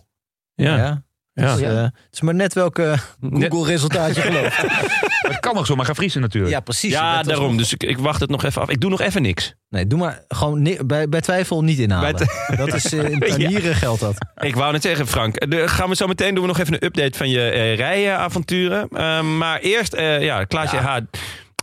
Ja. 0.55 0.77
Ja. 0.77 1.03
Ja. 1.35 1.55
Dus, 1.55 1.63
eh, 1.63 1.83
het 1.83 1.93
is 2.11 2.21
maar 2.21 2.35
net 2.35 2.53
welke 2.55 2.95
Google-resultaat 3.21 4.15
je 4.15 4.21
gelooft. 4.21 4.63
Maar 4.63 4.91
het 5.33 5.41
kan 5.41 5.55
nog 5.55 5.67
zomaar 5.67 5.87
gaan 5.87 5.95
vriezen 5.95 6.21
natuurlijk. 6.21 6.53
Ja, 6.53 6.61
precies. 6.61 6.93
Ja, 6.93 7.17
Dat 7.17 7.25
daarom. 7.27 7.47
nog- 7.49 7.57
Dus 7.57 7.73
ik, 7.73 7.83
ik 7.83 7.99
wacht 7.99 8.21
het 8.21 8.31
nog 8.31 8.45
even 8.45 8.63
af. 8.63 8.69
Ik 8.71 8.81
doe 8.81 8.91
nog 8.91 9.01
even 9.01 9.23
niks. 9.23 9.55
Nee, 9.69 9.87
doe 9.87 9.99
maar 9.99 10.25
gewoon 10.29 10.77
bij, 10.87 11.09
bij 11.09 11.21
twijfel 11.21 11.63
niet 11.65 11.79
inhalen. 11.79 12.17
Bij 12.17 12.57
Dat 12.67 12.75
is 12.75 12.93
eh, 12.93 13.09
in 13.09 13.19
tuinieren 13.21 13.75
geldt 13.75 14.01
dat. 14.01 14.17
Ik 14.41 14.55
wou 14.55 14.73
net 14.73 14.83
zeggen, 14.83 15.07
Frank. 15.07 15.51
De, 15.51 15.69
gaan 15.69 15.89
we 15.89 15.97
zo 15.97 16.07
meteen 16.07 16.35
doen 16.35 16.43
we 16.43 16.49
nog 16.49 16.59
even 16.59 16.75
een 16.75 16.85
update 16.85 17.19
van 17.19 17.29
je 17.29 17.51
eh, 17.51 17.77
rijenavonturen. 17.77 18.89
Ehm, 18.89 19.37
maar 19.39 19.59
eerst, 19.61 19.93
eh, 19.93 20.23
ja, 20.23 20.45
Klaasje 20.45 20.77
Ja. 20.77 20.83
Haat. 20.83 21.03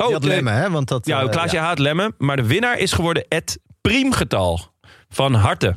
Oh, 0.02 0.12
had 0.12 0.24
lemmen, 0.24 0.54
hè? 0.54 0.70
Want 0.70 0.88
dat, 0.88 1.06
ja, 1.06 1.22
eh, 1.22 1.30
Klaasje 1.30 1.56
ja. 1.56 1.62
Haat 1.64 1.80
Lemmen. 1.80 2.14
Maar 2.18 2.36
de 2.36 2.46
winnaar 2.46 2.78
is 2.78 2.92
geworden 2.92 3.26
het 3.30 3.60
priemgetal. 3.82 4.72
Van 5.10 5.34
harte. 5.34 5.76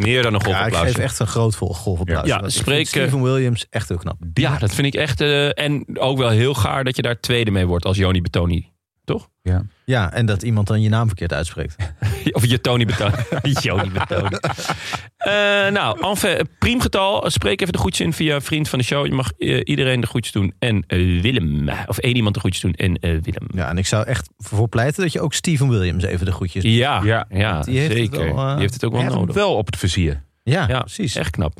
Meer 0.00 0.22
dan 0.22 0.34
een 0.34 0.40
Ja, 0.48 0.66
ik 0.66 0.74
geef 0.74 0.98
echt 0.98 1.18
een 1.18 1.26
groot 1.26 1.56
vol- 1.56 1.74
golfapplaus. 1.74 2.26
Ja, 2.26 2.48
spreek, 2.48 2.86
Steven 2.86 3.22
Williams 3.22 3.66
echt 3.70 3.88
heel 3.88 3.98
knap. 3.98 4.16
Ja, 4.34 4.58
dat 4.58 4.74
vind 4.74 4.86
ik 4.86 4.94
echt. 5.00 5.20
eh, 5.20 5.58
en 5.58 5.98
ook 5.98 6.18
wel 6.18 6.28
heel 6.28 6.54
gaar 6.54 6.84
dat 6.84 6.96
je 6.96 7.02
daar 7.02 7.20
tweede 7.20 7.50
mee 7.50 7.66
wordt 7.66 7.84
als 7.84 7.96
Joni 7.96 8.20
Betoni. 8.20 8.74
Ja, 9.84 10.12
en 10.12 10.26
dat 10.26 10.42
iemand 10.42 10.66
dan 10.66 10.80
je 10.82 10.88
naam 10.88 11.06
verkeerd 11.06 11.32
uitspreekt. 11.32 11.76
Of 12.32 12.46
je 12.46 12.60
Tony 12.60 12.84
Betoni. 12.84 13.14
Joni 13.62 13.90
Betoni. 13.90 14.36
Eh, 15.16 15.32
nou, 15.72 16.00
enfin, 16.00 16.48
priemgetal. 16.58 17.30
Spreek 17.30 17.60
even 17.60 17.72
de 17.72 17.78
groetjes 17.78 18.06
in 18.06 18.12
via 18.12 18.40
vriend 18.40 18.68
van 18.68 18.78
de 18.78 18.84
show. 18.84 19.06
Je 19.06 19.12
mag 19.12 19.30
eh, 19.38 19.60
iedereen 19.64 20.00
de 20.00 20.06
groetjes 20.06 20.32
doen. 20.32 20.54
En 20.58 20.84
eh, 20.86 21.20
Willem. 21.20 21.68
Of 21.86 21.98
één 21.98 22.16
iemand 22.16 22.34
de 22.34 22.40
groetjes 22.40 22.62
doen. 22.62 22.72
En 22.72 22.94
eh, 22.94 23.10
Willem. 23.22 23.46
Ja, 23.54 23.68
en 23.68 23.78
ik 23.78 23.86
zou 23.86 24.06
echt 24.06 24.28
voor 24.36 24.68
pleiten 24.68 25.02
dat 25.02 25.12
je 25.12 25.20
ook 25.20 25.34
Steven 25.34 25.68
Williams 25.68 26.04
even 26.04 26.26
de 26.26 26.32
groetjes 26.32 26.62
doet. 26.62 26.72
Ja, 26.72 27.02
ja, 27.04 27.26
Ja. 27.30 27.60
Die 27.60 27.78
heeft 27.78 27.88
het 27.88 27.98
zeker. 27.98 28.34
wel, 28.34 28.46
Die 28.50 28.60
heeft 28.60 28.74
het 28.74 28.84
ook 28.84 28.92
wel 28.92 29.02
nodig. 29.02 29.34
wel 29.34 29.54
op 29.54 29.66
het 29.66 29.76
vizier. 29.76 30.22
Ja, 30.42 30.68
Ja, 30.68 30.80
precies. 30.80 31.14
Echt 31.14 31.30
knap. 31.30 31.58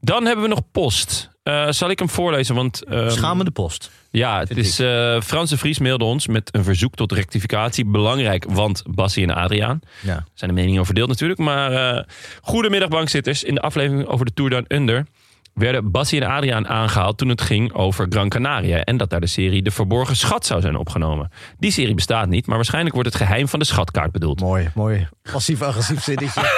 Dan 0.00 0.24
hebben 0.24 0.42
we 0.44 0.50
nog 0.50 0.60
post. 0.72 1.34
Eh, 1.46 1.66
zal 1.70 1.90
ik 1.90 1.98
hem 1.98 2.08
voorlezen? 2.08 2.54
Want 2.54 2.84
ehm, 2.84 3.10
Schamende 3.10 3.50
post. 3.50 3.90
ja, 4.10 4.38
het 4.38 4.56
is 4.56 4.78
eh 4.78 5.20
Frans 5.20 5.50
de 5.50 5.56
Vries 5.58 5.78
mailde 5.78 6.04
ons 6.04 6.26
met 6.26 6.48
een 6.54 6.64
verzoek 6.64 6.94
tot 6.94 7.12
rectificatie. 7.12 7.84
Belangrijk, 7.84 8.44
want 8.48 8.82
Bassie 8.86 9.26
en 9.26 9.34
Adriaan. 9.34 9.80
Ja. 10.02 10.24
zijn 10.34 10.50
de 10.50 10.56
meningen 10.60 10.84
verdeeld 10.84 11.08
natuurlijk. 11.08 11.40
Maar 11.40 11.72
eh 11.72 12.02
goedemiddag 12.42 12.88
bankzitters. 12.88 13.44
In 13.44 13.54
de 13.54 13.60
aflevering 13.60 14.06
over 14.06 14.26
de 14.26 14.32
Tour 14.34 14.50
Down 14.50 14.64
Under 14.68 15.06
werden 15.54 15.90
Bassie 15.90 16.20
en 16.20 16.30
Adriaan 16.30 16.68
aangehaald 16.68 17.18
toen 17.18 17.28
het 17.28 17.40
ging 17.40 17.72
over 17.72 18.06
Gran 18.08 18.28
Canaria. 18.28 18.84
En 18.84 18.96
dat 18.96 19.10
daar 19.10 19.20
de 19.20 19.26
serie 19.26 19.62
De 19.62 19.70
Verborgen 19.70 20.16
Schat 20.16 20.46
zou 20.46 20.60
zijn 20.60 20.76
opgenomen. 20.76 21.30
Die 21.58 21.70
serie 21.70 21.94
bestaat 21.94 22.28
niet, 22.28 22.46
maar 22.46 22.56
waarschijnlijk 22.56 22.94
wordt 22.94 23.12
het 23.12 23.22
geheim 23.22 23.48
van 23.48 23.58
de 23.58 23.64
schatkaart 23.64 24.12
bedoeld. 24.12 24.40
Mooi, 24.40 24.70
mooi. 24.74 25.08
Passief-agressief 25.32 26.02
zinnetje. 26.02 26.40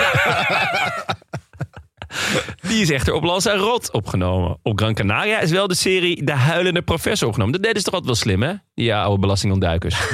Die 2.61 2.81
is 2.81 2.91
echter 2.91 3.15
op 3.15 3.23
Lanzarote 3.23 3.93
opgenomen. 3.93 4.57
Op 4.63 4.79
Gran 4.79 4.95
Canaria 4.95 5.41
is 5.41 5.51
wel 5.51 5.69
de 5.69 5.75
serie 5.75 6.25
De 6.25 6.33
Huilende 6.33 6.83
Professor 6.83 7.29
opgenomen. 7.29 7.55
Dat 7.55 7.63
deden 7.63 7.79
ze 7.79 7.85
toch 7.85 7.95
altijd 7.95 8.13
wel 8.13 8.23
slim, 8.23 8.43
hè? 8.43 8.55
Die 8.75 8.95
oude 8.95 9.21
belastingontduikers. 9.21 9.97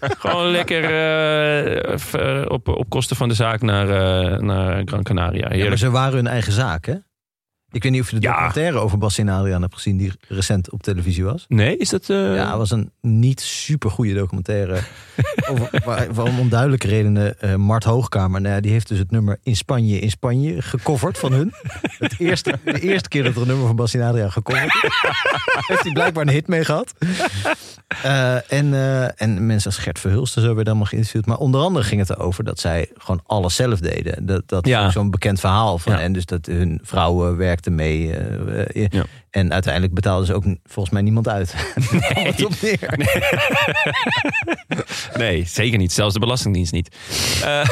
Gewoon 0.00 0.50
lekker 0.50 0.84
eh, 0.84 1.92
eh, 1.92 2.50
op, 2.50 2.68
op 2.68 2.88
kosten 2.88 3.16
van 3.16 3.28
de 3.28 3.34
zaak 3.34 3.60
naar, 3.60 3.88
eh, 3.88 4.38
naar 4.38 4.82
Gran 4.84 5.02
Canaria. 5.02 5.54
Ja, 5.54 5.68
maar 5.68 5.78
ze 5.78 5.90
waren 5.90 6.14
hun 6.14 6.26
eigen 6.26 6.52
zaak, 6.52 6.86
hè? 6.86 6.94
Ik 7.72 7.82
weet 7.82 7.92
niet 7.92 8.00
of 8.00 8.10
je 8.10 8.16
de 8.18 8.22
Ja. 8.22 8.30
documentaire 8.32 8.78
over 8.78 8.98
Bas 8.98 9.18
en 9.18 9.28
Adriaan 9.28 9.62
hebt 9.62 9.74
gezien... 9.74 9.96
die 9.96 10.12
recent 10.28 10.70
op 10.70 10.82
televisie 10.82 11.24
was. 11.24 11.44
Nee, 11.48 11.76
is 11.76 11.88
dat... 11.88 12.08
eh, 12.10 12.34
Ja, 12.34 12.48
het 12.48 12.56
was 12.56 12.70
een 12.70 12.90
niet 13.00 13.40
super 13.40 13.90
goede 13.90 14.14
documentaire. 14.14 14.78
over, 15.50 15.80
waar, 15.84 16.14
waar 16.14 16.26
om 16.26 16.38
onduidelijke 16.38 16.86
redenen 16.86 17.40
eh, 17.40 17.54
Mart 17.54 17.84
Hoogkamer... 17.84 18.40
Nou 18.40 18.54
ja, 18.54 18.60
die 18.60 18.72
heeft 18.72 18.88
dus 18.88 18.98
het 18.98 19.10
nummer 19.10 19.38
In 19.42 19.56
Spanje, 19.56 19.98
in 19.98 20.10
Spanje 20.10 20.62
gecoverd 20.62 21.18
van 21.18 21.32
hun. 21.32 21.52
Het 21.98 22.14
eerste, 22.18 22.58
de 22.64 22.80
eerste 22.80 23.08
keer 23.08 23.22
dat 23.24 23.34
er 23.34 23.40
een 23.40 23.46
nummer 23.46 23.66
van 23.66 23.76
Bas 23.76 23.94
en 23.94 24.00
Adriaan 24.02 24.32
gecoverd 24.32 24.74
is. 24.84 24.90
heeft 25.68 25.82
hij 25.82 25.92
blijkbaar 25.92 26.26
een 26.26 26.32
hit 26.32 26.46
mee 26.48 26.64
gehad. 26.64 26.94
Eh, 28.02 28.52
en, 28.52 28.74
en 29.16 29.46
mensen 29.46 29.70
als 29.70 29.78
Gert 29.80 29.98
Verhulst 29.98 30.36
en 30.36 30.42
zo 30.42 30.48
werden 30.48 30.66
allemaal 30.66 30.86
geïnterviewd. 30.86 31.26
Maar 31.26 31.36
onder 31.36 31.60
andere 31.60 31.84
ging 31.84 32.00
het 32.00 32.10
erover 32.10 32.44
dat 32.44 32.60
zij 32.60 32.88
gewoon 32.96 33.20
alles 33.26 33.54
zelf 33.54 33.80
deden. 33.80 34.26
Dat, 34.26 34.42
dat 34.46 34.66
Ja. 34.66 34.90
zo'n 34.90 35.10
bekend 35.10 35.40
verhaal 35.40 35.78
van. 35.78 35.92
En 35.92 36.12
dus 36.12 36.24
dat 36.26 36.46
hun 36.46 36.80
vrouwen 36.82 37.36
werkten 37.36 37.59
mee. 37.66 38.16
eh, 38.16 38.82
eh, 38.84 38.88
Ja. 38.90 39.04
En 39.30 39.52
uiteindelijk 39.52 39.94
betaalden 39.94 40.26
ze 40.26 40.34
ook 40.34 40.44
volgens 40.64 40.94
mij 40.94 41.02
niemand 41.02 41.28
uit. 41.28 41.54
Op 42.44 42.52
neer. 42.62 42.98
Nee, 45.18 45.44
zeker 45.46 45.78
niet. 45.78 45.92
Zelfs 45.92 46.14
de 46.14 46.20
Belastingdienst 46.20 46.72
niet. 46.72 46.96
Eh, 47.44 47.64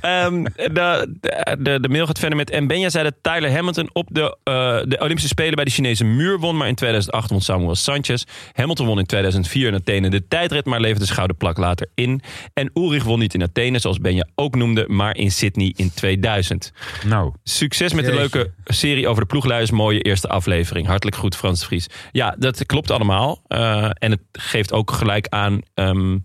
ehm, 0.00 0.44
de, 0.54 1.14
de, 1.58 1.80
de 1.80 1.88
mail 1.88 2.06
gaat 2.06 2.18
verder 2.18 2.36
met... 2.36 2.50
En 2.50 2.66
Benja 2.66 2.88
zei 2.90 3.04
dat 3.04 3.14
Tyler 3.22 3.52
Hamilton 3.52 3.90
op 3.92 4.08
de, 4.10 4.36
eh, 4.42 4.52
de 4.84 4.96
Olympische 5.00 5.28
Spelen 5.28 5.54
bij 5.54 5.64
de 5.64 5.70
Chinese 5.70 6.04
muur 6.04 6.38
won. 6.38 6.56
Maar 6.56 6.68
in 6.68 6.74
2008 6.74 7.30
won 7.30 7.40
Samuel 7.40 7.74
Sanchez. 7.74 8.24
Hamilton 8.52 8.86
won 8.86 8.98
in 8.98 9.06
2004 9.06 9.68
in 9.68 9.74
Athene 9.74 10.10
de 10.10 10.28
tijdrit, 10.28 10.64
maar 10.64 10.80
leverde 10.80 11.06
de 11.06 11.12
gouden 11.12 11.36
plak 11.36 11.58
later 11.58 11.88
in. 11.94 12.22
En 12.54 12.70
Ulrich 12.74 13.04
won 13.04 13.18
niet 13.18 13.34
in 13.34 13.42
Athene, 13.42 13.78
zoals 13.78 13.98
Benja 13.98 14.26
ook 14.34 14.54
noemde, 14.54 14.84
maar 14.88 15.16
in 15.16 15.30
Sydney 15.30 15.72
in 15.76 15.90
2000. 15.94 16.72
Nou, 17.06 17.32
Succes 17.44 17.92
met 17.92 18.04
de 18.04 18.12
Jeetje. 18.12 18.38
leuke 18.38 18.52
serie 18.64 19.08
over 19.08 19.22
de 19.22 19.28
ploegleiders. 19.28 19.70
Mooie 19.70 20.00
eerste 20.00 20.28
aflevering. 20.28 20.86
Hartelijk 20.86 21.16
goed, 21.16 21.36
Frans 21.36 21.64
Vries. 21.64 21.86
Ja, 22.12 22.34
dat 22.38 22.66
klopt 22.66 22.90
allemaal. 22.90 23.42
Eh, 23.46 23.90
en 23.98 24.10
het 24.10 24.20
geeft 24.32 24.72
ook 24.72 24.90
gelijk 24.90 25.28
aan 25.28 25.60
ehm, 25.74 26.18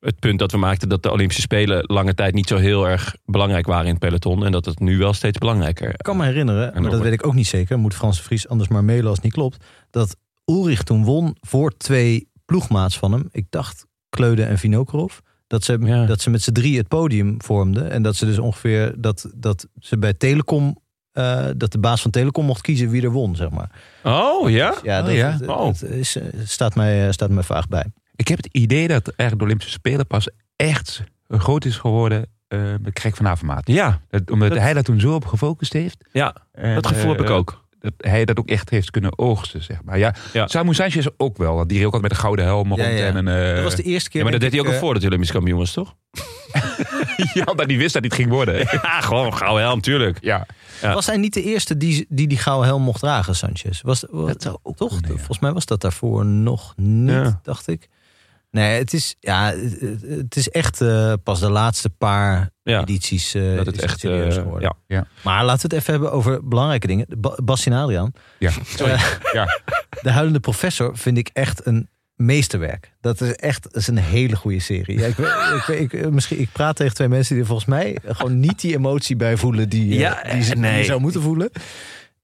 het 0.00 0.18
punt 0.18 0.38
dat 0.38 0.50
we 0.52 0.58
maakten... 0.58 0.88
dat 0.88 1.02
de 1.02 1.10
Olympische 1.10 1.42
Spelen 1.42 1.84
lange 1.86 2.14
tijd 2.14 2.34
niet 2.34 2.48
zo 2.48 2.56
heel 2.56 2.88
erg 2.88 3.16
belangrijk 3.24 3.66
waren 3.66 3.84
in 3.84 3.90
het 3.90 3.98
peloton. 3.98 4.44
En 4.44 4.52
dat 4.52 4.64
het 4.64 4.78
nu 4.80 4.98
wel 4.98 5.12
steeds 5.12 5.38
belangrijker 5.38 5.88
Ik 5.88 5.96
kan 6.02 6.16
me 6.16 6.24
herinneren, 6.24 6.82
maar 6.82 6.90
dat 6.90 7.00
weet 7.00 7.12
ik 7.12 7.26
ook 7.26 7.34
niet 7.34 7.46
zeker. 7.46 7.78
Moet 7.78 7.94
Frans 7.94 8.20
Vries 8.22 8.48
anders 8.48 8.68
maar 8.68 8.84
mailen 8.84 9.04
als 9.06 9.14
het 9.14 9.24
niet 9.24 9.32
klopt. 9.34 9.64
Dat 9.90 10.16
Ulrich 10.44 10.82
toen 10.82 11.04
won 11.04 11.36
voor 11.40 11.76
twee 11.76 12.28
ploegmaats 12.44 12.98
van 12.98 13.12
hem. 13.12 13.28
Ik 13.30 13.46
dacht 13.50 13.86
Kleude 14.08 14.42
en 14.44 14.58
Vinokorov. 14.58 15.18
Dat 15.46 15.64
ze, 15.64 15.78
Ja. 15.80 16.06
dat 16.06 16.20
ze 16.20 16.30
met 16.30 16.42
z'n 16.42 16.52
drie 16.52 16.76
het 16.76 16.88
podium 16.88 17.42
vormden. 17.42 17.90
En 17.90 18.02
dat 18.02 18.16
ze 18.16 18.26
dus 18.26 18.38
ongeveer 18.38 18.94
dat, 18.98 19.30
dat 19.34 19.66
ze 19.78 19.98
bij 19.98 20.14
Telecom. 20.14 20.78
eh, 21.12 21.46
dat 21.56 21.72
de 21.72 21.78
baas 21.78 22.02
van 22.02 22.10
Telecom 22.10 22.44
mocht 22.44 22.60
kiezen 22.60 22.90
wie 22.90 23.02
er 23.02 23.10
won, 23.10 23.36
zeg 23.36 23.50
maar. 23.50 23.70
Oh, 24.02 24.50
ja? 24.50 24.74
Ja, 24.82 25.00
Oh, 25.00 25.06
dat, 25.06 25.14
ja? 25.14 25.36
dat- 25.38 25.48
Oh. 25.48 25.64
dat 25.64 25.82
is, 25.82 26.16
eh, 26.16 26.22
staat, 26.44 26.74
mij, 26.74 27.06
eh, 27.06 27.12
staat 27.12 27.30
mij 27.30 27.42
vaag 27.42 27.68
bij. 27.68 27.84
Ik 28.16 28.28
heb 28.28 28.36
het 28.36 28.48
idee 28.52 28.88
dat 28.88 29.06
eigenlijk 29.08 29.38
de 29.38 29.44
Olympische 29.44 29.72
Spelen 29.72 30.06
pas 30.06 30.28
echt 30.56 31.02
groot 31.28 31.64
is 31.64 31.76
geworden 31.76 32.26
eh 32.48 32.60
met 32.82 32.92
Krek 32.92 33.16
van 33.16 33.28
Avermaat. 33.28 33.66
Ja, 33.68 34.00
Dat, 34.10 34.30
omdat 34.30 34.48
Dat- 34.48 34.58
hij 34.58 34.74
daar 34.74 34.82
toen 34.82 35.00
zo 35.00 35.14
op 35.14 35.24
gefocust 35.26 35.72
heeft. 35.72 36.04
ja 36.12 36.34
En, 36.52 36.74
dat 36.74 36.86
gevoel 36.86 37.10
heb 37.10 37.20
ik 37.20 37.28
eh, 37.28 37.34
ook. 37.34 37.64
Dat 37.78 37.92
hij 37.96 38.24
dat 38.24 38.38
ook 38.38 38.48
echt 38.48 38.70
heeft 38.70 38.90
kunnen 38.90 39.18
oogsten, 39.18 39.62
zeg 39.62 39.82
maar. 39.84 39.98
Ja, 39.98 40.14
Ja. 40.32 40.46
Samu 40.46 40.74
Sanchez 40.74 41.06
ook 41.16 41.36
wel. 41.36 41.54
want 41.54 41.68
Die 41.68 41.78
reed 41.78 41.86
ook 41.86 41.92
altijd 41.92 42.10
met 42.12 42.20
een 42.20 42.24
gouden 42.24 42.44
helm 42.44 42.68
rond. 42.68 42.80
Ja, 42.80 42.86
ja. 42.88 43.06
En 43.06 43.16
een, 43.26 43.48
eh, 43.48 43.54
Dat 43.54 43.64
was 43.64 43.74
de 43.74 43.82
eerste 43.82 44.08
keer. 44.10 44.18
Ja, 44.18 44.22
maar 44.30 44.32
dat 44.40 44.40
deed 44.50 44.52
hij 44.52 44.60
ook 44.60 44.74
al 44.74 44.78
voordat 44.80 44.98
hij 45.02 45.06
Olympisch 45.10 45.32
kampioen 45.32 45.58
was, 45.58 45.72
toch? 45.72 45.94
ja, 47.34 47.44
omdat 47.44 47.66
hij 47.66 47.76
wist 47.76 47.92
dat 47.92 48.02
hij 48.02 48.10
het 48.10 48.14
ging 48.14 48.28
worden. 48.30 48.58
Ja, 48.82 49.00
gewoon 49.00 49.34
gouden 49.34 49.62
helm, 49.64 49.80
tuurlijk. 49.80 50.18
ja. 50.20 50.46
Ja. 50.82 50.94
Was 50.94 51.06
hij 51.06 51.16
niet 51.16 51.34
de 51.34 51.42
eerste 51.42 51.76
die 51.76 52.06
die, 52.08 52.26
die 52.28 52.38
gouden 52.38 52.66
helm 52.66 52.82
mocht 52.82 53.00
dragen, 53.00 53.36
Sanchez? 53.36 53.80
Was, 53.80 54.04
was, 54.10 54.26
Dat 54.32 54.42
zou 54.42 54.56
ook 54.62 54.76
toch? 54.76 54.90
kunnen, 54.92 55.10
ja. 55.10 55.16
Volgens 55.16 55.38
mij 55.38 55.52
was 55.52 55.66
dat 55.66 55.80
daarvoor 55.80 56.24
nog 56.26 56.72
niet, 56.76 57.10
Ja. 57.10 57.40
dacht 57.42 57.66
ik. 57.68 57.88
Nee, 58.56 58.78
het 58.78 58.92
is, 58.92 59.16
ja, 59.20 59.52
het, 60.06 60.36
is 60.36 60.48
echt 60.50 60.80
eh, 60.80 61.12
pas 61.22 61.40
de 61.40 61.50
laatste 61.50 61.90
paar 61.90 62.50
Ja, 62.62 62.80
edities 62.80 63.34
eh, 63.34 63.56
dat 63.56 63.66
het 63.66 63.76
is 63.76 63.82
echt... 63.82 64.00
serieus 64.00 64.36
eh, 64.36 64.42
geworden. 64.42 64.76
ja. 64.86 65.06
Maar 65.24 65.44
laten 65.44 65.68
we 65.68 65.74
het 65.76 65.82
even 65.84 65.92
hebben 65.94 66.12
over 66.12 66.48
belangrijke 66.48 66.86
dingen. 66.86 67.06
Ba 67.18 67.34
Bastien 67.44 67.72
Adriaan, 67.72 68.12
Ja. 68.38 68.50
Ja. 69.32 69.60
De 70.02 70.10
Huilende 70.10 70.40
Professor, 70.40 70.96
vind 70.98 71.18
ik 71.18 71.30
echt 71.32 71.66
een 71.66 71.88
meesterwerk. 72.14 72.92
Dat 73.00 73.20
is 73.20 73.32
echt 73.34 73.62
dat 73.62 73.76
is 73.76 73.86
een 73.86 73.96
hele 73.98 74.36
goede 74.36 74.60
serie. 74.60 74.98
Ja, 74.98 75.06
ik, 75.06 75.14
weet- 75.16 75.28
ik, 75.56 75.64
weet- 75.66 75.92
ik, 75.92 76.10
misschien, 76.10 76.40
ik 76.40 76.48
praat 76.52 76.76
tegen 76.76 76.94
twee 76.94 77.08
mensen 77.08 77.32
die 77.34 77.42
er 77.42 77.48
volgens 77.48 77.68
mij 77.68 77.96
gewoon 78.06 78.40
niet 78.40 78.60
die 78.60 78.74
emotie 78.74 79.16
bij 79.16 79.36
voelen 79.36 79.68
die, 79.68 79.94
Ja, 79.98 80.22
die, 80.32 80.42
ze, 80.42 80.54
nee. 80.54 80.84
zou 80.84 81.00
moeten 81.00 81.22
voelen. 81.22 81.50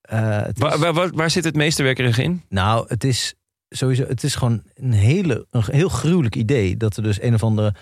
Eh, 0.02 0.20
is- 0.46 0.52
Waar, 0.54 0.78
waar, 0.78 0.92
waar, 0.92 1.10
waar 1.14 1.30
zit 1.30 1.44
het 1.44 1.54
meesterwerkerig 1.56 2.18
in? 2.18 2.42
Nou, 2.48 2.84
het 2.88 3.04
is 3.04 3.34
sowieso, 3.72 4.04
het 4.06 4.22
is 4.22 4.34
gewoon 4.34 4.62
een, 4.74 4.92
hele, 4.92 5.46
een 5.50 5.62
heel 5.66 5.88
gruwelijk 5.88 6.36
idee. 6.36 6.76
Dat 6.76 6.96
er 6.96 7.02
dus 7.02 7.22
een 7.22 7.34
of 7.34 7.42
andere 7.42 7.74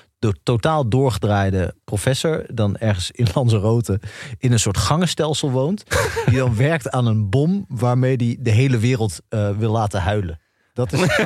totaal 0.43 0.89
doorgedraaide 0.89 1.75
professor 1.85 2.45
dan 2.53 2.77
ergens 2.77 3.11
in 3.11 3.27
Lanzarote 3.35 4.01
in 4.39 4.53
een 4.53 4.59
soort 4.59 4.77
gangenstelsel 4.77 5.51
woont. 5.51 5.85
Die 6.27 6.39
dan 6.39 6.57
werkt 6.67 6.91
aan 6.91 7.07
een 7.07 7.31
bom 7.31 7.65
waarmee 7.69 8.17
hij 8.17 8.37
de 8.41 8.51
hele 8.51 8.79
wereld 8.79 9.21
eh, 9.29 9.51
wil 9.59 9.71
laten 9.71 10.01
huilen. 10.01 10.41
Dat 10.73 10.93
is 10.93 11.01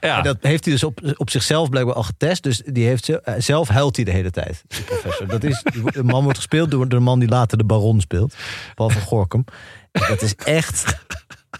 ja. 0.00 0.16
En 0.16 0.22
dat 0.22 0.36
heeft 0.40 0.64
hij 0.64 0.72
dus 0.72 0.84
op, 0.84 1.14
op 1.16 1.30
zichzelf 1.30 1.68
blijkbaar 1.68 1.94
al 1.94 2.02
getest. 2.02 2.42
Dus 2.42 2.62
die 2.64 2.86
heeft 2.86 3.08
eh, 3.08 3.34
zelf 3.38 3.68
huilt 3.68 3.96
hij 3.96 4.04
de 4.04 4.10
hele 4.10 4.30
tijd, 4.30 4.62
die 4.68 4.82
professor. 4.82 5.26
Dat 5.26 5.44
is, 5.44 5.64
de 5.92 6.04
man 6.04 6.22
wordt 6.22 6.38
gespeeld 6.38 6.70
door 6.70 6.88
de 6.88 6.98
man 6.98 7.18
die 7.18 7.28
later 7.28 7.58
de 7.58 7.64
baron 7.64 8.00
speelt. 8.00 8.34
Paul 8.74 8.90
van 8.90 9.02
Gorkum. 9.02 9.44
Dat 9.92 10.22
is 10.22 10.34
echt 10.34 10.98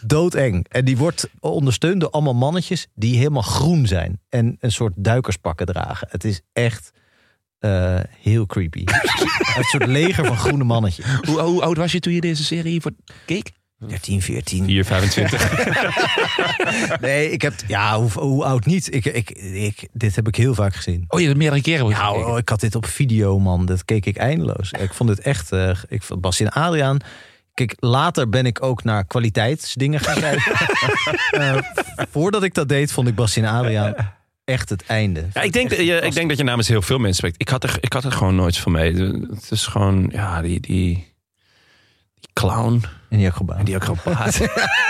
doodeng. 0.01 0.66
En 0.68 0.84
die 0.84 0.97
wordt 0.97 1.28
ondersteund 1.40 2.01
door 2.01 2.11
allemaal 2.11 2.34
mannetjes 2.34 2.86
die 2.95 3.16
helemaal 3.16 3.43
groen 3.43 3.86
zijn. 3.86 4.20
En 4.28 4.57
een 4.61 4.72
soort 4.72 4.93
duikerspakken 4.97 5.66
dragen. 5.66 6.09
Het 6.11 6.24
is 6.24 6.40
echt 6.53 6.93
eh, 7.59 8.01
heel 8.20 8.47
creepy. 8.47 8.84
een 9.57 9.64
soort 9.64 9.86
leger 9.86 10.26
van 10.26 10.36
groene 10.36 10.64
mannetjes. 10.64 11.07
Hoe, 11.26 11.40
hoe 11.40 11.62
oud 11.62 11.76
was 11.76 11.93
je 11.93 12.01
toen 12.01 12.12
je 12.12 12.20
deze 12.20 12.45
serie 12.45 12.80
voor 12.80 12.93
keek? 13.26 13.51
13, 13.88 14.22
14. 14.22 14.64
4, 14.64 14.84
25. 14.84 17.01
Nee, 17.01 17.30
ik 17.30 17.43
heb... 17.43 17.55
Ja, 17.66 17.99
hoe, 17.99 18.11
hoe 18.11 18.45
oud 18.45 18.66
niet? 18.66 18.95
Ik, 18.95 19.05
ik, 19.05 19.30
ik, 19.30 19.88
dit 19.93 20.16
heb 20.16 20.28
ik 20.28 20.36
heel 20.36 20.55
vaak 20.55 20.74
gezien. 20.74 21.05
Oh, 21.09 21.20
je 21.20 21.26
hebt 21.26 21.38
meerdere 21.38 21.62
keren 21.62 21.88
Ja, 21.88 22.12
oh, 22.12 22.38
ik 22.38 22.49
had 22.49 22.61
dit 22.61 22.74
op 22.74 22.86
video, 22.86 23.38
man. 23.38 23.66
Dat 23.66 23.84
keek 23.84 24.07
ik 24.07 24.16
eindeloos. 24.16 24.70
Ik 24.70 24.95
vond 24.95 25.11
het 25.11 25.20
echt... 25.20 25.53
eh 25.53 25.76
ik 25.88 26.03
vond 26.03 26.20
Bastien 26.20 26.49
Adriaan... 26.49 26.99
Kijk, 27.55 27.74
later 27.78 28.28
ben 28.28 28.46
ik 28.46 28.62
ook 28.62 28.84
naar 28.84 29.05
kwaliteitsdingen 29.07 30.00
gaan 30.00 30.20
kijken. 30.20 30.53
Eh, 31.30 31.57
voordat 32.11 32.42
ik 32.42 32.55
dat 32.55 32.68
deed, 32.68 32.92
vond 32.92 33.09
ik 33.09 33.14
Bastien 33.14 33.44
Adriaan 33.46 33.94
echt 34.44 34.68
het 34.68 34.84
einde. 34.86 35.28
Ja, 35.32 35.40
ik, 35.42 35.53
denk, 35.53 35.68
dat 35.70 35.78
je, 35.78 36.00
ik 36.00 36.12
denk 36.14 36.28
dat 36.28 36.38
je 36.38 36.44
namens 36.44 36.68
heel 36.68 36.82
veel 36.82 36.98
mensen 36.98 37.16
spreekt. 37.16 37.40
Ik 37.40 37.48
had 37.48 37.64
er, 37.64 37.76
ik 37.80 37.92
had 37.92 38.05
er 38.05 38.12
gewoon 38.12 38.34
nooit 38.34 38.57
van 38.57 38.72
mee. 38.72 38.94
Het 38.94 39.50
is 39.50 39.66
gewoon, 39.66 40.09
ja, 40.12 40.40
die, 40.42 40.61
die, 40.61 40.94
die 42.14 42.30
clown 42.32 42.82
En 43.11 43.18
die 43.18 43.26
acrobaat. 43.28 43.59
en 43.59 43.64
die 43.64 43.76
acrobaat. 43.76 44.38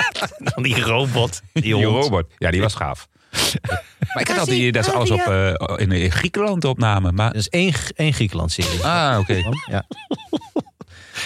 Dan 0.54 0.62
die 0.62 0.80
robot. 0.80 1.40
Die, 1.52 1.74
robot. 1.84 2.26
Ja, 2.38 2.50
die 2.50 2.60
was 2.60 2.74
gaaf. 2.74 3.08
maar 4.12 4.20
ik 4.22 4.28
had 4.28 4.38
altijd 4.38 4.56
die- 4.56 4.72
dat 4.72 4.84
ze 4.84 4.92
alles 4.92 5.10
op, 5.10 5.20
eh, 5.20 5.54
in, 5.76 5.92
in 5.92 6.10
Griekenland 6.10 6.64
opnamen. 6.64 7.14
Maar, 7.14 7.28
Dat 7.32 7.40
is 7.40 7.48
één, 7.48 7.72
één 7.94 8.12
Griekenland-serie. 8.12 8.84
ah, 8.84 9.18
oké. 9.18 9.38
Ja, 9.70 9.86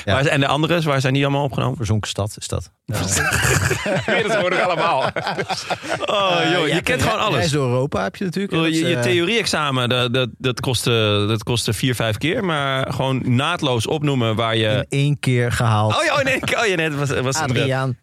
Ja. 0.04 0.12
Waar- 0.14 0.24
en 0.26 0.40
de 0.40 0.46
andere, 0.46 0.80
waar 0.80 1.00
zijn 1.00 1.14
die 1.14 1.22
allemaal 1.22 1.44
opgenomen? 1.44 1.76
verzonken 1.76 2.08
stad 2.10 2.34
is 2.38 2.48
dat. 2.48 2.70
Gewoon 2.86 4.50
nog 4.50 4.60
allemaal. 4.60 5.04
Oh, 6.06 6.38
joh, 6.52 6.66
je 6.66 6.74
Ja, 6.74 6.80
kent 6.80 7.02
gewoon 7.02 7.16
Reis 7.18 7.26
alles. 7.28 7.50
door 7.50 7.68
Europa 7.68 8.02
heb 8.02 8.16
je 8.16 8.24
natuurlijk. 8.24 8.74
Je, 8.74 8.88
je 8.88 8.94
eh, 8.96 9.02
theorie-examen, 9.02 9.88
dat, 9.88 10.14
dat, 10.14 10.28
dat, 10.38 10.60
kostte, 10.60 11.24
dat 11.28 11.42
kostte 11.42 11.72
vier, 11.72 11.94
vijf 11.94 12.18
keer. 12.18 12.44
Maar 12.44 12.92
gewoon 12.92 13.22
naadloos 13.36 13.86
opnoemen 13.86 14.34
waar 14.36 14.56
je... 14.56 14.68
in 14.68 14.98
één 14.98 15.18
keer 15.18 15.52
gehaald. 15.52 15.96
Oh 15.96 16.04
ja, 16.04 16.14
oh, 16.14 16.22
nee, 16.24 16.36
oh, 16.42 16.66
ja, 16.66 16.74
nee, 16.76 16.88
het 16.88 16.94
was, 16.98 17.08
het 17.08 17.20
was 17.24 17.36
Adriaan. 17.36 17.96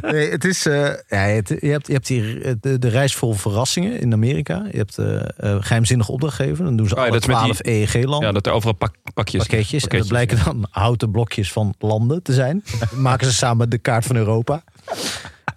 nee, 0.00 0.30
het 0.30 0.44
is. 0.44 0.66
eh, 0.66 0.88
ja, 1.08 1.18
het- 1.18 1.56
je, 1.60 1.68
hebt, 1.70 1.86
je 1.86 1.92
hebt 1.92 2.08
hier 2.08 2.56
de, 2.60 2.78
de 2.78 2.88
reis 2.88 3.14
vol 3.14 3.32
verrassingen 3.32 4.00
in 4.00 4.12
Amerika. 4.12 4.64
Je 4.70 4.76
hebt 4.78 4.98
eh 4.98 5.20
eh, 5.22 5.56
geheimzinnig 5.60 6.08
opdrachtgeven. 6.08 6.64
Dan 6.64 6.76
doen 6.76 6.88
ze 6.88 6.94
Oh 6.94 7.00
ja, 7.00 7.06
alle 7.08 7.12
dat 7.20 7.28
is 7.28 7.34
met 7.34 7.44
die- 7.44 7.54
12 7.54 7.60
EEG-landen. 7.94 8.26
Ja, 8.28 8.34
dat 8.34 8.46
er 8.46 8.52
overal 8.52 8.74
pak, 8.74 8.94
pakjes. 9.14 9.46
pakketjes. 9.46 9.71
En 9.72 9.98
dat 9.98 10.08
blijken 10.08 10.44
dan 10.44 10.66
houten 10.70 11.10
blokjes 11.10 11.52
van 11.52 11.74
landen 11.78 12.22
te 12.22 12.32
zijn. 12.32 12.64
Dan 12.78 13.00
maken 13.08 13.26
ze 13.26 13.32
samen 13.32 13.70
de 13.70 13.78
kaart 13.78 14.06
van 14.06 14.16
Europa. 14.16 14.62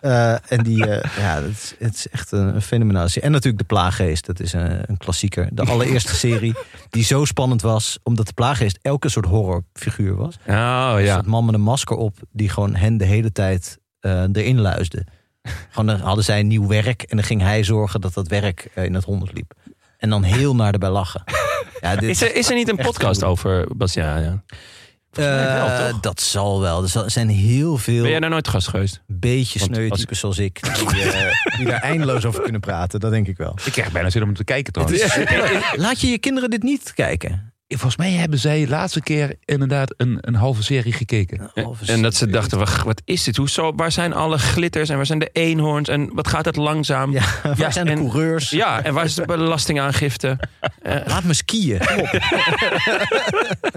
Eh, 0.02 0.52
en 0.52 0.64
die, 0.64 0.88
eh, 0.88 1.18
ja, 1.18 1.42
het 1.42 1.52
is, 1.52 1.76
het 1.80 1.96
is 1.96 2.10
echt 2.10 2.32
een, 2.32 2.56
een 2.56 2.62
fenomenale 2.62 3.08
serie. 3.08 3.24
En 3.24 3.32
natuurlijk 3.32 3.58
De 3.58 3.74
Plaaggeest, 3.74 4.26
dat 4.26 4.40
is 4.40 4.54
een, 4.54 4.90
een 4.90 4.98
klassieker. 4.98 5.50
De 5.52 5.62
allereerste 5.62 6.16
serie 6.26 6.54
die 6.90 7.04
zo 7.04 7.26
spannend 7.26 7.62
was, 7.62 8.00
omdat 8.04 8.28
De 8.28 8.34
Plaaggeest 8.34 8.80
elke 8.82 9.10
soort 9.10 9.26
horrorfiguur 9.26 10.16
was. 10.16 10.36
Oh 10.48 10.96
Dus 10.96 11.06
ja. 11.06 11.16
dat 11.16 11.26
man 11.26 11.46
met 11.46 11.54
een 11.54 11.62
masker 11.62 11.96
op, 11.96 12.18
die 12.32 12.50
gewoon 12.50 12.76
hen 12.76 12.98
de 12.98 13.06
hele 13.06 13.32
tijd 13.32 13.80
eh, 14.00 14.24
erin 14.34 14.62
luisde. 14.62 15.06
Gewoon 15.70 15.86
dan 15.86 16.00
hadden 16.00 16.24
zij 16.24 16.40
een 16.40 16.48
nieuw 16.48 16.68
werk 16.68 17.02
en 17.02 17.18
dan 17.18 17.26
ging 17.26 17.42
hij 17.42 17.64
zorgen 17.64 18.02
dat 18.02 18.14
dat 18.14 18.28
werk 18.28 18.70
eh, 18.74 18.84
in 18.84 18.94
het 18.94 19.04
honderd 19.04 19.34
liep. 19.34 19.54
En 19.98 20.10
dan 20.10 20.24
heel 20.24 20.56
naar 20.56 20.74
erbij 20.74 20.90
lachen. 20.90 21.24
Ja, 21.86 21.96
dit, 21.96 22.10
Is 22.10 22.22
er, 22.22 22.36
is 22.36 22.50
er 22.50 22.56
niet 22.56 22.70
een 22.70 22.76
podcast 22.76 23.22
goed. 23.22 23.30
over 23.30 23.66
Bastiaan? 23.76 24.22
Ja. 24.22 24.44
wel, 25.12 25.68
Eh, 25.68 25.94
dat 26.02 26.22
zal 26.22 26.62
wel. 26.62 26.84
Er 26.84 27.12
zijn 27.12 27.30
heel 27.30 27.78
veel 27.78 28.02
Ben 28.02 28.12
jij 28.12 28.20
daar 28.20 28.30
nooit 28.30 28.48
gast 28.48 28.68
geweest? 28.68 29.02
beetje 29.08 29.60
Want 29.60 29.76
sneu 29.76 29.90
als- 29.90 30.06
zoals 30.10 30.38
ik, 30.38 30.60
die, 30.90 31.02
eh, 31.02 31.32
die 31.58 31.66
daar 31.66 31.82
eindeloos 31.82 32.26
over 32.26 32.42
kunnen 32.42 32.62
praten. 32.62 33.00
Dat 33.00 33.12
denk 33.12 33.28
ik 33.28 33.38
wel. 33.38 33.58
Ik 33.66 33.72
krijg 33.72 33.92
bijna 33.92 34.10
zin 34.10 34.24
om 34.24 34.34
te 34.34 34.44
kijken 34.44 34.74
trouwens. 34.74 35.18
Laat 35.76 36.02
je 36.02 36.08
je 36.10 36.18
kinderen 36.18 36.50
dit 36.50 36.64
niet 36.64 36.94
kijken. 36.94 37.54
Volgens 37.78 37.98
mij 37.98 38.12
hebben 38.12 38.40
zij 38.40 38.60
de 38.66 38.70
laatste 38.70 39.02
keer 39.02 39.36
inderdaad 39.46 39.94
een, 39.98 40.18
een 40.22 40.36
halve 40.36 40.64
serie 40.64 40.94
gekeken. 40.94 41.52
En 41.86 42.02
dat 42.02 42.16
ze 42.16 42.28
dachten, 42.28 42.58
wat 42.86 43.02
is 43.06 43.24
dit? 43.24 43.36
Hoezo, 43.38 43.74
waar 43.76 43.92
zijn 43.92 44.14
alle 44.14 44.38
glitters 44.38 44.90
en 44.90 44.96
waar 44.96 45.06
zijn 45.06 45.20
de 45.20 45.30
eenhoorns 45.34 45.90
en 45.90 46.10
wat 46.14 46.28
gaat 46.28 46.46
het 46.46 46.56
langzaam? 46.56 47.12
Ja, 47.12 47.22
Ja, 47.44 47.56
waar 47.56 47.74
zijn 47.74 47.86
de 47.86 47.92
en- 47.92 47.98
coureurs? 47.98 48.50
Ja, 48.50 48.84
en 48.84 48.94
waar 48.94 49.06
is 49.06 49.14
de 49.16 49.26
belastingaangifte? 49.26 50.40
Laat 51.08 51.24
me 51.24 51.34
skiën. 51.34 51.80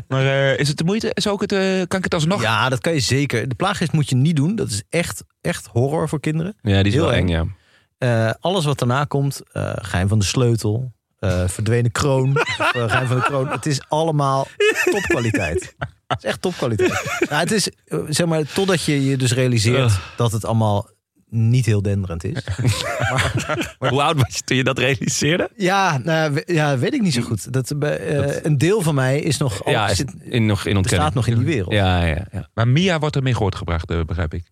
Maar 0.09 0.25
eh, 0.27 0.59
is 0.59 0.69
het 0.69 0.77
de 0.77 0.85
moeite? 0.85 1.11
Is 1.15 1.27
ook 1.29 1.41
het, 1.41 1.53
eh, 1.53 1.59
kan 1.87 1.99
ik 1.99 2.05
het 2.05 2.15
alsnog? 2.15 2.43
Ja, 2.43 2.69
dat 2.69 2.81
kan 2.81 2.93
je 2.93 3.01
zeker. 3.01 3.49
De 3.49 3.55
plaaggeest 3.55 3.93
moet 3.93 4.09
je 4.09 4.17
niet 4.17 4.37
doen. 4.37 4.57
Dat 4.57 4.69
is 4.71 4.83
echt, 4.91 5.25
echt 5.41 5.67
horror 5.73 6.09
voor 6.09 6.21
kinderen. 6.21 6.57
Ja, 6.63 6.77
die 6.77 6.87
is 6.87 6.93
Heel 6.95 7.03
wel 7.05 7.13
eng, 7.13 7.29
eng. 7.29 7.29
ja. 7.29 8.27
Eh, 8.29 8.35
alles 8.41 8.65
wat 8.65 8.79
daarna 8.79 9.05
komt, 9.05 9.41
eh 9.53 9.73
geheim 9.77 10.09
van 10.09 10.19
de 10.19 10.25
sleutel, 10.25 10.93
eh, 11.19 11.49
verdwenen 11.49 11.93
kroon, 11.93 12.37
of, 12.41 12.59
eh, 12.59 12.83
geheim 12.83 13.07
van 13.07 13.17
de 13.17 13.23
kroon. 13.23 13.49
Het 13.49 13.67
is 13.67 13.81
allemaal 13.89 14.47
topkwaliteit. 14.91 15.75
Het 16.07 16.19
is 16.19 16.25
echt 16.25 16.43
topkwaliteit. 16.43 17.17
Nou, 17.29 17.41
het 17.43 17.53
is, 17.53 17.71
eh, 17.85 17.99
zeg 18.09 18.27
maar, 18.27 18.43
totdat 18.53 18.83
je 18.83 19.05
je 19.05 19.17
dus 19.17 19.33
realiseert 19.33 19.93
dat 20.17 20.33
het 20.33 20.45
allemaal 20.45 20.89
niet 21.31 21.67
heel 21.67 21.83
denderend 21.83 22.25
is. 22.25 22.45
Hoe 23.91 24.03
oud 24.03 24.17
was 24.17 24.35
je 24.37 24.43
toen 24.45 24.57
je 24.57 24.65
dat 24.65 24.79
realiseerde? 24.79 25.51
Ja, 25.57 25.99
nou, 26.05 26.33
we- 26.35 26.43
ja 26.47 26.79
weet 26.79 26.95
ik 26.95 27.01
niet 27.03 27.15
zo 27.15 27.23
goed. 27.23 27.53
Dat, 27.53 27.71
eh, 27.71 28.43
een 28.45 28.59
deel 28.59 28.83
van 28.83 28.95
mij 28.95 29.21
is 29.21 29.37
nog, 29.37 29.61
ja, 29.71 29.85
oh, 29.85 29.91
is 29.91 29.97
zit, 29.97 30.15
in, 30.21 30.47
nog 30.47 30.67
in 30.67 30.77
ontkenning. 30.77 30.83
bestaat 30.83 31.15
nog 31.15 31.27
in 31.27 31.35
die 31.35 31.47
wereld. 31.47 31.73
Ja, 31.73 32.05
ja, 32.05 32.27
ja. 32.33 32.49
Maar 32.55 32.69
Mia 32.69 32.99
wordt 32.99 33.17
ermee 33.17 33.35
grootgebracht, 33.35 33.91
eh, 33.91 34.01
begrijp 34.05 34.35
ik. 34.35 34.45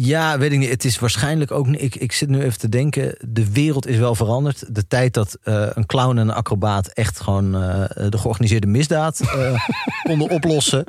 Ja, 0.00 0.38
weet 0.38 0.52
ik 0.52 0.58
niet. 0.58 0.68
Het 0.68 0.84
is 0.84 0.98
waarschijnlijk 0.98 1.50
ook. 1.50 1.66
Ik, 1.68 1.94
ik 1.94 2.12
zit 2.12 2.28
nu 2.28 2.42
even 2.42 2.58
te 2.58 2.68
denken. 2.68 3.16
De 3.28 3.52
wereld 3.52 3.86
is 3.86 3.96
wel 3.96 4.14
veranderd. 4.14 4.74
De 4.74 4.86
tijd 4.86 5.14
dat 5.14 5.38
eh, 5.42 5.66
een 5.74 5.86
clown 5.86 6.18
en 6.18 6.28
een 6.28 6.34
acrobaat 6.34 6.86
echt 6.86 7.20
gewoon 7.20 7.54
eh, 7.54 8.10
de 8.10 8.18
georganiseerde 8.18 8.66
misdaad 8.66 9.20
eh, 9.20 9.66
konden 10.08 10.30
oplossen. 10.30 10.84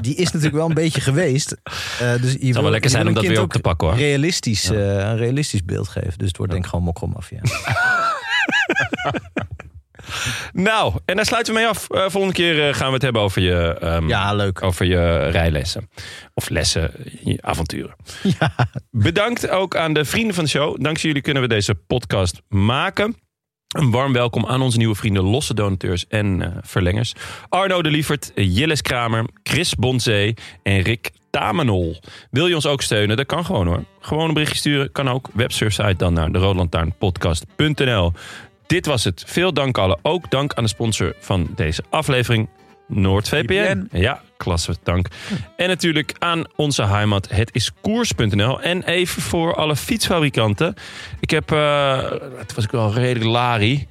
die 0.00 0.14
is 0.14 0.24
natuurlijk 0.24 0.54
wel 0.54 0.68
een 0.68 0.74
beetje 0.74 1.00
geweest. 1.00 1.56
Dus 1.98 2.32
je 2.32 2.38
Het 2.38 2.38
zou 2.40 2.62
wel 2.62 2.70
lekker 2.70 2.90
zijn 2.90 3.08
om 3.08 3.14
dat 3.14 3.26
weer 3.26 3.40
op 3.40 3.52
te 3.52 3.58
pakken 3.58 3.88
hoor. 3.88 3.96
Realistisch, 3.96 4.68
een 4.68 5.16
realistisch 5.16 5.64
beeld 5.64 5.88
geven. 5.88 6.18
Dus 6.18 6.28
het 6.28 6.36
wordt 6.36 6.52
denk 6.52 6.64
ik 6.64 6.70
gewoon 6.70 6.84
mokromafia. 6.84 7.40
Nou, 10.52 10.94
en 11.04 11.16
daar 11.16 11.24
sluiten 11.26 11.54
we 11.54 11.60
mee 11.60 11.68
af. 11.68 11.90
Eh, 11.90 12.00
volgende 12.08 12.34
keer 12.34 12.68
eh, 12.68 12.74
gaan 12.74 12.86
we 12.86 12.92
het 12.92 13.02
hebben 13.02 13.22
over 13.22 13.42
je, 13.42 13.76
ehm, 13.80 14.08
Ja, 14.08 14.34
leuk. 14.34 14.62
over 14.62 14.86
je 14.86 15.28
rijlessen. 15.28 15.90
Of 16.34 16.48
lessen, 16.48 16.90
je 17.24 17.38
avonturen. 17.40 17.96
Bedankt 18.90 19.48
ook 19.48 19.76
aan 19.76 19.92
de 19.92 20.04
vrienden 20.04 20.34
van 20.34 20.44
de 20.44 20.50
show. 20.50 20.82
Dankzij 20.82 21.08
jullie 21.08 21.22
kunnen 21.24 21.42
we 21.42 21.48
deze 21.48 21.74
podcast 21.74 22.42
maken. 22.48 23.16
Een 23.68 23.90
warm 23.90 24.12
welkom 24.12 24.46
aan 24.46 24.62
onze 24.62 24.78
nieuwe 24.78 24.94
vrienden, 24.94 25.22
losse 25.22 25.54
donateurs 25.54 26.06
en 26.06 26.42
eh, 26.42 26.48
verlengers. 26.62 27.12
Arno 27.48 27.82
de 27.82 27.90
Lievert, 27.90 28.32
Jilles 28.34 28.82
Kramer, 28.82 29.24
Chris 29.42 29.74
Bonzee 29.74 30.34
en 30.62 30.80
Rick 30.80 31.10
Tamenol. 31.30 32.00
Wil 32.30 32.46
je 32.46 32.54
ons 32.54 32.66
ook 32.66 32.82
steunen? 32.82 33.16
Dat 33.16 33.26
kan 33.26 33.44
gewoon 33.44 33.66
hoor. 33.66 33.84
Gewoon 34.00 34.28
een 34.28 34.34
berichtje 34.34 34.58
sturen. 34.58 34.92
Kan 34.92 35.08
ook. 35.08 35.28
Websurfsite 35.32 35.94
dan 35.96 36.12
naar 36.12 36.32
de. 36.32 38.12
Dit 38.66 38.86
was 38.86 39.04
het. 39.04 39.22
Veel 39.26 39.52
dank 39.52 39.78
allen. 39.78 39.98
Ook 40.02 40.30
dank 40.30 40.54
aan 40.54 40.64
de 40.64 40.70
sponsor 40.70 41.14
van 41.20 41.48
deze 41.54 41.82
aflevering. 41.90 42.48
NoordVPN. 42.88 43.88
Ja, 43.92 44.22
klasse, 44.36 44.76
dank. 44.82 45.08
En 45.56 45.68
natuurlijk 45.68 46.14
aan 46.18 46.44
onze 46.56 46.82
heimat, 46.84 47.28
het 47.28 47.50
is 47.54 47.70
koers.nl. 47.80 48.62
En 48.62 48.82
even 48.82 49.22
voor 49.22 49.54
alle 49.54 49.76
fietsfabrikanten. 49.76 50.74
Ik 51.20 51.30
heb, 51.30 51.52
eh 51.52 52.10
het 52.36 52.54
was 52.54 52.64
ik 52.64 52.70
wel 52.70 52.92
redelijk 52.92 53.30
lari, 53.30 53.86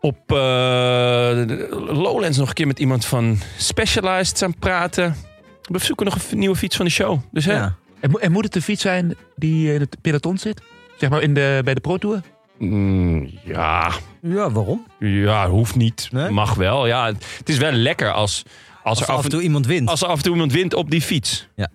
op 0.00 0.18
de 0.26 1.66
Lowlands 1.92 2.38
nog 2.38 2.48
een 2.48 2.54
keer 2.54 2.66
met 2.66 2.78
iemand 2.78 3.04
van 3.04 3.38
Specialized 3.56 4.42
aan 4.42 4.58
praten. 4.58 5.16
We 5.62 5.78
zoeken 5.78 6.06
nog 6.06 6.16
een 6.30 6.38
nieuwe 6.38 6.56
fiets 6.56 6.76
van 6.76 6.84
de 6.84 6.90
show. 6.90 7.20
Dus 7.30 7.44
hè, 7.44 7.52
Ja. 7.52 7.76
En 8.20 8.32
moet 8.32 8.44
het 8.44 8.52
de 8.52 8.62
fiets 8.62 8.82
zijn 8.82 9.14
die 9.36 9.74
in 9.74 9.80
het 9.80 9.96
peloton 10.00 10.38
zit? 10.38 10.62
Zeg 10.96 11.10
maar 11.10 11.22
in 11.22 11.34
de, 11.34 11.60
bij 11.64 11.74
de 11.74 11.80
Pro 11.80 11.96
Tour? 11.96 12.20
Mm, 12.68 13.30
ja, 13.44 13.92
ja, 14.22 14.50
waarom? 14.50 14.86
ja, 14.98 15.48
hoeft 15.48 15.74
niet. 15.76 16.08
Nee? 16.12 16.30
Mag 16.30 16.54
wel. 16.54 16.86
Ja, 16.86 17.06
het 17.38 17.48
is 17.48 17.58
wel 17.58 17.72
lekker 17.72 18.12
als, 18.12 18.42
als, 18.82 18.98
Als 18.98 19.08
er 19.08 19.14
af 19.14 19.24
en 19.24 19.30
toe 19.30 19.42
iemand 19.42 19.66
wint. 19.66 19.88
als 19.88 20.02
er 20.02 20.08
af 20.08 20.16
en 20.16 20.22
toe 20.22 20.32
iemand 20.32 20.52
wint 20.52 20.74
op 20.74 20.90
die 20.90 21.02
fiets. 21.02 21.48
Ja. 21.54 21.68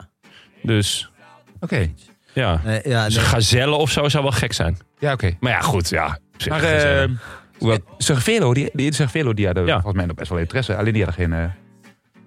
Dus 0.64 1.12
Oké. 1.60 1.90
ja. 2.34 2.62
Nee, 2.64 2.82
ja, 2.84 3.06
Dus 3.06 3.16
nee. 3.16 3.24
gazelle 3.26 3.76
of 3.76 3.92
zo 3.92 4.10
zou 4.10 4.24
wel 4.24 4.32
gek 4.32 4.54
zijn. 4.54 4.78
Ja, 5.00 5.14
oké. 5.14 5.38
Maar 5.40 5.52
ja, 5.52 5.60
goed, 5.62 5.90
ja. 5.90 6.20
Maar 6.50 6.60
gazelle. 6.60 7.02
eh 7.02 7.10
Wat- 7.60 7.82
Cervelo, 7.98 8.54
die, 8.54 8.70
die 8.74 8.94
Cervelo, 8.94 9.34
die 9.34 9.46
hadden 9.46 9.66
Ja. 9.66 9.74
volgens 9.74 9.96
mij 9.96 10.06
nog 10.06 10.16
best 10.16 10.30
wel 10.30 10.40
interesse. 10.40 10.76
Alleen 10.76 10.94
die 10.94 11.04
hadden 11.04 11.24
geen, 11.26 11.34
eh, 11.40 11.50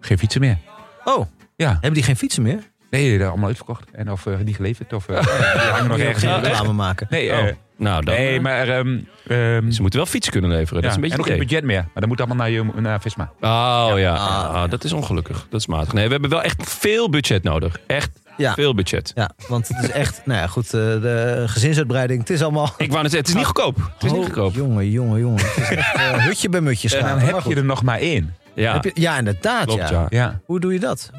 geen 0.00 0.18
fietsen 0.18 0.40
meer. 0.40 0.58
Oh, 1.04 1.26
Ja. 1.56 1.70
hebben 1.72 1.92
die 1.92 2.02
geen 2.02 2.16
fietsen 2.16 2.42
meer? 2.42 2.58
Nee, 2.90 3.18
die 3.18 3.26
allemaal 3.26 3.46
uitverkocht. 3.48 3.90
En 3.90 4.10
of 4.12 4.26
eh, 4.26 4.38
niet 4.38 4.56
geleverd. 4.56 4.92
Of 4.92 5.08
eh, 5.08 5.20
die 5.52 5.70
hangen 5.70 5.88
nog 5.88 5.98
ergens 5.98 6.24
reclame 6.24 6.72
maken. 6.72 7.06
Nee, 7.10 7.32
Oh, 7.32 7.38
eh, 7.38 7.54
nou, 7.80 8.04
dan, 8.04 8.14
nee 8.14 8.36
eh, 8.36 8.40
maar 8.42 8.68
ehm, 8.68 8.98
ehm, 9.26 9.70
ze 9.70 9.80
moeten 9.80 9.98
wel 9.98 10.06
fietsen 10.08 10.32
kunnen 10.32 10.50
leveren. 10.50 10.82
Dat 10.82 10.90
is 10.90 10.96
een 10.96 11.02
beetje 11.02 11.16
en 11.16 11.22
ook 11.22 11.28
het 11.28 11.36
geen 11.38 11.46
budget 11.46 11.64
meer. 11.64 11.82
Maar 11.82 11.90
dat 11.94 12.06
moet 12.06 12.18
allemaal 12.18 12.36
naar, 12.36 12.50
je, 12.50 12.64
naar 12.76 13.00
Visma. 13.00 13.30
Oh 13.40 13.92
ja, 13.96 14.14
Ah. 14.14 14.54
Ah, 14.54 14.70
dat 14.70 14.84
is 14.84 14.92
ongelukkig. 14.92 15.46
Dat 15.50 15.60
is 15.60 15.66
matig. 15.66 15.92
Nee, 15.92 16.04
we 16.06 16.12
hebben 16.12 16.30
wel 16.30 16.42
echt 16.42 16.70
veel 16.70 17.10
budget 17.10 17.42
nodig. 17.42 17.76
Echt 17.86 18.10
Ja. 18.36 18.54
Veel 18.54 18.74
budget. 18.74 19.12
Ja, 19.14 19.30
want 19.48 19.68
het 19.68 19.82
is 19.84 19.90
echt, 19.90 20.20
nou 20.24 20.40
ja, 20.40 20.46
goed, 20.46 20.64
eh, 20.64 20.70
de 20.80 21.44
gezinsuitbreiding, 21.46 22.20
het 22.20 22.30
is 22.30 22.42
allemaal... 22.42 22.74
Ik 22.76 22.90
wou 22.90 23.02
net 23.02 23.10
zeggen, 23.12 23.18
het 23.18 23.28
is 23.28 23.34
niet 23.34 23.44
goedkoop. 23.44 23.76
Het 23.76 24.04
is 24.04 24.10
niet 24.10 24.18
Oh, 24.20 24.24
goedkoop. 24.24 24.54
Jongen, 24.54 24.90
jongen, 24.90 25.20
jongen. 25.20 25.44
Het 25.46 25.56
is 25.56 25.68
echt 25.76 25.94
eh, 25.96 26.12
hutje 26.26 26.48
bij 26.48 26.60
mutje 26.60 26.96
En 26.98 27.06
dan 27.06 27.18
heb 27.18 27.40
je 27.46 27.54
er 27.54 27.64
nog 27.64 27.82
maar 27.82 27.98
één. 27.98 28.34
Ja, 28.54 28.78
je- 28.82 28.90
ja, 28.94 29.18
inderdaad. 29.18 29.64
klopt, 29.64 29.88
ja. 29.88 29.90
ja. 29.90 30.06
Ja. 30.10 30.40
Hoe 30.44 30.60
doe 30.60 30.72
je 30.72 30.80
dat? 30.80 31.10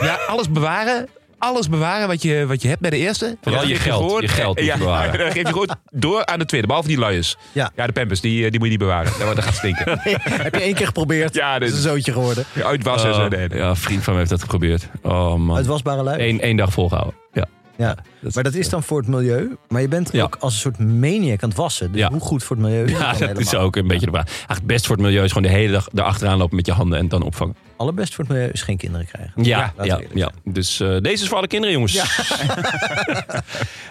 ja, 0.00 0.18
alles 0.28 0.50
bewaren. 0.50 1.08
Alles 1.42 1.68
bewaren 1.68 2.08
wat 2.08 2.22
je, 2.22 2.46
wat 2.46 2.62
je 2.62 2.68
hebt 2.68 2.80
bij 2.80 2.90
de 2.90 2.96
eerste. 2.96 3.36
Vooral 3.42 3.60
Dat 3.60 3.70
je 3.70 3.74
geef 3.76 3.84
geld. 3.84 4.02
gewoon- 4.04 4.20
Je 4.20 4.28
geld 4.28 4.58
ja, 4.64 4.72
je 4.72 4.78
bewaren. 4.78 5.18
Dan 5.18 5.30
geef 5.32 5.42
je 5.42 5.46
gewoon 5.46 5.68
door 5.90 6.26
aan 6.26 6.38
de 6.38 6.44
tweede. 6.44 6.66
Behalve 6.66 6.88
die 6.88 6.98
luiers. 6.98 7.36
Ja. 7.52 7.70
Ja, 7.76 7.86
de 7.86 7.92
pampers, 7.92 8.20
die, 8.20 8.44
eh, 8.44 8.50
die 8.50 8.58
moet 8.58 8.68
je 8.68 8.74
niet 8.74 8.78
bewaren. 8.82 9.12
Dat, 9.18 9.34
dat 9.36 9.44
gaat 9.44 9.54
stinken. 9.54 9.84
Heb 10.42 10.54
je 10.54 10.60
één 10.60 10.74
keer 10.74 10.86
geprobeerd? 10.86 11.34
Ja, 11.42 11.52
Dat 11.52 11.60
dit 11.60 11.68
is 11.68 11.74
een 11.84 11.90
zootje 11.90 12.12
geworden. 12.12 12.44
uitwassen. 12.64 13.14
zo. 13.14 13.20
Oh, 13.22 13.28
Nee, 13.28 13.48
nee. 13.48 13.58
ja, 13.58 13.68
een 13.68 13.76
vriend 13.76 14.02
van 14.02 14.12
me 14.12 14.18
heeft 14.18 14.30
dat 14.30 14.40
geprobeerd. 14.40 14.88
Oh 15.02 15.34
man. 15.34 15.56
Uitwasbare 15.56 16.02
lui. 16.02 16.28
Eén 16.28 16.40
één 16.40 16.56
dag 16.56 16.72
volgehouden. 16.72 17.14
Ja. 17.32 17.44
Ja. 17.76 17.96
Maar 18.34 18.42
dat 18.42 18.54
is 18.54 18.68
dan 18.68 18.82
voor 18.82 18.98
het 18.98 19.08
milieu. 19.08 19.56
Maar 19.68 19.80
je 19.80 19.88
bent 19.88 20.12
Ja. 20.12 20.22
ook 20.22 20.36
als 20.40 20.54
een 20.54 20.60
soort 20.60 20.78
maniac 20.78 21.42
aan 21.42 21.48
het 21.48 21.58
wassen. 21.58 21.92
Dus 21.92 22.00
Ja. 22.00 22.08
hoe 22.10 22.20
goed 22.20 22.42
voor 22.44 22.56
het 22.56 22.64
milieu 22.64 22.84
is 22.84 22.90
Ja, 22.90 23.12
dat 23.26 23.38
is 23.38 23.54
ook 23.54 23.76
een 23.76 23.86
beetje 23.86 24.06
de 24.06 24.12
vraag. 24.12 24.26
Eigenlijk 24.26 24.58
het 24.58 24.66
best 24.66 24.86
voor 24.86 24.96
het 24.96 25.04
milieu 25.04 25.24
is 25.24 25.32
gewoon 25.32 25.50
de 25.50 25.56
hele 25.58 25.72
dag 25.72 25.88
erachteraan 25.94 26.38
lopen 26.38 26.56
met 26.56 26.66
je 26.66 26.72
handen 26.72 26.98
en 26.98 27.08
dan 27.08 27.22
opvangen. 27.22 27.56
Allerbest 27.76 28.14
voor 28.14 28.24
het 28.24 28.32
milieu 28.32 28.50
is 28.52 28.62
geen 28.62 28.76
kinderen 28.76 29.06
krijgen. 29.06 29.44
Ja, 29.44 29.72
ja, 29.82 30.00
ja. 30.14 30.30
Dus 30.44 30.80
eh, 30.80 30.88
deze 31.00 31.22
is 31.22 31.28
voor 31.28 31.36
alle 31.38 31.46
kinderen, 31.46 31.74
jongens. 31.74 31.94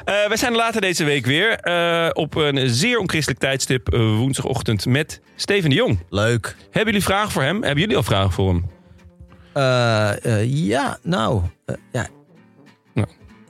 Eh, 0.05 0.27
wij 0.27 0.37
zijn 0.37 0.51
er 0.51 0.57
later 0.57 0.81
deze 0.81 1.03
week 1.03 1.25
weer. 1.25 1.55
eh, 1.59 2.09
op 2.13 2.35
een 2.35 2.69
zeer 2.69 2.97
onchristelijk 2.99 3.39
tijdstip, 3.39 3.87
woensdagochtend, 3.95 4.85
met 4.85 5.21
Steven 5.35 5.69
de 5.69 5.75
Jong. 5.75 5.99
Leuk. 6.09 6.55
Hebben 6.63 6.85
jullie 6.93 7.03
vragen 7.07 7.31
voor 7.31 7.41
hem? 7.43 7.61
Hebben 7.63 7.79
jullie 7.79 7.97
al 7.97 8.03
vragen 8.03 8.31
voor 8.31 8.47
hem? 8.49 8.69
Ja, 10.47 10.97
nou. 11.03 11.41
ja. 11.91 12.07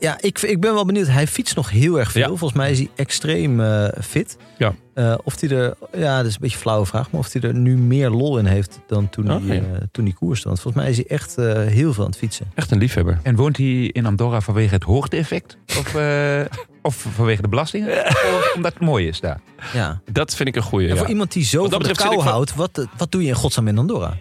Ja. 0.01 0.17
Ik, 0.21 0.41
ik 0.41 0.59
ben 0.59 0.73
wel 0.73 0.85
benieuwd. 0.85 1.07
Hij 1.07 1.27
fietst 1.27 1.55
nog 1.55 1.69
heel 1.69 1.99
erg 1.99 2.11
veel. 2.11 2.21
Ja. 2.21 2.27
Volgens 2.27 2.53
mij 2.53 2.71
is 2.71 2.77
hij 2.77 2.89
extreem 2.95 3.59
eh, 3.61 3.87
fit. 4.01 4.37
Ja. 4.57 4.73
Eh, 4.93 5.15
of 5.23 5.39
hij 5.39 5.49
er, 5.49 5.73
ja, 5.97 6.17
dat 6.17 6.25
is 6.25 6.33
een 6.33 6.39
beetje 6.41 6.55
een 6.55 6.61
flauwe 6.61 6.85
vraag, 6.85 7.11
maar 7.11 7.19
of 7.19 7.33
hij 7.33 7.41
er 7.41 7.53
nu 7.53 7.77
meer 7.77 8.09
lol 8.09 8.37
in 8.37 8.45
heeft 8.45 8.79
dan 8.87 9.09
toen, 9.09 9.31
Oh, 9.31 9.47
hij, 9.47 9.55
ja. 9.55 9.61
eh, 9.61 9.81
toen 9.91 10.05
hij 10.05 10.13
koerste. 10.13 10.47
Want 10.47 10.59
volgens 10.61 10.83
mij 10.83 10.91
is 10.91 10.97
hij 10.97 11.05
echt 11.07 11.37
eh, 11.37 11.53
heel 11.53 11.93
veel 11.93 12.03
aan 12.03 12.09
het 12.09 12.19
fietsen. 12.19 12.51
Echt 12.55 12.71
een 12.71 12.77
liefhebber. 12.77 13.19
En 13.23 13.35
woont 13.35 13.57
hij 13.57 13.65
in 13.83 14.05
Andorra 14.05 14.41
vanwege 14.41 14.73
het 14.73 14.83
hoogte-effect? 14.83 15.57
Of, 15.79 15.95
eh, 15.95 16.39
of 16.81 17.05
vanwege 17.15 17.41
de 17.41 17.47
belastingen? 17.47 18.05
Of 18.07 18.53
omdat 18.55 18.73
het 18.73 18.81
mooi 18.81 19.07
is 19.07 19.19
daar? 19.19 19.39
Ja. 19.73 20.01
Dat 20.11 20.35
vind 20.35 20.49
ik 20.49 20.55
een 20.55 20.61
goeie. 20.61 20.87
En 20.87 20.93
Ja. 20.93 20.99
voor 20.99 21.09
iemand 21.09 21.31
die 21.31 21.43
zo 21.45 21.69
van 21.69 21.83
de 21.83 21.91
kou 21.93 22.21
houdt, 22.21 22.55
wat, 22.55 22.87
wat 22.97 23.11
doe 23.11 23.21
je 23.21 23.27
in 23.27 23.35
godsnaam 23.35 23.67
in 23.67 23.77
Andorra? 23.77 24.17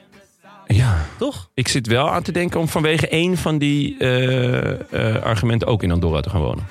Ja. 0.74 1.06
Toch? 1.18 1.48
Ik 1.54 1.68
zit 1.68 1.86
wel 1.86 2.10
aan 2.10 2.22
te 2.22 2.32
denken 2.32 2.60
om 2.60 2.68
vanwege 2.68 3.08
één 3.08 3.36
van 3.36 3.58
die 3.58 3.96
eh, 3.98 4.70
eh, 5.16 5.22
argumenten 5.22 5.68
ook 5.68 5.82
in 5.82 5.90
Andorra 5.90 6.20
te 6.20 6.30
gaan 6.30 6.40
wonen. 6.40 6.68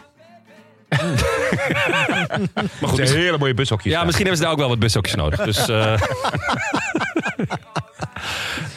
maar 2.79 2.89
goed, 2.89 2.97
Het 2.97 3.07
zijn 3.09 3.21
hele 3.21 3.37
mooie 3.37 3.53
bushokjes. 3.53 3.91
Ja, 3.91 3.97
daar. 3.97 4.05
misschien 4.05 4.25
hebben 4.25 4.37
ze 4.37 4.43
daar 4.43 4.51
ook 4.51 4.59
wel 4.59 4.69
wat 4.69 4.79
bushokjes 4.79 5.15
nodig. 5.15 5.43
Dus, 5.43 5.67
eh, 5.67 5.93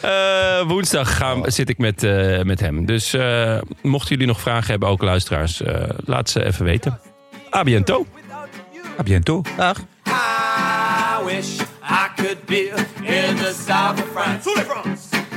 eh, 0.01 0.67
woensdag 0.67 1.17
gaan, 1.17 1.41
zit 1.51 1.69
ik 1.69 1.77
met, 1.77 2.03
eh, 2.03 2.41
met 2.41 2.59
hem. 2.59 2.85
Dus 2.85 3.13
eh, 3.13 3.57
mochten 3.81 4.09
jullie 4.09 4.27
nog 4.27 4.41
vragen 4.41 4.69
hebben, 4.69 4.89
ook 4.89 5.01
luisteraars, 5.01 5.61
eh, 5.61 5.89
laat 6.05 6.29
ze 6.29 6.45
even 6.45 6.65
weten. 6.65 6.99
A 7.55 7.63
biento. 7.63 8.05
A 8.99 9.03
bientôt. 9.03 9.47
Dag. 9.57 9.77
I 10.07 11.25
wish 11.25 11.59
I 11.83 12.07
could 12.15 12.45
be 12.45 12.69
in 13.01 13.35
the 13.35 13.53
south 13.67 13.99
of 13.99 14.07
France. 14.13 14.49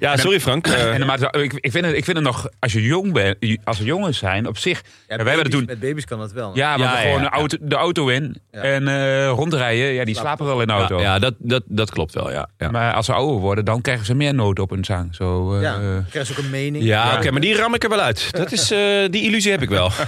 Ja, 0.00 0.16
sorry 0.16 0.40
Frank. 0.40 0.66
Eh, 0.76 0.94
En, 0.94 1.06
maar, 1.06 1.34
ik, 1.42 1.52
ik, 1.52 1.70
vind 1.72 1.84
het, 1.84 1.94
ik 1.96 2.04
vind 2.04 2.16
het 2.16 2.26
nog, 2.26 2.48
als 2.58 2.72
je 2.72 2.82
jong 2.82 3.12
bent, 3.12 3.36
als 3.64 3.78
we 3.78 3.84
jongens 3.84 4.18
zijn, 4.18 4.46
op 4.46 4.58
zich. 4.58 4.82
wij 5.06 5.16
hebben 5.16 5.38
het 5.38 5.50
toen. 5.50 5.64
Met 5.64 5.80
baby's 5.80 6.04
kan 6.04 6.18
dat 6.18 6.32
wel. 6.32 6.50
Ja, 6.54 6.76
maar 6.76 6.86
Ja, 6.88 6.92
we 6.94 6.98
gewoon 7.00 7.22
ja, 7.22 7.28
de 7.28 7.34
auto, 7.36 7.56
de 7.60 7.74
auto 7.76 8.08
in 8.08 8.36
Ja. 8.52 8.60
en 8.60 8.88
eh, 8.88 9.28
rondrijden. 9.28 9.86
Ja, 9.92 10.04
die 10.04 10.14
slapen 10.16 10.46
wel 10.46 10.60
in 10.60 10.66
de 10.66 10.72
ja, 10.72 10.78
auto. 10.78 11.00
ja, 11.00 11.18
dat, 11.18 11.34
dat, 11.38 11.62
dat 11.66 11.90
klopt 11.90 12.14
wel, 12.14 12.30
ja. 12.30 12.48
Ja, 12.58 12.70
Maar 12.70 12.92
als 12.94 13.06
ze 13.06 13.12
ouder 13.12 13.40
worden, 13.40 13.64
dan 13.64 13.80
krijgen 13.80 14.06
ze 14.06 14.14
meer 14.14 14.34
nood 14.34 14.58
op 14.58 14.70
hun 14.70 14.84
zang. 14.84 15.14
Zo, 15.14 15.54
eh, 15.54 15.62
Ja, 15.62 15.78
dan 15.78 16.04
krijg 16.10 16.28
je 16.28 16.32
ook 16.38 16.44
een 16.44 16.50
mening. 16.50 16.84
ja 16.84 17.16
oké, 17.16 17.30
maar 17.30 17.40
die 17.40 17.56
ram 17.56 17.74
ik 17.74 17.82
er 17.82 17.88
wel 17.90 18.00
uit. 18.00 18.28
Dat 18.32 18.52
is, 18.52 18.70
eh, 18.70 18.78
die 19.10 19.22
illusie 19.22 19.50
heb 19.50 19.62
ik 19.62 19.68
wel. 19.68 19.90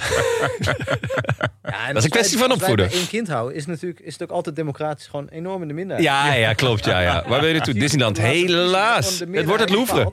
Ja, 1.63 1.87
Dat 1.87 1.97
is 1.97 2.05
een 2.05 2.11
kwestie 2.11 2.39
wij- 2.39 2.47
van 2.49 2.51
als 2.57 2.61
wij 2.61 2.71
opvoeden. 2.71 2.99
één 2.99 3.09
kind 3.09 3.29
houden, 3.29 3.57
is, 3.57 3.67
natuurlijk, 3.67 4.01
is 4.01 4.13
het 4.13 4.23
ook 4.23 4.31
altijd 4.31 4.57
democratisch 4.57 5.07
gewoon 5.07 5.29
enorm 5.29 5.63
in 5.63 5.69
de 5.69 5.75
minderheid. 5.75 6.09
Ja, 6.09 6.33
ja, 6.35 6.53
klopt. 6.53 6.85
Ja, 6.85 7.01
ja. 7.01 7.25
Waar 7.27 7.41
wil 7.41 7.49
je 7.49 7.55
naartoe? 7.55 7.75
Disneyland. 7.75 8.19
Helaas. 8.21 9.19
Het 9.33 9.45
wordt 9.45 9.61
het 9.63 9.71
Louvre. 9.87 10.13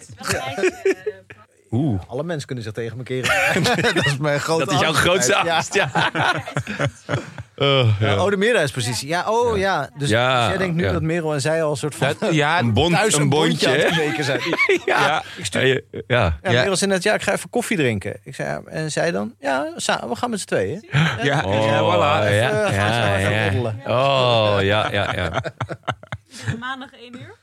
Oeh. 1.72 2.02
Alle 2.08 2.24
mensen 2.24 2.46
kunnen 2.46 2.64
zich 2.64 2.74
tegen 2.74 2.98
me 2.98 3.04
keren. 3.04 3.64
dat 3.96 4.06
is 4.06 4.18
mijn 4.18 4.40
grote 4.40 4.66
Dat 4.66 4.74
is 4.74 4.80
jouw 4.80 4.94
grootste 4.94 5.36
angst. 5.36 5.74
Ja. 5.74 5.90
Oh, 7.58 7.90
ja. 8.00 8.24
Oh, 8.24 8.30
de 8.30 8.38
meerderheidspositie. 8.38 9.08
Ja, 9.08 9.30
oh 9.30 9.58
ja. 9.58 9.90
Dus, 9.98 10.10
Ja, 10.10 10.40
dus 10.40 10.48
jij 10.50 10.58
denkt 10.58 10.76
nu 10.76 10.84
ja. 10.84 10.92
dat 10.92 11.02
Merel 11.02 11.34
en 11.34 11.42
zij 11.42 11.64
al 11.64 11.72
een 11.72 11.78
soort 11.78 11.96
van 11.96 12.14
dat- 12.20 12.34
ja, 12.34 12.60
Een, 12.60 12.74
bond, 12.74 12.94
thuis 12.94 13.16
een 13.16 13.30
bondje. 13.30 13.68
aan 13.68 13.74
het 14.14 14.26
zijn. 14.26 14.40
Ja. 14.86 15.24
Ik 15.38 15.46
stuur- 15.46 15.84
Ja, 15.92 16.02
ja. 16.08 16.38
Ja, 16.42 16.52
Ja. 16.52 16.60
Merel 16.62 16.76
zei 16.76 16.92
net, 16.92 17.04
ja, 17.04 17.14
ik 17.14 17.22
ga 17.22 17.32
even 17.32 17.50
koffie 17.50 17.78
drinken. 17.78 18.20
Ik 18.24 18.36
zei, 18.36 18.50
ja, 18.50 18.62
en 18.72 18.92
zij 18.92 19.12
dan, 19.12 19.34
ja, 19.40 19.68
we 19.86 20.16
gaan 20.16 20.30
met 20.30 20.40
z'n 20.40 20.46
tweeën. 20.46 20.88
ja, 20.92 21.18
ja, 21.24 21.44
Oh, 21.46 21.94
voilà. 21.96 22.00
ja, 22.00 22.28
Even, 22.28 22.66
eh, 22.66 22.74
gaan 22.74 23.14
we 23.14 23.20
ja, 23.20 23.30
ja. 23.86 24.56
Oh, 24.56 24.58
ja, 24.62 24.92
ja, 24.92 25.14
ja. 25.14 25.42
Maandag 26.60 26.90
1 26.94 27.16
uur. 27.20 27.36